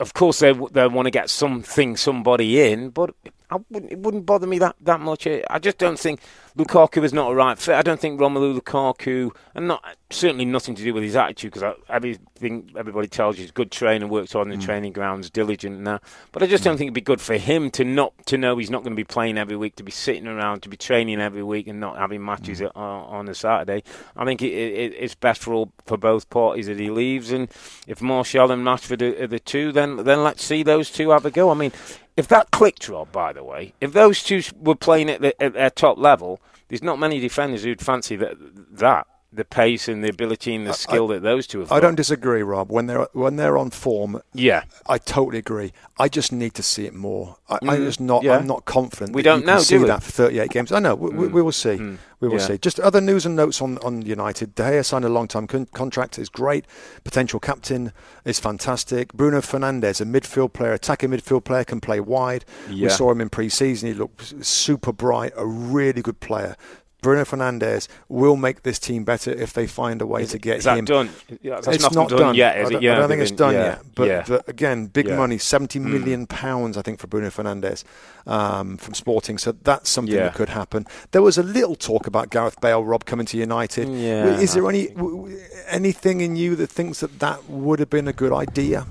Of 0.02 0.14
course, 0.14 0.40
they 0.40 0.52
they 0.52 0.88
want 0.88 1.06
to 1.06 1.12
get 1.12 1.30
something, 1.30 1.96
somebody 1.96 2.60
in, 2.60 2.90
but 2.90 3.16
I 3.52 3.58
wouldn't, 3.70 3.92
it 3.92 4.00
wouldn't 4.00 4.26
bother 4.26 4.48
me 4.48 4.60
that, 4.60 4.76
that 4.82 5.02
much. 5.02 5.28
I 5.28 5.60
just 5.60 5.78
don't 5.78 6.00
think 6.00 6.22
Lukaku 6.58 7.04
is 7.04 7.14
not 7.14 7.32
a 7.32 7.36
right 7.36 7.58
fit. 7.58 7.76
I 7.76 7.82
don't 7.82 8.00
think 8.00 8.20
Romelu 8.20 8.60
Lukaku, 8.60 9.34
and 9.56 9.68
not 9.68 9.84
certainly 10.10 10.44
nothing 10.44 10.76
to 10.76 10.84
do 10.84 10.94
with 10.94 11.04
his 11.04 11.16
attitude, 11.16 11.54
because 11.54 11.76
everything 11.90 12.70
everybody 12.78 13.08
tells 13.08 13.38
you 13.38 13.46
is 13.46 13.52
good 13.52 13.72
trainer, 13.72 14.06
works 14.08 14.36
on 14.36 14.50
the 14.50 14.56
mm. 14.56 14.64
training 14.64 14.92
grounds, 14.92 15.30
diligent 15.30 15.78
and 15.78 15.88
that. 15.88 16.04
But 16.32 16.44
I 16.44 16.48
just 16.48 16.64
don't 16.64 16.76
mm. 16.76 16.80
think 16.80 16.88
it'd 16.88 16.96
be 16.96 17.02
good 17.02 17.22
for 17.22 17.38
him 17.38 17.72
to 17.72 17.86
not 17.86 18.14
to 18.26 18.38
know 18.38 18.58
he's 18.58 18.70
not 18.70 18.84
going 18.84 18.94
to 18.94 19.00
be 19.00 19.06
playing 19.06 19.38
every 19.38 19.56
week, 19.56 19.76
to 19.78 19.84
be 19.84 19.92
sitting 19.92 20.28
around, 20.28 20.62
to 20.64 20.70
be 20.70 20.78
training 20.78 21.22
every 21.22 21.44
week, 21.44 21.68
and 21.68 21.80
not 21.80 21.98
having 21.98 22.24
matches 22.24 22.60
mm. 22.60 22.72
on, 22.76 23.30
a 23.30 23.36
Saturday. 23.36 23.84
I 24.18 24.26
think 24.26 24.42
it, 24.42 24.52
it, 24.52 24.94
it's 24.98 25.16
best 25.16 25.42
for 25.42 25.54
all, 25.54 25.72
for 25.86 25.98
both 25.98 26.30
parties 26.30 26.68
that 26.68 26.80
he 26.80 26.90
leaves. 26.90 27.32
And 27.32 27.50
if 27.88 28.02
Martial 28.02 28.52
and 28.52 28.66
Rashford 28.66 29.02
are, 29.02 29.24
are 29.24 29.28
the 29.28 29.40
two, 29.40 29.72
then 29.72 30.04
then 30.04 30.24
let's 30.24 30.44
see 30.44 30.64
those 30.64 30.92
two 30.92 31.12
have 31.12 31.26
a 31.26 31.32
go. 31.32 31.50
I 31.50 31.54
mean 31.54 31.72
if 32.18 32.28
that 32.28 32.52
clicked, 32.52 32.90
Rob, 32.90 33.12
by 33.12 33.34
the 33.34 33.44
way, 33.44 33.74
if 33.80 33.94
those 33.94 34.22
two 34.22 34.42
were 34.60 34.76
playing 34.76 35.10
at, 35.10 35.22
the, 35.22 35.42
at 35.42 35.54
their 35.54 35.70
top 35.70 35.98
level, 35.98 36.41
there's 36.72 36.82
not 36.82 36.98
many 37.00 37.20
defenders 37.20 37.64
who'd 37.66 37.82
fancy 37.82 38.16
that. 38.16 38.38
that 38.78 39.06
the 39.34 39.46
pace 39.46 39.88
and 39.88 40.04
the 40.04 40.10
ability 40.10 40.54
and 40.54 40.68
the 40.68 40.74
skill 40.74 41.10
I, 41.10 41.16
that 41.16 41.24
those 41.24 41.48
two 41.48 41.60
have. 41.62 41.72
I 41.72 41.80
don't 41.80 41.96
disagree, 41.96 42.44
Rob. 42.44 42.70
When 42.72 42.88
they're 42.88 43.08
when 43.14 43.38
they're 43.38 43.58
on 43.58 43.70
form, 43.70 44.22
yeah, 44.34 44.64
I 44.88 44.98
totally 44.98 45.38
agree. 45.38 45.72
I 45.98 46.10
just 46.10 46.32
need 46.32 46.54
to 46.56 46.64
see 46.64 46.86
it 46.86 46.94
more. 46.94 47.38
I, 47.48 47.56
am 47.62 47.62
mm, 47.62 47.86
just 47.86 48.02
not. 48.02 48.24
Yeah. 48.24 48.38
I'm 48.38 48.48
not 48.48 48.66
confident. 48.66 49.16
We 49.16 49.22
don't 49.22 49.46
know. 49.46 49.60
see 49.60 49.78
do 49.78 49.88
that 49.88 50.04
for 50.04 50.12
38 50.12 50.50
games. 50.50 50.72
I 50.72 50.80
know. 50.80 50.96
We, 50.96 51.12
mm. 51.12 51.16
we, 51.16 51.28
we 51.28 51.42
will 51.42 51.52
see. 51.52 51.78
Mm. 51.78 51.98
We 52.20 52.28
will 52.28 52.40
yeah. 52.40 52.48
see. 52.48 52.58
Just 52.60 52.80
other 52.80 53.02
news 53.02 53.26
and 53.26 53.36
notes 53.36 53.62
on, 53.62 53.80
on 53.80 54.04
United. 54.04 54.54
De 54.54 54.64
Gea 54.64 54.86
signed 54.86 55.06
a 55.06 55.10
long 55.10 55.28
time 55.28 55.48
con- 55.48 55.66
contract. 55.74 56.20
is 56.20 56.30
great. 56.30 56.66
Potential 57.04 57.40
captain 57.40 57.94
is 58.26 58.40
fantastic. 58.40 59.12
Bruno 59.14 59.42
Fernandes, 59.42 60.00
a 60.00 60.06
midfield 60.06 60.54
player, 60.54 60.74
attacking 60.74 61.10
midfield 61.10 61.46
player, 61.46 61.64
can 61.64 61.82
play 61.82 62.00
wide. 62.00 62.46
Yeah. 62.70 62.84
We 62.84 62.90
saw 62.90 63.12
him 63.12 63.22
in 63.22 63.30
pre-season. 63.30 63.88
He 63.88 63.96
looked 63.96 64.46
super 64.46 64.94
bright. 64.94 65.34
A 65.36 65.46
really 65.46 66.04
good 66.04 66.20
player. 66.20 66.56
Bruno 67.02 67.24
Fernandes 67.24 67.88
will 68.10 68.36
make 68.36 68.62
this 68.62 68.78
team 68.78 69.04
better 69.04 69.32
if 69.32 69.54
they 69.54 69.66
find 69.66 70.02
a 70.02 70.06
way 70.06 70.22
is, 70.22 70.32
to 70.32 70.38
get 70.38 70.58
is 70.58 70.64
that 70.66 70.78
him. 70.78 70.86
Done? 70.86 71.10
it's 71.30 71.82
not, 71.82 72.10
done, 72.10 72.20
done 72.20 72.36
yet. 72.36 72.58
Is 72.58 72.68
I, 72.68 72.72
don't, 72.74 72.82
yeah, 72.84 72.94
I 72.94 73.00
don't 73.00 73.10
think 73.10 73.22
it's 73.22 73.32
done 73.32 73.54
yeah, 73.54 73.64
yet. 73.64 73.82
But, 73.96 74.08
yeah. 74.08 74.24
but, 74.28 74.48
again, 74.48 74.86
big 74.86 75.10
money, 75.10 75.40
seventy 75.40 75.80
million 75.80 76.28
mm. 76.28 76.30
pounds, 76.30 76.78
I 76.78 76.84
think, 76.84 77.00
for 77.00 77.08
Bruno 77.08 77.30
Fernandes 77.30 77.84
um, 78.28 78.78
from 78.78 78.94
Sporting. 78.94 79.40
So 79.40 79.52
that's 79.52 79.90
something 79.90 80.16
that 80.16 80.36
could 80.36 80.50
happen. 80.50 80.86
There 81.12 81.24
was 81.24 81.38
a 81.38 81.44
little 81.44 81.76
talk 81.76 82.06
about 82.06 82.30
Gareth 82.30 82.62
Bale, 82.62 82.84
Rob 82.84 83.06
coming 83.06 83.26
to 83.28 83.38
United. 83.38 83.90
Is 83.90 84.54
there 84.54 84.70
any 84.70 84.90
anything 85.68 86.22
in 86.22 86.36
you 86.36 86.56
that 86.56 86.68
thinks 86.68 87.00
that 87.00 87.20
that 87.20 87.50
would 87.50 87.80
have 87.80 87.90
been 87.90 88.08
a 88.08 88.14
good 88.14 88.32
idea? 88.32 88.86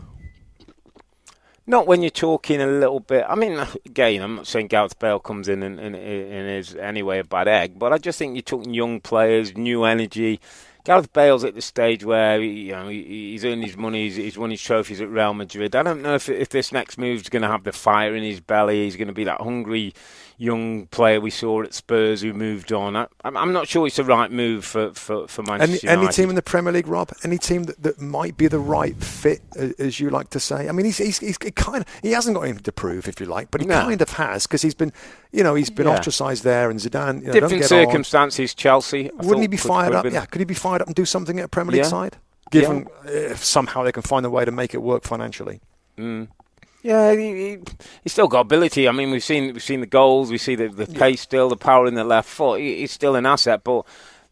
Not 1.71 1.87
when 1.87 2.03
you're 2.03 2.11
talking 2.11 2.61
a 2.61 2.67
little 2.67 2.99
bit. 2.99 3.25
I 3.29 3.37
mean, 3.37 3.65
again, 3.87 4.23
I'm 4.23 4.35
not 4.35 4.49
saying 4.49 4.67
Gareth 4.67 4.99
Bale 4.99 5.21
comes 5.21 5.49
in 5.49 5.63
and, 5.63 5.79
and, 5.79 5.95
and 5.95 6.51
is 6.51 6.75
anyway 6.75 7.21
a 7.21 7.25
bad 7.25 7.47
egg, 7.47 7.79
but 7.79 7.93
I 7.93 7.99
just 7.99 8.19
think 8.19 8.35
you're 8.35 8.43
talking 8.43 8.75
young 8.75 9.01
players, 9.01 9.57
new 9.57 9.85
energy. 9.85 10.41
Gareth 10.83 11.13
Bale's 11.13 11.45
at 11.45 11.55
the 11.55 11.63
stage 11.63 12.05
where 12.05 12.41
you 12.43 12.73
know 12.73 12.89
he's 12.89 13.45
earned 13.45 13.63
his 13.63 13.77
money, 13.77 14.03
he's, 14.03 14.17
he's 14.17 14.37
won 14.37 14.51
his 14.51 14.61
trophies 14.61 15.01
at 15.01 15.11
Real 15.11 15.33
Madrid. 15.33 15.77
I 15.77 15.85
don't 15.85 16.03
know 16.03 16.17
if 16.17 16.29
if 16.29 16.49
this 16.49 16.73
next 16.73 16.99
move's 16.99 17.29
going 17.29 17.43
to 17.43 17.49
have 17.49 17.63
the 17.63 17.71
fire 17.71 18.17
in 18.17 18.25
his 18.25 18.41
belly. 18.41 18.83
He's 18.83 18.97
going 18.97 19.07
to 19.07 19.15
be 19.15 19.23
that 19.23 19.41
hungry 19.41 19.95
young 20.41 20.87
player 20.87 21.21
we 21.21 21.31
saw 21.31 21.63
at 21.63 21.75
Spurs 21.75 22.23
who 22.23 22.33
moved 22.33 22.73
on. 22.73 22.97
I, 22.97 23.07
am 23.23 23.53
not 23.53 23.69
sure 23.69 23.87
it's 23.87 23.97
the 23.97 24.05
right 24.05 24.31
move 24.33 24.65
for, 24.65 24.95
for, 24.95 25.29
for 25.29 25.43
Manchester 25.43 25.87
any, 25.87 26.05
Any 26.05 26.13
team 26.13 26.31
in 26.31 26.35
the 26.35 26.43
Premier 26.43 26.73
League, 26.73 26.89
Rob? 26.89 27.13
Any 27.23 27.37
team 27.37 27.65
that, 27.65 27.83
that 27.83 28.01
might 28.01 28.39
be 28.39 28.47
the 28.47 28.59
right 28.59 28.97
fit, 28.97 29.43
as 29.79 30.01
you 30.01 30.09
like 30.09 30.31
to 30.31 30.41
say? 30.41 30.67
I 30.69 30.73
mean, 30.73 30.87
he's, 30.87 30.97
he's, 30.97 31.19
he's 31.19 31.37
kind 31.37 31.83
of, 31.83 32.01
he 32.03 32.13
hasn't 32.13 32.35
got 32.35 32.43
anything 32.43 32.63
to 32.63 32.73
prove, 32.73 33.07
if 33.07 33.21
you 33.21 33.27
like, 33.27 33.51
but 33.51 33.61
he 33.61 33.67
no. 33.67 33.83
kind 33.83 34.01
of 34.01 34.09
has 34.11 34.47
because 34.47 34.63
he's 34.63 34.75
been, 34.75 34.95
you 35.31 35.45
know, 35.45 35.55
he's 35.55 35.69
been 35.69 35.87
yeah. 35.87 35.93
ostracised 35.93 36.43
there 36.43 36.71
and 36.71 36.81
Zidane. 36.81 37.21
You 37.21 37.27
know, 37.27 37.33
Different 37.35 37.65
circumstances, 37.65 38.53
on. 38.53 38.57
Chelsea. 38.57 39.11
I 39.11 39.15
Wouldn't 39.17 39.43
he 39.43 39.49
be 39.49 39.59
fired 39.59 39.95
up? 39.95 40.07
Yeah, 40.07 40.25
could 40.25 40.41
he 40.41 40.47
be 40.47 40.55
fired 40.55 40.81
up 40.81 40.89
and 40.89 40.97
do 40.97 41.05
something 41.05 41.39
at 41.39 41.45
a 41.45 41.49
Premier 41.49 41.73
League 41.73 41.85
yeah. 41.85 41.89
side? 41.89 42.17
Given 42.51 42.89
yeah. 43.05 43.11
if 43.11 43.45
somehow 43.45 43.83
they 43.83 43.93
can 43.93 44.03
find 44.03 44.25
a 44.25 44.31
way 44.31 44.47
to 44.47 44.51
make 44.51 44.73
it 44.73 44.79
work 44.79 45.05
financially. 45.05 45.61
Mm. 45.99 46.29
Yeah, 46.83 47.13
he, 47.15 47.19
he, 47.19 47.59
he's 48.03 48.13
still 48.13 48.29
got 48.29 48.41
ability. 48.41 48.89
I 48.89 48.93
mean, 48.93 49.11
we've 49.11 49.25
seen 49.25 49.53
we've 49.53 49.63
seen 49.63 49.81
the 49.81 49.87
goals, 49.87 50.31
we 50.31 50.39
see 50.39 50.55
the, 50.55 50.69
the 50.69 50.87
pace 50.87 51.21
still, 51.21 51.49
the 51.49 51.57
power 51.57 51.87
in 51.87 51.95
the 51.95 52.05
left 52.05 52.29
foot. 52.29 52.61
He, 52.61 52.77
he's 52.79 52.93
still 52.93 53.17
an 53.17 53.27
asset, 53.27 53.65
but 53.65 53.85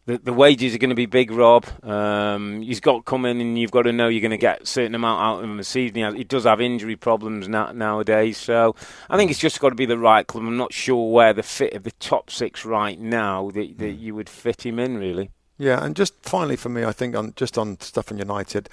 the, 0.07 0.17
the 0.17 0.33
wages 0.33 0.73
are 0.73 0.79
going 0.79 0.89
to 0.89 0.95
be 0.95 1.05
big, 1.05 1.29
Rob. 1.29 1.67
Um, 1.83 2.63
he's 2.63 2.79
got 2.79 3.05
coming, 3.05 3.39
and 3.39 3.59
you've 3.59 3.69
got 3.69 3.83
to 3.83 3.93
know 3.93 4.07
you're 4.07 4.21
going 4.21 4.31
to 4.31 4.37
get 4.37 4.63
a 4.63 4.65
certain 4.65 4.95
amount 4.95 5.21
out 5.21 5.37
of 5.37 5.43
him 5.43 5.59
a 5.59 5.63
season. 5.63 5.95
He, 5.95 6.01
has, 6.01 6.13
he 6.15 6.23
does 6.23 6.45
have 6.45 6.59
injury 6.59 6.95
problems 6.95 7.47
now, 7.47 7.71
nowadays, 7.71 8.37
so 8.37 8.75
I 9.09 9.17
think 9.17 9.29
it's 9.29 9.39
just 9.39 9.59
got 9.59 9.69
to 9.69 9.75
be 9.75 9.85
the 9.85 9.99
right 9.99 10.25
club. 10.25 10.43
I'm 10.45 10.57
not 10.57 10.73
sure 10.73 11.11
where 11.11 11.33
the 11.33 11.43
fit 11.43 11.73
of 11.73 11.83
the 11.83 11.91
top 11.91 12.31
six 12.31 12.65
right 12.65 12.99
now 12.99 13.51
that, 13.51 13.77
that 13.77 13.91
you 13.91 14.15
would 14.15 14.29
fit 14.29 14.65
him 14.65 14.79
in, 14.79 14.97
really. 14.97 15.29
Yeah, 15.59 15.83
and 15.83 15.95
just 15.95 16.15
finally 16.23 16.55
for 16.55 16.69
me, 16.69 16.83
I 16.83 16.93
think 16.93 17.15
on 17.15 17.33
just 17.35 17.57
on 17.57 17.79
stuff 17.79 18.09
in 18.09 18.17
United. 18.17 18.69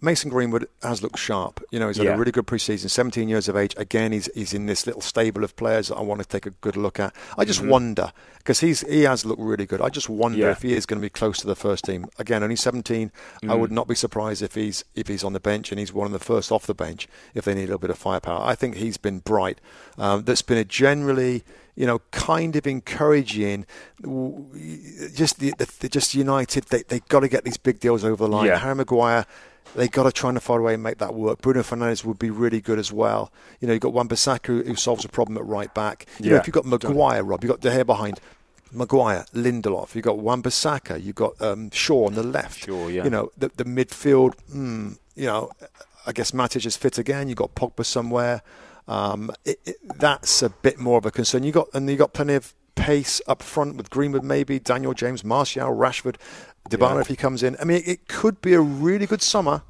Mason 0.00 0.28
Greenwood 0.28 0.68
has 0.82 1.02
looked 1.02 1.18
sharp. 1.18 1.62
You 1.70 1.80
know, 1.80 1.88
he's 1.88 1.96
had 1.96 2.04
Yeah. 2.06 2.14
a 2.14 2.18
really 2.18 2.30
good 2.32 2.46
preseason. 2.46 2.90
17 2.90 3.28
years 3.30 3.48
of 3.48 3.56
age. 3.56 3.74
Again, 3.78 4.12
he's 4.12 4.28
he's 4.34 4.52
in 4.52 4.66
this 4.66 4.86
little 4.86 5.00
stable 5.00 5.42
of 5.42 5.56
players 5.56 5.88
that 5.88 5.96
I 5.96 6.02
want 6.02 6.20
to 6.20 6.28
take 6.28 6.44
a 6.44 6.50
good 6.50 6.76
look 6.76 7.00
at. 7.00 7.14
I 7.38 7.44
just 7.46 7.62
wonder 7.64 8.12
because 8.36 8.60
he's 8.60 8.80
he 8.82 9.02
has 9.04 9.24
looked 9.24 9.40
really 9.40 9.64
good. 9.64 9.80
I 9.80 9.88
just 9.88 10.08
wonder 10.10 10.36
Mm-hmm. 10.38 10.44
Yeah. 10.46 10.52
if 10.52 10.62
he 10.62 10.74
is 10.74 10.84
going 10.84 11.00
to 11.00 11.04
be 11.04 11.08
close 11.10 11.38
to 11.38 11.46
the 11.46 11.56
first 11.56 11.84
team. 11.86 12.06
Again, 12.18 12.42
only 12.42 12.56
17. 12.56 13.10
I 13.42 13.46
Mm. 13.46 13.58
would 13.58 13.72
not 13.72 13.88
be 13.88 13.94
surprised 13.94 14.42
if 14.42 14.54
he's 14.54 14.84
if 14.94 15.08
he's 15.08 15.24
on 15.24 15.32
the 15.32 15.40
bench 15.40 15.72
and 15.72 15.78
he's 15.80 15.92
one 15.94 16.06
of 16.06 16.12
the 16.12 16.18
first 16.24 16.52
off 16.52 16.66
the 16.66 16.74
bench 16.74 17.08
if 17.34 17.46
they 17.46 17.54
need 17.54 17.62
a 17.64 17.66
little 17.68 17.78
bit 17.78 17.90
of 17.90 17.96
firepower. 17.98 18.44
I 18.44 18.54
think 18.54 18.76
he's 18.76 18.98
been 18.98 19.20
bright. 19.20 19.60
Um, 19.96 20.24
that's 20.24 20.42
been 20.42 20.58
a 20.58 20.64
generally 20.64 21.42
you 21.78 21.84
know, 21.86 22.00
kind 22.10 22.56
of 22.56 22.66
encouraging. 22.66 23.66
Just 25.14 25.38
the, 25.40 25.52
the, 25.58 25.70
the 25.80 25.88
just 25.88 26.14
United, 26.14 26.64
they 26.64 26.82
they 26.84 27.00
got 27.00 27.20
to 27.20 27.28
get 27.28 27.44
these 27.44 27.56
big 27.56 27.80
deals 27.80 28.04
over 28.04 28.16
the 28.16 28.28
line. 28.28 28.46
Yeah. 28.46 28.58
Harry 28.58 28.74
Maguire, 28.74 29.26
they 29.74 29.88
got 29.88 30.04
to 30.04 30.12
try 30.12 30.30
and 30.30 30.42
find 30.42 30.60
a 30.60 30.62
way 30.62 30.74
and 30.74 30.82
make 30.82 30.98
that 30.98 31.14
work. 31.14 31.40
Bruno 31.42 31.62
Fernandes 31.62 32.04
would 32.04 32.18
be 32.18 32.30
really 32.30 32.60
good 32.60 32.78
as 32.78 32.92
well. 32.92 33.32
You 33.60 33.68
know, 33.68 33.74
you've 33.74 33.82
got 33.82 33.92
Wan-Bissaka 33.92 34.46
who, 34.46 34.62
who 34.62 34.76
solves 34.76 35.04
a 35.04 35.08
problem 35.08 35.36
at 35.36 35.44
right 35.44 35.72
back. 35.74 36.06
You 36.20 36.30
know, 36.30 36.36
if 36.36 36.46
you've 36.46 36.54
got 36.54 36.64
Maguire, 36.64 37.22
Rob, 37.22 37.42
you've 37.42 37.50
got 37.50 37.60
De 37.60 37.70
Gea 37.70 37.84
behind. 37.84 38.20
Maguire, 38.72 39.24
Lindelof, 39.32 39.94
you've 39.94 40.04
got 40.04 40.18
Wan-Bissaka, 40.18 41.02
you've 41.02 41.14
got 41.14 41.40
um, 41.40 41.70
Shaw 41.70 42.06
on 42.06 42.14
the 42.14 42.22
left. 42.22 42.66
Shaw, 42.66 42.88
yeah. 42.88 43.04
You 43.04 43.10
know, 43.10 43.30
the, 43.38 43.50
the 43.56 43.64
midfield, 43.64 44.34
mm, 44.52 44.98
you 45.14 45.26
know, 45.26 45.50
I 46.06 46.12
guess 46.12 46.32
Matic 46.32 46.66
is 46.66 46.76
fit 46.76 46.98
again. 46.98 47.28
You've 47.28 47.38
got 47.38 47.54
Pogba 47.54 47.84
somewhere. 47.84 48.42
Um, 48.88 49.30
it, 49.44 49.60
it, 49.64 49.76
that's 49.98 50.42
a 50.42 50.50
bit 50.50 50.78
more 50.78 50.98
of 50.98 51.06
a 51.06 51.10
concern. 51.10 51.42
You 51.42 51.52
got 51.52 51.68
and 51.74 51.88
you 51.88 51.96
got 51.96 52.12
plenty 52.12 52.34
of 52.34 52.54
pace 52.76 53.20
up 53.26 53.42
front 53.42 53.76
with 53.76 53.90
Greenwood, 53.90 54.22
maybe 54.22 54.58
Daniel 54.58 54.94
James, 54.94 55.24
Martial, 55.24 55.74
Rashford, 55.74 56.16
Dybala 56.70 56.94
Yeah. 56.96 57.00
if 57.00 57.06
he 57.08 57.16
comes 57.16 57.42
in. 57.42 57.56
I 57.60 57.64
mean, 57.64 57.82
it 57.86 58.08
could 58.08 58.40
be 58.40 58.54
a 58.54 58.60
really 58.60 59.06
good 59.06 59.22
summer. 59.22 59.62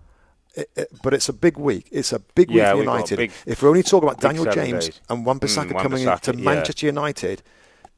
It, 0.55 0.70
it, 0.74 0.89
but 1.02 1.12
it's 1.12 1.28
a 1.28 1.35
big 1.35 1.59
week. 1.59 1.86
It's 1.93 2.12
a 2.14 2.18
big 2.18 2.48
week 2.48 2.56
Yeah, 2.59 2.70
for 2.73 2.77
got 2.77 2.81
a 2.81 2.85
United. 2.97 3.16
big- 3.16 3.32
if 3.44 3.62
we're 3.62 3.68
only 3.68 3.82
talking 3.82 4.09
about 4.09 4.20
Daniel 4.23 4.47
James 4.47 4.86
days. 4.86 5.01
and 5.10 5.27
Wan-Bissaka 5.27 5.73
Mm, 5.73 5.82
coming 5.82 6.02
into 6.09 6.32
yeah. 6.35 6.44
Manchester 6.44 6.86
United, 6.86 7.43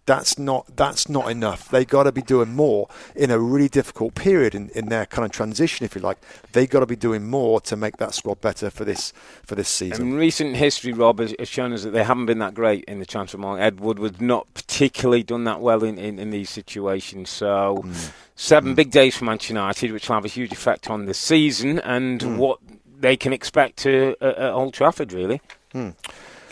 that's 0.09 0.39
not 0.39 0.64
that's 0.74 1.06
not 1.09 1.30
enough. 1.30 1.68
They 1.68 1.85
got 1.85 2.05
to 2.05 2.12
be 2.12 2.22
doing 2.22 2.55
more 2.56 2.89
in 3.14 3.30
a 3.30 3.39
really 3.39 3.68
difficult 3.68 4.14
period 4.14 4.55
in, 4.55 4.70
in 4.70 4.86
their 4.89 5.05
kind 5.05 5.26
of 5.26 5.32
transition, 5.32 5.85
if 5.85 5.94
you 5.94 6.01
like. 6.01 6.16
They 6.52 6.66
got 6.66 6.80
to 6.80 6.86
be 6.86 6.97
doing 6.97 7.28
more 7.28 7.60
to 7.60 7.76
make 7.76 7.98
that 7.98 8.14
squad 8.14 8.40
better 8.40 8.70
for 8.70 8.85
this 8.86 9.12
for 9.44 9.55
this 9.55 9.68
season. 9.68 10.09
And 10.09 10.16
recent 10.18 10.56
history, 10.56 10.94
Rob, 10.94 11.18
has, 11.20 11.35
has 11.39 11.48
shown 11.48 11.74
us 11.74 11.82
that 11.82 11.90
they 11.90 12.02
haven't 12.05 12.24
been 12.26 12.39
that 12.39 12.55
great 12.55 12.85
in 12.85 13.01
the 13.01 13.06
transfer 13.06 13.36
market. 13.36 13.62
Ed 13.62 13.80
Woodward's 13.80 14.20
not 14.20 14.52
particularly 14.55 15.22
done 15.22 15.44
that 15.44 15.60
well 15.60 15.85
in, 15.85 15.98
in, 15.98 16.18
in 16.18 16.30
these 16.30 16.48
situations. 16.51 17.28
So, 17.30 17.85
Mm. 17.85 18.10
seven 18.35 18.74
big 18.74 18.90
days 18.90 19.16
for 19.16 19.26
Manchester 19.26 19.52
United, 19.52 19.93
which 19.93 20.09
will 20.09 20.14
have 20.14 20.24
a 20.24 20.28
huge 20.28 20.52
effect 20.52 20.89
on 20.89 21.05
the 21.05 21.12
season 21.14 21.78
and 21.80 22.20
Mm. 22.20 22.36
what 22.39 22.59
they 22.98 23.16
can 23.16 23.32
expect 23.35 23.76
to, 23.80 24.16
uh, 24.22 24.47
at 24.47 24.52
Old 24.52 24.72
Trafford, 24.74 25.12
really. 25.12 25.40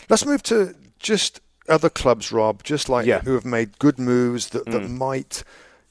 Let's 0.09 0.25
move 0.25 0.43
to 0.43 0.75
just 0.99 1.41
other 1.69 1.89
clubs, 1.89 2.31
Rob, 2.31 2.63
just 2.63 2.89
like 2.89 3.05
Yeah. 3.05 3.21
who 3.21 3.33
have 3.33 3.45
made 3.45 3.77
good 3.79 3.99
moves 3.99 4.49
that, 4.49 4.65
that 4.65 4.83
Mm. 4.83 4.97
might, 4.97 5.43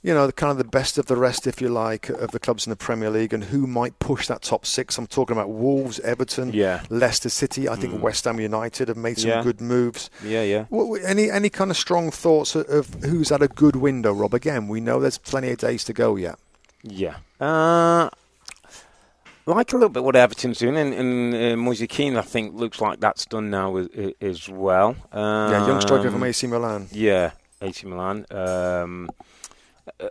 you 0.03 0.15
know, 0.15 0.27
the 0.27 0.33
kind 0.33 0.51
of 0.51 0.59
the 0.59 0.65
best 0.65 0.99
of 0.99 1.07
the 1.07 1.17
rest, 1.17 1.47
if 1.47 1.61
you 1.61 1.69
like, 1.69 2.09
of 2.09 2.31
the 2.31 2.39
clubs 2.39 2.67
in 2.67 2.71
the 2.71 2.77
Premier 2.77 3.11
League, 3.11 3.33
and 3.35 3.45
who 3.45 3.67
might 3.67 3.99
push 3.99 4.27
that 4.29 4.43
top 4.43 4.65
six. 4.65 4.97
I'm 4.99 5.07
talking 5.07 5.37
about 5.37 5.51
Wolves, 5.51 5.99
Everton, 6.01 6.53
Yeah. 6.55 6.83
Leicester 6.89 7.29
City. 7.29 7.69
I 7.69 7.75
think 7.77 8.01
West 8.03 8.25
Ham 8.25 8.39
United 8.41 8.89
have 8.89 8.97
made 8.97 9.19
some 9.19 9.31
Yeah. 9.31 9.43
good 9.43 9.61
moves. 9.61 10.09
Yeah, 10.25 10.43
yeah. 10.43 10.65
What, 10.69 11.01
any 11.05 11.31
any 11.31 11.51
kind 11.51 11.71
of 11.71 11.77
strong 11.77 12.11
thoughts 12.11 12.55
of, 12.55 12.69
of 12.69 12.95
who's 13.05 13.31
had 13.31 13.43
a 13.43 13.49
good 13.49 13.77
window, 13.77 14.13
Rob? 14.13 14.33
Again, 14.35 14.69
we 14.69 14.81
know 14.81 15.01
there's 15.01 15.19
plenty 15.19 15.51
of 15.51 15.59
days 15.59 15.83
to 15.85 15.93
go 15.93 16.17
yet. 16.17 16.39
Yeah. 16.83 17.17
Uh, 17.41 18.09
like 19.55 19.73
a 19.73 19.77
little 19.77 19.89
bit 19.89 20.03
what 20.03 20.17
Everton's 20.17 20.59
doing, 20.59 20.77
and, 20.77 20.93
and 20.93 21.35
uh, 21.35 21.57
Moise 21.57 21.87
Kean, 21.89 22.17
I 22.17 22.23
think, 22.23 22.55
looks 22.55 22.81
like 22.81 23.01
that's 23.01 23.27
done 23.27 23.51
now 23.51 23.77
as, 23.77 23.89
as 24.21 24.49
well. 24.49 24.97
Um, 25.13 25.53
yeah, 25.53 25.67
young 25.67 25.81
striker 25.81 26.11
from 26.11 26.23
AC 26.23 26.47
Milan. 26.47 26.89
Yeah, 26.91 27.31
AC 27.61 27.87
Milan. 27.87 28.27
Um, 28.31 29.09
uh, 30.01 30.09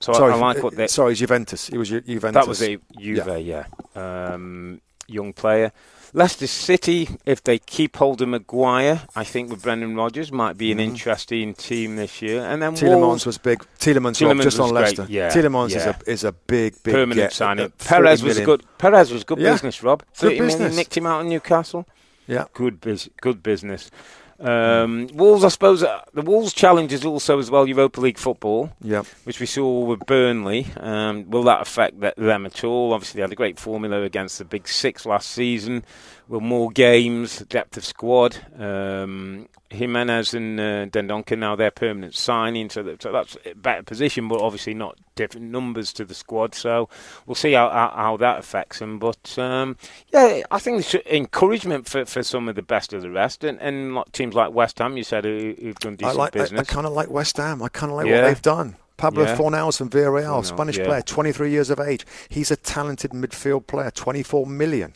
so 0.00 0.12
sorry, 0.12 0.32
I, 0.32 0.36
I 0.36 0.38
like 0.38 0.62
what 0.62 0.74
uh, 0.74 0.76
they. 0.76 0.86
sorry, 0.86 1.14
Juventus. 1.14 1.70
It 1.70 1.78
was 1.78 1.88
Ju- 1.88 2.02
Juventus. 2.02 2.42
That 2.42 2.48
was 2.48 2.62
a 2.62 2.78
Juve, 2.98 3.40
yeah. 3.40 3.64
Um, 3.96 4.80
young 5.06 5.32
player. 5.32 5.72
Leicester 6.16 6.46
City, 6.46 7.08
if 7.26 7.42
they 7.42 7.58
keep 7.58 7.96
holding 7.96 8.30
Maguire, 8.30 9.02
I 9.16 9.24
think 9.24 9.50
with 9.50 9.62
Brendan 9.62 9.96
Rodgers 9.96 10.30
might 10.30 10.56
be 10.56 10.70
an 10.70 10.78
interesting 10.78 11.54
team 11.54 11.96
this 11.96 12.22
year. 12.22 12.40
And 12.46 12.62
then 12.62 12.74
Mm-hmm. 12.74 12.86
Tielemans 12.86 13.00
Wolves, 13.00 13.26
was 13.26 13.36
big. 13.38 13.58
Tielemans, 13.80 14.16
Tielemans 14.22 14.42
just 14.44 14.60
on 14.60 14.70
great, 14.70 14.96
Leicester. 14.96 15.06
yeah, 15.08 15.28
Tielemans 15.30 15.74
is 15.74 15.84
a 15.86 15.96
is 16.06 16.22
a 16.24 16.30
big 16.32 16.74
big 16.84 16.94
permanent 16.94 17.16
get, 17.16 17.32
signing. 17.32 17.66
uh, 17.66 17.68
40 17.78 17.88
Perez 17.88 18.22
was 18.22 18.28
million. 18.36 18.46
good. 18.46 18.78
Perez 18.78 19.10
was 19.12 19.24
good 19.24 19.38
Yeah. 19.38 19.52
business, 19.52 19.82
Rob. 19.82 20.04
Thirty 20.14 20.38
million 20.40 20.46
business. 20.58 20.76
nicked 20.76 20.96
him 20.96 21.06
out 21.06 21.20
in 21.22 21.28
Newcastle. 21.28 21.84
Yeah, 22.28 22.44
Good, 22.54 22.80
bus- 22.80 23.08
good 23.20 23.42
business. 23.42 23.90
Um, 24.40 25.08
Wolves, 25.14 25.44
I 25.44 25.48
suppose, 25.48 25.82
uh, 25.82 26.02
the 26.12 26.22
Wolves 26.22 26.52
challenge 26.52 26.92
is 26.92 27.04
also 27.04 27.38
as 27.38 27.50
well 27.50 27.66
Europa 27.66 28.00
League 28.00 28.18
football. 28.18 28.72
yeah. 28.80 29.02
which 29.24 29.40
we 29.40 29.46
saw 29.46 29.84
with 29.84 30.00
Burnley. 30.06 30.66
Um, 30.78 31.30
will 31.30 31.44
that 31.44 31.60
affect 31.62 32.00
th- 32.00 32.14
them 32.16 32.46
at 32.46 32.64
all? 32.64 32.92
Obviously, 32.92 33.18
they 33.18 33.22
had 33.22 33.32
a 33.32 33.36
great 33.36 33.58
formula 33.58 34.02
against 34.02 34.38
the 34.38 34.44
Big 34.44 34.66
Six 34.68 35.06
last 35.06 35.30
season. 35.30 35.84
Will 36.28 36.40
more 36.40 36.70
games, 36.70 37.40
depth 37.40 37.76
of 37.76 37.84
squad. 37.84 38.36
Um, 38.58 39.48
Jimenez 39.70 40.32
and 40.32 40.58
uh, 40.58 40.86
Dendoncker 40.86 41.36
now 41.38 41.54
they're 41.56 41.70
permanent 41.70 42.14
signing, 42.14 42.70
so, 42.70 42.82
that, 42.82 43.02
so 43.02 43.12
that's 43.12 43.36
a 43.44 43.54
better 43.54 43.82
position, 43.82 44.28
but 44.28 44.40
obviously 44.40 44.72
not 44.72 44.96
different 45.16 45.50
numbers 45.50 45.92
to 45.94 46.04
the 46.04 46.14
squad. 46.14 46.54
So 46.54 46.88
we'll 47.26 47.34
see 47.34 47.52
how, 47.52 47.68
how, 47.68 47.92
how 47.94 48.16
that 48.18 48.38
affects 48.38 48.78
them. 48.78 48.98
But 48.98 49.38
um, 49.38 49.76
yeah, 50.12 50.42
I 50.50 50.58
think 50.58 50.80
it's 50.80 50.94
encouragement 51.06 51.88
for, 51.88 52.04
for 52.06 52.22
some 52.22 52.48
of 52.48 52.54
the 52.54 52.62
best 52.62 52.92
of 52.92 53.02
the 53.02 53.10
rest, 53.10 53.44
and, 53.44 53.60
and 53.60 54.02
teams 54.12 54.34
like 54.34 54.52
West 54.52 54.78
Ham, 54.78 54.96
you 54.96 55.04
said, 55.04 55.24
who, 55.24 55.54
who've 55.60 55.78
done 55.78 55.94
I 55.94 55.96
decent 55.96 56.16
like. 56.18 56.36
I, 56.36 56.38
business. 56.40 56.60
I 56.60 56.64
kind 56.64 56.86
of 56.86 56.92
like 56.92 57.10
West 57.10 57.36
Ham. 57.36 57.62
I 57.62 57.68
kind 57.68 57.90
of 57.92 57.96
like 57.96 58.06
Yeah. 58.06 58.22
what 58.22 58.28
they've 58.28 58.42
done. 58.42 58.76
Pablo 58.96 59.24
Yeah. 59.24 59.36
Fornals 59.36 59.76
from 59.78 59.90
Villarreal, 59.90 60.44
Spanish 60.44 60.78
yeah. 60.78 60.84
player, 60.86 61.02
23 61.02 61.50
years 61.50 61.68
of 61.68 61.80
age. 61.80 62.06
He's 62.28 62.50
a 62.52 62.56
talented 62.56 63.10
midfield 63.10 63.66
player, 63.66 63.90
24 63.90 64.46
million. 64.46 64.94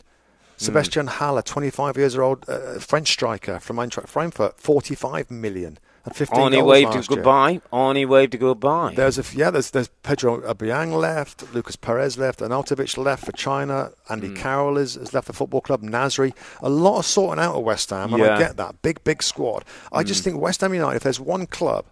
Hmm. 0.59 0.65
Sebastian 0.65 1.07
Haller, 1.07 1.41
25 1.41 1.97
years 1.97 2.17
old, 2.17 2.47
uh, 2.49 2.79
French 2.79 3.07
striker 3.11 3.59
from 3.59 3.77
Eintracht 3.77 4.07
Frankfurt, 4.07 4.59
45 4.59 5.31
million. 5.31 5.77
And 6.05 6.15
15 6.15 6.39
Arnie 6.39 6.65
waved 6.65 6.93
last 6.95 7.09
year. 7.09 7.17
goodbye. 7.17 7.61
Arnie 7.73 8.07
waved 8.07 8.39
goodbye. 8.39 8.93
There's 8.95 9.17
a 9.17 9.21
f- 9.21 9.35
yeah. 9.35 9.51
There's 9.51 9.71
there's 9.71 9.89
Pedro 10.01 10.39
Obiang 10.41 10.93
left, 10.97 11.53
Lucas 11.53 11.75
Perez 11.75 12.17
left, 12.17 12.39
Arnautovic 12.39 12.97
left 12.97 13.25
for 13.25 13.33
China. 13.33 13.91
Andy 14.09 14.27
Hmm. 14.29 14.35
Carroll 14.35 14.77
is, 14.77 14.95
has 14.95 15.13
left 15.13 15.27
the 15.27 15.33
football 15.33 15.59
club. 15.61 15.81
Nasri, 15.83 16.33
a 16.61 16.69
lot 16.69 16.99
of 16.99 17.05
sorting 17.05 17.43
out 17.43 17.55
at 17.57 17.63
West 17.63 17.89
Ham, 17.89 18.13
and 18.13 18.23
I 18.23 18.25
Yeah. 18.25 18.33
Hmm. 18.35 18.39
get 18.41 18.57
that 18.57 18.81
big 18.81 19.03
big 19.03 19.21
squad. 19.21 19.65
I 19.91 20.03
just 20.03 20.23
think 20.23 20.39
West 20.39 20.61
Ham 20.61 20.73
United. 20.73 20.95
If 20.95 21.03
there's 21.03 21.19
one 21.19 21.45
club 21.47 21.85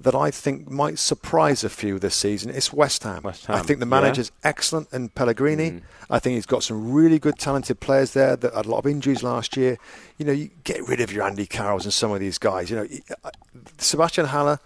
that 0.00 0.14
I 0.14 0.30
think 0.30 0.70
might 0.70 0.98
surprise 0.98 1.64
a 1.64 1.68
few 1.68 1.98
this 1.98 2.14
season, 2.14 2.50
it's 2.50 2.72
West 2.72 3.02
Ham. 3.02 3.22
West 3.22 3.50
I 3.50 3.60
think 3.62 3.80
the 3.80 3.86
yeah. 3.86 3.90
Manager's 3.90 4.30
excellent 4.44 4.92
in 4.92 5.08
Pellegrini. 5.08 5.82
I 6.08 6.18
think 6.18 6.34
he's 6.34 6.46
got 6.46 6.62
some 6.62 6.92
really 6.92 7.18
good 7.18 7.38
talented 7.38 7.80
players 7.80 8.12
there 8.12 8.36
that 8.36 8.54
had 8.54 8.66
a 8.66 8.68
lot 8.68 8.78
of 8.78 8.86
injuries 8.86 9.22
last 9.22 9.56
year. 9.56 9.76
You 10.16 10.26
know, 10.26 10.32
you 10.32 10.50
get 10.64 10.86
rid 10.86 11.00
of 11.00 11.12
your 11.12 11.24
Andy 11.24 11.46
Carrolls 11.46 11.84
and 11.84 11.92
some 11.92 12.12
of 12.12 12.20
these 12.20 12.38
guys. 12.38 12.70
You 12.70 12.76
know, 12.76 12.86
uh, 13.24 13.30
Sebastian 13.78 14.26
Haller 14.26 14.60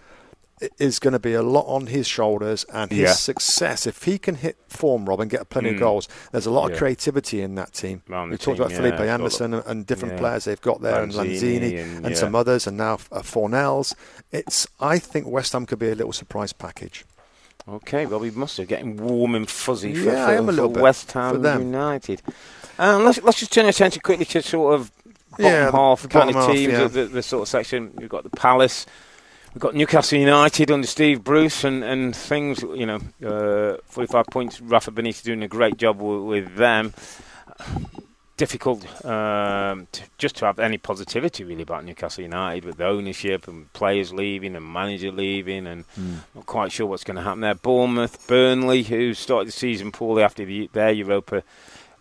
is 0.77 0.99
going 0.99 1.11
to 1.13 1.19
be 1.19 1.33
a 1.33 1.41
lot 1.41 1.65
on 1.67 1.87
his 1.87 2.07
shoulders 2.07 2.63
and 2.73 2.89
his 2.91 2.99
Yeah. 2.99 3.11
success. 3.13 3.85
If 3.85 4.03
he 4.03 4.17
can 4.17 4.35
hit 4.35 4.55
form, 4.67 5.05
Rob, 5.07 5.19
and 5.19 5.29
get 5.29 5.49
plenty 5.49 5.69
of 5.69 5.79
goals, 5.79 6.07
there's 6.31 6.45
a 6.45 6.51
lot 6.51 6.65
of 6.65 6.71
Hmm. 6.71 6.77
Creativity 6.77 7.41
in 7.41 7.55
that 7.55 7.73
team. 7.73 8.01
Around 8.09 8.29
we 8.31 8.37
talked 8.37 8.45
team, 8.45 8.61
about 8.61 8.71
yeah. 8.71 8.77
Felipe 8.77 8.93
It's 8.93 8.99
got 9.01 9.07
a 9.07 9.11
Anderson 9.11 9.53
and, 9.55 9.63
and 9.65 9.85
different 9.85 10.13
yeah. 10.13 10.19
players 10.19 10.45
they've 10.45 10.61
got 10.61 10.81
there, 10.81 11.01
and 11.01 11.11
Lanzini 11.11 11.59
Lanzini 11.73 11.83
and- 11.83 12.05
and, 12.05 12.17
some 12.17 12.35
others, 12.35 12.67
and 12.67 12.77
now 12.77 12.93
uh, 13.11 13.19
Fornals. 13.21 13.93
It's 14.31 14.67
I 14.79 14.99
think 14.99 15.27
West 15.27 15.53
Ham 15.53 15.65
could 15.65 15.79
be 15.79 15.89
a 15.89 15.95
little 15.95 16.13
surprise 16.13 16.53
package. 16.53 17.03
Okay, 17.67 18.05
well, 18.05 18.19
we 18.19 18.31
must 18.31 18.57
have 18.57 18.67
getting 18.67 18.97
warm 18.97 19.35
and 19.35 19.49
fuzzy 19.49 19.93
for, 19.93 20.01
Yeah, 20.11 20.25
for, 20.25 20.31
I 20.31 20.35
am 20.35 20.49
a 20.49 20.53
for 20.53 20.67
West 20.67 21.11
Ham 21.13 21.41
them. 21.41 21.61
United. 21.61 22.21
Um, 22.77 23.05
let's, 23.05 23.21
let's 23.23 23.39
just 23.39 23.53
turn 23.53 23.63
our 23.65 23.69
attention 23.69 24.01
quickly 24.01 24.25
to 24.25 24.41
sort 24.41 24.75
of 24.75 24.91
bottom 25.31 25.45
Yeah, 25.45 25.71
half 25.71 26.01
the 26.01 26.07
kind 26.09 26.25
bottom 26.33 26.41
of 26.41 26.45
half, 26.47 26.55
teams, 26.55 26.73
yeah. 26.73 26.87
the, 26.87 27.05
the 27.05 27.23
sort 27.23 27.43
of 27.43 27.47
section. 27.47 27.91
We've 27.95 28.09
got 28.09 28.23
the 28.23 28.29
Palace. 28.31 28.85
We've 29.53 29.61
got 29.61 29.75
Newcastle 29.75 30.17
United 30.17 30.71
under 30.71 30.87
Steve 30.87 31.23
Bruce 31.23 31.63
and, 31.63 31.83
and 31.83 32.15
things, 32.15 32.63
you 32.63 32.87
know, 32.87 32.99
uh, 33.23 33.77
45 33.85 34.25
points. 34.25 34.59
Rafa 34.59 34.89
Benitez 34.91 35.21
doing 35.21 35.43
a 35.43 35.47
great 35.47 35.77
job 35.77 36.01
with, 36.01 36.21
with 36.21 36.55
them. 36.55 36.91
Difficult 38.35 38.83
um, 39.05 39.87
to, 39.91 40.01
just 40.17 40.37
to 40.37 40.45
have 40.47 40.57
any 40.57 40.79
positivity 40.79 41.43
really 41.43 41.61
about 41.61 41.85
Newcastle 41.85 42.23
United 42.23 42.65
with 42.65 42.77
the 42.77 42.87
ownership 42.87 43.47
and 43.47 43.71
players 43.73 44.11
leaving 44.11 44.55
and 44.55 44.65
manager 44.73 45.11
leaving 45.11 45.67
and 45.67 45.85
not 46.33 46.47
quite 46.47 46.71
sure 46.71 46.87
what's 46.87 47.03
going 47.03 47.17
to 47.17 47.21
happen 47.21 47.41
there. 47.41 47.53
Bournemouth, 47.53 48.27
Burnley, 48.27 48.81
who 48.81 49.13
started 49.13 49.49
the 49.49 49.51
season 49.51 49.91
poorly 49.91 50.23
after 50.23 50.45
the, 50.45 50.67
their 50.73 50.91
Europa 50.91 51.43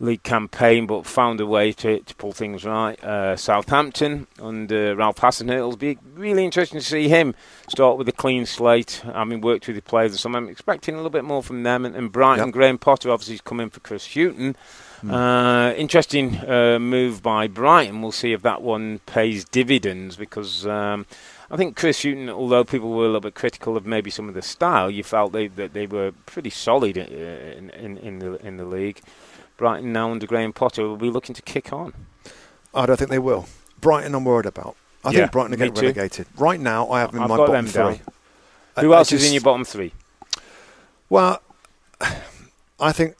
league 0.02 0.22
campaign, 0.24 0.86
but 0.86 1.06
found 1.06 1.40
a 1.40 1.46
way 1.46 1.72
to, 1.72 2.00
to 2.00 2.14
pull 2.16 2.32
things 2.32 2.64
right. 2.64 3.02
Uh, 3.02 3.36
Southampton 3.36 4.26
under 4.40 4.96
Ralph 4.96 5.16
Hasenhüttl. 5.16 5.56
It'll 5.56 5.76
be 5.76 5.96
really 6.14 6.44
interesting 6.44 6.80
to 6.80 6.84
see 6.84 7.08
him 7.08 7.34
start 7.68 7.96
with 7.96 8.08
a 8.08 8.12
clean 8.12 8.44
slate. 8.44 9.02
I 9.06 9.24
mean, 9.24 9.40
worked 9.40 9.68
with 9.68 9.76
the 9.76 9.82
players, 9.82 10.18
so 10.20 10.30
I'm 10.34 10.48
expecting 10.48 10.94
a 10.94 10.98
little 10.98 11.10
bit 11.10 11.24
more 11.24 11.42
from 11.42 11.62
them. 11.62 11.86
And, 11.86 11.94
and 11.94 12.10
Brighton, 12.10 12.48
yep. 12.48 12.52
Graham 12.52 12.78
Potter 12.78 13.10
obviously 13.10 13.36
is 13.36 13.40
coming 13.40 13.70
for 13.70 13.80
Chris 13.80 14.14
Hughton. 14.14 14.56
Mm. 15.02 15.12
Uh, 15.12 15.74
interesting 15.74 16.38
uh, 16.48 16.78
move 16.78 17.22
by 17.22 17.46
Brighton. 17.46 18.02
We'll 18.02 18.12
see 18.12 18.32
if 18.32 18.42
that 18.42 18.60
one 18.60 18.98
pays 19.06 19.44
dividends 19.44 20.16
because 20.16 20.66
um, 20.66 21.06
I 21.50 21.56
think 21.56 21.76
Chris 21.76 22.02
Hughton, 22.02 22.28
although 22.28 22.64
people 22.64 22.90
were 22.90 23.04
a 23.04 23.06
little 23.06 23.20
bit 23.20 23.34
critical 23.34 23.76
of 23.76 23.84
maybe 23.84 24.10
some 24.10 24.28
of 24.28 24.34
the 24.34 24.42
style, 24.42 24.90
you 24.90 25.02
felt 25.02 25.32
they, 25.32 25.48
that 25.48 25.74
they 25.74 25.86
were 25.86 26.12
pretty 26.26 26.50
solid 26.50 26.96
uh, 26.96 27.02
in, 27.02 27.70
in, 27.70 27.98
in 27.98 28.18
the 28.20 28.46
in 28.46 28.56
the 28.56 28.64
league. 28.64 29.00
Brighton 29.62 29.93
now 29.93 30.10
under 30.10 30.26
Graham 30.26 30.52
Potter 30.52 30.89
will 30.89 30.97
be 30.97 31.09
looking 31.09 31.36
to 31.36 31.43
kick 31.43 31.72
on. 31.72 31.93
I 32.74 32.84
don't 32.84 32.97
think 32.97 33.10
they 33.10 33.20
will. 33.20 33.47
Brighton, 33.80 34.12
I'm 34.12 34.24
worried 34.24 34.44
about. 34.44 34.74
I 35.05 35.12
yeah, 35.12 35.20
think 35.20 35.30
Brighton 35.30 35.55
are 35.55 35.56
getting 35.56 35.74
relegated. 35.74 36.26
Right 36.36 36.59
now, 36.59 36.90
I 36.90 36.98
have 36.98 37.12
them 37.12 37.22
in 37.22 37.28
my 37.28 37.36
bottom 37.36 37.66
three. 37.66 37.80
Down. 37.80 38.01
Who 38.80 38.93
else 38.93 39.10
just, 39.10 39.22
is 39.22 39.28
in 39.28 39.34
your 39.34 39.43
bottom 39.43 39.64
three? 39.64 39.93
Well, 41.09 41.40
I 42.80 42.90
think 42.90 43.14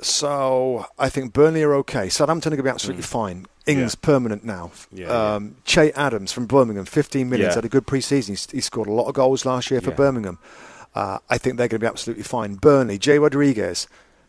so. 0.00 0.86
I 1.00 1.08
think 1.08 1.32
Burnley 1.32 1.64
are 1.64 1.74
okay. 1.74 2.08
Southampton 2.08 2.52
are 2.52 2.56
going 2.56 2.64
to 2.64 2.70
be 2.70 2.72
absolutely 2.72 3.02
mm. 3.02 3.06
fine. 3.06 3.46
Ings 3.66 3.96
yeah. 3.96 4.06
permanent 4.06 4.44
now. 4.44 4.70
Yeah, 4.92 5.08
um, 5.08 5.44
yeah. 5.44 5.50
Che 5.64 5.92
Adams 5.96 6.30
from 6.30 6.46
Birmingham, 6.46 6.84
15 6.84 7.28
million. 7.28 7.48
Yeah. 7.48 7.56
Had 7.56 7.64
a 7.64 7.68
good 7.68 7.88
pre-season. 7.88 8.36
He, 8.36 8.58
he, 8.58 8.60
scored 8.60 8.86
a 8.86 8.92
lot 8.92 9.08
of 9.08 9.14
goals 9.14 9.44
last 9.44 9.68
year 9.68 9.80
for 9.80 9.90
Birmingham. 9.90 10.38
Uh, 10.94 11.18
I 11.28 11.38
think 11.38 11.56
they're 11.56 11.66
going 11.66 11.80
to 11.80 11.84
be 11.84 11.90
absolutely 11.90 12.22
fine. 12.22 12.54
Burnley, 12.54 12.98
Jay 12.98 13.18
Rodriguez, 13.18 13.88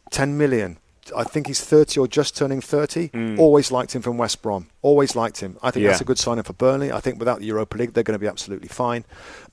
10 0.10 0.36
million. 0.36 0.80
I 1.16 1.24
think 1.24 1.48
he's 1.48 1.62
30 1.62 2.00
or 2.00 2.08
just 2.08 2.38
turning 2.38 2.62
30. 2.62 3.10
Mm. 3.10 3.40
Always 3.40 3.72
liked 3.72 3.96
him 3.96 4.02
from 4.02 4.18
West 4.18 4.42
Brom. 4.42 4.70
Always 4.82 5.16
liked 5.16 5.40
him. 5.40 5.58
I 5.62 5.72
think 5.72 5.84
yeah. 5.84 5.90
that's 5.90 6.02
a 6.02 6.06
good 6.06 6.18
signing 6.18 6.44
for 6.44 6.54
Burnley. 6.54 6.92
I 6.92 7.00
think 7.00 7.20
without 7.20 7.40
the 7.40 7.46
Europa 7.46 7.78
League, 7.78 7.94
they're 7.94 8.04
going 8.04 8.18
to 8.18 8.20
be 8.20 8.28
absolutely 8.28 8.70
fine. 8.70 9.04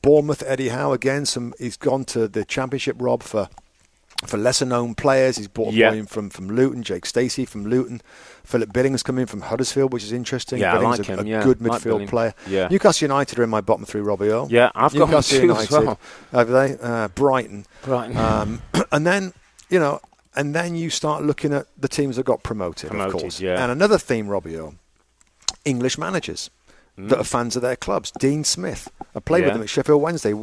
Bournemouth, 0.03 0.43
Eddie 0.47 0.69
Howe 0.69 0.93
again. 0.93 1.27
Some 1.27 1.55
he's 1.59 1.77
gone 1.77 2.05
to 2.07 2.29
the 2.29 2.45
Championship. 2.45 2.97
Rob 2.99 3.23
for 3.23 3.49
for 4.27 4.37
lesser 4.37 4.67
known 4.67 4.95
players. 4.95 5.37
He's 5.37 5.49
brought 5.49 5.73
a 5.73 5.77
yeah. 5.77 5.93
in 5.93 6.07
from, 6.07 6.31
from 6.31 6.49
Luton, 6.49 6.83
Jake 6.83 7.07
Stacey 7.07 7.45
from 7.45 7.67
Luton. 7.67 8.03
Philip 8.45 8.73
Billings 8.73 9.03
come 9.03 9.19
in 9.19 9.27
from 9.27 9.41
Huddersfield, 9.41 9.93
which 9.93 10.03
is 10.03 10.13
interesting. 10.13 10.59
Yeah, 10.59 10.73
Billings 10.73 11.01
I 11.01 11.03
like 11.03 11.09
a, 11.09 11.13
him. 11.13 11.27
A 11.27 11.31
yeah. 11.31 11.43
good 11.43 11.59
midfield 11.59 12.09
player. 12.09 12.35
Yeah. 12.47 12.69
Newcastle 12.69 13.07
United 13.07 13.39
are 13.39 13.45
in 13.45 13.51
my 13.51 13.61
bottom 13.61 13.85
three, 13.85 14.01
Robbie 14.01 14.29
Earle. 14.29 14.49
Yeah, 14.51 14.71
I've 14.75 14.95
Newcastle 14.95 15.39
got 15.39 15.43
United, 15.43 15.63
as 15.63 15.71
well. 15.71 16.01
Have 16.33 16.49
they? 16.49 16.77
Uh, 16.81 17.09
Brighton. 17.09 17.67
Brighton. 17.83 18.17
Um, 18.17 18.63
and 18.93 19.07
then, 19.07 19.33
you 19.69 19.79
know, 19.79 20.01
and 20.35 20.55
then 20.55 20.75
you 20.77 20.91
start 20.91 21.23
looking 21.25 21.53
at 21.53 21.67
the 21.77 21.89
teams 21.89 22.17
that 22.17 22.25
got 22.25 22.43
promoted, 22.43 22.91
promoted 22.91 23.15
of 23.15 23.21
course. 23.21 23.41
Yeah. 23.41 23.63
And 23.63 23.73
another 23.73 23.99
theme, 23.99 24.29
Robbie 24.29 24.57
Earle, 24.57 24.75
English 25.65 25.99
managers 25.99 26.51
mm. 26.99 27.09
that 27.09 27.19
are 27.19 27.25
fans 27.25 27.57
of 27.57 27.63
their 27.63 27.77
clubs. 27.77 28.11
Dean 28.13 28.45
Smith. 28.45 28.91
I 29.15 29.21
played 29.21 29.43
yeah. 29.43 29.49
with 29.49 29.57
him 29.57 29.63
at 29.63 29.71
Sheffield 29.71 30.03
Wednesday. 30.03 30.35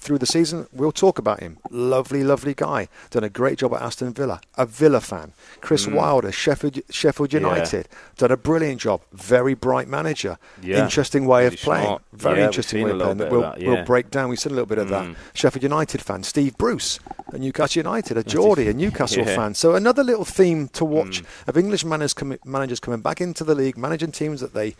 Through 0.00 0.16
the 0.16 0.26
season, 0.26 0.66
we'll 0.72 0.92
talk 0.92 1.18
about 1.18 1.40
him. 1.40 1.58
Lovely, 1.70 2.24
lovely 2.24 2.54
guy. 2.54 2.88
Done 3.10 3.22
a 3.22 3.28
great 3.28 3.58
job 3.58 3.74
at 3.74 3.82
Aston 3.82 4.14
Villa. 4.14 4.40
A 4.56 4.64
Villa 4.64 4.98
fan. 4.98 5.34
Chris 5.60 5.84
mm. 5.84 5.92
Wilder, 5.92 6.32
Sheffield, 6.32 6.80
Sheffield 6.88 7.34
United. 7.34 7.86
Yeah. 7.90 7.98
Done 8.16 8.30
a 8.30 8.38
brilliant 8.38 8.80
job. 8.80 9.02
Very 9.12 9.52
bright 9.52 9.88
manager. 9.88 10.38
Yeah. 10.62 10.82
Interesting 10.82 11.26
way 11.26 11.44
really 11.44 11.54
of 11.54 11.60
playing. 11.60 11.84
Smart. 11.84 12.02
Very 12.14 12.38
yeah, 12.38 12.46
interesting 12.46 12.82
way 12.82 12.92
of 12.92 12.98
playing. 12.98 13.18
We'll, 13.18 13.42
that, 13.42 13.58
we'll 13.58 13.84
break 13.84 14.10
down. 14.10 14.30
We've 14.30 14.40
seen 14.40 14.52
a 14.52 14.54
little 14.54 14.64
bit 14.64 14.78
of 14.78 14.88
mm. 14.88 14.90
that. 14.90 15.16
Sheffield 15.34 15.64
United 15.64 16.00
fan. 16.00 16.22
Steve 16.22 16.56
Bruce, 16.56 16.98
a 17.26 17.38
Newcastle 17.38 17.80
United. 17.80 18.16
A 18.16 18.24
Geordie, 18.24 18.68
a 18.68 18.72
Newcastle 18.72 19.24
fan. 19.36 19.52
So 19.52 19.74
another 19.74 20.02
little 20.02 20.24
theme 20.24 20.68
to 20.68 20.84
watch 20.86 21.22
mm. 21.22 21.48
of 21.48 21.58
English 21.58 21.84
managers, 21.84 22.14
com- 22.14 22.38
managers 22.46 22.80
coming 22.80 23.00
back 23.00 23.20
into 23.20 23.44
the 23.44 23.54
league, 23.54 23.76
managing 23.76 24.12
teams 24.12 24.40
that 24.40 24.54
they 24.54 24.76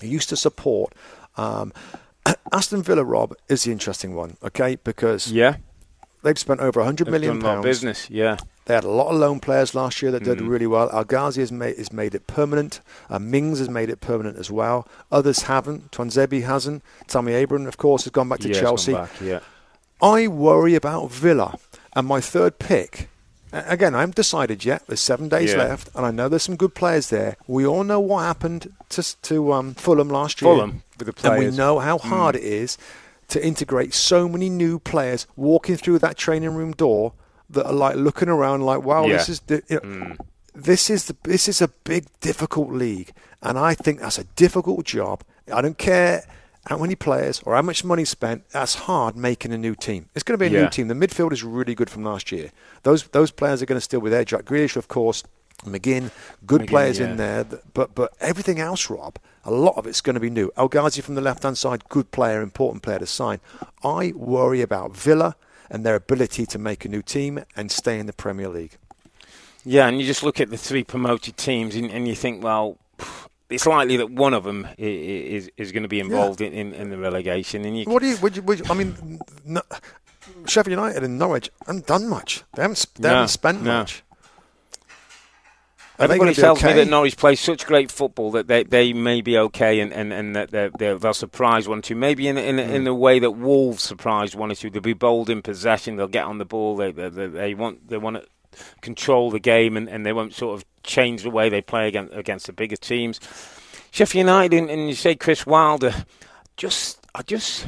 used 0.00 0.30
to 0.30 0.36
support. 0.36 0.94
Um, 1.36 1.74
Aston 2.52 2.82
Villa, 2.82 3.04
Rob, 3.04 3.34
is 3.48 3.64
the 3.64 3.72
interesting 3.72 4.14
one, 4.14 4.36
okay? 4.42 4.76
Because 4.76 5.30
yeah, 5.30 5.56
they've 6.22 6.38
spent 6.38 6.60
over 6.60 6.80
100 6.80 7.04
they've 7.04 7.12
million 7.12 7.40
pounds. 7.40 7.64
business, 7.64 8.10
yeah. 8.10 8.36
They 8.66 8.74
had 8.74 8.82
a 8.82 8.90
lot 8.90 9.10
of 9.12 9.20
loan 9.20 9.38
players 9.38 9.76
last 9.76 10.02
year 10.02 10.10
that 10.10 10.24
did 10.24 10.38
mm. 10.38 10.48
really 10.48 10.66
well. 10.66 10.90
El 10.92 11.04
Ghazi 11.04 11.40
has 11.40 11.52
made, 11.52 11.78
has 11.78 11.92
made 11.92 12.16
it 12.16 12.26
permanent. 12.26 12.80
Uh, 13.08 13.20
Mings 13.20 13.60
has 13.60 13.68
made 13.68 13.88
it 13.88 14.00
permanent 14.00 14.38
as 14.38 14.50
well. 14.50 14.88
Others 15.12 15.42
haven't. 15.42 15.92
Tuanzebe 15.92 16.42
hasn't. 16.42 16.82
Tammy 17.06 17.32
Abraham, 17.34 17.68
of 17.68 17.76
course, 17.76 18.02
has 18.04 18.10
gone 18.10 18.28
back 18.28 18.40
to 18.40 18.48
yeah, 18.48 18.60
Chelsea. 18.60 18.92
Back, 18.92 19.10
yeah. 19.20 19.38
I 20.02 20.26
worry 20.26 20.74
about 20.74 21.12
Villa. 21.12 21.56
And 21.94 22.08
my 22.08 22.20
third 22.20 22.58
pick 22.58 23.08
again, 23.52 23.94
I 23.94 24.00
haven't 24.00 24.16
decided 24.16 24.64
yet. 24.64 24.86
There's 24.86 25.00
seven 25.00 25.28
days 25.28 25.52
yeah. 25.52 25.58
left, 25.58 25.88
and 25.94 26.04
I 26.04 26.10
know 26.10 26.28
there's 26.28 26.42
some 26.42 26.56
good 26.56 26.74
players 26.74 27.10
there. 27.10 27.36
We 27.46 27.66
all 27.66 27.84
know 27.84 28.00
what 28.00 28.22
happened 28.22 28.72
to 28.90 29.22
to 29.22 29.52
um, 29.52 29.74
Fulham 29.74 30.08
last 30.08 30.40
year. 30.42 30.52
Fulham 30.52 30.82
with 30.98 31.06
the 31.06 31.12
players, 31.12 31.44
and 31.44 31.52
we 31.52 31.56
know 31.56 31.78
how 31.78 31.98
hard 31.98 32.34
mm. 32.34 32.38
it 32.38 32.44
is 32.44 32.78
to 33.28 33.44
integrate 33.44 33.92
so 33.92 34.28
many 34.28 34.48
new 34.48 34.78
players 34.78 35.26
walking 35.36 35.76
through 35.76 35.98
that 35.98 36.16
training 36.16 36.54
room 36.54 36.72
door 36.72 37.12
that 37.50 37.66
are 37.66 37.72
like 37.72 37.96
looking 37.96 38.28
around, 38.28 38.62
like, 38.62 38.82
"Wow, 38.82 39.06
yeah. 39.06 39.16
this 39.16 39.28
is 39.28 39.40
the, 39.40 39.62
you 39.68 39.76
know, 39.76 39.80
mm. 39.80 40.18
this 40.54 40.90
is 40.90 41.06
the, 41.06 41.16
this 41.22 41.48
is 41.48 41.60
a 41.60 41.68
big, 41.68 42.06
difficult 42.20 42.70
league," 42.70 43.12
and 43.42 43.58
I 43.58 43.74
think 43.74 44.00
that's 44.00 44.18
a 44.18 44.24
difficult 44.24 44.84
job. 44.84 45.22
I 45.52 45.60
don't 45.60 45.78
care 45.78 46.24
how 46.66 46.78
many 46.78 46.94
players 46.94 47.40
or 47.44 47.54
how 47.54 47.62
much 47.62 47.84
money 47.84 48.04
spent, 48.04 48.48
that's 48.50 48.74
hard 48.74 49.16
making 49.16 49.52
a 49.52 49.58
new 49.58 49.74
team. 49.74 50.08
It's 50.14 50.22
going 50.22 50.38
to 50.38 50.42
be 50.42 50.54
a 50.54 50.58
yeah. 50.58 50.64
new 50.64 50.70
team. 50.70 50.88
The 50.88 50.94
midfield 50.94 51.32
is 51.32 51.44
really 51.44 51.74
good 51.74 51.88
from 51.88 52.02
last 52.02 52.32
year. 52.32 52.50
Those 52.82 53.04
those 53.08 53.30
players 53.30 53.62
are 53.62 53.66
going 53.66 53.76
to 53.76 53.84
still 53.84 54.00
be 54.00 54.10
there. 54.10 54.24
Jack 54.24 54.44
Grealish, 54.44 54.76
of 54.76 54.88
course, 54.88 55.22
McGinn, 55.64 56.10
good 56.44 56.62
McGinn, 56.62 56.68
players 56.68 56.98
yeah. 56.98 57.10
in 57.10 57.16
there. 57.16 57.44
But 57.72 57.94
but 57.94 58.14
everything 58.20 58.58
else, 58.58 58.90
Rob, 58.90 59.18
a 59.44 59.50
lot 59.50 59.76
of 59.76 59.86
it's 59.86 60.00
going 60.00 60.14
to 60.14 60.20
be 60.20 60.30
new. 60.30 60.50
El 60.56 60.68
Ghazi 60.68 61.00
from 61.00 61.14
the 61.14 61.20
left 61.20 61.44
hand 61.44 61.56
side, 61.56 61.88
good 61.88 62.10
player, 62.10 62.42
important 62.42 62.82
player 62.82 62.98
to 62.98 63.06
sign. 63.06 63.40
I 63.84 64.12
worry 64.16 64.60
about 64.60 64.96
Villa 64.96 65.36
and 65.70 65.84
their 65.84 65.94
ability 65.94 66.46
to 66.46 66.58
make 66.58 66.84
a 66.84 66.88
new 66.88 67.02
team 67.02 67.44
and 67.56 67.70
stay 67.70 67.98
in 67.98 68.06
the 68.06 68.12
Premier 68.12 68.48
League. 68.48 68.76
Yeah, 69.64 69.88
and 69.88 70.00
you 70.00 70.06
just 70.06 70.22
look 70.22 70.40
at 70.40 70.50
the 70.50 70.56
three 70.56 70.84
promoted 70.84 71.36
teams 71.36 71.74
and, 71.74 71.90
and 71.90 72.06
you 72.06 72.14
think, 72.14 72.42
well, 72.42 72.78
it's 73.48 73.66
likely 73.66 73.96
that 73.98 74.10
one 74.10 74.34
of 74.34 74.44
them 74.44 74.66
is 74.78 75.50
is 75.56 75.72
going 75.72 75.82
to 75.82 75.88
be 75.88 76.00
involved 76.00 76.40
yeah. 76.40 76.48
in, 76.48 76.72
in, 76.72 76.90
the 76.90 76.98
relegation. 76.98 77.64
And 77.64 77.78
you 77.78 77.84
what 77.84 78.02
do 78.02 78.08
you? 78.08 78.16
Would 78.18 78.36
you, 78.36 78.42
would 78.42 78.58
you 78.60 78.64
I 78.68 78.74
mean, 78.74 79.20
no, 79.44 79.62
Sheffield 80.46 80.72
United 80.72 81.04
and 81.04 81.18
Norwich 81.18 81.50
haven't 81.66 81.86
done 81.86 82.08
much. 82.08 82.44
They 82.54 82.62
haven't. 82.62 82.86
They 82.96 83.08
no, 83.08 83.14
haven't 83.14 83.28
spent 83.28 83.62
no. 83.62 83.78
much. 83.78 84.02
Are 85.98 86.04
Everybody 86.04 86.34
tells 86.34 86.58
okay? 86.58 86.74
me 86.74 86.80
that 86.80 86.90
Norwich 86.90 87.16
play 87.16 87.36
such 87.36 87.64
great 87.64 87.90
football 87.90 88.30
that 88.32 88.48
they, 88.48 88.64
they 88.64 88.92
may 88.92 89.22
be 89.22 89.38
okay 89.38 89.80
and, 89.80 89.94
and, 89.94 90.12
and 90.12 90.36
that 90.36 90.50
they'll, 90.50 90.98
they'll 90.98 91.14
surprise 91.14 91.66
one 91.66 91.78
or 91.78 91.82
two. 91.82 91.94
Maybe 91.94 92.28
in 92.28 92.36
in, 92.36 92.56
mm. 92.56 92.70
in 92.70 92.84
the 92.84 92.94
way 92.94 93.18
that 93.18 93.30
Wolves 93.30 93.82
surprised 93.82 94.34
one 94.34 94.50
or 94.50 94.54
two. 94.54 94.68
They'll 94.68 94.82
be 94.82 94.92
bold 94.92 95.30
in 95.30 95.40
possession. 95.40 95.96
They'll 95.96 96.06
get 96.06 96.26
on 96.26 96.36
the 96.36 96.44
ball. 96.44 96.76
They 96.76 96.92
they, 96.92 97.08
they 97.08 97.54
want 97.54 97.88
they 97.88 97.96
want 97.96 98.16
to 98.16 98.26
control 98.80 99.30
the 99.30 99.40
game 99.40 99.76
and, 99.76 99.88
and 99.88 100.04
they 100.04 100.12
won't 100.12 100.34
sort 100.34 100.54
of 100.54 100.64
change 100.82 101.22
the 101.22 101.30
way 101.30 101.48
they 101.48 101.60
play 101.60 101.88
against, 101.88 102.14
against 102.14 102.46
the 102.46 102.52
bigger 102.52 102.76
teams. 102.76 103.20
Sheffield 103.90 104.26
United, 104.26 104.56
and, 104.56 104.70
and 104.70 104.88
you 104.88 104.94
say 104.94 105.14
Chris 105.14 105.46
Wilder, 105.46 105.94
just 106.56 107.06
I 107.14 107.22
just 107.22 107.66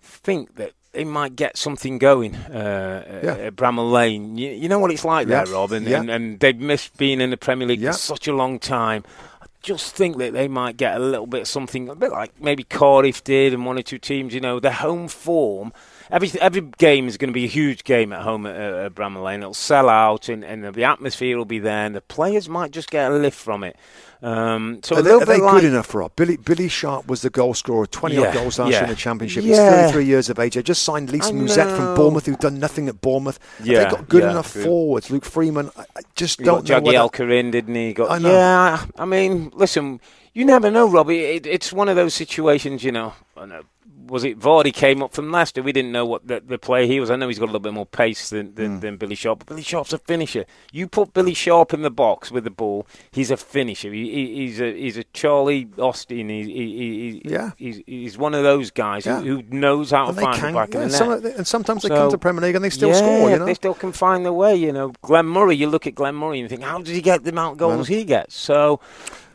think 0.00 0.56
that 0.56 0.72
they 0.92 1.04
might 1.04 1.36
get 1.36 1.56
something 1.56 1.98
going 1.98 2.34
uh, 2.34 3.20
yeah. 3.22 3.34
at 3.46 3.56
Bramall 3.56 3.92
Lane. 3.92 4.38
You, 4.38 4.50
you, 4.50 4.68
know 4.68 4.78
what 4.78 4.90
it's 4.90 5.04
like 5.04 5.28
yeah. 5.28 5.44
there, 5.44 5.54
Rob, 5.54 5.72
and, 5.72 5.86
yeah. 5.86 6.00
and, 6.00 6.10
and, 6.10 6.40
they've 6.40 6.58
missed 6.58 6.96
being 6.96 7.20
in 7.20 7.30
the 7.30 7.36
Premier 7.36 7.68
League 7.68 7.84
for 7.84 7.92
such 7.92 8.26
a 8.26 8.32
long 8.32 8.58
time. 8.58 9.04
I 9.42 9.46
just 9.62 9.94
think 9.94 10.16
that 10.18 10.32
they 10.32 10.48
might 10.48 10.76
get 10.76 10.96
a 10.96 10.98
little 10.98 11.26
bit 11.26 11.42
of 11.42 11.48
something, 11.48 11.88
a 11.88 11.94
bit 11.94 12.12
like 12.12 12.40
maybe 12.40 12.64
Cardiff 12.64 13.22
did, 13.22 13.52
and 13.52 13.66
one 13.66 13.78
or 13.78 13.82
two 13.82 13.98
teams. 13.98 14.34
You 14.34 14.40
know, 14.40 14.58
their 14.58 14.72
home 14.72 15.08
form 15.08 15.72
every 16.10 16.30
every 16.40 16.62
game 16.78 17.08
is 17.08 17.16
going 17.16 17.28
to 17.28 17.34
be 17.34 17.44
a 17.44 17.48
huge 17.48 17.84
game 17.84 18.12
at 18.12 18.22
home 18.22 18.46
at, 18.46 18.56
at 18.56 18.94
Bramall 18.94 19.24
Lane. 19.24 19.40
It'll 19.40 19.54
sell 19.54 19.88
out, 19.88 20.28
and, 20.28 20.44
and 20.44 20.64
the 20.74 20.84
atmosphere 20.84 21.36
will 21.36 21.44
be 21.44 21.58
there, 21.58 21.86
and 21.86 21.94
the 21.94 22.00
players 22.00 22.48
might 22.48 22.70
just 22.70 22.90
get 22.90 23.10
a 23.10 23.14
lift 23.14 23.38
from 23.38 23.64
it. 23.64 23.76
Um, 24.22 24.80
so 24.82 24.96
are 24.96 25.00
a 25.00 25.02
little 25.02 25.20
they, 25.20 25.38
like, 25.38 25.60
good 25.60 25.64
enough 25.64 25.86
for 25.86 26.02
us? 26.02 26.10
Billy 26.16 26.38
Billy 26.38 26.68
Sharp 26.68 27.06
was 27.06 27.20
the 27.20 27.30
goal 27.30 27.52
scorer, 27.52 27.86
twenty 27.86 28.16
yeah, 28.16 28.28
odd 28.28 28.34
goals 28.34 28.58
last 28.58 28.70
yeah. 28.70 28.78
year 28.78 28.84
in 28.84 28.90
the 28.90 28.96
championship. 28.96 29.44
Yeah. 29.44 29.50
He's 29.50 29.58
thirty 29.58 29.92
three 29.92 30.04
years 30.06 30.30
of 30.30 30.38
age. 30.38 30.56
I 30.56 30.62
just 30.62 30.82
signed 30.82 31.10
Lys 31.10 31.30
Mousset 31.30 31.76
from 31.76 31.94
Bournemouth, 31.94 32.24
who've 32.24 32.38
done 32.38 32.58
nothing 32.58 32.88
at 32.88 33.00
Bournemouth. 33.00 33.38
Yeah, 33.62 33.84
they 33.84 33.90
got 33.90 34.08
good 34.08 34.22
yeah, 34.22 34.30
enough 34.30 34.54
good. 34.54 34.64
forwards. 34.64 35.10
Luke 35.10 35.24
Freeman. 35.24 35.70
I, 35.76 35.82
I 35.96 36.00
just 36.14 36.40
you 36.40 36.46
don't 36.46 36.66
got 36.66 36.82
know. 36.82 36.90
Jagielka 36.90 37.30
in, 37.30 37.50
didn't 37.50 37.74
he? 37.74 37.92
Got, 37.92 38.10
I 38.10 38.18
know. 38.18 38.32
Yeah, 38.32 38.86
I 38.96 39.04
mean, 39.04 39.52
listen, 39.54 40.00
you 40.32 40.46
never 40.46 40.70
know, 40.70 40.88
Robbie. 40.88 41.20
It, 41.20 41.46
it's 41.46 41.72
one 41.72 41.90
of 41.90 41.96
those 41.96 42.14
situations, 42.14 42.82
you 42.82 42.92
know. 42.92 43.12
I 43.36 43.44
know. 43.44 43.62
Was 44.06 44.24
it 44.24 44.38
Vardy 44.38 44.72
came 44.72 45.02
up 45.02 45.12
from 45.12 45.30
Leicester. 45.30 45.62
We 45.62 45.72
didn't 45.72 45.92
know 45.92 46.06
what 46.06 46.26
the, 46.26 46.40
the 46.40 46.58
player 46.58 46.86
he 46.86 47.00
was. 47.00 47.10
I 47.10 47.16
know 47.16 47.28
he's 47.28 47.38
got 47.38 47.46
a 47.46 47.52
little 47.52 47.60
bit 47.60 47.72
more 47.72 47.86
pace 47.86 48.30
than 48.30 48.54
than, 48.54 48.78
mm. 48.78 48.80
than 48.80 48.96
Billy 48.96 49.14
Sharp. 49.14 49.40
But 49.40 49.48
Billy 49.48 49.62
Sharp's 49.62 49.92
a 49.92 49.98
finisher. 49.98 50.44
You 50.72 50.88
put 50.88 51.14
Billy 51.14 51.34
Sharp 51.34 51.74
in 51.74 51.82
the 51.82 51.90
box 51.90 52.30
with 52.30 52.44
the 52.44 52.50
ball, 52.50 52.86
he's 53.10 53.30
a 53.30 53.36
finisher. 53.36 53.92
He, 53.92 54.10
he, 54.10 54.34
he's 54.36 54.60
a 54.60 54.74
he's 54.74 54.96
a 54.96 55.04
Charlie 55.04 55.68
Austin. 55.78 56.28
He, 56.28 56.44
he, 56.44 57.22
yeah. 57.24 57.52
he's 57.56 57.82
he's 57.86 58.18
one 58.18 58.34
of 58.34 58.42
those 58.42 58.70
guys 58.70 59.06
yeah. 59.06 59.20
who, 59.20 59.36
who, 59.36 59.42
knows 59.50 59.90
how 59.90 60.08
and 60.08 60.16
to 60.16 60.22
find 60.22 60.38
can, 60.38 60.52
the 60.52 60.58
back 60.58 60.74
yeah, 60.74 60.80
of 60.80 60.90
the 60.90 61.28
net. 61.28 61.36
and 61.36 61.46
sometimes 61.46 61.82
so, 61.82 61.88
they 61.88 61.94
come 61.94 62.10
to 62.10 62.18
Premier 62.18 62.42
League 62.42 62.54
and 62.54 62.64
they 62.64 62.70
still 62.70 62.90
yeah, 62.90 62.96
score. 62.96 63.30
You 63.30 63.38
know? 63.38 63.46
they 63.46 63.54
still 63.54 63.74
can 63.74 63.92
find 63.92 64.24
their 64.24 64.32
way. 64.32 64.54
You 64.56 64.72
know, 64.72 64.92
Glenn 65.02 65.26
Murray. 65.26 65.56
You 65.56 65.68
look 65.68 65.86
at 65.86 65.94
Glenn 65.94 66.14
Murray 66.14 66.40
and 66.40 66.44
you 66.44 66.48
think, 66.48 66.62
how 66.62 66.78
does 66.78 66.94
he 66.94 67.00
get 67.00 67.24
the 67.24 67.30
amount 67.30 67.52
of 67.52 67.58
goals 67.58 67.88
he 67.88 68.04
gets? 68.04 68.36
So. 68.36 68.80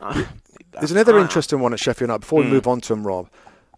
Uh, 0.00 0.24
there's 0.72 0.90
another 0.90 1.18
interesting 1.18 1.60
one 1.60 1.72
at 1.72 1.80
Sheffield 1.80 2.08
United. 2.08 2.20
Before 2.20 2.40
we 2.40 2.46
mm. 2.46 2.50
move 2.50 2.66
on 2.66 2.80
to 2.80 2.92
him, 2.94 3.06
Rob, 3.06 3.28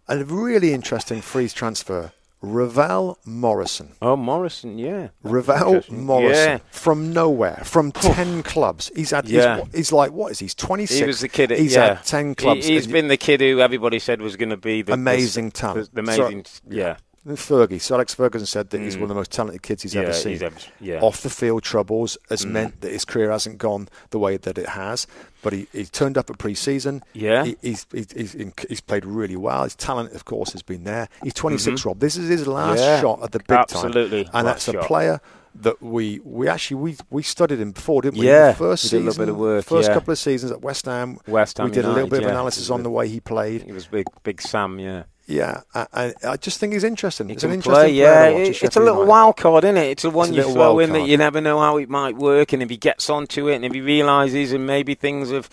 a 0.07 0.23
really 0.23 0.73
interesting 0.73 1.21
freeze 1.21 1.53
transfer. 1.53 2.11
Ravel 2.41 3.17
Morrison. 3.25 3.93
Oh, 4.01 4.15
Morrison, 4.15 4.77
yeah. 4.77 5.09
Ravel 5.23 5.81
Morrison 5.89 6.51
yeah. 6.51 6.57
from 6.69 7.11
nowhere, 7.11 7.61
from 7.63 7.91
ten 7.91 8.43
clubs. 8.43 8.91
He's 8.95 9.11
had. 9.11 9.27
Yeah. 9.27 9.63
He's, 9.65 9.75
he's, 9.75 9.91
like 9.91 10.11
what 10.11 10.31
is 10.31 10.39
he? 10.39 10.45
He's 10.45 10.53
twenty 10.53 10.85
six. 10.85 10.99
He 10.99 11.05
was 11.05 11.21
the 11.21 11.29
kid. 11.29 11.49
He's 11.51 11.73
yeah. 11.73 11.95
had 11.95 12.03
ten 12.03 12.35
clubs. 12.35 12.67
He, 12.67 12.75
has 12.75 12.87
been 12.87 13.07
the 13.07 13.17
kid 13.17 13.41
who 13.41 13.61
everybody 13.61 13.97
said 13.99 14.21
was 14.21 14.35
going 14.35 14.49
to 14.49 14.57
be 14.57 14.83
the 14.83 14.93
amazing 14.93 15.45
the, 15.49 15.51
talent. 15.51 15.89
The, 15.89 16.01
the 16.01 16.01
amazing, 16.01 16.45
so, 16.45 16.61
yeah. 16.69 16.97
Fergie, 17.27 17.81
Sir 17.81 17.95
Alex 17.95 18.13
Ferguson 18.13 18.45
said 18.45 18.69
that 18.69 18.79
mm. 18.79 18.83
he's 18.83 18.97
one 18.97 19.03
of 19.03 19.09
the 19.09 19.15
most 19.15 19.31
talented 19.31 19.63
kids 19.63 19.81
he's 19.81 19.95
yeah, 19.95 20.01
ever 20.01 20.13
seen. 20.13 20.43
Ever, 20.43 20.55
yeah. 20.79 20.99
Off 20.99 21.21
the 21.21 21.29
field 21.31 21.63
troubles 21.63 22.19
has 22.29 22.45
mm. 22.45 22.51
meant 22.51 22.81
that 22.81 22.91
his 22.91 23.03
career 23.03 23.31
hasn't 23.31 23.57
gone 23.57 23.89
the 24.11 24.19
way 24.19 24.37
that 24.37 24.59
it 24.59 24.69
has. 24.69 25.07
But 25.45 25.53
he, 25.53 25.67
he 25.71 25.85
turned 25.85 26.17
up 26.17 26.29
at 26.29 26.39
pre-season. 26.39 27.03
Yeah, 27.13 27.45
he, 27.45 27.55
he's, 27.61 27.85
he's 27.91 28.35
he's 28.67 28.81
played 28.81 29.05
really 29.05 29.35
well. 29.35 29.63
His 29.63 29.75
talent, 29.75 30.13
of 30.13 30.25
course, 30.25 30.53
has 30.53 30.63
been 30.63 30.85
there. 30.85 31.07
He's 31.21 31.35
26, 31.35 31.79
mm-hmm. 31.79 31.87
Rob. 31.87 31.99
This 31.99 32.17
is 32.17 32.29
his 32.29 32.47
last 32.47 32.79
yeah. 32.79 32.99
shot 32.99 33.21
at 33.21 33.31
the 33.31 33.39
big 33.39 33.51
Absolutely. 33.51 34.23
time, 34.23 34.31
and 34.33 34.47
last 34.47 34.65
that's 34.65 34.83
a 34.83 34.87
player 34.87 35.21
that 35.61 35.81
we 35.81 36.19
we 36.23 36.47
actually 36.47 36.77
we 36.77 36.97
we 37.09 37.21
studied 37.21 37.59
him 37.59 37.71
before, 37.71 38.01
didn't 38.01 38.19
we? 38.19 38.27
Yeah, 38.27 38.53
the 38.53 38.57
first 38.57 38.85
we 38.85 38.89
season, 38.89 39.03
a 39.03 39.05
little 39.09 39.25
bit 39.25 39.29
of 39.29 39.37
work. 39.37 39.65
First 39.65 39.89
yeah. 39.89 39.93
couple 39.93 40.11
of 40.11 40.17
seasons 40.17 40.51
at 40.51 40.61
West 40.61 40.85
Ham, 40.85 41.19
West 41.27 41.57
Ham 41.57 41.67
we 41.67 41.71
did 41.71 41.83
United, 41.83 41.91
a 41.91 41.93
little 41.93 42.09
bit 42.09 42.21
yeah. 42.21 42.27
of 42.27 42.31
analysis 42.31 42.69
on 42.69 42.83
the 42.83 42.89
way 42.89 43.07
he 43.07 43.19
played. 43.19 43.63
It 43.67 43.73
was 43.73 43.87
big, 43.87 44.07
big 44.23 44.41
Sam, 44.41 44.79
yeah. 44.79 45.03
Yeah, 45.27 45.61
I, 45.73 46.13
I, 46.23 46.37
just 46.37 46.59
think 46.59 46.73
he's 46.73 46.83
interesting. 46.83 47.29
He 47.29 47.33
it's 47.33 47.43
an 47.43 47.49
play, 47.49 47.55
interesting 47.55 47.95
yeah. 47.95 48.29
player. 48.29 48.43
It, 48.43 48.61
it's 48.61 48.75
a 48.75 48.79
little 48.79 48.97
United. 48.97 49.09
wild 49.09 49.37
card, 49.37 49.63
isn't 49.63 49.77
it? 49.77 49.87
It's 49.87 50.03
a 50.03 50.11
one 50.11 50.29
it's 50.29 50.37
you 50.37 50.53
throw 50.53 50.77
in 50.77 50.89
card. 50.89 51.01
that 51.01 51.07
you 51.07 51.17
never 51.17 51.41
know 51.41 51.59
how 51.59 51.77
it 51.77 51.89
might 51.89 52.15
work, 52.15 52.53
and 52.53 52.61
if 52.61 52.69
he 52.69 52.77
gets 52.77 53.09
onto 53.09 53.47
it, 53.47 53.55
and 53.55 53.65
if 53.65 53.73
he 53.73 53.81
realises, 53.81 54.51
and 54.51 54.67
maybe 54.67 54.93
things 54.93 55.31
have 55.31 55.49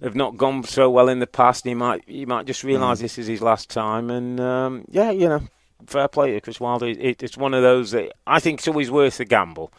have 0.00 0.14
not 0.14 0.36
gone 0.36 0.62
so 0.62 0.88
well 0.88 1.08
in 1.08 1.18
the 1.18 1.26
past, 1.26 1.64
he 1.64 1.74
might 1.74 2.04
he 2.06 2.24
might 2.24 2.46
just 2.46 2.62
realise 2.62 2.98
mm. 2.98 3.02
this 3.02 3.18
is 3.18 3.26
his 3.26 3.42
last 3.42 3.68
time, 3.68 4.10
and 4.10 4.38
um, 4.38 4.84
yeah, 4.90 5.10
you 5.10 5.28
know, 5.28 5.42
fair 5.86 6.06
play 6.06 6.32
to 6.34 6.40
Chris 6.40 6.60
Wilder. 6.60 6.86
It, 6.86 7.20
it's 7.20 7.36
one 7.36 7.52
of 7.52 7.62
those 7.62 7.90
that 7.90 8.12
I 8.28 8.38
think 8.38 8.60
it's 8.60 8.68
always 8.68 8.92
worth 8.92 9.18
a 9.18 9.24
gamble. 9.24 9.72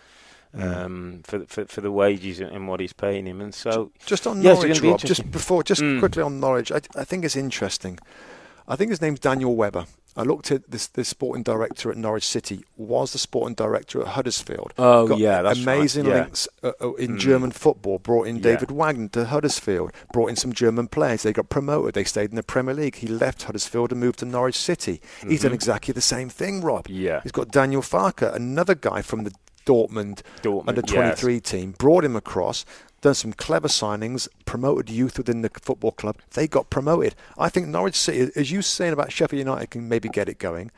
Um, 0.54 1.22
for, 1.24 1.46
for 1.46 1.66
for 1.66 1.82
the 1.82 1.92
wages 1.92 2.40
and 2.40 2.68
what 2.68 2.80
he's 2.80 2.94
paying 2.94 3.28
him, 3.28 3.42
and 3.42 3.54
so 3.54 3.92
just 4.06 4.26
on 4.26 4.42
yeah, 4.42 4.54
Norwich, 4.54 4.82
Rob, 4.82 5.00
just 5.00 5.30
before, 5.30 5.62
just 5.62 5.82
mm. 5.82 6.00
quickly 6.00 6.24
on 6.24 6.40
Norwich, 6.40 6.72
I, 6.72 6.80
I 6.96 7.04
think 7.04 7.26
it's 7.26 7.36
interesting. 7.36 8.00
I 8.68 8.76
think 8.76 8.90
his 8.90 9.02
name's 9.02 9.20
Daniel 9.20 9.56
Webber. 9.56 9.86
I 10.18 10.24
looked 10.24 10.52
at 10.52 10.72
this. 10.72 10.88
The 10.88 11.06
sporting 11.06 11.44
director 11.44 11.92
at 11.92 11.98
Norwich 11.98 12.26
City 12.26 12.66
was 12.76 13.14
the 13.14 13.20
sporting 13.20 13.54
director 13.54 14.02
at 14.02 14.08
Huddersfield. 14.08 14.74
Oh 14.76 15.08
Got 15.08 15.20
yeah, 15.20 15.44
that's 15.44 15.62
amazing 15.62 16.06
right. 16.06 16.16
yeah. 16.16 16.22
links 16.24 16.48
uh, 16.64 16.72
uh, 16.82 16.94
in 16.94 17.16
mm. 17.16 17.20
German 17.20 17.52
football. 17.52 18.00
Brought 18.00 18.26
in 18.26 18.42
David 18.42 18.72
yeah. 18.72 18.78
Wagner 18.78 19.10
to 19.10 19.26
Huddersfield. 19.26 19.92
Brought 20.12 20.28
in 20.30 20.36
some 20.36 20.54
German 20.54 20.88
players. 20.88 21.22
They 21.22 21.34
got 21.34 21.50
promoted. 21.50 21.94
They 21.94 22.04
stayed 22.04 22.32
in 22.32 22.36
the 22.36 22.42
Premier 22.42 22.74
League. 22.74 22.96
He 22.96 23.08
left 23.08 23.44
Huddersfield 23.44 23.92
and 23.92 24.02
moved 24.02 24.20
to 24.20 24.26
Norwich 24.26 24.58
City. 24.58 25.02
Mm-hmm. 25.20 25.30
He's 25.30 25.42
done 25.42 25.50
mm-hmm. 25.50 25.56
exactly 25.56 25.92
the 25.92 26.02
same 26.02 26.30
thing, 26.30 26.62
Rob. 26.62 26.88
Yeah, 26.90 27.22
he's 27.22 27.32
got 27.32 27.52
Daniel 27.52 27.84
Farke, 27.84 28.34
another 28.34 28.74
guy 28.74 29.04
from 29.04 29.24
the 29.24 29.32
Dortmund, 29.68 30.24
Dortmund 30.42 30.70
under 30.70 30.82
23 30.82 31.34
yes. 31.34 31.44
team, 31.44 31.76
brought 31.78 32.04
him 32.04 32.16
across, 32.16 32.66
done 33.08 33.14
some 33.16 33.34
clever 33.34 33.70
signings, 33.70 34.28
promoted 34.46 34.90
youth 34.90 35.18
within 35.18 35.42
the 35.42 35.50
football 35.62 35.92
club. 35.92 36.18
They 36.34 36.48
got 36.48 36.70
promoted. 36.70 37.16
I 37.38 37.48
think 37.50 37.68
Norwich 37.68 37.96
City, 37.96 38.32
as 38.36 38.52
you 38.52 38.62
saying 38.62 38.94
about 38.94 39.12
Sheffield 39.12 39.40
United, 39.40 39.72
can 39.72 39.88
maybe 39.88 40.10
get 40.10 40.28
it 40.28 40.40
going. 40.40 40.72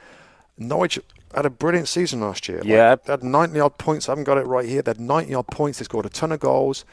Norwich 0.58 1.00
had 1.34 1.46
a 1.46 1.50
brilliant 1.50 1.88
season 1.88 2.22
last 2.22 2.48
year. 2.48 2.62
Yeah. 2.64 2.92
Like, 2.92 3.06
they 3.06 3.14
had 3.14 3.24
90 3.24 3.60
odd 3.60 3.78
points. 3.78 4.08
I 4.08 4.12
haven't 4.12 4.26
got 4.26 4.38
it 4.38 4.46
right 4.46 4.68
here. 4.68 4.82
They 4.82 4.92
had 4.92 5.00
90 5.00 5.34
odd 5.34 5.48
points. 5.48 5.80
They 5.80 5.86
scored 5.86 6.06
a 6.06 6.10
ton 6.10 6.32
of 6.32 6.40
goals. 6.40 6.86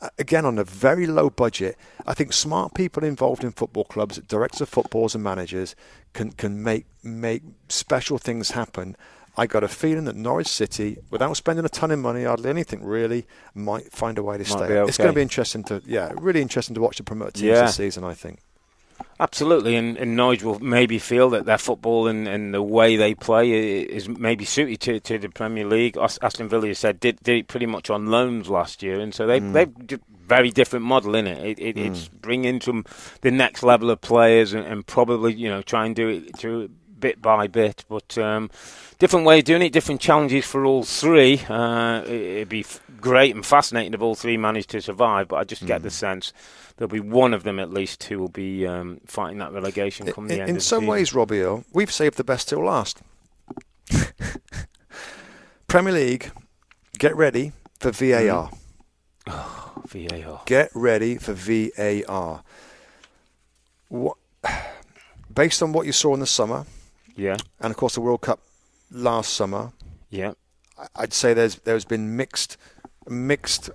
Uh, 0.00 0.08
again, 0.18 0.44
on 0.44 0.58
a 0.58 0.64
very 0.64 1.06
low 1.06 1.28
budget. 1.28 1.76
I 2.06 2.14
think 2.14 2.32
smart 2.32 2.74
people 2.74 3.02
involved 3.02 3.42
in 3.42 3.50
football 3.52 3.84
clubs, 3.84 4.18
directors 4.18 4.60
of 4.60 4.68
footballs 4.68 5.14
and 5.14 5.24
managers, 5.24 5.74
can, 6.12 6.32
can 6.32 6.62
make, 6.62 6.86
make 7.02 7.42
special 7.68 8.18
things 8.18 8.52
happen. 8.52 8.96
I 9.38 9.46
got 9.46 9.62
a 9.62 9.68
feeling 9.68 10.04
that 10.06 10.16
Norwich 10.16 10.48
City, 10.48 10.98
without 11.10 11.36
spending 11.36 11.64
a 11.64 11.68
ton 11.68 11.92
of 11.92 12.00
money, 12.00 12.24
hardly 12.24 12.50
anything 12.50 12.84
really, 12.84 13.24
might 13.54 13.92
find 13.92 14.18
a 14.18 14.22
way 14.22 14.36
to 14.36 14.42
might 14.42 14.48
stay. 14.48 14.64
Okay. 14.64 14.88
It's 14.88 14.98
going 14.98 15.10
to 15.10 15.14
be 15.14 15.22
interesting 15.22 15.62
to, 15.64 15.80
yeah, 15.86 16.12
really 16.16 16.42
interesting 16.42 16.74
to 16.74 16.80
watch 16.80 16.96
the 16.96 17.04
promoted 17.04 17.34
teams 17.34 17.44
yeah. 17.44 17.62
this 17.62 17.76
season. 17.76 18.02
I 18.02 18.14
think. 18.14 18.40
Absolutely, 19.20 19.76
and, 19.76 19.96
and 19.96 20.16
Norwich 20.16 20.42
will 20.42 20.58
maybe 20.58 20.98
feel 20.98 21.30
that 21.30 21.44
their 21.44 21.58
football 21.58 22.08
and, 22.08 22.26
and 22.26 22.52
the 22.52 22.62
way 22.62 22.96
they 22.96 23.14
play 23.14 23.80
is 23.80 24.08
maybe 24.08 24.44
suited 24.44 24.80
to, 24.80 25.00
to 25.00 25.18
the 25.18 25.28
Premier 25.28 25.64
League. 25.64 25.96
Aston 25.96 26.48
Villa 26.48 26.74
said 26.74 26.98
did, 26.98 27.20
did 27.22 27.38
it 27.38 27.48
pretty 27.48 27.66
much 27.66 27.90
on 27.90 28.06
loans 28.06 28.48
last 28.48 28.82
year, 28.82 28.98
and 28.98 29.14
so 29.14 29.26
they 29.26 29.40
mm. 29.40 29.52
they've 29.52 30.00
very 30.26 30.50
different 30.50 30.84
model 30.84 31.14
in 31.14 31.26
it. 31.28 31.58
it, 31.58 31.58
it 31.60 31.76
mm. 31.76 31.86
It's 31.86 32.08
bringing 32.08 32.58
to 32.60 32.84
the 33.22 33.30
next 33.30 33.62
level 33.62 33.88
of 33.90 34.00
players 34.00 34.52
and, 34.52 34.66
and, 34.66 34.86
probably 34.86 35.32
you 35.32 35.48
know 35.48 35.62
try 35.62 35.86
and 35.86 35.96
do 35.96 36.08
it 36.08 36.36
through 36.36 36.70
bit 36.98 37.22
by 37.22 37.46
bit, 37.46 37.84
but. 37.88 38.18
Um, 38.18 38.50
different 38.98 39.26
way 39.26 39.38
of 39.38 39.44
doing 39.44 39.62
it, 39.62 39.72
different 39.72 40.00
challenges 40.00 40.44
for 40.44 40.64
all 40.64 40.82
three. 40.82 41.40
Uh, 41.48 42.02
it'd 42.04 42.48
be 42.48 42.64
great 43.00 43.34
and 43.34 43.44
fascinating 43.44 43.94
if 43.94 44.02
all 44.02 44.14
three 44.14 44.36
managed 44.36 44.70
to 44.70 44.80
survive, 44.80 45.28
but 45.28 45.36
I 45.36 45.44
just 45.44 45.64
mm. 45.64 45.68
get 45.68 45.82
the 45.82 45.88
mm. 45.88 45.92
sense 45.92 46.32
there'll 46.78 46.88
be 46.88 47.00
one 47.00 47.34
of 47.34 47.42
them 47.42 47.58
at 47.58 47.72
least 47.72 48.04
who 48.04 48.18
will 48.18 48.28
be 48.28 48.66
um, 48.66 49.00
fighting 49.04 49.38
that 49.38 49.52
relegation 49.52 50.10
come 50.10 50.24
in, 50.24 50.28
the 50.28 50.40
end. 50.40 50.50
In 50.50 50.60
some 50.60 50.86
ways, 50.86 51.12
Robbie, 51.12 51.44
we've 51.72 51.92
saved 51.92 52.16
the 52.16 52.24
best 52.24 52.48
till 52.48 52.64
last. 52.64 53.02
Premier 55.66 55.92
League, 55.92 56.30
get 56.98 57.14
ready 57.16 57.52
for 57.78 57.90
VAR. 57.90 58.50
Mm. 58.50 58.58
Oh, 59.26 59.82
VAR. 59.86 60.42
Get 60.46 60.70
ready 60.74 61.16
for 61.16 61.34
VAR. 61.34 62.42
What, 63.88 64.16
based 65.34 65.62
on 65.62 65.72
what 65.72 65.84
you 65.84 65.92
saw 65.92 66.14
in 66.14 66.20
the 66.20 66.26
summer, 66.26 66.64
yeah, 67.16 67.36
and 67.60 67.72
of 67.72 67.76
course 67.76 67.94
the 67.94 68.00
World 68.00 68.20
Cup 68.20 68.40
last 68.90 69.34
summer. 69.34 69.72
Yeah, 70.10 70.32
I'd 70.94 71.12
say 71.12 71.34
there's 71.34 71.56
there's 71.56 71.84
been 71.84 72.16
mixed 72.16 72.56
mixed 73.06 73.70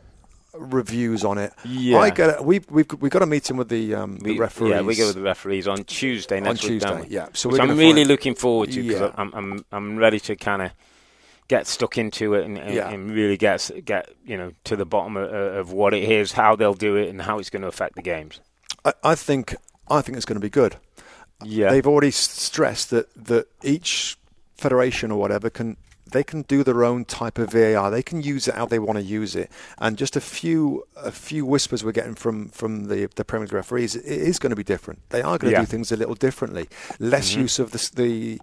reviews 0.54 1.24
on 1.24 1.38
it. 1.38 1.54
Yeah, 1.66 2.00
I 2.00 2.10
get 2.10 2.30
it. 2.30 2.46
We've 2.46 2.70
we've 2.70 2.88
we 3.00 3.10
got 3.10 3.22
a 3.22 3.26
meeting 3.26 3.58
with 3.58 3.70
the 3.70 3.96
um 3.96 4.18
the 4.18 4.38
referees. 4.38 4.72
Yeah, 4.72 4.82
we 4.82 4.96
go 4.96 5.08
with 5.08 5.16
the 5.16 5.22
referees 5.22 5.68
on 5.68 5.84
Tuesday 5.84 6.40
next 6.40 6.64
on 6.64 6.72
week. 6.72 6.82
Tuesday, 6.82 7.08
yeah. 7.10 7.28
So 7.34 7.56
I'm 7.60 7.78
really 7.78 8.06
looking 8.06 8.36
forward 8.36 8.72
to 8.72 8.82
because 8.82 9.02
yeah. 9.02 9.12
I'm 9.16 9.34
I'm 9.34 9.66
I'm 9.72 9.98
ready 9.98 10.20
to 10.22 10.36
kind 10.36 10.62
of 10.62 10.72
get 11.48 11.68
stuck 11.68 11.98
into 11.98 12.34
it 12.36 12.46
and, 12.46 12.58
and, 12.58 12.74
yeah. 12.74 12.90
and, 12.90 13.12
really 13.12 13.38
get 13.38 13.70
get 13.84 14.10
you 14.26 14.38
know 14.38 14.54
to 14.64 14.76
the 14.76 14.86
bottom 14.86 15.18
of, 15.18 15.32
of, 15.32 15.72
what 15.74 15.94
it 15.94 16.10
is, 16.10 16.32
how 16.32 16.56
they'll 16.56 16.74
do 16.74 16.96
it, 16.96 17.10
and 17.10 17.22
how 17.22 17.38
it's 17.38 17.50
going 17.50 17.62
to 17.62 17.68
affect 17.68 17.96
the 17.96 18.02
games. 18.02 18.40
I, 18.86 18.94
I 19.04 19.16
think 19.16 19.56
I 19.90 20.02
think 20.02 20.18
it's 20.18 20.26
going 20.26 20.40
to 20.40 20.46
be 20.46 20.50
good. 20.50 20.78
Yeah, 21.44 21.72
they've 21.72 21.88
already 21.88 22.12
stressed 22.12 22.92
that 22.92 23.14
that 23.16 23.48
each 23.62 24.18
federation 24.64 25.12
or 25.12 25.20
whatever 25.20 25.50
can 25.50 25.78
they 26.14 26.24
can 26.24 26.44
do 26.44 26.64
their 26.64 26.84
own 26.84 27.06
type 27.06 27.38
of 27.38 27.52
VAR. 27.52 27.90
They 27.90 28.04
can 28.04 28.22
use 28.22 28.48
it 28.48 28.56
how 28.56 28.66
they 28.66 28.80
want 28.80 28.98
to 29.00 29.04
use 29.04 29.36
it. 29.36 29.50
And 29.80 29.98
just 29.98 30.16
a 30.16 30.22
few 30.22 30.84
a 30.96 31.12
few 31.12 31.46
whispers 31.46 31.84
we're 31.84 31.92
getting 31.92 32.16
from 32.16 32.50
from 32.50 32.86
the 32.86 33.10
the 33.16 33.26
Premier 33.26 33.46
League 33.46 33.54
referees, 33.54 33.96
it 33.96 34.06
is 34.06 34.40
going 34.40 34.52
to 34.52 34.56
be 34.56 34.64
different. 34.64 35.00
They 35.10 35.22
are 35.22 35.38
going 35.38 35.52
to 35.54 35.58
yeah. 35.58 35.62
do 35.62 35.66
things 35.66 35.92
a 35.92 35.98
little 35.98 36.16
differently. 36.16 36.68
Less 37.00 37.32
mm-hmm. 37.32 37.42
use 37.42 37.60
of 37.60 37.72
the 37.72 37.92
the 37.96 38.42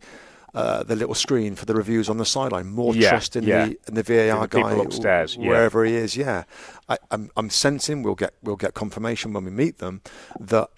uh, 0.52 0.82
the 0.82 0.97
little 0.97 1.14
screen 1.14 1.55
for 1.55 1.64
the 1.64 1.74
reviews 1.74 2.09
on 2.09 2.16
the 2.16 2.24
sideline. 2.24 2.66
More 2.66 2.94
yeah, 2.94 3.10
trust 3.10 3.36
in 3.36 3.44
yeah. 3.44 3.66
the 3.66 3.78
in 3.88 3.94
the 3.94 4.02
VAR 4.02 4.47
the 4.47 4.60
guy 4.60 4.72
upstairs, 4.72 5.38
wherever 5.38 5.84
he 5.84 5.94
is. 5.94 6.16
Yeah, 6.16 6.44
I, 6.88 6.98
I'm, 7.10 7.30
I'm 7.36 7.51
sensing 7.51 8.02
we'll 8.02 8.16
get 8.16 8.34
we'll 8.42 8.56
get 8.56 8.74
confirmation 8.74 9.32
when 9.32 9.44
we 9.44 9.52
meet 9.52 9.78
them 9.78 10.02
that 10.40 10.70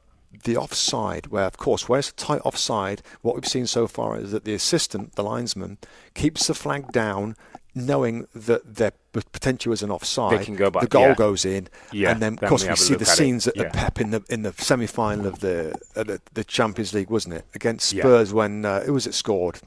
the 0.45 0.57
offside, 0.57 1.29
where 1.29 1.45
of 1.45 1.57
course, 1.57 1.89
where 1.89 1.99
it's 1.99 2.11
a 2.11 2.15
tight 2.15 2.41
offside, 2.45 3.03
what 3.23 3.35
we've 3.35 3.47
seen 3.47 3.67
so 3.67 3.87
far 3.87 4.19
is 4.19 4.33
that 4.33 4.45
the 4.45 4.55
assistant, 4.55 5.15
the 5.15 5.23
linesman, 5.23 5.79
keeps 6.15 6.47
the 6.47 6.55
flag 6.55 6.91
down, 6.93 7.37
knowing 7.75 8.27
that 8.35 8.77
there 8.77 8.93
potentially 9.13 9.71
was 9.71 9.83
an 9.83 9.91
offside. 9.91 10.41
They 10.41 10.45
can 10.45 10.57
go 10.57 10.71
back. 10.71 10.83
The 10.83 10.89
goal 10.89 11.09
yeah. 11.09 11.15
goes 11.15 11.45
in, 11.45 11.69
yeah. 11.93 12.11
and 12.11 12.21
then, 12.21 12.37
then 12.37 12.45
of 12.45 12.49
course, 12.49 12.65
we, 12.65 12.71
we 12.71 12.77
see 12.77 12.95
the 12.95 13.07
scenes 13.07 13.47
at, 13.47 13.57
at, 13.57 13.73
Pep 13.73 14.01
in 14.01 14.11
the 14.11 14.23
in 14.29 14.43
the 14.43 14.53
semi 14.53 14.87
final 14.87 15.27
of 15.27 15.41
the, 15.41 15.75
uh, 15.97 16.05
the, 16.05 16.21
the 16.35 16.45
Champions 16.45 16.93
League, 16.93 17.11
wasn't 17.11 17.35
it, 17.35 17.45
against 17.55 17.89
Spurs 17.89 18.33
when 18.33 18.65
uh, 18.65 18.83
it 18.87 18.91
was 18.91 19.07
it 19.07 19.15
scored 19.15 19.61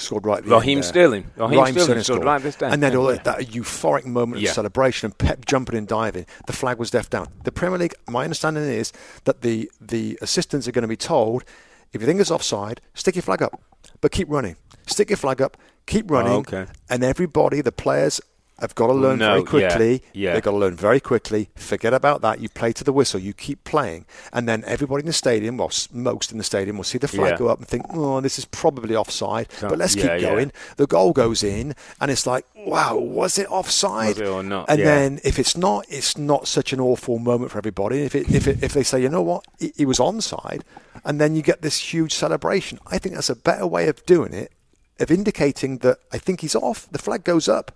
scored 0.00 0.26
right. 0.26 0.44
Raheem 0.44 0.82
Sterling. 0.82 1.30
Raheem, 1.36 1.60
Raheem 1.60 1.78
Sterling, 1.78 2.02
scored 2.02 2.24
right 2.24 2.42
this 2.42 2.56
day. 2.56 2.68
And 2.70 2.82
then 2.82 2.96
all 2.96 3.06
that, 3.06 3.24
that 3.24 3.40
euphoric 3.40 4.04
moment 4.04 4.42
yeah. 4.42 4.50
of 4.50 4.54
celebration 4.54 5.06
and 5.06 5.18
Pep 5.18 5.44
jumping 5.46 5.76
and 5.76 5.86
diving. 5.88 6.26
The 6.46 6.52
flag 6.52 6.78
was 6.78 6.92
left 6.94 7.10
down. 7.10 7.28
The 7.44 7.52
Premier 7.52 7.78
League. 7.78 7.94
My 8.08 8.24
understanding 8.24 8.64
is 8.64 8.92
that 9.24 9.42
the 9.42 9.70
the 9.80 10.18
assistants 10.22 10.66
are 10.68 10.72
going 10.72 10.82
to 10.82 10.88
be 10.88 10.96
told 10.96 11.44
if 11.92 12.00
you 12.00 12.06
think 12.06 12.20
it's 12.20 12.30
offside, 12.30 12.80
stick 12.94 13.14
your 13.14 13.22
flag 13.22 13.42
up, 13.42 13.60
but 14.00 14.12
keep 14.12 14.28
running. 14.28 14.56
Stick 14.86 15.10
your 15.10 15.16
flag 15.16 15.40
up, 15.40 15.56
keep 15.86 16.10
oh, 16.10 16.14
running, 16.14 16.32
Oh, 16.32 16.38
okay. 16.38 16.66
and 16.88 17.02
everybody, 17.02 17.60
the 17.60 17.72
players, 17.72 18.20
have 18.58 18.74
got 18.74 18.86
to 18.86 18.94
learn 18.94 19.18
No, 19.18 19.28
very 19.28 19.42
quickly. 19.44 20.02
yeah. 20.14 20.32
They've 20.32 20.42
got 20.42 20.52
to 20.52 20.56
learn 20.56 20.74
very 20.74 20.98
quickly. 20.98 21.50
Forget 21.56 21.92
about 21.92 22.22
that. 22.22 22.40
You 22.40 22.48
play 22.48 22.72
to 22.72 22.84
the 22.84 22.92
whistle. 22.92 23.20
You 23.20 23.34
keep 23.34 23.64
playing, 23.64 24.06
and 24.32 24.48
then 24.48 24.64
everybody 24.66 25.02
in 25.02 25.06
the 25.06 25.12
stadium, 25.12 25.58
well, 25.58 25.70
most 25.92 26.32
in 26.32 26.38
the 26.38 26.44
stadium, 26.44 26.78
will 26.78 26.84
see 26.84 26.98
the 26.98 27.08
flag 27.08 27.32
Yeah. 27.32 27.36
go 27.38 27.48
up 27.48 27.58
and 27.58 27.68
think, 27.68 27.84
"Oh, 27.90 28.20
this 28.22 28.38
is 28.38 28.46
probably 28.46 28.96
offside." 28.96 29.48
So- 29.58 29.68
but 29.68 29.78
let's 29.78 29.94
yeah, 29.94 30.02
keep 30.16 30.22
yeah. 30.22 30.30
going. 30.30 30.52
The 30.78 30.86
goal 30.86 31.12
goes 31.12 31.42
in, 31.44 31.74
and 32.00 32.10
it's 32.10 32.26
like, 32.26 32.46
"Wow, 32.56 32.96
was 32.96 33.38
it 33.38 33.50
offside?" 33.50 34.16
Was 34.16 34.20
it 34.20 34.26
or 34.28 34.42
not? 34.42 34.70
And 34.70 34.78
Yeah. 34.78 34.84
then 34.86 35.20
if 35.22 35.38
it's 35.38 35.56
not, 35.56 35.84
it's 35.90 36.16
not 36.16 36.48
such 36.48 36.72
an 36.72 36.80
awful 36.80 37.18
moment 37.18 37.50
for 37.50 37.58
everybody. 37.58 38.02
If 38.04 38.14
it, 38.14 38.30
if 38.30 38.46
it, 38.48 38.62
if 38.62 38.72
they 38.72 38.82
say, 38.82 39.02
"You 39.02 39.08
know 39.10 39.22
what, 39.22 39.44
he 39.76 39.84
was 39.84 39.98
onside," 39.98 40.62
and 41.04 41.20
then 41.20 41.36
you 41.36 41.42
get 41.42 41.60
this 41.62 41.92
huge 41.92 42.14
celebration, 42.14 42.78
I 42.86 42.96
think 42.98 43.14
that's 43.16 43.28
a 43.30 43.36
better 43.36 43.66
way 43.66 43.88
of 43.88 44.04
doing 44.06 44.32
it, 44.32 44.50
of 44.98 45.10
indicating 45.10 45.78
that 45.78 45.98
I 46.10 46.16
think 46.18 46.40
he's 46.40 46.54
off. 46.54 46.88
The 46.90 46.98
flag 46.98 47.22
goes 47.22 47.48
up. 47.48 47.72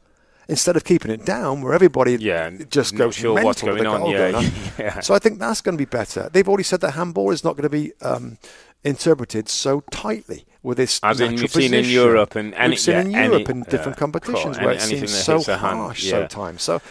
Instead 0.51 0.77
of 0.77 0.82
keeping 0.85 1.10
it 1.12 1.24
down, 1.24 1.62
where 1.62 1.72
everybody 1.72 2.16
Yeah, 2.16 2.51
just 2.68 2.97
goes 2.97 3.14
sure 3.14 3.35
mental 3.35 3.47
what's 3.48 3.62
going 3.62 3.86
on, 3.86 4.10
yeah, 4.10 4.18
going 4.18 4.35
on. 4.35 4.44
yeah. 4.78 5.01
So 5.01 5.14
I 5.14 5.18
think 5.20 5.39
that's 5.39 5.60
going 5.60 5.77
to 5.78 5.81
be 5.81 5.85
better. 5.85 6.28
They've 6.32 6.48
already 6.48 6.64
said 6.64 6.81
that 6.82 6.90
handball 6.93 7.31
is 7.31 7.44
not 7.44 7.52
going 7.56 7.62
to 7.62 7.68
be 7.70 7.93
um, 8.02 8.36
interpreted 8.82 9.48
so 9.48 9.82
tightly 9.93 10.44
with 10.62 10.77
this 10.78 10.98
As 11.05 11.20
in 11.20 11.31
natural 11.36 11.43
we've 11.43 11.52
seen 11.52 11.74
in. 11.74 11.85
Europe 11.85 12.35
and 12.35 12.52
any- 12.55 12.70
we've 12.70 12.81
seen 12.81 12.97
in 12.97 13.10
Europe 13.12 13.48
any, 13.48 13.59
in 13.60 13.62
different 13.62 13.97
uh, 13.97 14.01
competitions 14.01 14.56
call- 14.56 14.66
where 14.66 14.74
any- 14.74 14.94
it 14.94 15.09
seems 15.09 15.14
so 15.14 15.35
hits 15.35 15.47
the 15.47 15.59
hand, 15.59 15.78
harsh 15.78 16.05
yeah. 16.05 16.10
sometimes. 16.28 16.62
So 16.62 16.82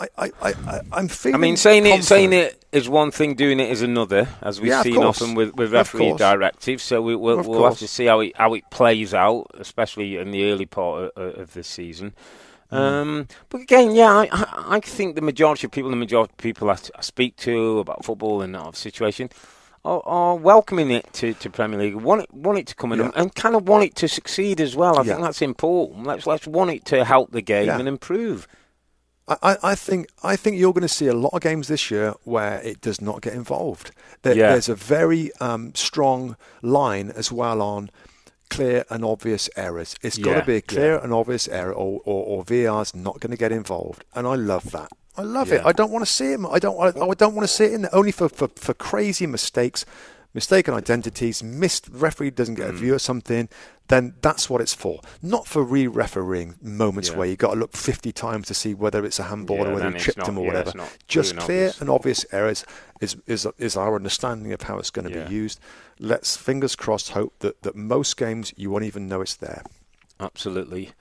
I, 0.00 0.08
I, 0.18 0.30
I, 0.42 0.80
I'm 0.90 1.06
feeling. 1.06 1.36
I 1.36 1.38
mean, 1.38 1.56
saying 1.56 1.86
it, 1.86 2.02
saying 2.02 2.32
it 2.32 2.64
is 2.72 2.88
one 2.88 3.12
thing, 3.12 3.36
doing 3.36 3.60
it 3.60 3.70
is 3.70 3.80
another, 3.80 4.26
as 4.42 4.60
we've 4.60 4.70
Yeah, 4.70 4.80
of 4.80 4.84
seen 4.84 5.04
often 5.04 5.34
with, 5.36 5.54
with 5.54 5.72
referee 5.72 6.00
course. 6.00 6.18
directives. 6.18 6.82
So 6.82 7.00
we, 7.00 7.14
we'll, 7.14 7.38
Of 7.38 7.46
we'll 7.46 7.62
have 7.64 7.78
to 7.78 7.86
see 7.86 8.06
how 8.06 8.18
it 8.18 8.36
how 8.36 8.54
it 8.54 8.68
plays 8.70 9.14
out, 9.14 9.46
especially 9.54 10.16
in 10.16 10.32
the 10.32 10.50
early 10.50 10.66
part 10.66 11.12
of, 11.16 11.38
of 11.38 11.52
this 11.54 11.68
season. 11.68 12.12
Um, 12.74 13.28
but 13.48 13.60
again, 13.60 13.94
yeah, 13.94 14.10
I, 14.12 14.28
I, 14.32 14.64
I 14.76 14.80
think 14.80 15.14
the 15.14 15.20
majority 15.22 15.66
of 15.66 15.70
people, 15.70 15.90
the 15.90 15.96
majority 15.96 16.32
of 16.32 16.36
people 16.38 16.70
I, 16.70 16.76
I 16.96 17.00
speak 17.00 17.36
to 17.38 17.78
about 17.78 18.04
football 18.04 18.42
and 18.42 18.54
that 18.54 18.62
of 18.62 18.76
situation, 18.76 19.30
are, 19.84 20.02
are 20.04 20.36
welcoming 20.36 20.90
it 20.90 21.12
to, 21.14 21.34
to 21.34 21.50
Premier 21.50 21.78
League. 21.78 21.94
Want 21.94 22.22
it, 22.22 22.32
want 22.32 22.58
it 22.58 22.66
to 22.68 22.74
come 22.74 22.92
in 22.92 23.00
Yeah. 23.00 23.10
and, 23.14 23.34
kind 23.34 23.54
of 23.54 23.68
want 23.68 23.84
it 23.84 23.94
to 23.96 24.08
succeed 24.08 24.60
as 24.60 24.74
well. 24.74 24.98
I 24.98 25.02
Yeah. 25.02 25.14
think 25.14 25.24
that's 25.26 25.42
important. 25.42 26.06
Let's 26.06 26.26
let's 26.26 26.46
want 26.46 26.70
it 26.70 26.84
to 26.86 27.04
help 27.04 27.32
the 27.32 27.42
game 27.42 27.66
Yeah. 27.66 27.78
and 27.78 27.86
improve. 27.88 28.48
I, 29.28 29.36
I- 29.42 29.58
I 29.62 29.74
think 29.74 30.08
I 30.22 30.36
think 30.36 30.56
you're 30.58 30.72
going 30.72 30.82
to 30.82 30.88
see 30.88 31.06
a 31.06 31.14
lot 31.14 31.34
of 31.34 31.40
games 31.42 31.68
this 31.68 31.90
year 31.90 32.14
where 32.24 32.60
it 32.62 32.80
does 32.80 33.00
not 33.00 33.20
get 33.22 33.34
involved. 33.34 33.90
There. 34.22 34.34
There's 34.34 34.68
a 34.68 34.74
very 34.74 35.30
um, 35.40 35.74
strong 35.74 36.36
line 36.62 37.10
as 37.10 37.30
well 37.30 37.60
on 37.62 37.90
clear 38.54 38.84
and 38.90 39.04
obvious 39.04 39.50
errors. 39.56 39.96
It's 40.02 40.18
got 40.18 40.40
to 40.40 40.46
be 40.46 40.56
a 40.56 40.62
clear 40.62 40.98
and 40.98 41.12
obvious 41.12 41.48
error, 41.48 41.72
or, 41.72 42.00
or, 42.04 42.24
or 42.24 42.44
VR's 42.44 42.94
not 42.94 43.20
going 43.20 43.30
to 43.30 43.36
get 43.36 43.52
involved, 43.52 44.04
and 44.14 44.26
I 44.26 44.34
love 44.34 44.70
that. 44.72 44.90
I 45.16 45.22
love 45.22 45.52
it. 45.52 45.64
I 45.64 45.72
don't 45.72 45.92
want 45.92 46.04
to 46.04 46.10
see 46.10 46.32
it. 46.32 46.40
I 46.50 46.58
don't. 46.58 46.78
I, 46.80 47.00
I 47.00 47.14
don't 47.14 47.34
want 47.34 47.46
to 47.46 47.52
see 47.52 47.64
it 47.64 47.72
in 47.72 47.82
there 47.82 47.94
only 47.94 48.10
for, 48.10 48.28
for, 48.28 48.48
for 48.56 48.74
crazy 48.74 49.26
mistakes, 49.26 49.86
mistaken 50.34 50.74
identities, 50.74 51.42
missed 51.42 51.88
referee 51.90 52.30
doesn't 52.30 52.54
Mm. 52.56 52.58
get 52.58 52.70
a 52.70 52.72
view 52.72 52.94
of 52.94 53.00
something. 53.00 53.48
Then 53.88 54.14
that's 54.22 54.48
what 54.50 54.60
it's 54.60 54.72
for. 54.74 55.00
Not 55.22 55.46
for 55.46 55.62
re-refereeing 55.62 56.54
moments 56.62 57.10
Yeah. 57.10 57.16
where 57.16 57.26
you've 57.28 57.38
got 57.38 57.54
to 57.54 57.60
look 57.60 57.76
50 57.76 58.12
times 58.12 58.46
to 58.48 58.54
see 58.54 58.72
whether 58.74 59.04
it's 59.04 59.18
a 59.18 59.24
handball 59.24 59.58
Yeah, 59.58 59.64
or 59.68 59.74
whether 59.74 59.90
he 59.90 59.98
tripped 59.98 60.18
not- 60.18 60.28
him 60.28 60.38
or 60.38 60.46
yeah, 60.46 60.52
whatever. 60.64 60.84
Just 61.06 61.30
clear 61.32 61.38
and 61.38 61.44
clear 61.46 61.58
obvious. 61.68 61.80
and 61.80 61.90
obvious 61.90 62.26
errors 62.32 62.64
is, 63.00 63.16
is 63.26 63.46
is 63.58 63.76
our 63.76 63.94
understanding 63.94 64.52
of 64.52 64.62
how 64.62 64.78
it's 64.78 64.90
going 64.90 65.06
to 65.10 65.24
be 65.26 65.32
used. 65.34 65.60
Let's 65.98 66.36
fingers 66.36 66.74
crossed 66.76 67.10
hope 67.10 67.34
that, 67.40 67.62
that 67.62 67.76
most 67.76 68.16
games 68.16 68.52
you 68.56 68.70
won't 68.70 68.84
even 68.84 69.06
know 69.06 69.20
it's 69.20 69.36
there. 69.36 69.62
Absolutely. 70.18 70.92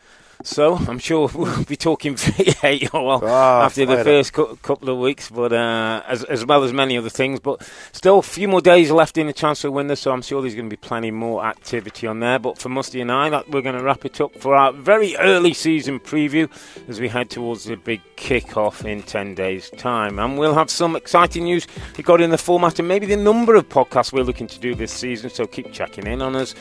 So 0.46 0.76
I'm 0.76 1.00
sure 1.00 1.30
we'll 1.34 1.64
be 1.64 1.78
talking 1.78 2.16
VAR 2.18 2.80
well 2.94 3.22
Ah, 3.24 3.64
after 3.64 3.86
the 3.86 4.04
first 4.04 4.34
cou- 4.34 4.58
couple 4.58 4.90
of 4.90 4.98
weeks, 5.00 5.30
but 5.30 5.54
uh, 5.54 6.04
as 6.06 6.24
as 6.26 6.46
well 6.46 6.64
as 6.64 6.74
many 6.74 6.98
other 6.98 7.10
things. 7.10 7.40
But 7.40 7.68
still, 7.94 8.20
a 8.20 8.22
few 8.22 8.48
more 8.50 8.60
days 8.62 8.92
left 8.92 9.18
in 9.18 9.28
the 9.28 9.34
transfer 9.34 9.72
window, 9.72 9.96
so 9.96 10.12
I'm 10.12 10.22
sure 10.22 10.42
there's 10.42 10.54
going 10.56 10.70
to 10.70 10.74
be 10.74 10.76
plenty 10.78 11.12
more 11.12 11.46
activity 11.46 12.08
on 12.08 12.20
there. 12.20 12.40
But 12.40 12.58
for 12.58 12.68
Musty 12.70 13.00
and 13.00 13.12
I, 13.12 13.30
that 13.30 13.50
we're 13.50 13.62
going 13.62 13.78
to 13.78 13.84
wrap 13.84 14.04
it 14.06 14.20
up 14.20 14.36
for 14.38 14.54
our 14.56 14.74
very 14.74 15.16
early 15.16 15.54
season 15.54 16.00
preview 16.00 16.50
as 16.90 17.00
we 17.00 17.08
head 17.08 17.30
towards 17.30 17.64
the 17.64 17.76
big 17.78 18.02
kick-off 18.18 18.84
in 18.86 19.02
10 19.04 19.36
days' 19.36 19.70
time. 19.72 20.20
And 20.20 20.38
we'll 20.38 20.56
have 20.56 20.70
some 20.70 20.96
exciting 20.98 21.46
news 21.46 21.68
regarding 21.98 22.32
the 22.32 22.38
format 22.38 22.80
and 22.80 22.88
maybe 22.88 23.06
the 23.06 23.16
number 23.18 23.56
of 23.56 23.70
podcasts 23.70 24.12
we're 24.12 24.24
looking 24.24 24.48
to 24.48 24.60
do 24.60 24.76
this 24.76 24.92
season. 24.92 25.30
So 25.30 25.48
keep 25.48 25.72
checking 25.72 26.06
in 26.06 26.22
on 26.22 26.36
us 26.36 26.54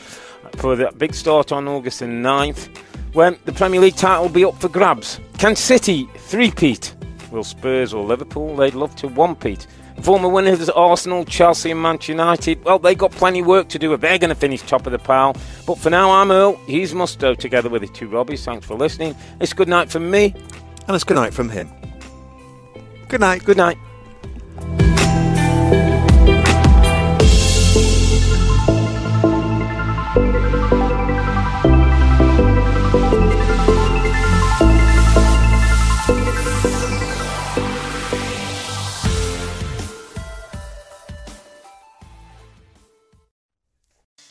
for 0.57 0.75
the 0.77 0.91
big 0.97 1.13
start 1.13 1.51
on 1.51 1.67
August 1.67 1.99
the 1.99 2.05
9th 2.05 2.69
when 3.13 3.37
the 3.45 3.53
Premier 3.53 3.79
League 3.79 3.95
title 3.95 4.23
will 4.23 4.33
be 4.33 4.45
up 4.45 4.59
for 4.59 4.69
grabs. 4.69 5.19
Can 5.37 5.55
City 5.55 6.09
three-peat? 6.17 6.95
Will 7.31 7.43
Spurs 7.43 7.93
or 7.93 8.03
Liverpool? 8.03 8.55
They'd 8.55 8.75
love 8.75 8.95
to 8.97 9.07
one-peat. 9.07 9.65
Former 10.01 10.27
winners 10.27 10.69
Arsenal, 10.69 11.23
Chelsea 11.23 11.71
and 11.71 11.81
Manchester 11.81 12.13
United, 12.13 12.63
well, 12.65 12.79
they 12.79 12.95
got 12.95 13.11
plenty 13.11 13.41
of 13.41 13.45
work 13.45 13.69
to 13.69 13.79
do 13.79 13.93
if 13.93 14.01
they're 14.01 14.17
going 14.17 14.29
to 14.29 14.35
finish 14.35 14.61
top 14.63 14.85
of 14.85 14.91
the 14.91 14.99
pile. 14.99 15.35
But 15.67 15.77
for 15.77 15.89
now, 15.89 16.11
I'm 16.11 16.31
Earle. 16.31 16.55
He's 16.65 16.93
Mustoe, 16.93 17.37
together 17.37 17.69
with 17.69 17.83
the 17.83 17.87
two 17.87 18.09
Robbies. 18.09 18.43
Thanks 18.43 18.65
for 18.65 18.75
listening. 18.75 19.15
It's 19.39 19.53
good 19.53 19.67
night 19.67 19.91
from 19.91 20.09
me. 20.09 20.33
And 20.87 20.95
it's 20.95 21.03
good 21.03 21.15
night 21.15 21.33
from 21.33 21.49
him. 21.49 21.69
Good 23.07 23.21
night. 23.21 23.43
Good 23.45 23.57
night. 23.57 23.77